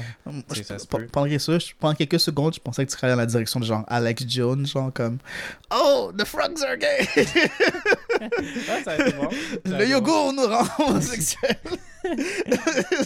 Je- 0.53 0.63
ça 0.63 0.77
pendant, 1.11 1.39
ça, 1.39 1.59
je- 1.59 1.67
pendant 1.79 1.93
quelques 1.95 2.19
secondes, 2.19 2.53
je 2.53 2.59
pensais 2.59 2.85
que 2.85 2.91
tu 2.91 2.95
serais 2.97 3.07
allé 3.07 3.15
dans 3.15 3.21
la 3.21 3.25
direction 3.25 3.59
de 3.59 3.65
genre 3.65 3.83
Alex 3.87 4.23
Jones, 4.27 4.65
genre 4.65 4.91
comme 4.93 5.17
Oh, 5.73 6.11
the 6.17 6.25
frogs 6.25 6.61
are 6.67 6.77
gay! 6.77 7.07
Ah, 8.69 8.79
ça 8.83 8.91
a 8.91 8.95
été 8.95 9.11
bon. 9.17 9.29
Ça 9.65 9.75
a 9.75 9.79
Le 9.79 9.87
yogourt 9.89 10.33
nous 10.33 10.47
rend 10.47 10.65
homosexuels! 10.89 11.57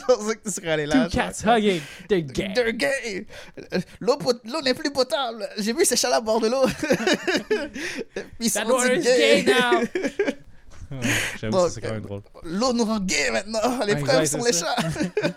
Pensais 0.05 0.35
que 0.35 0.43
tu 0.43 0.51
serais 0.51 0.71
allé 0.71 0.85
là. 0.85 1.07
Two 1.09 1.17
cats 1.17 1.43
hugging. 1.43 1.81
They're 2.07 2.21
gay. 2.21 2.53
They're 2.53 2.73
gay! 2.73 3.25
L'eau 3.99 4.17
n'est 4.63 4.73
plus 4.73 4.91
potable! 4.91 5.47
J'ai 5.57 5.73
vu 5.73 5.85
ces 5.85 5.95
chats 5.95 6.15
à 6.15 6.21
bord 6.21 6.39
de 6.39 6.47
l'eau! 6.47 6.65
Ils 8.39 8.49
sont 8.49 8.61
is 8.85 9.03
gay 9.03 9.43
now. 9.43 9.81
J'avoue, 11.39 11.69
c'est 11.69 11.81
quand 11.81 11.91
même 11.91 12.01
drôle. 12.01 12.21
L'eau 12.43 12.73
nous 12.73 12.85
rend 12.85 12.99
gay 12.99 13.31
maintenant! 13.31 13.59
Les 13.87 13.93
Ouais, 13.93 14.01
preuves 14.01 14.25
sont 14.25 14.43
les 14.43 14.51
ça. 14.53 14.75
chats! 14.77 15.29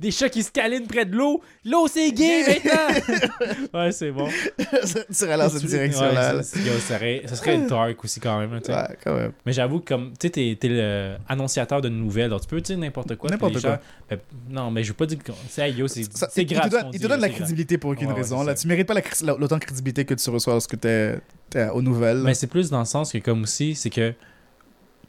Des 0.00 0.10
chats 0.10 0.28
qui 0.28 0.42
se 0.42 0.50
câlinent 0.50 0.86
près 0.86 1.06
de 1.06 1.16
l'eau. 1.16 1.40
L'eau, 1.64 1.88
c'est 1.88 2.12
gay 2.12 2.44
maintenant. 2.46 3.48
ouais, 3.80 3.92
c'est 3.92 4.10
bon. 4.10 4.28
tu 4.28 5.14
serais 5.14 5.32
allé 5.32 5.42
dans 5.44 5.48
cette 5.48 5.64
direction-là. 5.64 6.12
là. 6.12 6.42
ça, 6.42 6.42
c'est- 6.42 6.58
yo, 6.60 6.72
ça 6.74 6.98
serait, 6.98 7.22
serait 7.34 7.58
dark 7.66 8.04
aussi 8.04 8.20
quand 8.20 8.38
même. 8.38 8.52
Ouais, 8.52 8.60
quand 9.02 9.14
même. 9.14 9.32
Mais 9.46 9.52
j'avoue 9.54 9.80
que 9.80 9.88
comme 9.94 10.10
tu 10.18 10.26
sais, 10.26 10.30
t'es, 10.30 10.56
t'es 10.60 10.68
le 10.68 11.16
annonciateur 11.28 11.80
de 11.80 11.88
nouvelles, 11.88 12.28
donc 12.28 12.42
tu 12.42 12.46
peux 12.46 12.60
dire 12.60 12.76
n'importe 12.76 13.16
quoi. 13.16 13.30
N'importe 13.30 13.54
les 13.54 13.60
quoi. 13.62 13.70
gens- 13.70 13.78
ben, 14.10 14.18
non, 14.50 14.70
mais 14.70 14.82
je 14.84 14.88
veux 14.88 14.94
pas 14.94 15.06
dire 15.06 15.18
que 15.18 15.32
c'est 15.48 15.70
yo, 15.72 15.88
c'est, 15.88 16.04
Ça- 16.14 16.28
c'est 16.30 16.42
il- 16.42 16.46
grave. 16.46 16.66
Te 16.68 16.76
donne, 16.76 16.90
il 16.92 17.00
te 17.00 17.06
donne 17.06 17.20
la 17.20 17.30
crédibilité 17.30 17.78
pour 17.78 17.90
aucune 17.92 18.12
raison. 18.12 18.42
Là, 18.42 18.54
tu 18.54 18.66
mérites 18.68 18.86
pas 18.86 18.94
l'autant 19.38 19.56
de 19.56 19.64
crédibilité 19.64 20.04
que 20.04 20.12
tu 20.14 20.28
reçois 20.28 20.52
lorsque 20.52 20.78
t'es 20.78 21.18
es 21.54 21.68
aux 21.70 21.80
nouvelles. 21.82 22.18
Mais 22.18 22.34
c'est 22.34 22.48
plus 22.48 22.68
dans 22.68 22.80
le 22.80 22.84
sens 22.84 23.12
que 23.12 23.18
comme 23.18 23.44
aussi, 23.44 23.74
c'est 23.74 23.90
que 23.90 24.12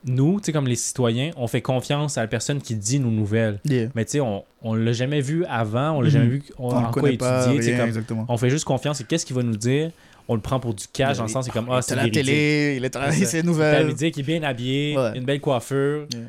nous, 0.06 0.40
tu 0.40 0.46
sais, 0.46 0.52
comme 0.54 0.68
les 0.68 0.76
citoyens, 0.76 1.32
on 1.38 1.48
fait 1.48 1.62
confiance 1.62 2.18
à 2.18 2.22
la 2.22 2.28
personne 2.28 2.62
qui 2.62 2.76
dit 2.76 3.00
nos 3.00 3.10
nouvelles. 3.12 3.60
Yeah. 3.66 3.88
Mais 3.96 4.06
tu 4.06 4.12
sais, 4.12 4.20
on, 4.20 4.44
on 4.62 4.74
l'a 4.76 4.94
jamais 4.94 5.22
vu 5.22 5.44
avant, 5.46 5.92
on 5.92 6.02
l'a 6.02 6.08
Mhm. 6.08 6.14
jamais 6.14 6.28
vu 6.28 6.44
on, 6.58 6.70
On 6.70 6.76
en 6.76 6.88
ne 6.88 6.92
quoi 6.94 7.02
connaît 7.02 7.18
pas 7.18 7.48
étudier. 7.48 7.72
rien, 7.72 7.80
comme- 7.80 7.88
exactement. 7.88 8.26
on 8.30 8.38
fait 8.38 8.50
juste 8.50 8.66
confiance 8.66 9.02
et 9.02 9.04
qu'est-ce 9.04 9.26
qu'il 9.26 9.36
va 9.36 9.44
nous 9.44 9.58
dire? 9.58 9.92
On 10.30 10.36
le 10.36 10.42
prend 10.42 10.60
pour 10.60 10.74
du 10.74 10.86
cash 10.92 11.18
dans 11.18 11.24
le 11.24 11.30
sens 11.30 11.46
c'est 11.46 11.52
comme 11.52 11.68
ah 11.70 11.76
il 11.76 11.80
est 11.80 11.82
c'est 11.84 11.96
la 11.96 12.10
télé, 12.10 12.76
il 12.78 12.84
est 12.86 12.96
à 12.98 13.00
la 13.00 13.12
C'est 13.14 13.24
ça. 13.24 13.32
c'est 13.32 13.42
T'as 13.42 13.48
nouvelle. 13.48 13.88
lui 13.88 13.94
dire 13.94 14.12
qu'il 14.12 14.24
est 14.30 14.40
bien 14.40 14.44
habillé 14.44 14.98
Ouais. 14.98 15.18
une 15.18 15.24
belle 15.24 15.40
coiffure 15.40 16.06
Yeah. 16.14 16.22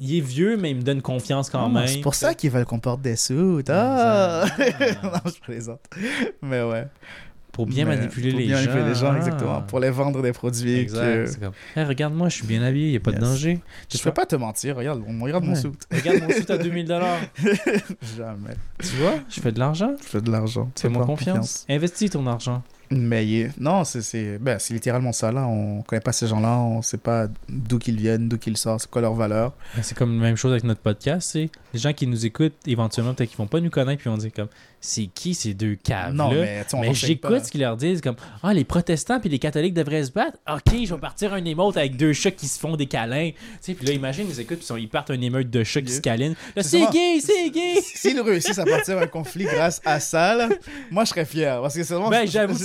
il 0.00 0.16
est 0.16 0.20
vieux 0.20 0.56
mais 0.56 0.70
il 0.70 0.76
me 0.78 0.82
donne 0.82 1.02
confiance 1.02 1.50
quand 1.50 1.68
même 1.68 1.86
C'est 1.86 2.00
pour 2.00 2.14
ça 2.14 2.32
qu'ils 2.34 2.50
veulent 2.50 2.64
qu'on 2.64 2.80
porte 2.80 3.02
des 3.02 3.14
sous. 3.16 3.60
Ah! 3.68 4.46
Non, 5.02 5.10
je 5.26 5.38
plaisante. 5.40 5.80
Mais 6.40 6.62
ouais. 6.62 6.86
Pour 7.52 7.66
bien 7.66 7.84
Mais 7.84 7.96
manipuler 7.96 8.30
pour 8.30 8.40
les 8.40 8.46
bien 8.46 8.56
gens 8.56 8.70
manipuler 8.70 8.88
les 8.88 8.94
gens, 8.98 9.12
Ah. 9.12 9.16
exactement. 9.18 9.62
Pour 9.62 9.78
les 9.80 9.90
vendre 9.90 10.22
des 10.22 10.32
produits. 10.32 10.78
exact 10.78 11.34
que- 11.36 11.40
comme 11.44 11.52
Hey, 11.76 11.84
regarde-moi 11.84 12.28
je 12.30 12.36
suis 12.36 12.46
bien 12.46 12.62
habillé 12.62 12.86
il 12.88 12.92
y 12.92 12.96
a 12.96 13.00
pas 13.00 13.12
de 13.12 13.18
danger 13.18 13.60
Je 13.92 13.98
peux 14.02 14.12
pas 14.12 14.24
te 14.26 14.36
mentir. 14.36 14.76
Regarde, 14.76 15.02
on 15.06 15.22
regarde 15.22 15.44
mon 15.44 15.52
Ouais. 15.52 15.58
sou. 15.60 15.72
regarde 15.92 16.22
mon 16.22 16.30
site 16.30 16.50
à 16.50 16.58
2000 16.58 16.86
dollars 16.86 17.18
Jamais. 18.16 18.54
tu 18.78 18.96
vois 18.96 19.14
je 19.28 19.40
fais 19.40 19.52
de 19.52 19.58
l'argent 19.58 19.92
Je 20.02 20.06
fais 20.06 20.20
de 20.20 20.30
l'argent. 20.30 20.70
fais-moi 20.78 21.04
confiance 21.06 21.66
investis 21.68 22.10
ton 22.10 22.26
argent 22.26 22.62
Mais 22.90 23.48
non, 23.58 23.84
c'est 23.84 24.38
ben, 24.38 24.58
c'est 24.58 24.74
littéralement 24.74 25.12
ça. 25.12 25.32
Là. 25.32 25.46
On 25.46 25.80
connaît 25.82 26.00
pas 26.02 26.12
ces 26.12 26.26
gens-là, 26.26 26.58
on 26.58 26.82
sait 26.82 26.98
pas 26.98 27.26
d'où 27.48 27.78
qu'ils 27.78 27.96
viennent, 27.96 28.28
d'où 28.28 28.36
qu'ils 28.36 28.58
sortent, 28.58 28.82
c'est 28.82 28.90
quoi 28.90 29.00
leur 29.00 29.14
valeur. 29.14 29.54
Ben, 29.74 29.82
C'est 29.82 29.96
comme 29.96 30.16
la 30.16 30.22
même 30.26 30.36
chose 30.36 30.52
avec 30.52 30.64
notre 30.64 30.82
podcast, 30.82 31.34
les 31.34 31.50
gens 31.74 31.94
qui 31.94 32.06
nous 32.06 32.26
écoutent, 32.26 32.52
éventuellement, 32.66 33.14
peut-être 33.14 33.30
qu'ils 33.30 33.38
vont 33.38 33.46
pas 33.46 33.60
nous 33.60 33.70
connaître, 33.70 34.02
puis 34.02 34.10
vont 34.10 34.18
dire 34.18 34.30
comme 34.34 34.48
c'est 34.82 35.06
qui 35.06 35.32
ces 35.32 35.54
deux 35.54 35.76
caves 35.76 36.12
non, 36.12 36.30
là 36.32 36.40
mais 36.42 36.64
mais 36.80 36.94
j'écoute 36.94 37.44
ce 37.44 37.50
qu'ils 37.50 37.60
leur 37.60 37.76
disent 37.76 38.00
comme 38.00 38.16
ah 38.42 38.52
les 38.52 38.64
protestants 38.64 39.20
puis 39.20 39.30
les 39.30 39.38
catholiques 39.38 39.74
devraient 39.74 40.04
se 40.04 40.10
battre? 40.10 40.36
OK, 40.52 40.84
je 40.84 40.92
vais 40.92 41.00
partir 41.00 41.32
un 41.32 41.44
émeute 41.44 41.76
avec 41.76 41.96
deux 41.96 42.12
chats 42.12 42.32
qui 42.32 42.48
se 42.48 42.58
font 42.58 42.76
des 42.76 42.86
câlins. 42.86 43.30
Tu 43.30 43.38
sais 43.60 43.74
puis 43.74 43.86
là 43.86 43.92
imagine 43.92 44.26
ils 44.28 44.40
écoutent 44.40 44.58
puis 44.58 44.82
ils 44.82 44.88
partent 44.88 45.10
un 45.10 45.20
émeute 45.20 45.48
de 45.50 45.62
chats 45.62 45.82
qui 45.82 45.92
se 45.92 46.00
câlinent. 46.00 46.34
C'est 46.60 46.90
gay, 46.90 47.20
c'est 47.20 47.50
gay. 47.50 47.80
S'ils 47.80 48.20
réussissent 48.20 48.58
à 48.58 48.64
partir 48.64 48.98
un 48.98 49.06
conflit 49.06 49.44
grâce 49.44 49.80
à 49.84 50.00
ça, 50.00 50.34
là, 50.34 50.48
moi 50.90 51.04
je 51.04 51.10
serais 51.10 51.24
fier. 51.24 51.60
Parce 51.60 51.74
que 51.74 51.84
c'est 51.84 51.94
vraiment. 51.94 52.10
Ben 52.10 52.26
j'avoue. 52.26 52.58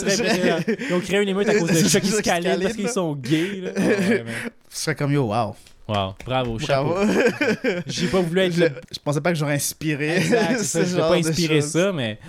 Ils 0.90 0.94
ont 0.94 1.00
créé 1.00 1.22
une 1.22 1.30
émeute 1.30 1.48
à 1.48 1.56
cause 1.60 1.70
de 1.70 1.88
chats 1.88 2.02
qui 2.02 2.08
se 2.08 2.22
câlinent 2.22 2.60
parce 2.60 2.76
qu'ils 2.76 2.90
sont 2.90 3.16
gays 3.16 3.62
là. 3.62 3.72
Ouais, 3.78 4.26
je 4.72 4.76
serais 4.76 4.96
comme 4.96 5.12
yo, 5.12 5.26
wow. 5.26 5.56
Wow, 5.88 6.16
bravo, 6.26 6.60
chapeau. 6.60 6.96
J'ai 7.88 8.08
pas 8.08 8.20
voulu 8.22 8.42
être 8.42 8.54
je, 8.54 8.62
le 8.66 8.72
je 8.92 9.00
pensais 9.00 9.22
pas 9.22 9.32
que 9.32 9.38
j'aurais 9.38 9.56
inspiré. 9.56 10.18
Exact, 10.18 10.60
ça, 10.64 10.84
je 10.84 10.98
pas 10.98 11.22
choses. 11.22 11.66
ça 11.72 11.92
mais 11.94 12.20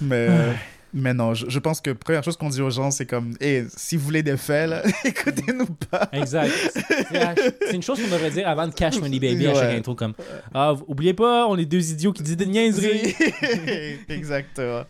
Mais, 0.00 0.26
euh, 0.28 0.52
mais 0.92 1.14
non, 1.14 1.32
je, 1.34 1.48
je 1.48 1.58
pense 1.58 1.80
que 1.80 1.90
première 1.90 2.22
chose 2.22 2.36
qu'on 2.36 2.50
dit 2.50 2.60
aux 2.60 2.70
gens, 2.70 2.90
c'est 2.90 3.06
comme, 3.06 3.34
hey, 3.40 3.64
si 3.74 3.96
vous 3.96 4.04
voulez 4.04 4.22
des 4.22 4.36
faits, 4.36 4.70
écoutez-nous 5.04 5.66
pas. 5.90 6.08
Exact. 6.12 6.50
C'est 6.74 7.74
une 7.74 7.82
chose 7.82 8.00
qu'on 8.02 8.08
devrait 8.08 8.30
dire 8.30 8.46
avant 8.46 8.66
de 8.68 8.74
Cash 8.74 8.98
Money 9.00 9.18
Baby 9.18 9.46
à 9.46 9.54
chaque 9.54 9.74
intro 9.78 9.94
comme 9.94 10.12
Ah, 10.54 10.74
oubliez 10.86 11.14
pas, 11.14 11.46
on 11.48 11.56
est 11.56 11.64
deux 11.64 11.90
idiots 11.90 12.12
qui 12.12 12.22
disent 12.22 12.36
des 12.36 12.46
niaiseries. 12.46 13.14
Exactement. 14.08 14.82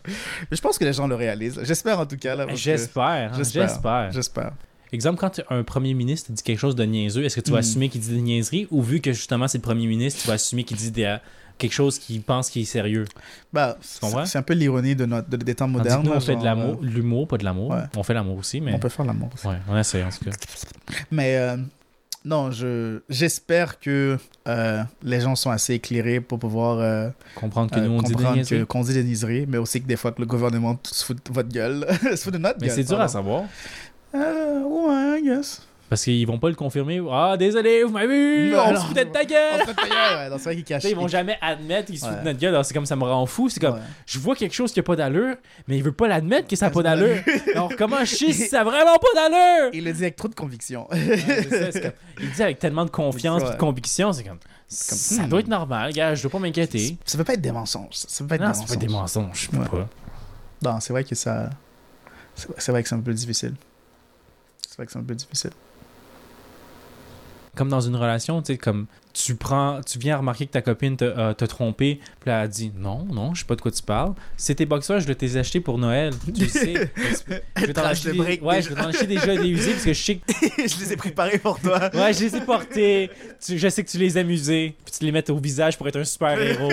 Mais 0.51 0.57
je 0.57 0.61
pense 0.61 0.77
que 0.77 0.85
les 0.85 0.93
gens 0.93 1.07
le 1.07 1.15
réalisent. 1.15 1.59
J'espère 1.63 1.99
en 1.99 2.05
tout 2.05 2.17
cas. 2.17 2.35
que- 2.45 2.55
J'espère, 2.55 3.03
hein, 3.33 3.37
J'espère. 3.37 4.11
j'espère. 4.11 4.51
Exemple, 4.91 5.19
quand 5.19 5.39
un 5.49 5.63
premier 5.63 5.93
ministre 5.93 6.31
dit 6.31 6.41
quelque 6.41 6.57
chose 6.59 6.75
de 6.75 6.83
niaiseux, 6.83 7.23
est-ce 7.23 7.35
que 7.35 7.41
tu 7.41 7.51
vas 7.51 7.57
Mm. 7.57 7.59
assumer 7.59 7.89
qu'il 7.89 8.01
dit 8.01 8.09
des 8.09 8.21
niaiseries? 8.21 8.67
Ou 8.71 8.81
vu 8.81 9.01
que 9.01 9.11
justement 9.13 9.47
c'est 9.47 9.57
le 9.59 9.63
premier 9.63 9.85
ministre, 9.87 10.21
tu 10.21 10.27
vas 10.27 10.33
assumer 10.33 10.63
qu'il 10.63 10.77
dit 10.77 10.91
des- 10.91 11.17
quelque 11.59 11.73
chose 11.73 11.99
qu'il 11.99 12.21
pense 12.21 12.49
qui 12.49 12.61
est 12.61 12.65
sérieux? 12.65 13.05
Bah, 13.53 13.77
c'est 13.81 14.37
un 14.37 14.41
peu 14.41 14.53
l'ironie 14.53 14.95
de 14.95 15.05
notre, 15.05 15.29
de- 15.29 15.37
des 15.37 15.53
temps 15.55 15.67
modernes. 15.67 16.03
nous, 16.05 16.11
on 16.11 16.19
fait 16.19 16.35
de 16.37 16.43
l'amour, 16.43 16.79
l'humour, 16.81 17.27
pas 17.27 17.37
de 17.37 17.43
l'amour. 17.45 17.69
Ouais. 17.71 17.83
On 17.97 18.03
fait 18.03 18.13
l'amour 18.13 18.37
aussi, 18.37 18.57
euh, 18.59 18.63
mais. 18.63 18.73
On 18.73 18.79
peut 18.79 18.89
faire 18.89 19.05
l'amour. 19.05 19.29
aussi. 19.33 19.45
Ouais, 19.47 19.57
on 19.69 19.77
essaie 19.77 20.03
en 20.03 20.09
tout 20.09 20.25
cas. 20.25 20.31
Mais 21.11 21.35
euh, 21.37 21.57
non, 22.25 22.49
je 22.51 23.01
j'espère 23.09 23.79
que 23.79 24.17
euh, 24.47 24.83
les 25.03 25.21
gens 25.21 25.35
sont 25.35 25.51
assez 25.51 25.75
éclairés 25.75 26.19
pour 26.19 26.39
pouvoir 26.39 26.79
euh, 26.79 27.09
Comprendre 27.35 27.71
que 27.71 27.79
euh, 27.79 27.83
nous, 27.87 27.91
on 27.91 28.01
dit 28.01 28.15
des 28.15 28.23
niaiseries. 28.23 28.59
que- 28.61 28.63
qu'on 28.65 28.81
dit 28.81 28.93
des 28.93 29.03
niaiseries, 29.03 29.45
mais 29.47 29.57
aussi 29.57 29.81
que 29.81 29.87
des 29.87 29.95
fois 29.97 30.11
que 30.11 30.19
le 30.19 30.25
gouvernement 30.27 30.79
se 30.83 31.05
fout 31.05 31.17
de 31.17 31.33
votre 31.33 31.49
gueule, 31.49 31.85
se 32.15 32.23
fout 32.23 32.33
de 32.33 32.37
notre 32.39 32.57
Mais 32.59 32.67
gueule. 32.67 32.75
c'est 32.75 32.83
dur 32.85 32.99
à 32.99 33.07
savoir. 33.07 33.43
Euh, 34.15 34.61
ouais, 34.63 35.19
I 35.19 35.23
guess. 35.23 35.61
Parce 35.89 36.03
qu'ils 36.03 36.27
vont 36.27 36.37
pas 36.37 36.49
le 36.49 36.55
confirmer. 36.55 37.01
Ah, 37.11 37.35
désolé, 37.35 37.83
vous 37.83 37.91
m'avez 37.91 38.07
vu! 38.49 38.55
On 38.55 38.75
se 38.79 38.85
foutait 38.85 39.05
de 39.05 39.09
ta 39.09 39.21
On 39.23 39.25
gueule! 39.25 39.65
fait 39.65 39.73
payer, 39.73 39.91
ouais, 40.17 40.29
non, 40.29 40.35
c'est 40.37 40.43
vrai 40.43 40.55
qu'ils 40.55 40.63
Tu 40.63 40.73
cachent. 40.73 40.83
sais, 40.83 40.91
ils 40.91 40.95
vont 40.95 41.07
jamais 41.07 41.35
admettre 41.41 41.87
qu'ils 41.87 41.97
se 41.99 42.05
foutent 42.05 42.19
de 42.19 42.25
notre 42.25 42.37
gueule. 42.39 42.49
Alors, 42.53 42.63
c'est 42.63 42.75
comme 42.75 42.85
ça 42.85 42.95
me 42.95 43.05
rend 43.05 43.25
fou. 43.25 43.49
C'est 43.49 43.59
comme, 43.59 43.73
Ouais. 43.73 43.81
je 44.05 44.19
vois 44.19 44.35
quelque 44.35 44.53
chose 44.53 44.71
qui 44.71 44.79
a 44.79 44.83
pas 44.83 44.95
d'allure, 44.95 45.35
mais 45.67 45.77
il 45.77 45.83
veut 45.83 45.91
pas 45.91 46.07
l'admettre 46.07 46.47
que 46.47 46.55
ça 46.55 46.67
a 46.67 46.69
pas 46.69 46.83
d'allure. 46.83 47.17
Alors, 47.55 47.71
comment 47.75 47.97
je 48.01 48.15
sais 48.15 48.31
si 48.33 48.47
ça 48.49 48.61
a 48.61 48.63
vraiment 48.65 48.97
pas 48.99 49.07
d'allure? 49.15 49.71
Il 49.73 49.83
le 49.83 49.91
dit 49.93 50.03
avec 50.03 50.15
trop 50.15 50.27
de 50.27 50.35
conviction. 50.35 50.87
Ouais, 50.91 51.17
c'est 51.17 51.49
ça, 51.49 51.71
c'est 51.71 51.81
comme- 51.81 51.91
il 52.19 52.25
le 52.27 52.31
dit 52.35 52.43
avec 52.43 52.59
tellement 52.59 52.85
de 52.85 52.91
confiance 52.91 53.41
et 53.41 53.51
de 53.53 53.57
conviction. 53.57 54.13
C'est 54.13 54.23
comme, 54.23 54.37
comme, 54.37 54.47
ça 54.67 55.23
hmm. 55.23 55.27
doit 55.29 55.39
être 55.39 55.47
normal, 55.47 55.91
gars. 55.93 56.13
Je 56.13 56.21
dois 56.21 56.29
pas 56.29 56.37
m'inquiéter. 56.39 56.97
Ça 57.03 57.17
peut 57.17 57.23
pas 57.23 57.33
être 57.33 57.41
des 57.41 57.51
mensonges. 57.51 57.87
Ça 57.93 58.23
peut 58.23 58.27
pas 58.27 58.35
être 58.35 58.41
Non, 58.41 58.49
des 58.49 58.53
c'est 58.53 58.59
mensonges. 58.61 58.77
pas 58.77 58.85
des 58.85 58.93
mensonges. 58.93 59.41
Je 59.45 59.49
peux 59.49 59.57
Ouais. 59.57 59.85
pas. 60.61 60.71
Non, 60.71 60.79
c'est 60.81 60.93
vrai 60.93 61.03
que 61.03 61.15
ça. 61.15 61.49
C'est 62.35 62.47
c'est 62.59 62.71
vrai 62.71 62.83
que 62.83 62.89
c'est 62.89 62.95
un 62.95 62.99
peu 63.01 63.13
difficile. 63.13 63.55
C'est 64.69 64.75
vrai 64.77 64.85
que 64.85 64.91
c'est 64.91 64.99
un 64.99 65.03
peu 65.03 65.15
difficile. 65.15 65.49
comme 67.55 67.69
dans 67.69 67.81
une 67.81 67.95
relation, 67.95 68.39
tu 68.43 68.53
sais, 68.53 68.57
comme 68.59 68.85
tu 69.13 69.35
prends, 69.35 69.81
tu 69.81 69.97
viens 69.97 70.17
remarquer 70.17 70.45
que 70.45 70.51
ta 70.51 70.61
copine 70.61 70.95
t'a 70.95 71.05
euh, 71.05 71.33
t'a 71.33 71.47
trompé, 71.47 71.99
puis 72.19 72.29
là, 72.29 72.43
elle 72.43 72.49
dit 72.49 72.71
non, 72.75 73.05
non, 73.11 73.33
je 73.33 73.41
sais 73.41 73.45
pas 73.45 73.55
de 73.55 73.61
quoi 73.61 73.71
tu 73.71 73.81
parles. 73.81 74.13
C'est 74.37 74.55
tes 74.55 74.65
boxeurs, 74.65 74.99
je 74.99 75.07
les 75.07 75.15
t'ai 75.15 75.35
achetés 75.37 75.59
pour 75.59 75.77
Noël, 75.77 76.13
tu 76.33 76.47
sais. 76.47 76.91
Je 77.57 77.65
vais 77.65 77.73
t'en 77.73 77.83
acheter 77.83 78.09
de 78.09 78.23
des, 78.23 78.39
ouais, 78.39 78.55
déjà. 78.57 78.61
je 78.61 78.69
vais 78.69 78.81
t'en 78.81 78.87
acheter 78.87 79.07
déjà 79.07 79.35
des 79.35 79.49
usés 79.49 79.71
parce 79.71 79.83
que 79.83 79.93
je 79.93 80.01
sais 80.01 80.15
que 80.15 80.21
je 80.67 80.79
les 80.79 80.93
ai 80.93 80.95
préparés 80.95 81.37
pour 81.37 81.59
toi. 81.59 81.89
ouais, 81.93 82.13
je 82.13 82.21
les 82.21 82.35
ai 82.35 82.41
portés. 82.41 83.09
Tu- 83.45 83.57
je 83.57 83.67
sais 83.67 83.83
que 83.83 83.89
tu 83.89 83.97
les 83.97 84.17
as 84.17 84.21
amusés, 84.21 84.75
puis 84.85 84.93
tu 84.97 85.05
les 85.05 85.11
mets 85.11 85.29
au 85.29 85.37
visage 85.37 85.77
pour 85.77 85.87
être 85.87 85.97
un 85.99 86.03
super 86.05 86.39
héros. 86.39 86.71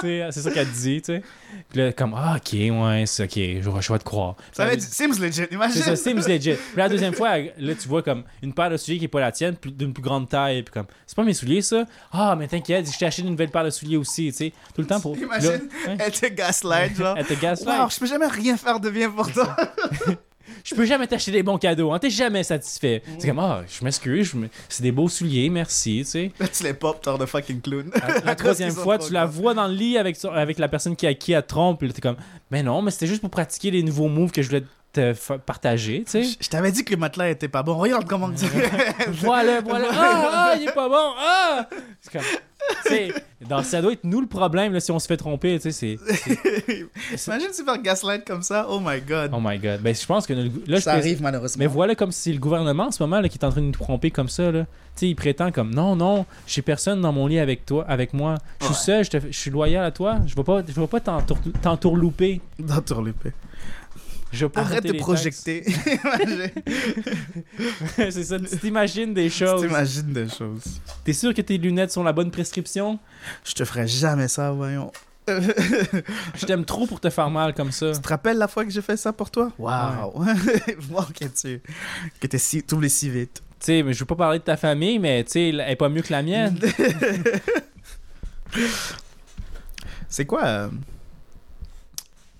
C'est 0.00 0.32
ça 0.32 0.50
qu'elle 0.50 0.70
dit, 0.70 1.02
tu 1.02 1.14
sais. 1.14 1.22
Puis 1.68 1.78
là, 1.80 1.92
comme 1.92 2.14
ah 2.16 2.36
ok, 2.36 2.52
ouais, 2.52 3.04
c'est 3.06 3.24
ok, 3.24 3.62
je 3.62 3.92
vais, 3.92 3.98
te 3.98 4.04
croire. 4.04 4.36
Ça 4.52 4.64
va 4.64 4.72
être 4.72 4.82
Sims 4.82 5.18
legit, 5.20 5.42
imagine. 5.50 5.74
c'est 5.82 5.82
ça, 5.82 5.96
Sims 5.96 6.26
legit. 6.26 6.54
Puis 6.54 6.76
la 6.76 6.88
deuxième 6.88 7.14
fois, 7.14 7.38
là, 7.38 7.74
tu 7.74 7.88
vois 7.88 8.02
comme 8.02 8.24
une 8.42 8.52
paire 8.52 8.70
de 8.70 8.76
souliers 8.76 8.98
qui 8.98 9.04
est 9.04 9.08
pas 9.08 9.20
la 9.20 9.32
tienne, 9.32 9.56
d'une 9.64 9.92
plus 9.92 10.02
grande 10.02 10.28
taille. 10.28 10.62
Puis 10.62 10.72
comme, 10.72 10.86
c'est 11.06 11.16
pas 11.16 11.24
mes 11.24 11.31
souliers, 11.34 11.62
ça? 11.62 11.84
Ah, 12.12 12.36
mais 12.38 12.48
t'inquiète, 12.48 12.90
je 12.92 12.98
t'ai 12.98 13.06
acheté 13.06 13.22
une 13.22 13.30
nouvelle 13.30 13.50
paire 13.50 13.64
de 13.64 13.70
souliers 13.70 13.96
aussi, 13.96 14.30
tu 14.30 14.36
sais. 14.36 14.52
Tout 14.74 14.82
le 14.82 14.86
temps 14.86 15.00
pour. 15.00 15.16
Imagine, 15.16 15.50
là, 15.50 15.56
ouais. 15.92 15.96
elle 15.98 16.12
te 16.12 16.26
gaslight, 16.26 16.96
genre. 16.96 17.16
Elle 17.18 17.26
te 17.26 17.34
gaslight. 17.34 17.80
Wow, 17.80 17.90
je 17.90 17.98
peux 17.98 18.06
jamais 18.06 18.26
rien 18.26 18.56
faire 18.56 18.80
de 18.80 18.90
bien 18.90 19.10
pour 19.10 19.30
toi. 19.32 19.56
Je 20.64 20.74
peux 20.74 20.84
jamais 20.84 21.06
t'acheter 21.06 21.32
des 21.32 21.42
bons 21.42 21.58
cadeaux, 21.58 21.92
hein. 21.92 21.98
T'es 21.98 22.10
jamais 22.10 22.42
satisfait. 22.44 23.02
C'est 23.18 23.26
comme, 23.28 23.38
ah, 23.40 23.62
je 23.66 23.84
m'excuse, 23.84 24.34
me- 24.34 24.48
c'est 24.68 24.82
des 24.82 24.92
beaux 24.92 25.08
souliers, 25.08 25.48
merci, 25.48 26.02
tu 26.04 26.10
sais. 26.10 26.32
Là, 26.38 26.46
tu 26.46 26.62
les 26.62 26.74
pop, 26.74 27.02
genre 27.04 27.18
de 27.18 27.26
fucking 27.26 27.60
clown. 27.60 27.90
La, 27.94 28.20
la 28.20 28.34
troisième 28.36 28.70
fois, 28.72 28.98
tu 28.98 29.12
la 29.12 29.24
vois 29.24 29.54
dans 29.54 29.66
le 29.66 29.74
lit 29.74 29.98
avec, 29.98 30.18
avec 30.24 30.58
la 30.58 30.68
personne 30.68 30.94
qui, 30.94 31.06
a 31.06 31.14
qui 31.14 31.32
elle 31.32 31.44
trompe, 31.44 31.80
t'es 31.80 32.00
comme, 32.00 32.16
mais 32.50 32.62
non, 32.62 32.80
mais 32.82 32.90
c'était 32.90 33.06
juste 33.08 33.20
pour 33.22 33.30
pratiquer 33.30 33.70
les 33.70 33.82
nouveaux 33.82 34.08
moves 34.08 34.30
que 34.30 34.42
je 34.42 34.48
voulais 34.48 34.64
te 34.92 35.12
partager, 35.38 36.04
tu 36.04 36.10
sais. 36.24 36.36
Je 36.40 36.48
t'avais 36.48 36.70
dit 36.72 36.84
que 36.84 36.90
le 36.92 36.98
matelas 36.98 37.30
était 37.30 37.48
pas 37.48 37.62
bon. 37.62 37.76
Regarde 37.76 38.06
comment 38.06 38.30
tu. 38.30 38.44
voilà, 39.12 39.60
voilà. 39.60 39.88
Ah, 39.92 40.30
ah, 40.52 40.54
il 40.60 40.68
est 40.68 40.72
pas 40.72 40.88
bon. 40.88 41.12
Ah! 41.18 41.66
C'est 42.00 42.12
comme. 42.12 42.22
Tu 42.86 42.88
sais, 42.92 43.12
dans- 43.48 43.62
ça 43.64 43.82
doit 43.82 43.92
être 43.92 44.04
nous 44.04 44.20
le 44.20 44.26
problème 44.28 44.72
là, 44.72 44.78
si 44.78 44.92
on 44.92 44.98
se 45.00 45.06
fait 45.08 45.16
tromper, 45.16 45.58
tu 45.58 45.72
sais. 45.72 45.98
C'est. 46.06 46.14
c'est- 47.16 47.26
Imagine 47.26 47.48
tu 47.56 47.64
faire 47.64 47.80
gaslight 47.82 48.24
comme 48.24 48.42
ça. 48.42 48.66
Oh 48.70 48.78
my 48.80 49.00
god. 49.00 49.30
Oh 49.34 49.40
my 49.42 49.58
god. 49.58 49.80
Ben, 49.80 49.94
je 49.94 50.06
pense 50.06 50.26
que. 50.26 50.32
Là, 50.34 50.42
je 50.68 50.76
ça 50.76 50.92
peux- 50.92 50.98
arrive 50.98 51.20
malheureusement. 51.22 51.58
Mais 51.60 51.66
voilà, 51.66 51.94
comme 51.94 52.12
si 52.12 52.20
c'est 52.22 52.32
le 52.32 52.38
gouvernement 52.38 52.86
en 52.86 52.90
ce 52.92 53.02
moment 53.02 53.20
là, 53.20 53.28
qui 53.28 53.38
est 53.38 53.44
en 53.44 53.50
train 53.50 53.60
de 53.60 53.66
nous 53.66 53.72
tromper 53.72 54.10
comme 54.12 54.28
ça. 54.28 54.52
Là. 54.52 54.60
Tu 54.62 54.66
sais, 54.96 55.08
il 55.08 55.16
prétend 55.16 55.50
comme 55.50 55.74
non, 55.74 55.96
non, 55.96 56.24
j'ai 56.46 56.62
personne 56.62 57.00
dans 57.00 57.12
mon 57.12 57.26
lit 57.26 57.38
avec 57.40 57.64
toi, 57.66 57.84
avec 57.88 58.12
moi. 58.12 58.36
Je 58.60 58.66
suis 58.66 58.74
Ouais. 58.74 58.80
seul, 58.80 59.04
je, 59.04 59.10
te- 59.10 59.26
je 59.32 59.36
suis 59.38 59.50
loyal 59.50 59.84
à 59.84 59.90
toi. 59.90 60.18
Je 60.26 60.32
je 60.34 60.80
vais 60.80 60.86
pas 60.86 61.00
t'entour- 61.00 61.38
t'entourlouper. 61.62 62.40
Je 64.32 64.46
pas 64.46 64.62
Arrête 64.62 64.84
de 64.84 64.92
taxes. 64.92 65.44
c'est 67.96 68.24
ça, 68.24 68.38
tu 68.38 68.56
t'imagines 68.56 69.12
des 69.12 69.28
choses. 69.28 69.60
T'imagines 69.60 70.12
des 70.12 70.28
choses. 70.28 70.80
T'es 71.04 71.12
sûr 71.12 71.34
que 71.34 71.42
tes 71.42 71.58
lunettes 71.58 71.92
sont 71.92 72.02
la 72.02 72.12
bonne 72.12 72.30
prescription? 72.30 72.98
Je 73.44 73.52
te 73.52 73.64
ferai 73.64 73.86
jamais 73.86 74.28
ça, 74.28 74.50
voyons. 74.52 74.90
Je 75.28 76.46
t'aime 76.46 76.64
trop 76.64 76.86
pour 76.86 76.98
te 76.98 77.10
faire 77.10 77.30
mal 77.30 77.54
comme 77.54 77.70
ça. 77.70 77.92
Tu 77.92 78.00
te 78.00 78.08
rappelles 78.08 78.38
la 78.38 78.48
fois 78.48 78.64
que 78.64 78.70
j'ai 78.70 78.82
fait 78.82 78.96
ça 78.96 79.12
pour 79.12 79.30
toi? 79.30 79.52
Waouh! 79.58 80.12
Wow, 80.90 81.04
que 81.14 81.26
tu 81.26 81.60
que 82.18 82.26
t'es 82.26 82.38
si, 82.38 82.62
t'oublies 82.62 82.90
si 82.90 83.08
vite. 83.08 83.42
Tu 83.60 83.66
sais, 83.66 83.82
mais 83.82 83.92
je 83.92 84.00
veux 84.00 84.06
pas 84.06 84.16
parler 84.16 84.38
de 84.40 84.44
ta 84.44 84.56
famille, 84.56 84.98
mais 84.98 85.22
tu 85.24 85.32
sais, 85.32 85.48
elle 85.50 85.60
est 85.60 85.76
pas 85.76 85.88
mieux 85.88 86.02
que 86.02 86.12
la 86.12 86.22
mienne. 86.22 86.58
C'est 90.08 90.26
quoi 90.26 90.44
euh, 90.44 90.68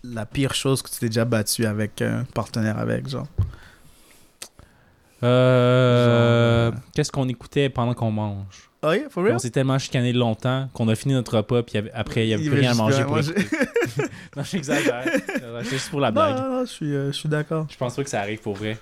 la 0.04 0.26
pire 0.26 0.54
chose 0.54 0.82
que 0.82 0.90
tu 0.90 0.98
t'es 0.98 1.06
déjà 1.06 1.24
battu 1.24 1.64
avec 1.66 2.02
un 2.02 2.24
partenaire 2.34 2.78
avec, 2.78 3.08
genre? 3.08 3.26
Euh, 5.22 6.70
Genre, 6.72 6.74
euh, 6.74 6.80
Qu'est-ce 6.94 7.12
qu'on 7.12 7.28
écoutait 7.28 7.68
pendant 7.68 7.94
qu'on 7.94 8.10
mange? 8.10 8.70
Oh 8.84 8.92
yeah, 8.92 9.08
for 9.08 9.22
On 9.22 9.26
real? 9.26 9.38
s'est 9.40 9.50
tellement 9.50 9.78
chicané 9.78 10.12
longtemps 10.12 10.68
qu'on 10.72 10.88
a 10.88 10.96
fini 10.96 11.14
notre 11.14 11.36
repas, 11.36 11.62
puis 11.62 11.78
après, 11.94 12.26
il 12.26 12.30
y 12.30 12.34
avait 12.34 12.42
Il 12.42 12.50
plus 12.50 12.58
rien 12.58 12.72
à 12.72 12.74
manger 12.74 13.04
pour 13.04 13.12
manger. 13.16 13.32
Non, 14.36 14.42
j'exagère. 14.42 15.04
C'est 15.04 15.70
juste 15.70 15.90
pour 15.90 16.00
la 16.00 16.10
blague. 16.10 16.36
non, 16.36 16.50
non, 16.50 16.60
je 16.64 16.70
suis, 16.70 16.92
euh, 16.92 17.12
je 17.12 17.16
suis 17.16 17.28
d'accord. 17.28 17.66
Je 17.70 17.76
pense 17.76 17.94
pas 17.94 18.02
que 18.02 18.10
ça 18.10 18.20
arrive 18.20 18.40
pour 18.40 18.54
vrai. 18.56 18.76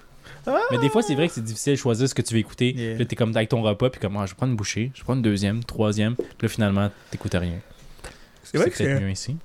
Ah! 0.46 0.56
Mais 0.70 0.78
des 0.78 0.88
fois, 0.88 1.02
c'est 1.02 1.14
vrai 1.14 1.28
que 1.28 1.34
c'est 1.34 1.44
difficile 1.44 1.74
de 1.74 1.78
choisir 1.78 2.08
ce 2.08 2.14
que 2.14 2.22
tu 2.22 2.32
veux 2.32 2.40
écouter. 2.40 2.72
Yeah. 2.74 2.98
Là, 2.98 3.04
t'es 3.04 3.16
comme 3.16 3.36
avec 3.36 3.50
ton 3.50 3.60
repas, 3.60 3.90
puis 3.90 4.00
comme, 4.00 4.16
ah, 4.16 4.24
je 4.24 4.30
vais 4.30 4.36
prendre 4.36 4.52
une 4.52 4.56
bouchée, 4.56 4.90
je 4.94 5.00
vais 5.00 5.04
prendre 5.04 5.18
une 5.18 5.22
deuxième, 5.22 5.62
troisième. 5.64 6.14
Puis 6.16 6.26
là, 6.40 6.48
finalement, 6.48 6.90
t'écoutes 7.10 7.34
rien. 7.34 7.58
C'est 8.44 8.56
vrai 8.56 8.70
que 8.70 8.76
c'est 8.78 8.98
mieux 8.98 9.10
ici. 9.10 9.36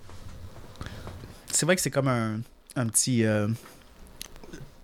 C'est 1.56 1.66
vrai 1.66 1.76
que 1.76 1.82
c'est 1.82 1.92
comme 1.92 2.08
un, 2.08 2.40
un 2.76 2.88
petit. 2.88 3.24
euh, 3.26 3.48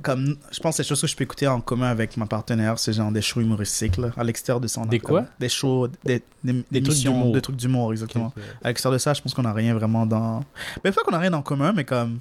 comme, 0.01 0.35
je 0.51 0.59
pense 0.59 0.77
que 0.77 0.81
les 0.81 0.87
choses 0.87 0.99
que 1.01 1.05
je 1.07 1.15
peux 1.15 1.23
écouter 1.23 1.47
en 1.47 1.61
commun 1.61 1.89
avec 1.89 2.17
ma 2.17 2.25
partenaire, 2.25 2.79
c'est 2.79 2.93
genre 2.93 3.11
des 3.11 3.21
shows 3.21 3.41
humoristiques, 3.41 3.97
là, 3.97 4.09
à 4.17 4.23
l'extérieur 4.23 4.59
de 4.59 4.67
ça. 4.67 4.81
on 4.81 4.85
Des 4.87 4.99
quoi? 4.99 5.25
Des 5.39 5.49
shows, 5.49 5.89
des, 6.03 6.23
des, 6.43 6.53
des 6.53 6.63
Des 6.71 6.81
trucs 6.81 6.95
missions, 6.95 7.31
des 7.31 7.41
trucs 7.41 7.55
d'humour, 7.55 7.91
exactement. 7.91 8.33
À 8.63 8.69
l'extérieur 8.69 8.93
de 8.93 8.97
ça, 8.97 9.13
je 9.13 9.21
pense 9.21 9.33
qu'on 9.35 9.43
n'a 9.43 9.53
rien 9.53 9.75
vraiment 9.75 10.05
dans. 10.07 10.43
Mais 10.83 10.91
pas 10.91 11.03
qu'on 11.03 11.11
n'a 11.11 11.19
rien 11.19 11.33
en 11.33 11.43
commun, 11.43 11.71
mais 11.73 11.83
comme. 11.85 12.19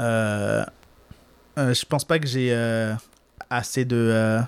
Euh, 0.00 0.64
euh, 1.58 1.74
je 1.74 1.84
pense 1.84 2.04
pas 2.04 2.18
que 2.18 2.26
j'ai 2.26 2.48
euh, 2.52 2.94
assez 3.50 3.84
de 3.84 3.96
euh, 3.96 4.40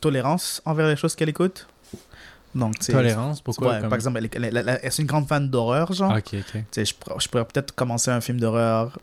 tolérance 0.00 0.62
envers 0.64 0.86
les 0.86 0.96
choses 0.96 1.14
qu'elle 1.14 1.28
écoute. 1.28 1.66
Donc, 2.54 2.78
Tolérance, 2.78 3.40
pourquoi? 3.40 3.72
ouais, 3.74 3.80
comme- 3.80 3.88
Par 3.90 3.96
exemple, 3.96 4.18
elle, 4.18 4.24
est- 4.26 4.36
elle 4.36 4.44
elle 4.44 4.56
est- 4.68 4.80
elle 4.82 4.86
est 4.86 4.98
une 4.98 5.06
grande 5.06 5.28
fan 5.28 5.48
d'horreur, 5.50 5.92
genre. 5.92 6.12
Ok, 6.16 6.34
ok. 6.34 6.62
Je, 6.76 6.94
pourrais- 6.94 7.20
je 7.20 7.28
pourrais 7.28 7.44
peut-être 7.44 7.74
commencer 7.74 8.10
un 8.10 8.20
film 8.20 8.40
d'horreur 8.40 8.98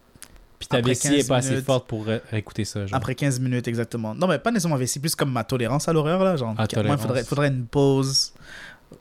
Puis 0.60 0.68
ta 0.68 0.82
vessie 0.82 1.08
est 1.08 1.18
15 1.18 1.28
pas 1.28 1.38
assez 1.38 1.50
minutes. 1.52 1.66
forte 1.66 1.88
pour 1.88 2.06
écouter 2.32 2.66
ça. 2.66 2.86
Genre. 2.88 2.96
après 2.98 3.14
15 3.16 3.40
minutes 3.40 3.68
exactement. 3.68 4.16
Non, 4.16 4.28
mais 4.28 4.40
pas 4.40 4.52
nécessairement 4.52 4.78
vessie, 4.78 5.00
plus 5.00 5.16
comme 5.16 5.32
ma 5.32 5.44
tolérance 5.44 5.88
à 5.88 5.94
l'horreur, 5.94 6.24
là. 6.24 6.36
Genre, 6.38 6.56
Ah, 6.58 6.66
moi, 6.84 6.96
il 6.96 6.98
faudrait, 6.98 7.24
faudrait 7.24 7.48
une 7.50 7.66
pause, 7.66 8.34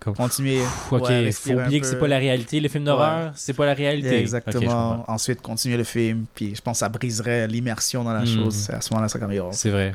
Comme- 0.00 0.14
continuer. 0.14 0.58
Pff, 0.58 0.92
ok, 0.92 1.02
ouais, 1.08 1.32
faut 1.32 1.50
oublier 1.52 1.80
que 1.80 1.86
c'est 1.86 1.98
pas 1.98 2.08
la 2.08 2.18
réalité. 2.18 2.58
Les 2.60 2.68
films 2.68 2.84
d'horreur, 2.84 3.32
c'est 3.36 3.52
pas 3.54 3.66
la 3.66 3.74
réalité. 3.74 4.18
Exactement. 4.18 5.04
Ensuite, 5.08 5.40
continuer 5.40 5.76
le 5.76 5.84
film. 5.84 6.26
Puis 6.34 6.54
je 6.54 6.60
pense 6.60 6.76
que 6.76 6.80
ça 6.80 6.88
briserait 6.88 7.46
l'immersion 7.48 8.04
dans 8.04 8.12
la 8.12 8.20
Mhm. 8.20 8.26
chose. 8.26 8.70
À 8.70 8.80
ce 8.80 8.90
moment-là, 8.92 9.08
c'est 9.08 9.18
comme, 9.18 9.32
c'est 9.52 9.70
vrai. 9.70 9.94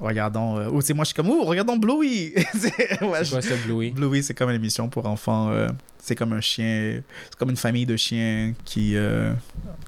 Regardons. 0.00 0.58
euh, 0.58 0.68
ou 0.70 0.80
sais, 0.80 0.94
moi, 0.94 1.04
je 1.04 1.08
suis 1.08 1.14
comme, 1.16 1.30
oh, 1.30 1.44
regardons 1.44 1.76
Bluey. 1.76 2.32
C'est- 2.54 3.02
ouais, 3.02 3.24
C'est 3.24 3.30
quoi 3.30 3.42
ça, 3.42 3.54
Bluey? 3.66 3.90
Bluey, 3.90 4.22
c'est 4.22 4.34
comme 4.34 4.50
une 4.50 4.56
émission 4.56 4.88
pour 4.88 5.06
enfants. 5.06 5.50
euh, 5.50 5.68
c'est 6.00 6.14
comme 6.14 6.32
un 6.32 6.40
chien. 6.40 7.02
C'est 7.28 7.36
comme 7.36 7.50
une 7.50 7.56
famille 7.56 7.84
de 7.84 7.96
chiens 7.96 8.54
qui. 8.64 8.96
euh, 8.96 9.32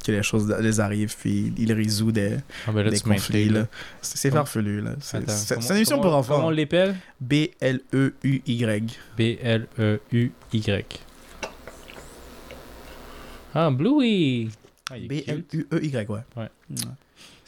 que 0.05 0.13
les 0.13 0.23
choses 0.23 0.55
les 0.61 0.81
arrivent. 0.81 1.15
Puis 1.19 1.53
il 1.57 1.73
résout 1.73 2.13
des, 2.13 2.37
Ah 2.67 2.73
ben 2.73 2.83
là, 2.83 2.91
des 2.91 3.01
conflits. 3.01 3.49
là. 3.49 3.61
là. 3.61 3.67
C'est 4.03 4.19
c'est 4.19 4.31
farfelu, 4.31 4.81
là. 4.83 4.91
C'est 5.01 5.17
Attends, 5.19 5.33
c'est- 5.33 5.55
comment- 5.55 5.61
c'est 5.67 5.73
une 5.73 5.77
émission 5.79 5.97
comment- 5.99 6.09
pour 6.11 6.19
enfants. 6.19 6.35
Comment 6.37 6.47
on 6.49 6.51
l'appelle? 6.51 6.97
B-L-E-U-Y. 7.21 8.99
B-L-E-U-Y. 9.17 10.85
Ah, 13.55 13.71
Bluey! 13.71 14.49
Ah. 14.91 14.95
B-L-U-E-Y, 15.09 15.95
ouais. 16.09 16.21
Ouais. 16.37 16.43
Ouais. 16.43 16.49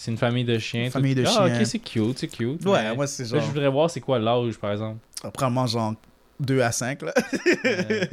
C'est 0.02 0.10
une 0.10 0.18
famille 0.18 0.42
de 0.42 0.58
chiens. 0.58 0.90
Famille 0.90 1.14
de 1.14 1.22
ah, 1.24 1.30
chiens. 1.30 1.60
ok, 1.60 1.64
c'est 1.64 1.78
cute, 1.78 2.18
c'est 2.18 2.26
cute. 2.26 2.64
Ouais, 2.66 2.92
moi, 2.96 3.06
c'est 3.06 3.22
Là, 3.22 3.28
genre. 3.28 3.40
je 3.42 3.46
voudrais 3.46 3.68
voir 3.68 3.88
c'est 3.88 4.00
quoi 4.00 4.18
l'âge, 4.18 4.58
par 4.58 4.72
exemple. 4.72 4.98
Probablement 5.32 5.68
genre 5.68 5.94
2 6.40 6.60
à 6.60 6.72
5, 6.72 7.02
là. 7.02 7.14
Euh, 7.64 8.04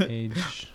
age. 0.00 0.66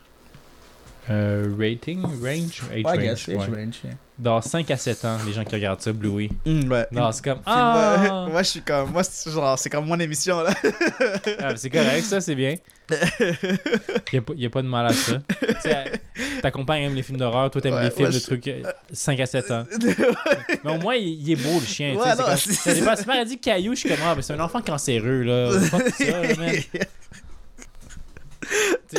Euh, 1.10 1.54
rating? 1.60 2.02
Range? 2.02 2.62
Age 2.72 2.86
range. 2.86 3.28
ouais. 3.50 3.70
Dans 4.18 4.42
5 4.42 4.70
à 4.72 4.78
7 4.78 5.06
ans, 5.06 5.18
les 5.26 5.34
gens 5.34 5.44
qui 5.44 5.56
regardent 5.56 5.82
ça, 5.82 5.92
Bluey. 5.92 6.30
Mm, 6.46 6.72
ouais. 6.72 6.86
Non, 6.92 7.12
c'est 7.12 7.24
comme. 7.24 7.40
Ah! 7.46 7.98
moi, 8.08 8.28
moi, 8.32 8.44
je 8.44 8.50
suis 8.50 8.62
comme. 8.62 8.92
Moi, 8.92 9.04
c'est 9.04 9.32
genre, 9.32 9.58
c'est 9.60 9.70
comme 9.70 9.86
mon 9.86 10.00
émission, 10.00 10.42
là. 10.42 10.52
Ah, 11.40 11.56
c'est 11.58 11.70
correct, 11.70 12.04
ça, 12.04 12.22
c'est 12.22 12.36
bien. 12.36 12.56
Il 14.14 14.22
n'y 14.38 14.46
a, 14.46 14.50
pas 14.50 14.62
de 14.62 14.68
mal 14.68 14.86
à 14.86 14.94
ça. 14.94 15.20
Ta 16.42 16.52
compagne 16.52 16.84
aime 16.84 16.96
les 16.96 17.02
films 17.02 17.18
d'horreur, 17.18 17.50
toi, 17.50 17.60
t'aimes 17.62 17.74
Ouais, 17.74 17.86
les 17.86 17.92
films 17.92 18.08
ouais, 18.10 18.14
de 18.14 18.20
je- 18.20 18.24
trucs 18.24 18.48
euh, 18.48 18.62
5 18.92 19.20
à 19.20 19.26
7 19.26 19.52
ans. 19.52 19.64
Mais 20.64 20.72
au 20.72 20.78
moins, 20.78 20.96
il, 20.96 21.22
il 21.22 21.32
est 21.32 21.36
beau, 21.36 21.60
le 21.60 21.66
chien. 21.66 21.96
Ouais, 21.96 22.02
c'est 22.12 22.18
non, 22.18 22.24
comme- 22.26 22.38
c'est- 22.38 22.54
ça 22.54 22.74
dépend. 22.74 22.96
Si 22.96 23.26
dit 23.26 23.40
Caillou, 23.40 23.74
je 23.74 23.80
suis 23.80 23.90
comme, 23.90 23.98
ah, 24.06 24.16
c'est 24.22 24.34
un 24.34 24.40
enfant 24.40 24.62
cancéreux, 24.62 25.24
là. 25.24 25.52
Ça, 25.60 25.78
là, 25.80 26.22
Je 28.94 28.98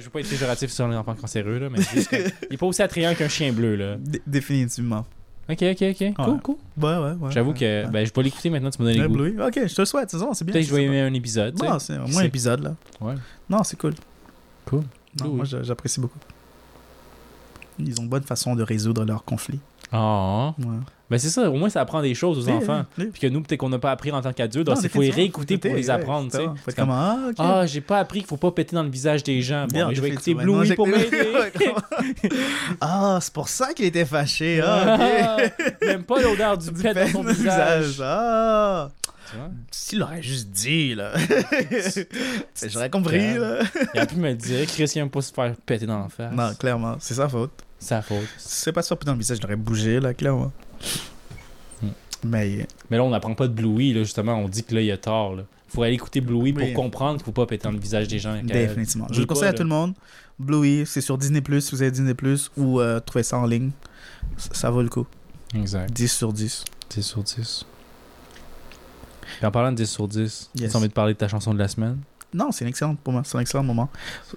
je 0.00 0.04
veux 0.04 0.10
pas 0.10 0.20
être 0.20 0.28
péjoratif 0.28 0.70
sur 0.70 0.84
un 0.86 0.96
enfant 0.96 1.14
cancéreux, 1.14 1.58
là, 1.58 1.68
mais 1.70 1.80
c'est 1.82 1.96
juste 1.96 2.10
il 2.50 2.54
est 2.54 2.56
pas 2.56 2.66
aussi 2.66 2.82
attrayant 2.82 3.14
qu'un 3.14 3.28
chien 3.28 3.52
bleu, 3.52 3.76
là. 3.76 3.96
Dé- 3.98 4.22
Définitivement. 4.26 5.06
Ok, 5.48 5.62
ok, 5.62 5.82
ok. 5.82 6.14
Cool, 6.14 6.34
Ouais. 6.34 6.40
cool. 6.42 6.56
Ouais, 6.80 6.96
ouais, 6.96 7.12
ouais. 7.20 7.30
J'avoue 7.32 7.52
que 7.54 7.86
ben, 7.88 8.06
je 8.06 8.12
vais 8.14 8.22
l'écouter 8.22 8.50
maintenant, 8.50 8.70
tu 8.70 8.80
m'as 8.80 8.86
donné 8.88 8.98
Ouais, 8.98 9.02
le 9.04 9.08
goût. 9.08 9.16
Bluey. 9.16 9.46
Ok, 9.46 9.58
je 9.68 9.74
te 9.74 9.80
le 9.82 9.84
souhaite, 9.86 10.10
c'est 10.10 10.18
bon, 10.18 10.32
c'est 10.34 10.44
bien. 10.44 10.52
Peut-être 10.52 10.64
que 10.66 10.70
je 10.70 10.76
vais 10.76 10.84
aimer 10.84 11.00
un 11.00 11.12
épisode. 11.14 11.54
tu 11.56 11.64
sais. 11.64 11.70
Non, 11.72 11.78
c'est 11.78 11.98
au 11.98 12.06
moins 12.06 12.22
un 12.22 12.24
épisode, 12.26 12.62
là. 12.62 12.74
Ouais. 13.00 13.14
Non, 13.48 13.64
c'est 13.64 13.76
cool. 13.78 13.94
Cool. 14.66 14.82
Non, 15.20 15.28
moi, 15.30 15.44
j'a- 15.44 15.62
j'apprécie 15.64 16.00
beaucoup. 16.00 16.18
Ils 17.78 17.98
ont 17.98 18.02
une 18.04 18.08
bonne 18.08 18.22
façon 18.22 18.54
de 18.54 18.62
résoudre 18.62 19.04
leurs 19.04 19.24
conflits. 19.24 19.58
Ah. 19.90 20.54
Ouais. 20.58 20.66
Ben 21.10 21.18
c'est 21.18 21.28
ça, 21.28 21.50
au 21.50 21.54
moins 21.54 21.68
ça 21.68 21.80
apprend 21.80 22.00
des 22.02 22.14
choses 22.14 22.38
aux 22.38 22.50
Oui, 22.50 22.56
enfants. 22.56 22.84
oui, 22.96 23.04
oui. 23.06 23.10
Puis 23.12 23.20
que 23.22 23.26
nous, 23.26 23.42
peut-être 23.42 23.58
qu'on 23.58 23.68
n'a 23.68 23.80
pas 23.80 23.90
appris 23.90 24.12
en 24.12 24.20
tant 24.22 24.32
qu'adultes, 24.32 24.68
Non, 24.68 24.74
donc 24.74 24.84
il 24.84 24.88
faut 24.90 25.02
les 25.02 25.10
réécouter 25.10 25.58
pour 25.58 25.74
les 25.74 25.86
ouais, 25.88 25.90
apprendre, 25.90 26.30
tu 26.30 26.36
sais. 26.36 26.44
exactement. 26.44 26.56
Faut 26.56 26.70
C'est 26.70 26.76
comme, 26.76 26.90
ah. 26.90 27.18
Ah, 27.38 27.66
j'ai 27.66 27.80
pas 27.80 27.98
appris 27.98 28.20
qu'il 28.20 28.28
faut 28.28 28.36
pas 28.36 28.52
péter 28.52 28.76
dans 28.76 28.84
le 28.84 28.90
visage 28.90 29.24
des 29.24 29.42
gens. 29.42 29.62
Bon, 29.62 29.74
Bien, 29.74 29.88
mais 29.88 29.94
je 29.96 30.00
vais 30.02 30.08
écouter. 30.10 30.34
Non, 30.34 30.42
Bluey 30.44 30.66
j'ai- 30.66 30.74
pour 30.76 30.86
m'aider. 30.86 31.10
Ouais, 31.34 31.52
ah, 32.80 33.18
c'est 33.20 33.32
pour 33.32 33.48
ça 33.48 33.72
qu'il 33.74 33.86
était 33.86 34.04
fâché. 34.04 34.60
Ah, 34.64 35.36
ok. 35.38 35.52
J'aime 35.82 36.04
pas 36.04 36.20
l'odeur 36.22 36.56
du 36.58 36.70
Du 36.70 36.80
pet 36.82 36.94
dans 36.94 37.08
son 37.08 37.22
le 37.24 37.32
visage. 37.32 38.00
Ah. 38.02 38.88
Tu 39.30 39.36
vois? 39.36 39.48
S'il 39.70 40.02
aurait 40.02 40.22
juste 40.22 40.50
dit, 40.50 40.94
là. 40.94 41.12
J'aurais 42.68 42.90
compris, 42.90 43.34
là. 43.38 43.60
Il 43.94 44.00
a 44.00 44.06
pu 44.06 44.16
me 44.16 44.32
dire, 44.34 44.66
Chris, 44.66 44.90
il 44.94 44.98
aime 44.98 45.10
pas 45.10 45.22
se 45.22 45.32
faire 45.32 45.54
péter 45.66 45.86
dans 45.86 46.00
la 46.02 46.08
face. 46.08 46.32
Non, 46.32 46.54
clairement, 46.54 46.96
c'est 47.00 47.14
sa 47.14 47.28
faute. 47.28 47.50
C'est 47.78 47.88
sa 47.88 48.02
faute. 48.02 48.26
Si 48.38 48.62
c'est 48.62 48.72
pas 48.72 48.82
ça 48.82 48.96
dans 49.04 49.12
le 49.12 49.18
visage, 49.18 49.38
je 49.38 49.42
l'aurais 49.42 49.56
bougé, 49.56 50.00
là, 50.00 50.14
clairement. 50.14 50.52
Mais, 52.22 52.66
Mais 52.90 52.96
là, 52.98 53.04
on 53.04 53.10
n'apprend 53.10 53.34
pas 53.34 53.48
de 53.48 53.54
Bluey, 53.54 53.92
là, 53.94 54.02
justement. 54.02 54.34
On 54.34 54.48
dit 54.48 54.62
que 54.62 54.74
là, 54.74 54.82
il 54.82 54.90
a 54.90 54.98
tort. 54.98 55.36
Là. 55.36 55.44
Faut 55.68 55.82
aller 55.82 55.94
écouter 55.94 56.20
Bluey 56.20 56.52
pour 56.52 56.70
comprendre 56.74 57.16
qu'il 57.16 57.24
faut 57.24 57.32
pas 57.32 57.46
péter 57.46 57.64
dans 57.64 57.72
le 57.72 57.78
visage 57.78 58.08
des 58.08 58.18
gens. 58.18 58.38
Que- 58.42 58.46
définitivement. 58.52 59.06
Je 59.10 59.20
le 59.20 59.26
conseille 59.26 59.48
à 59.48 59.52
tout 59.54 59.62
le 59.62 59.68
monde. 59.68 59.94
Bluey, 60.38 60.84
c'est 60.84 61.00
sur 61.00 61.16
Disney+, 61.16 61.42
si 61.60 61.70
vous 61.74 61.82
avez 61.82 61.90
Disney+, 61.90 62.14
ou 62.56 62.80
euh, 62.80 63.00
trouvez 63.00 63.22
ça 63.22 63.38
en 63.38 63.46
ligne. 63.46 63.70
Ça, 64.36 64.50
ça 64.52 64.70
vaut 64.70 64.82
le 64.82 64.88
coup. 64.88 65.06
Exact. 65.54 65.90
10 65.92 66.08
sur 66.12 66.32
10. 66.32 66.64
10 66.90 67.02
sur 67.02 67.22
10. 67.22 67.64
Et 69.42 69.46
en 69.46 69.50
parlant 69.50 69.70
de 69.72 69.76
10 69.76 69.86
sur 69.90 70.08
10, 70.08 70.50
Yes. 70.56 70.70
tu 70.70 70.76
as 70.76 70.78
envie 70.78 70.88
de 70.88 70.92
parler 70.92 71.14
de 71.14 71.18
ta 71.18 71.28
chanson 71.28 71.54
de 71.54 71.58
la 71.58 71.68
semaine? 71.68 71.98
Non, 72.32 72.52
c'est 72.52 72.64
un 72.64 72.68
excellent 72.68 72.94
pour 72.94 73.12
moi. 73.12 73.22
C'est 73.24 73.36
un 73.36 73.40
excellent 73.40 73.64
moment. 73.64 73.88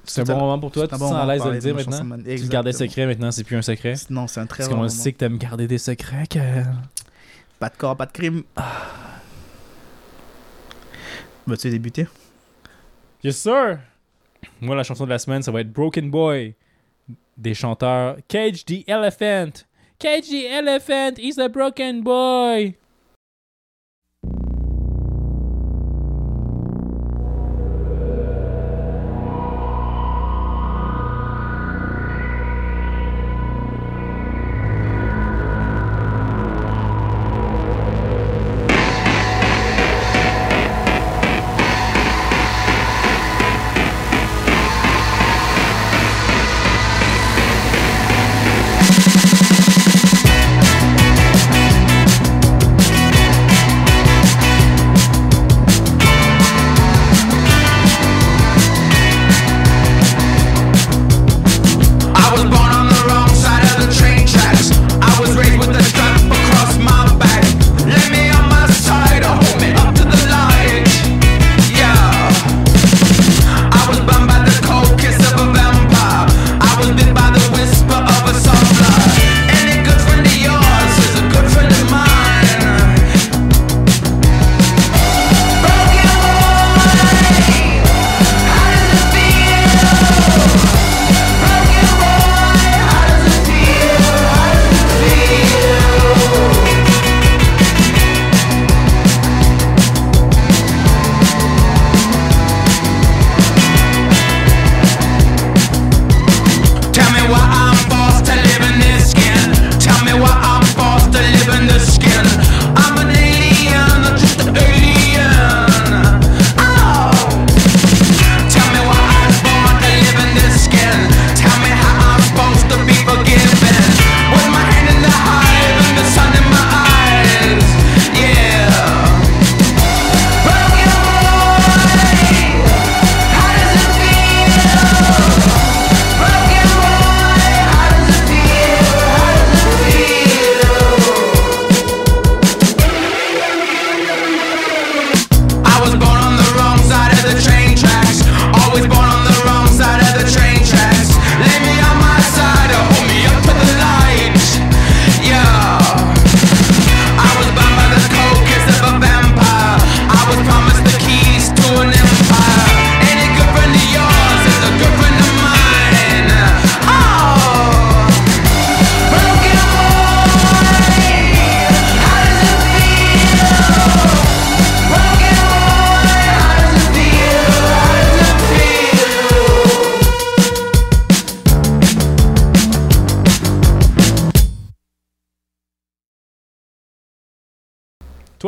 C'est 0.04 0.22
un 0.22 0.24
bon 0.34 0.40
moment 0.40 0.60
pour 0.60 0.72
toi? 0.72 0.88
Tu 0.88 0.94
te 0.94 1.00
sens 1.00 1.14
à 1.14 1.26
l'aise 1.26 1.44
de 1.44 1.50
le 1.50 1.60
dire 1.60 1.76
maintenant? 1.76 2.18
Tu 2.24 2.38
le 2.38 2.48
gardais 2.48 2.74
secret, 2.74 3.06
maintenant 3.06 3.32
c'est 3.32 3.44
plus 3.44 3.56
un 3.56 3.62
secret? 3.62 3.94
Non, 4.10 4.28
c'est 4.28 4.40
un 4.40 4.46
très 4.46 4.64
Parce 4.64 4.70
bon 4.70 4.76
qu'on 4.76 4.82
moment. 4.82 4.90
sait 4.90 5.14
que 5.14 5.18
t'aimes 5.18 5.38
garder 5.38 5.68
des 5.68 5.78
secrets. 5.78 6.28
Pas 7.60 7.70
de 7.70 7.76
corps, 7.78 7.96
pas 7.96 8.06
de 8.06 8.12
crime. 8.12 8.44
Vas-tu 11.46 11.70
débuter? 11.70 12.08
Yes, 13.24 13.38
sir! 13.38 13.80
Moi, 14.60 14.76
la 14.76 14.84
chanson 14.84 15.06
de 15.06 15.10
la 15.10 15.20
semaine, 15.20 15.42
ça 15.44 15.52
va 15.52 15.62
être 15.62 15.72
Broken 15.72 16.10
Boy 16.10 16.56
des 17.38 17.54
chanteurs 17.54 18.18
Cage 18.28 18.66
the 18.66 18.84
Elephant. 18.88 19.66
Cage 20.00 20.30
the 20.30 20.46
Elephant 20.46 21.14
is 21.18 21.40
a 21.40 21.48
broken 21.48 22.02
boy. 22.02 22.76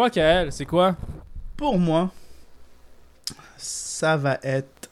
Toi, 0.05 0.11
Kael, 0.11 0.51
c'est 0.51 0.67
quoi? 0.67 0.95
Pour 1.57 1.79
moi, 1.79 2.11
ça 3.57 4.15
va 4.15 4.37
être 4.43 4.91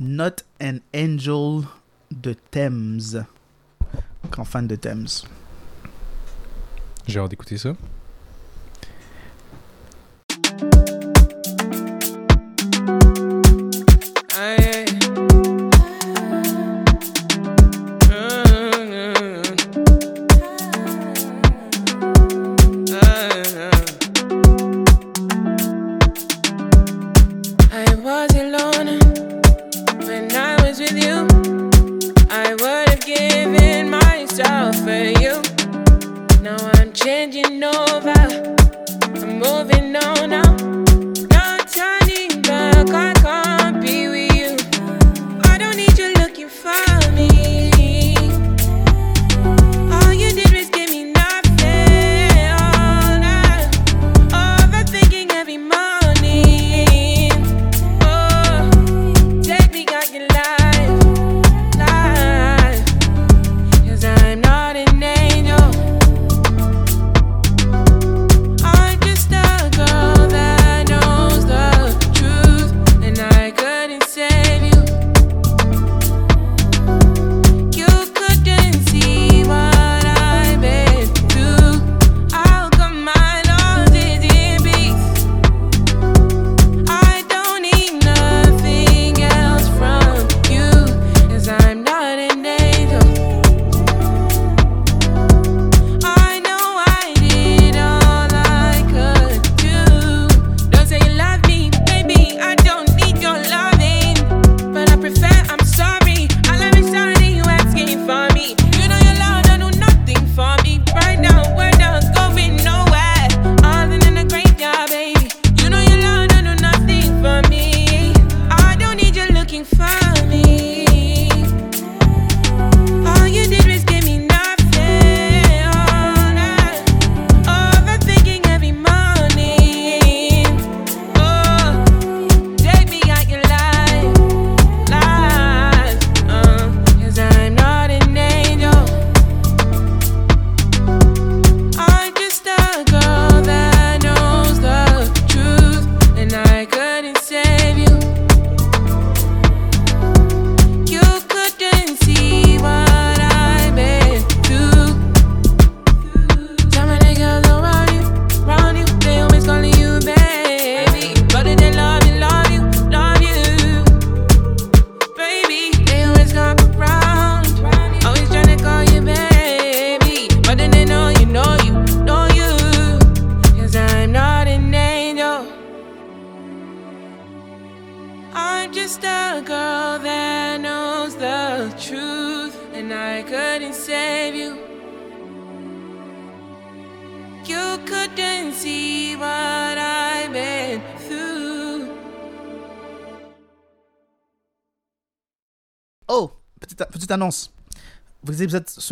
Not 0.00 0.36
an 0.62 0.78
Angel 0.96 1.66
de 2.10 2.32
Thames. 2.50 3.26
Grand 4.30 4.46
fan 4.46 4.66
de 4.66 4.76
Thames. 4.76 5.08
J'ai 7.06 7.20
hâte 7.20 7.28
d'écouter 7.28 7.58
ça. 7.58 7.74
I 14.32 14.73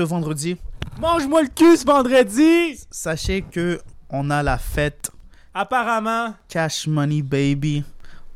ce 0.07 0.11
vendredi? 0.11 0.57
Mange-moi 1.01 1.43
le 1.43 1.49
cul 1.49 1.77
ce 1.77 1.85
vendredi! 1.85 2.79
Sachez 2.91 3.43
que 3.43 3.81
on 4.11 4.31
a 4.31 4.43
la 4.43 4.59
fête 4.59 5.11
Apparemment. 5.55 6.35
Cash 6.49 6.87
Money 6.87 7.23
Baby 7.23 7.85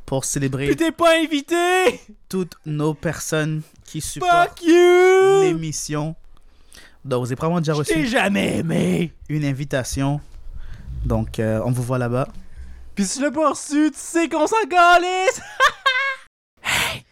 pour 0.05 0.25
célébrer 0.25 0.67
Puis 0.67 0.77
t'es 0.77 0.93
pas 0.93 1.17
invité! 1.19 2.01
toutes 2.29 2.55
nos 2.67 2.95
personnes 2.95 3.63
qui 3.85 4.01
supportent 4.01 4.61
l'émission. 4.63 6.15
Donc, 7.05 7.21
vous 7.21 7.27
avez 7.27 7.37
probablement 7.37 7.61
déjà 7.61 7.75
reçu 7.75 8.07
jamais 8.07 8.59
aimé! 8.59 9.13
une 9.29 9.45
invitation. 9.45 10.21
Donc, 11.05 11.39
euh, 11.39 11.61
on 11.65 11.71
vous 11.71 11.83
voit 11.83 11.99
là-bas. 11.99 12.29
Puis 12.95 13.05
si 13.05 13.19
tu 13.19 13.25
l'as 13.25 13.31
pas 13.31 13.51
reçu, 13.51 13.91
tu 13.93 13.99
sais 13.99 14.29
qu'on 14.29 14.47
s'en 14.47 14.57
calisse! 14.69 15.41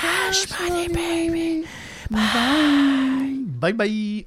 Cash 0.00 0.60
money, 0.60 0.88
baby. 0.88 1.66
Bye. 2.10 3.44
Bye 3.60 3.72
bye. 3.72 4.08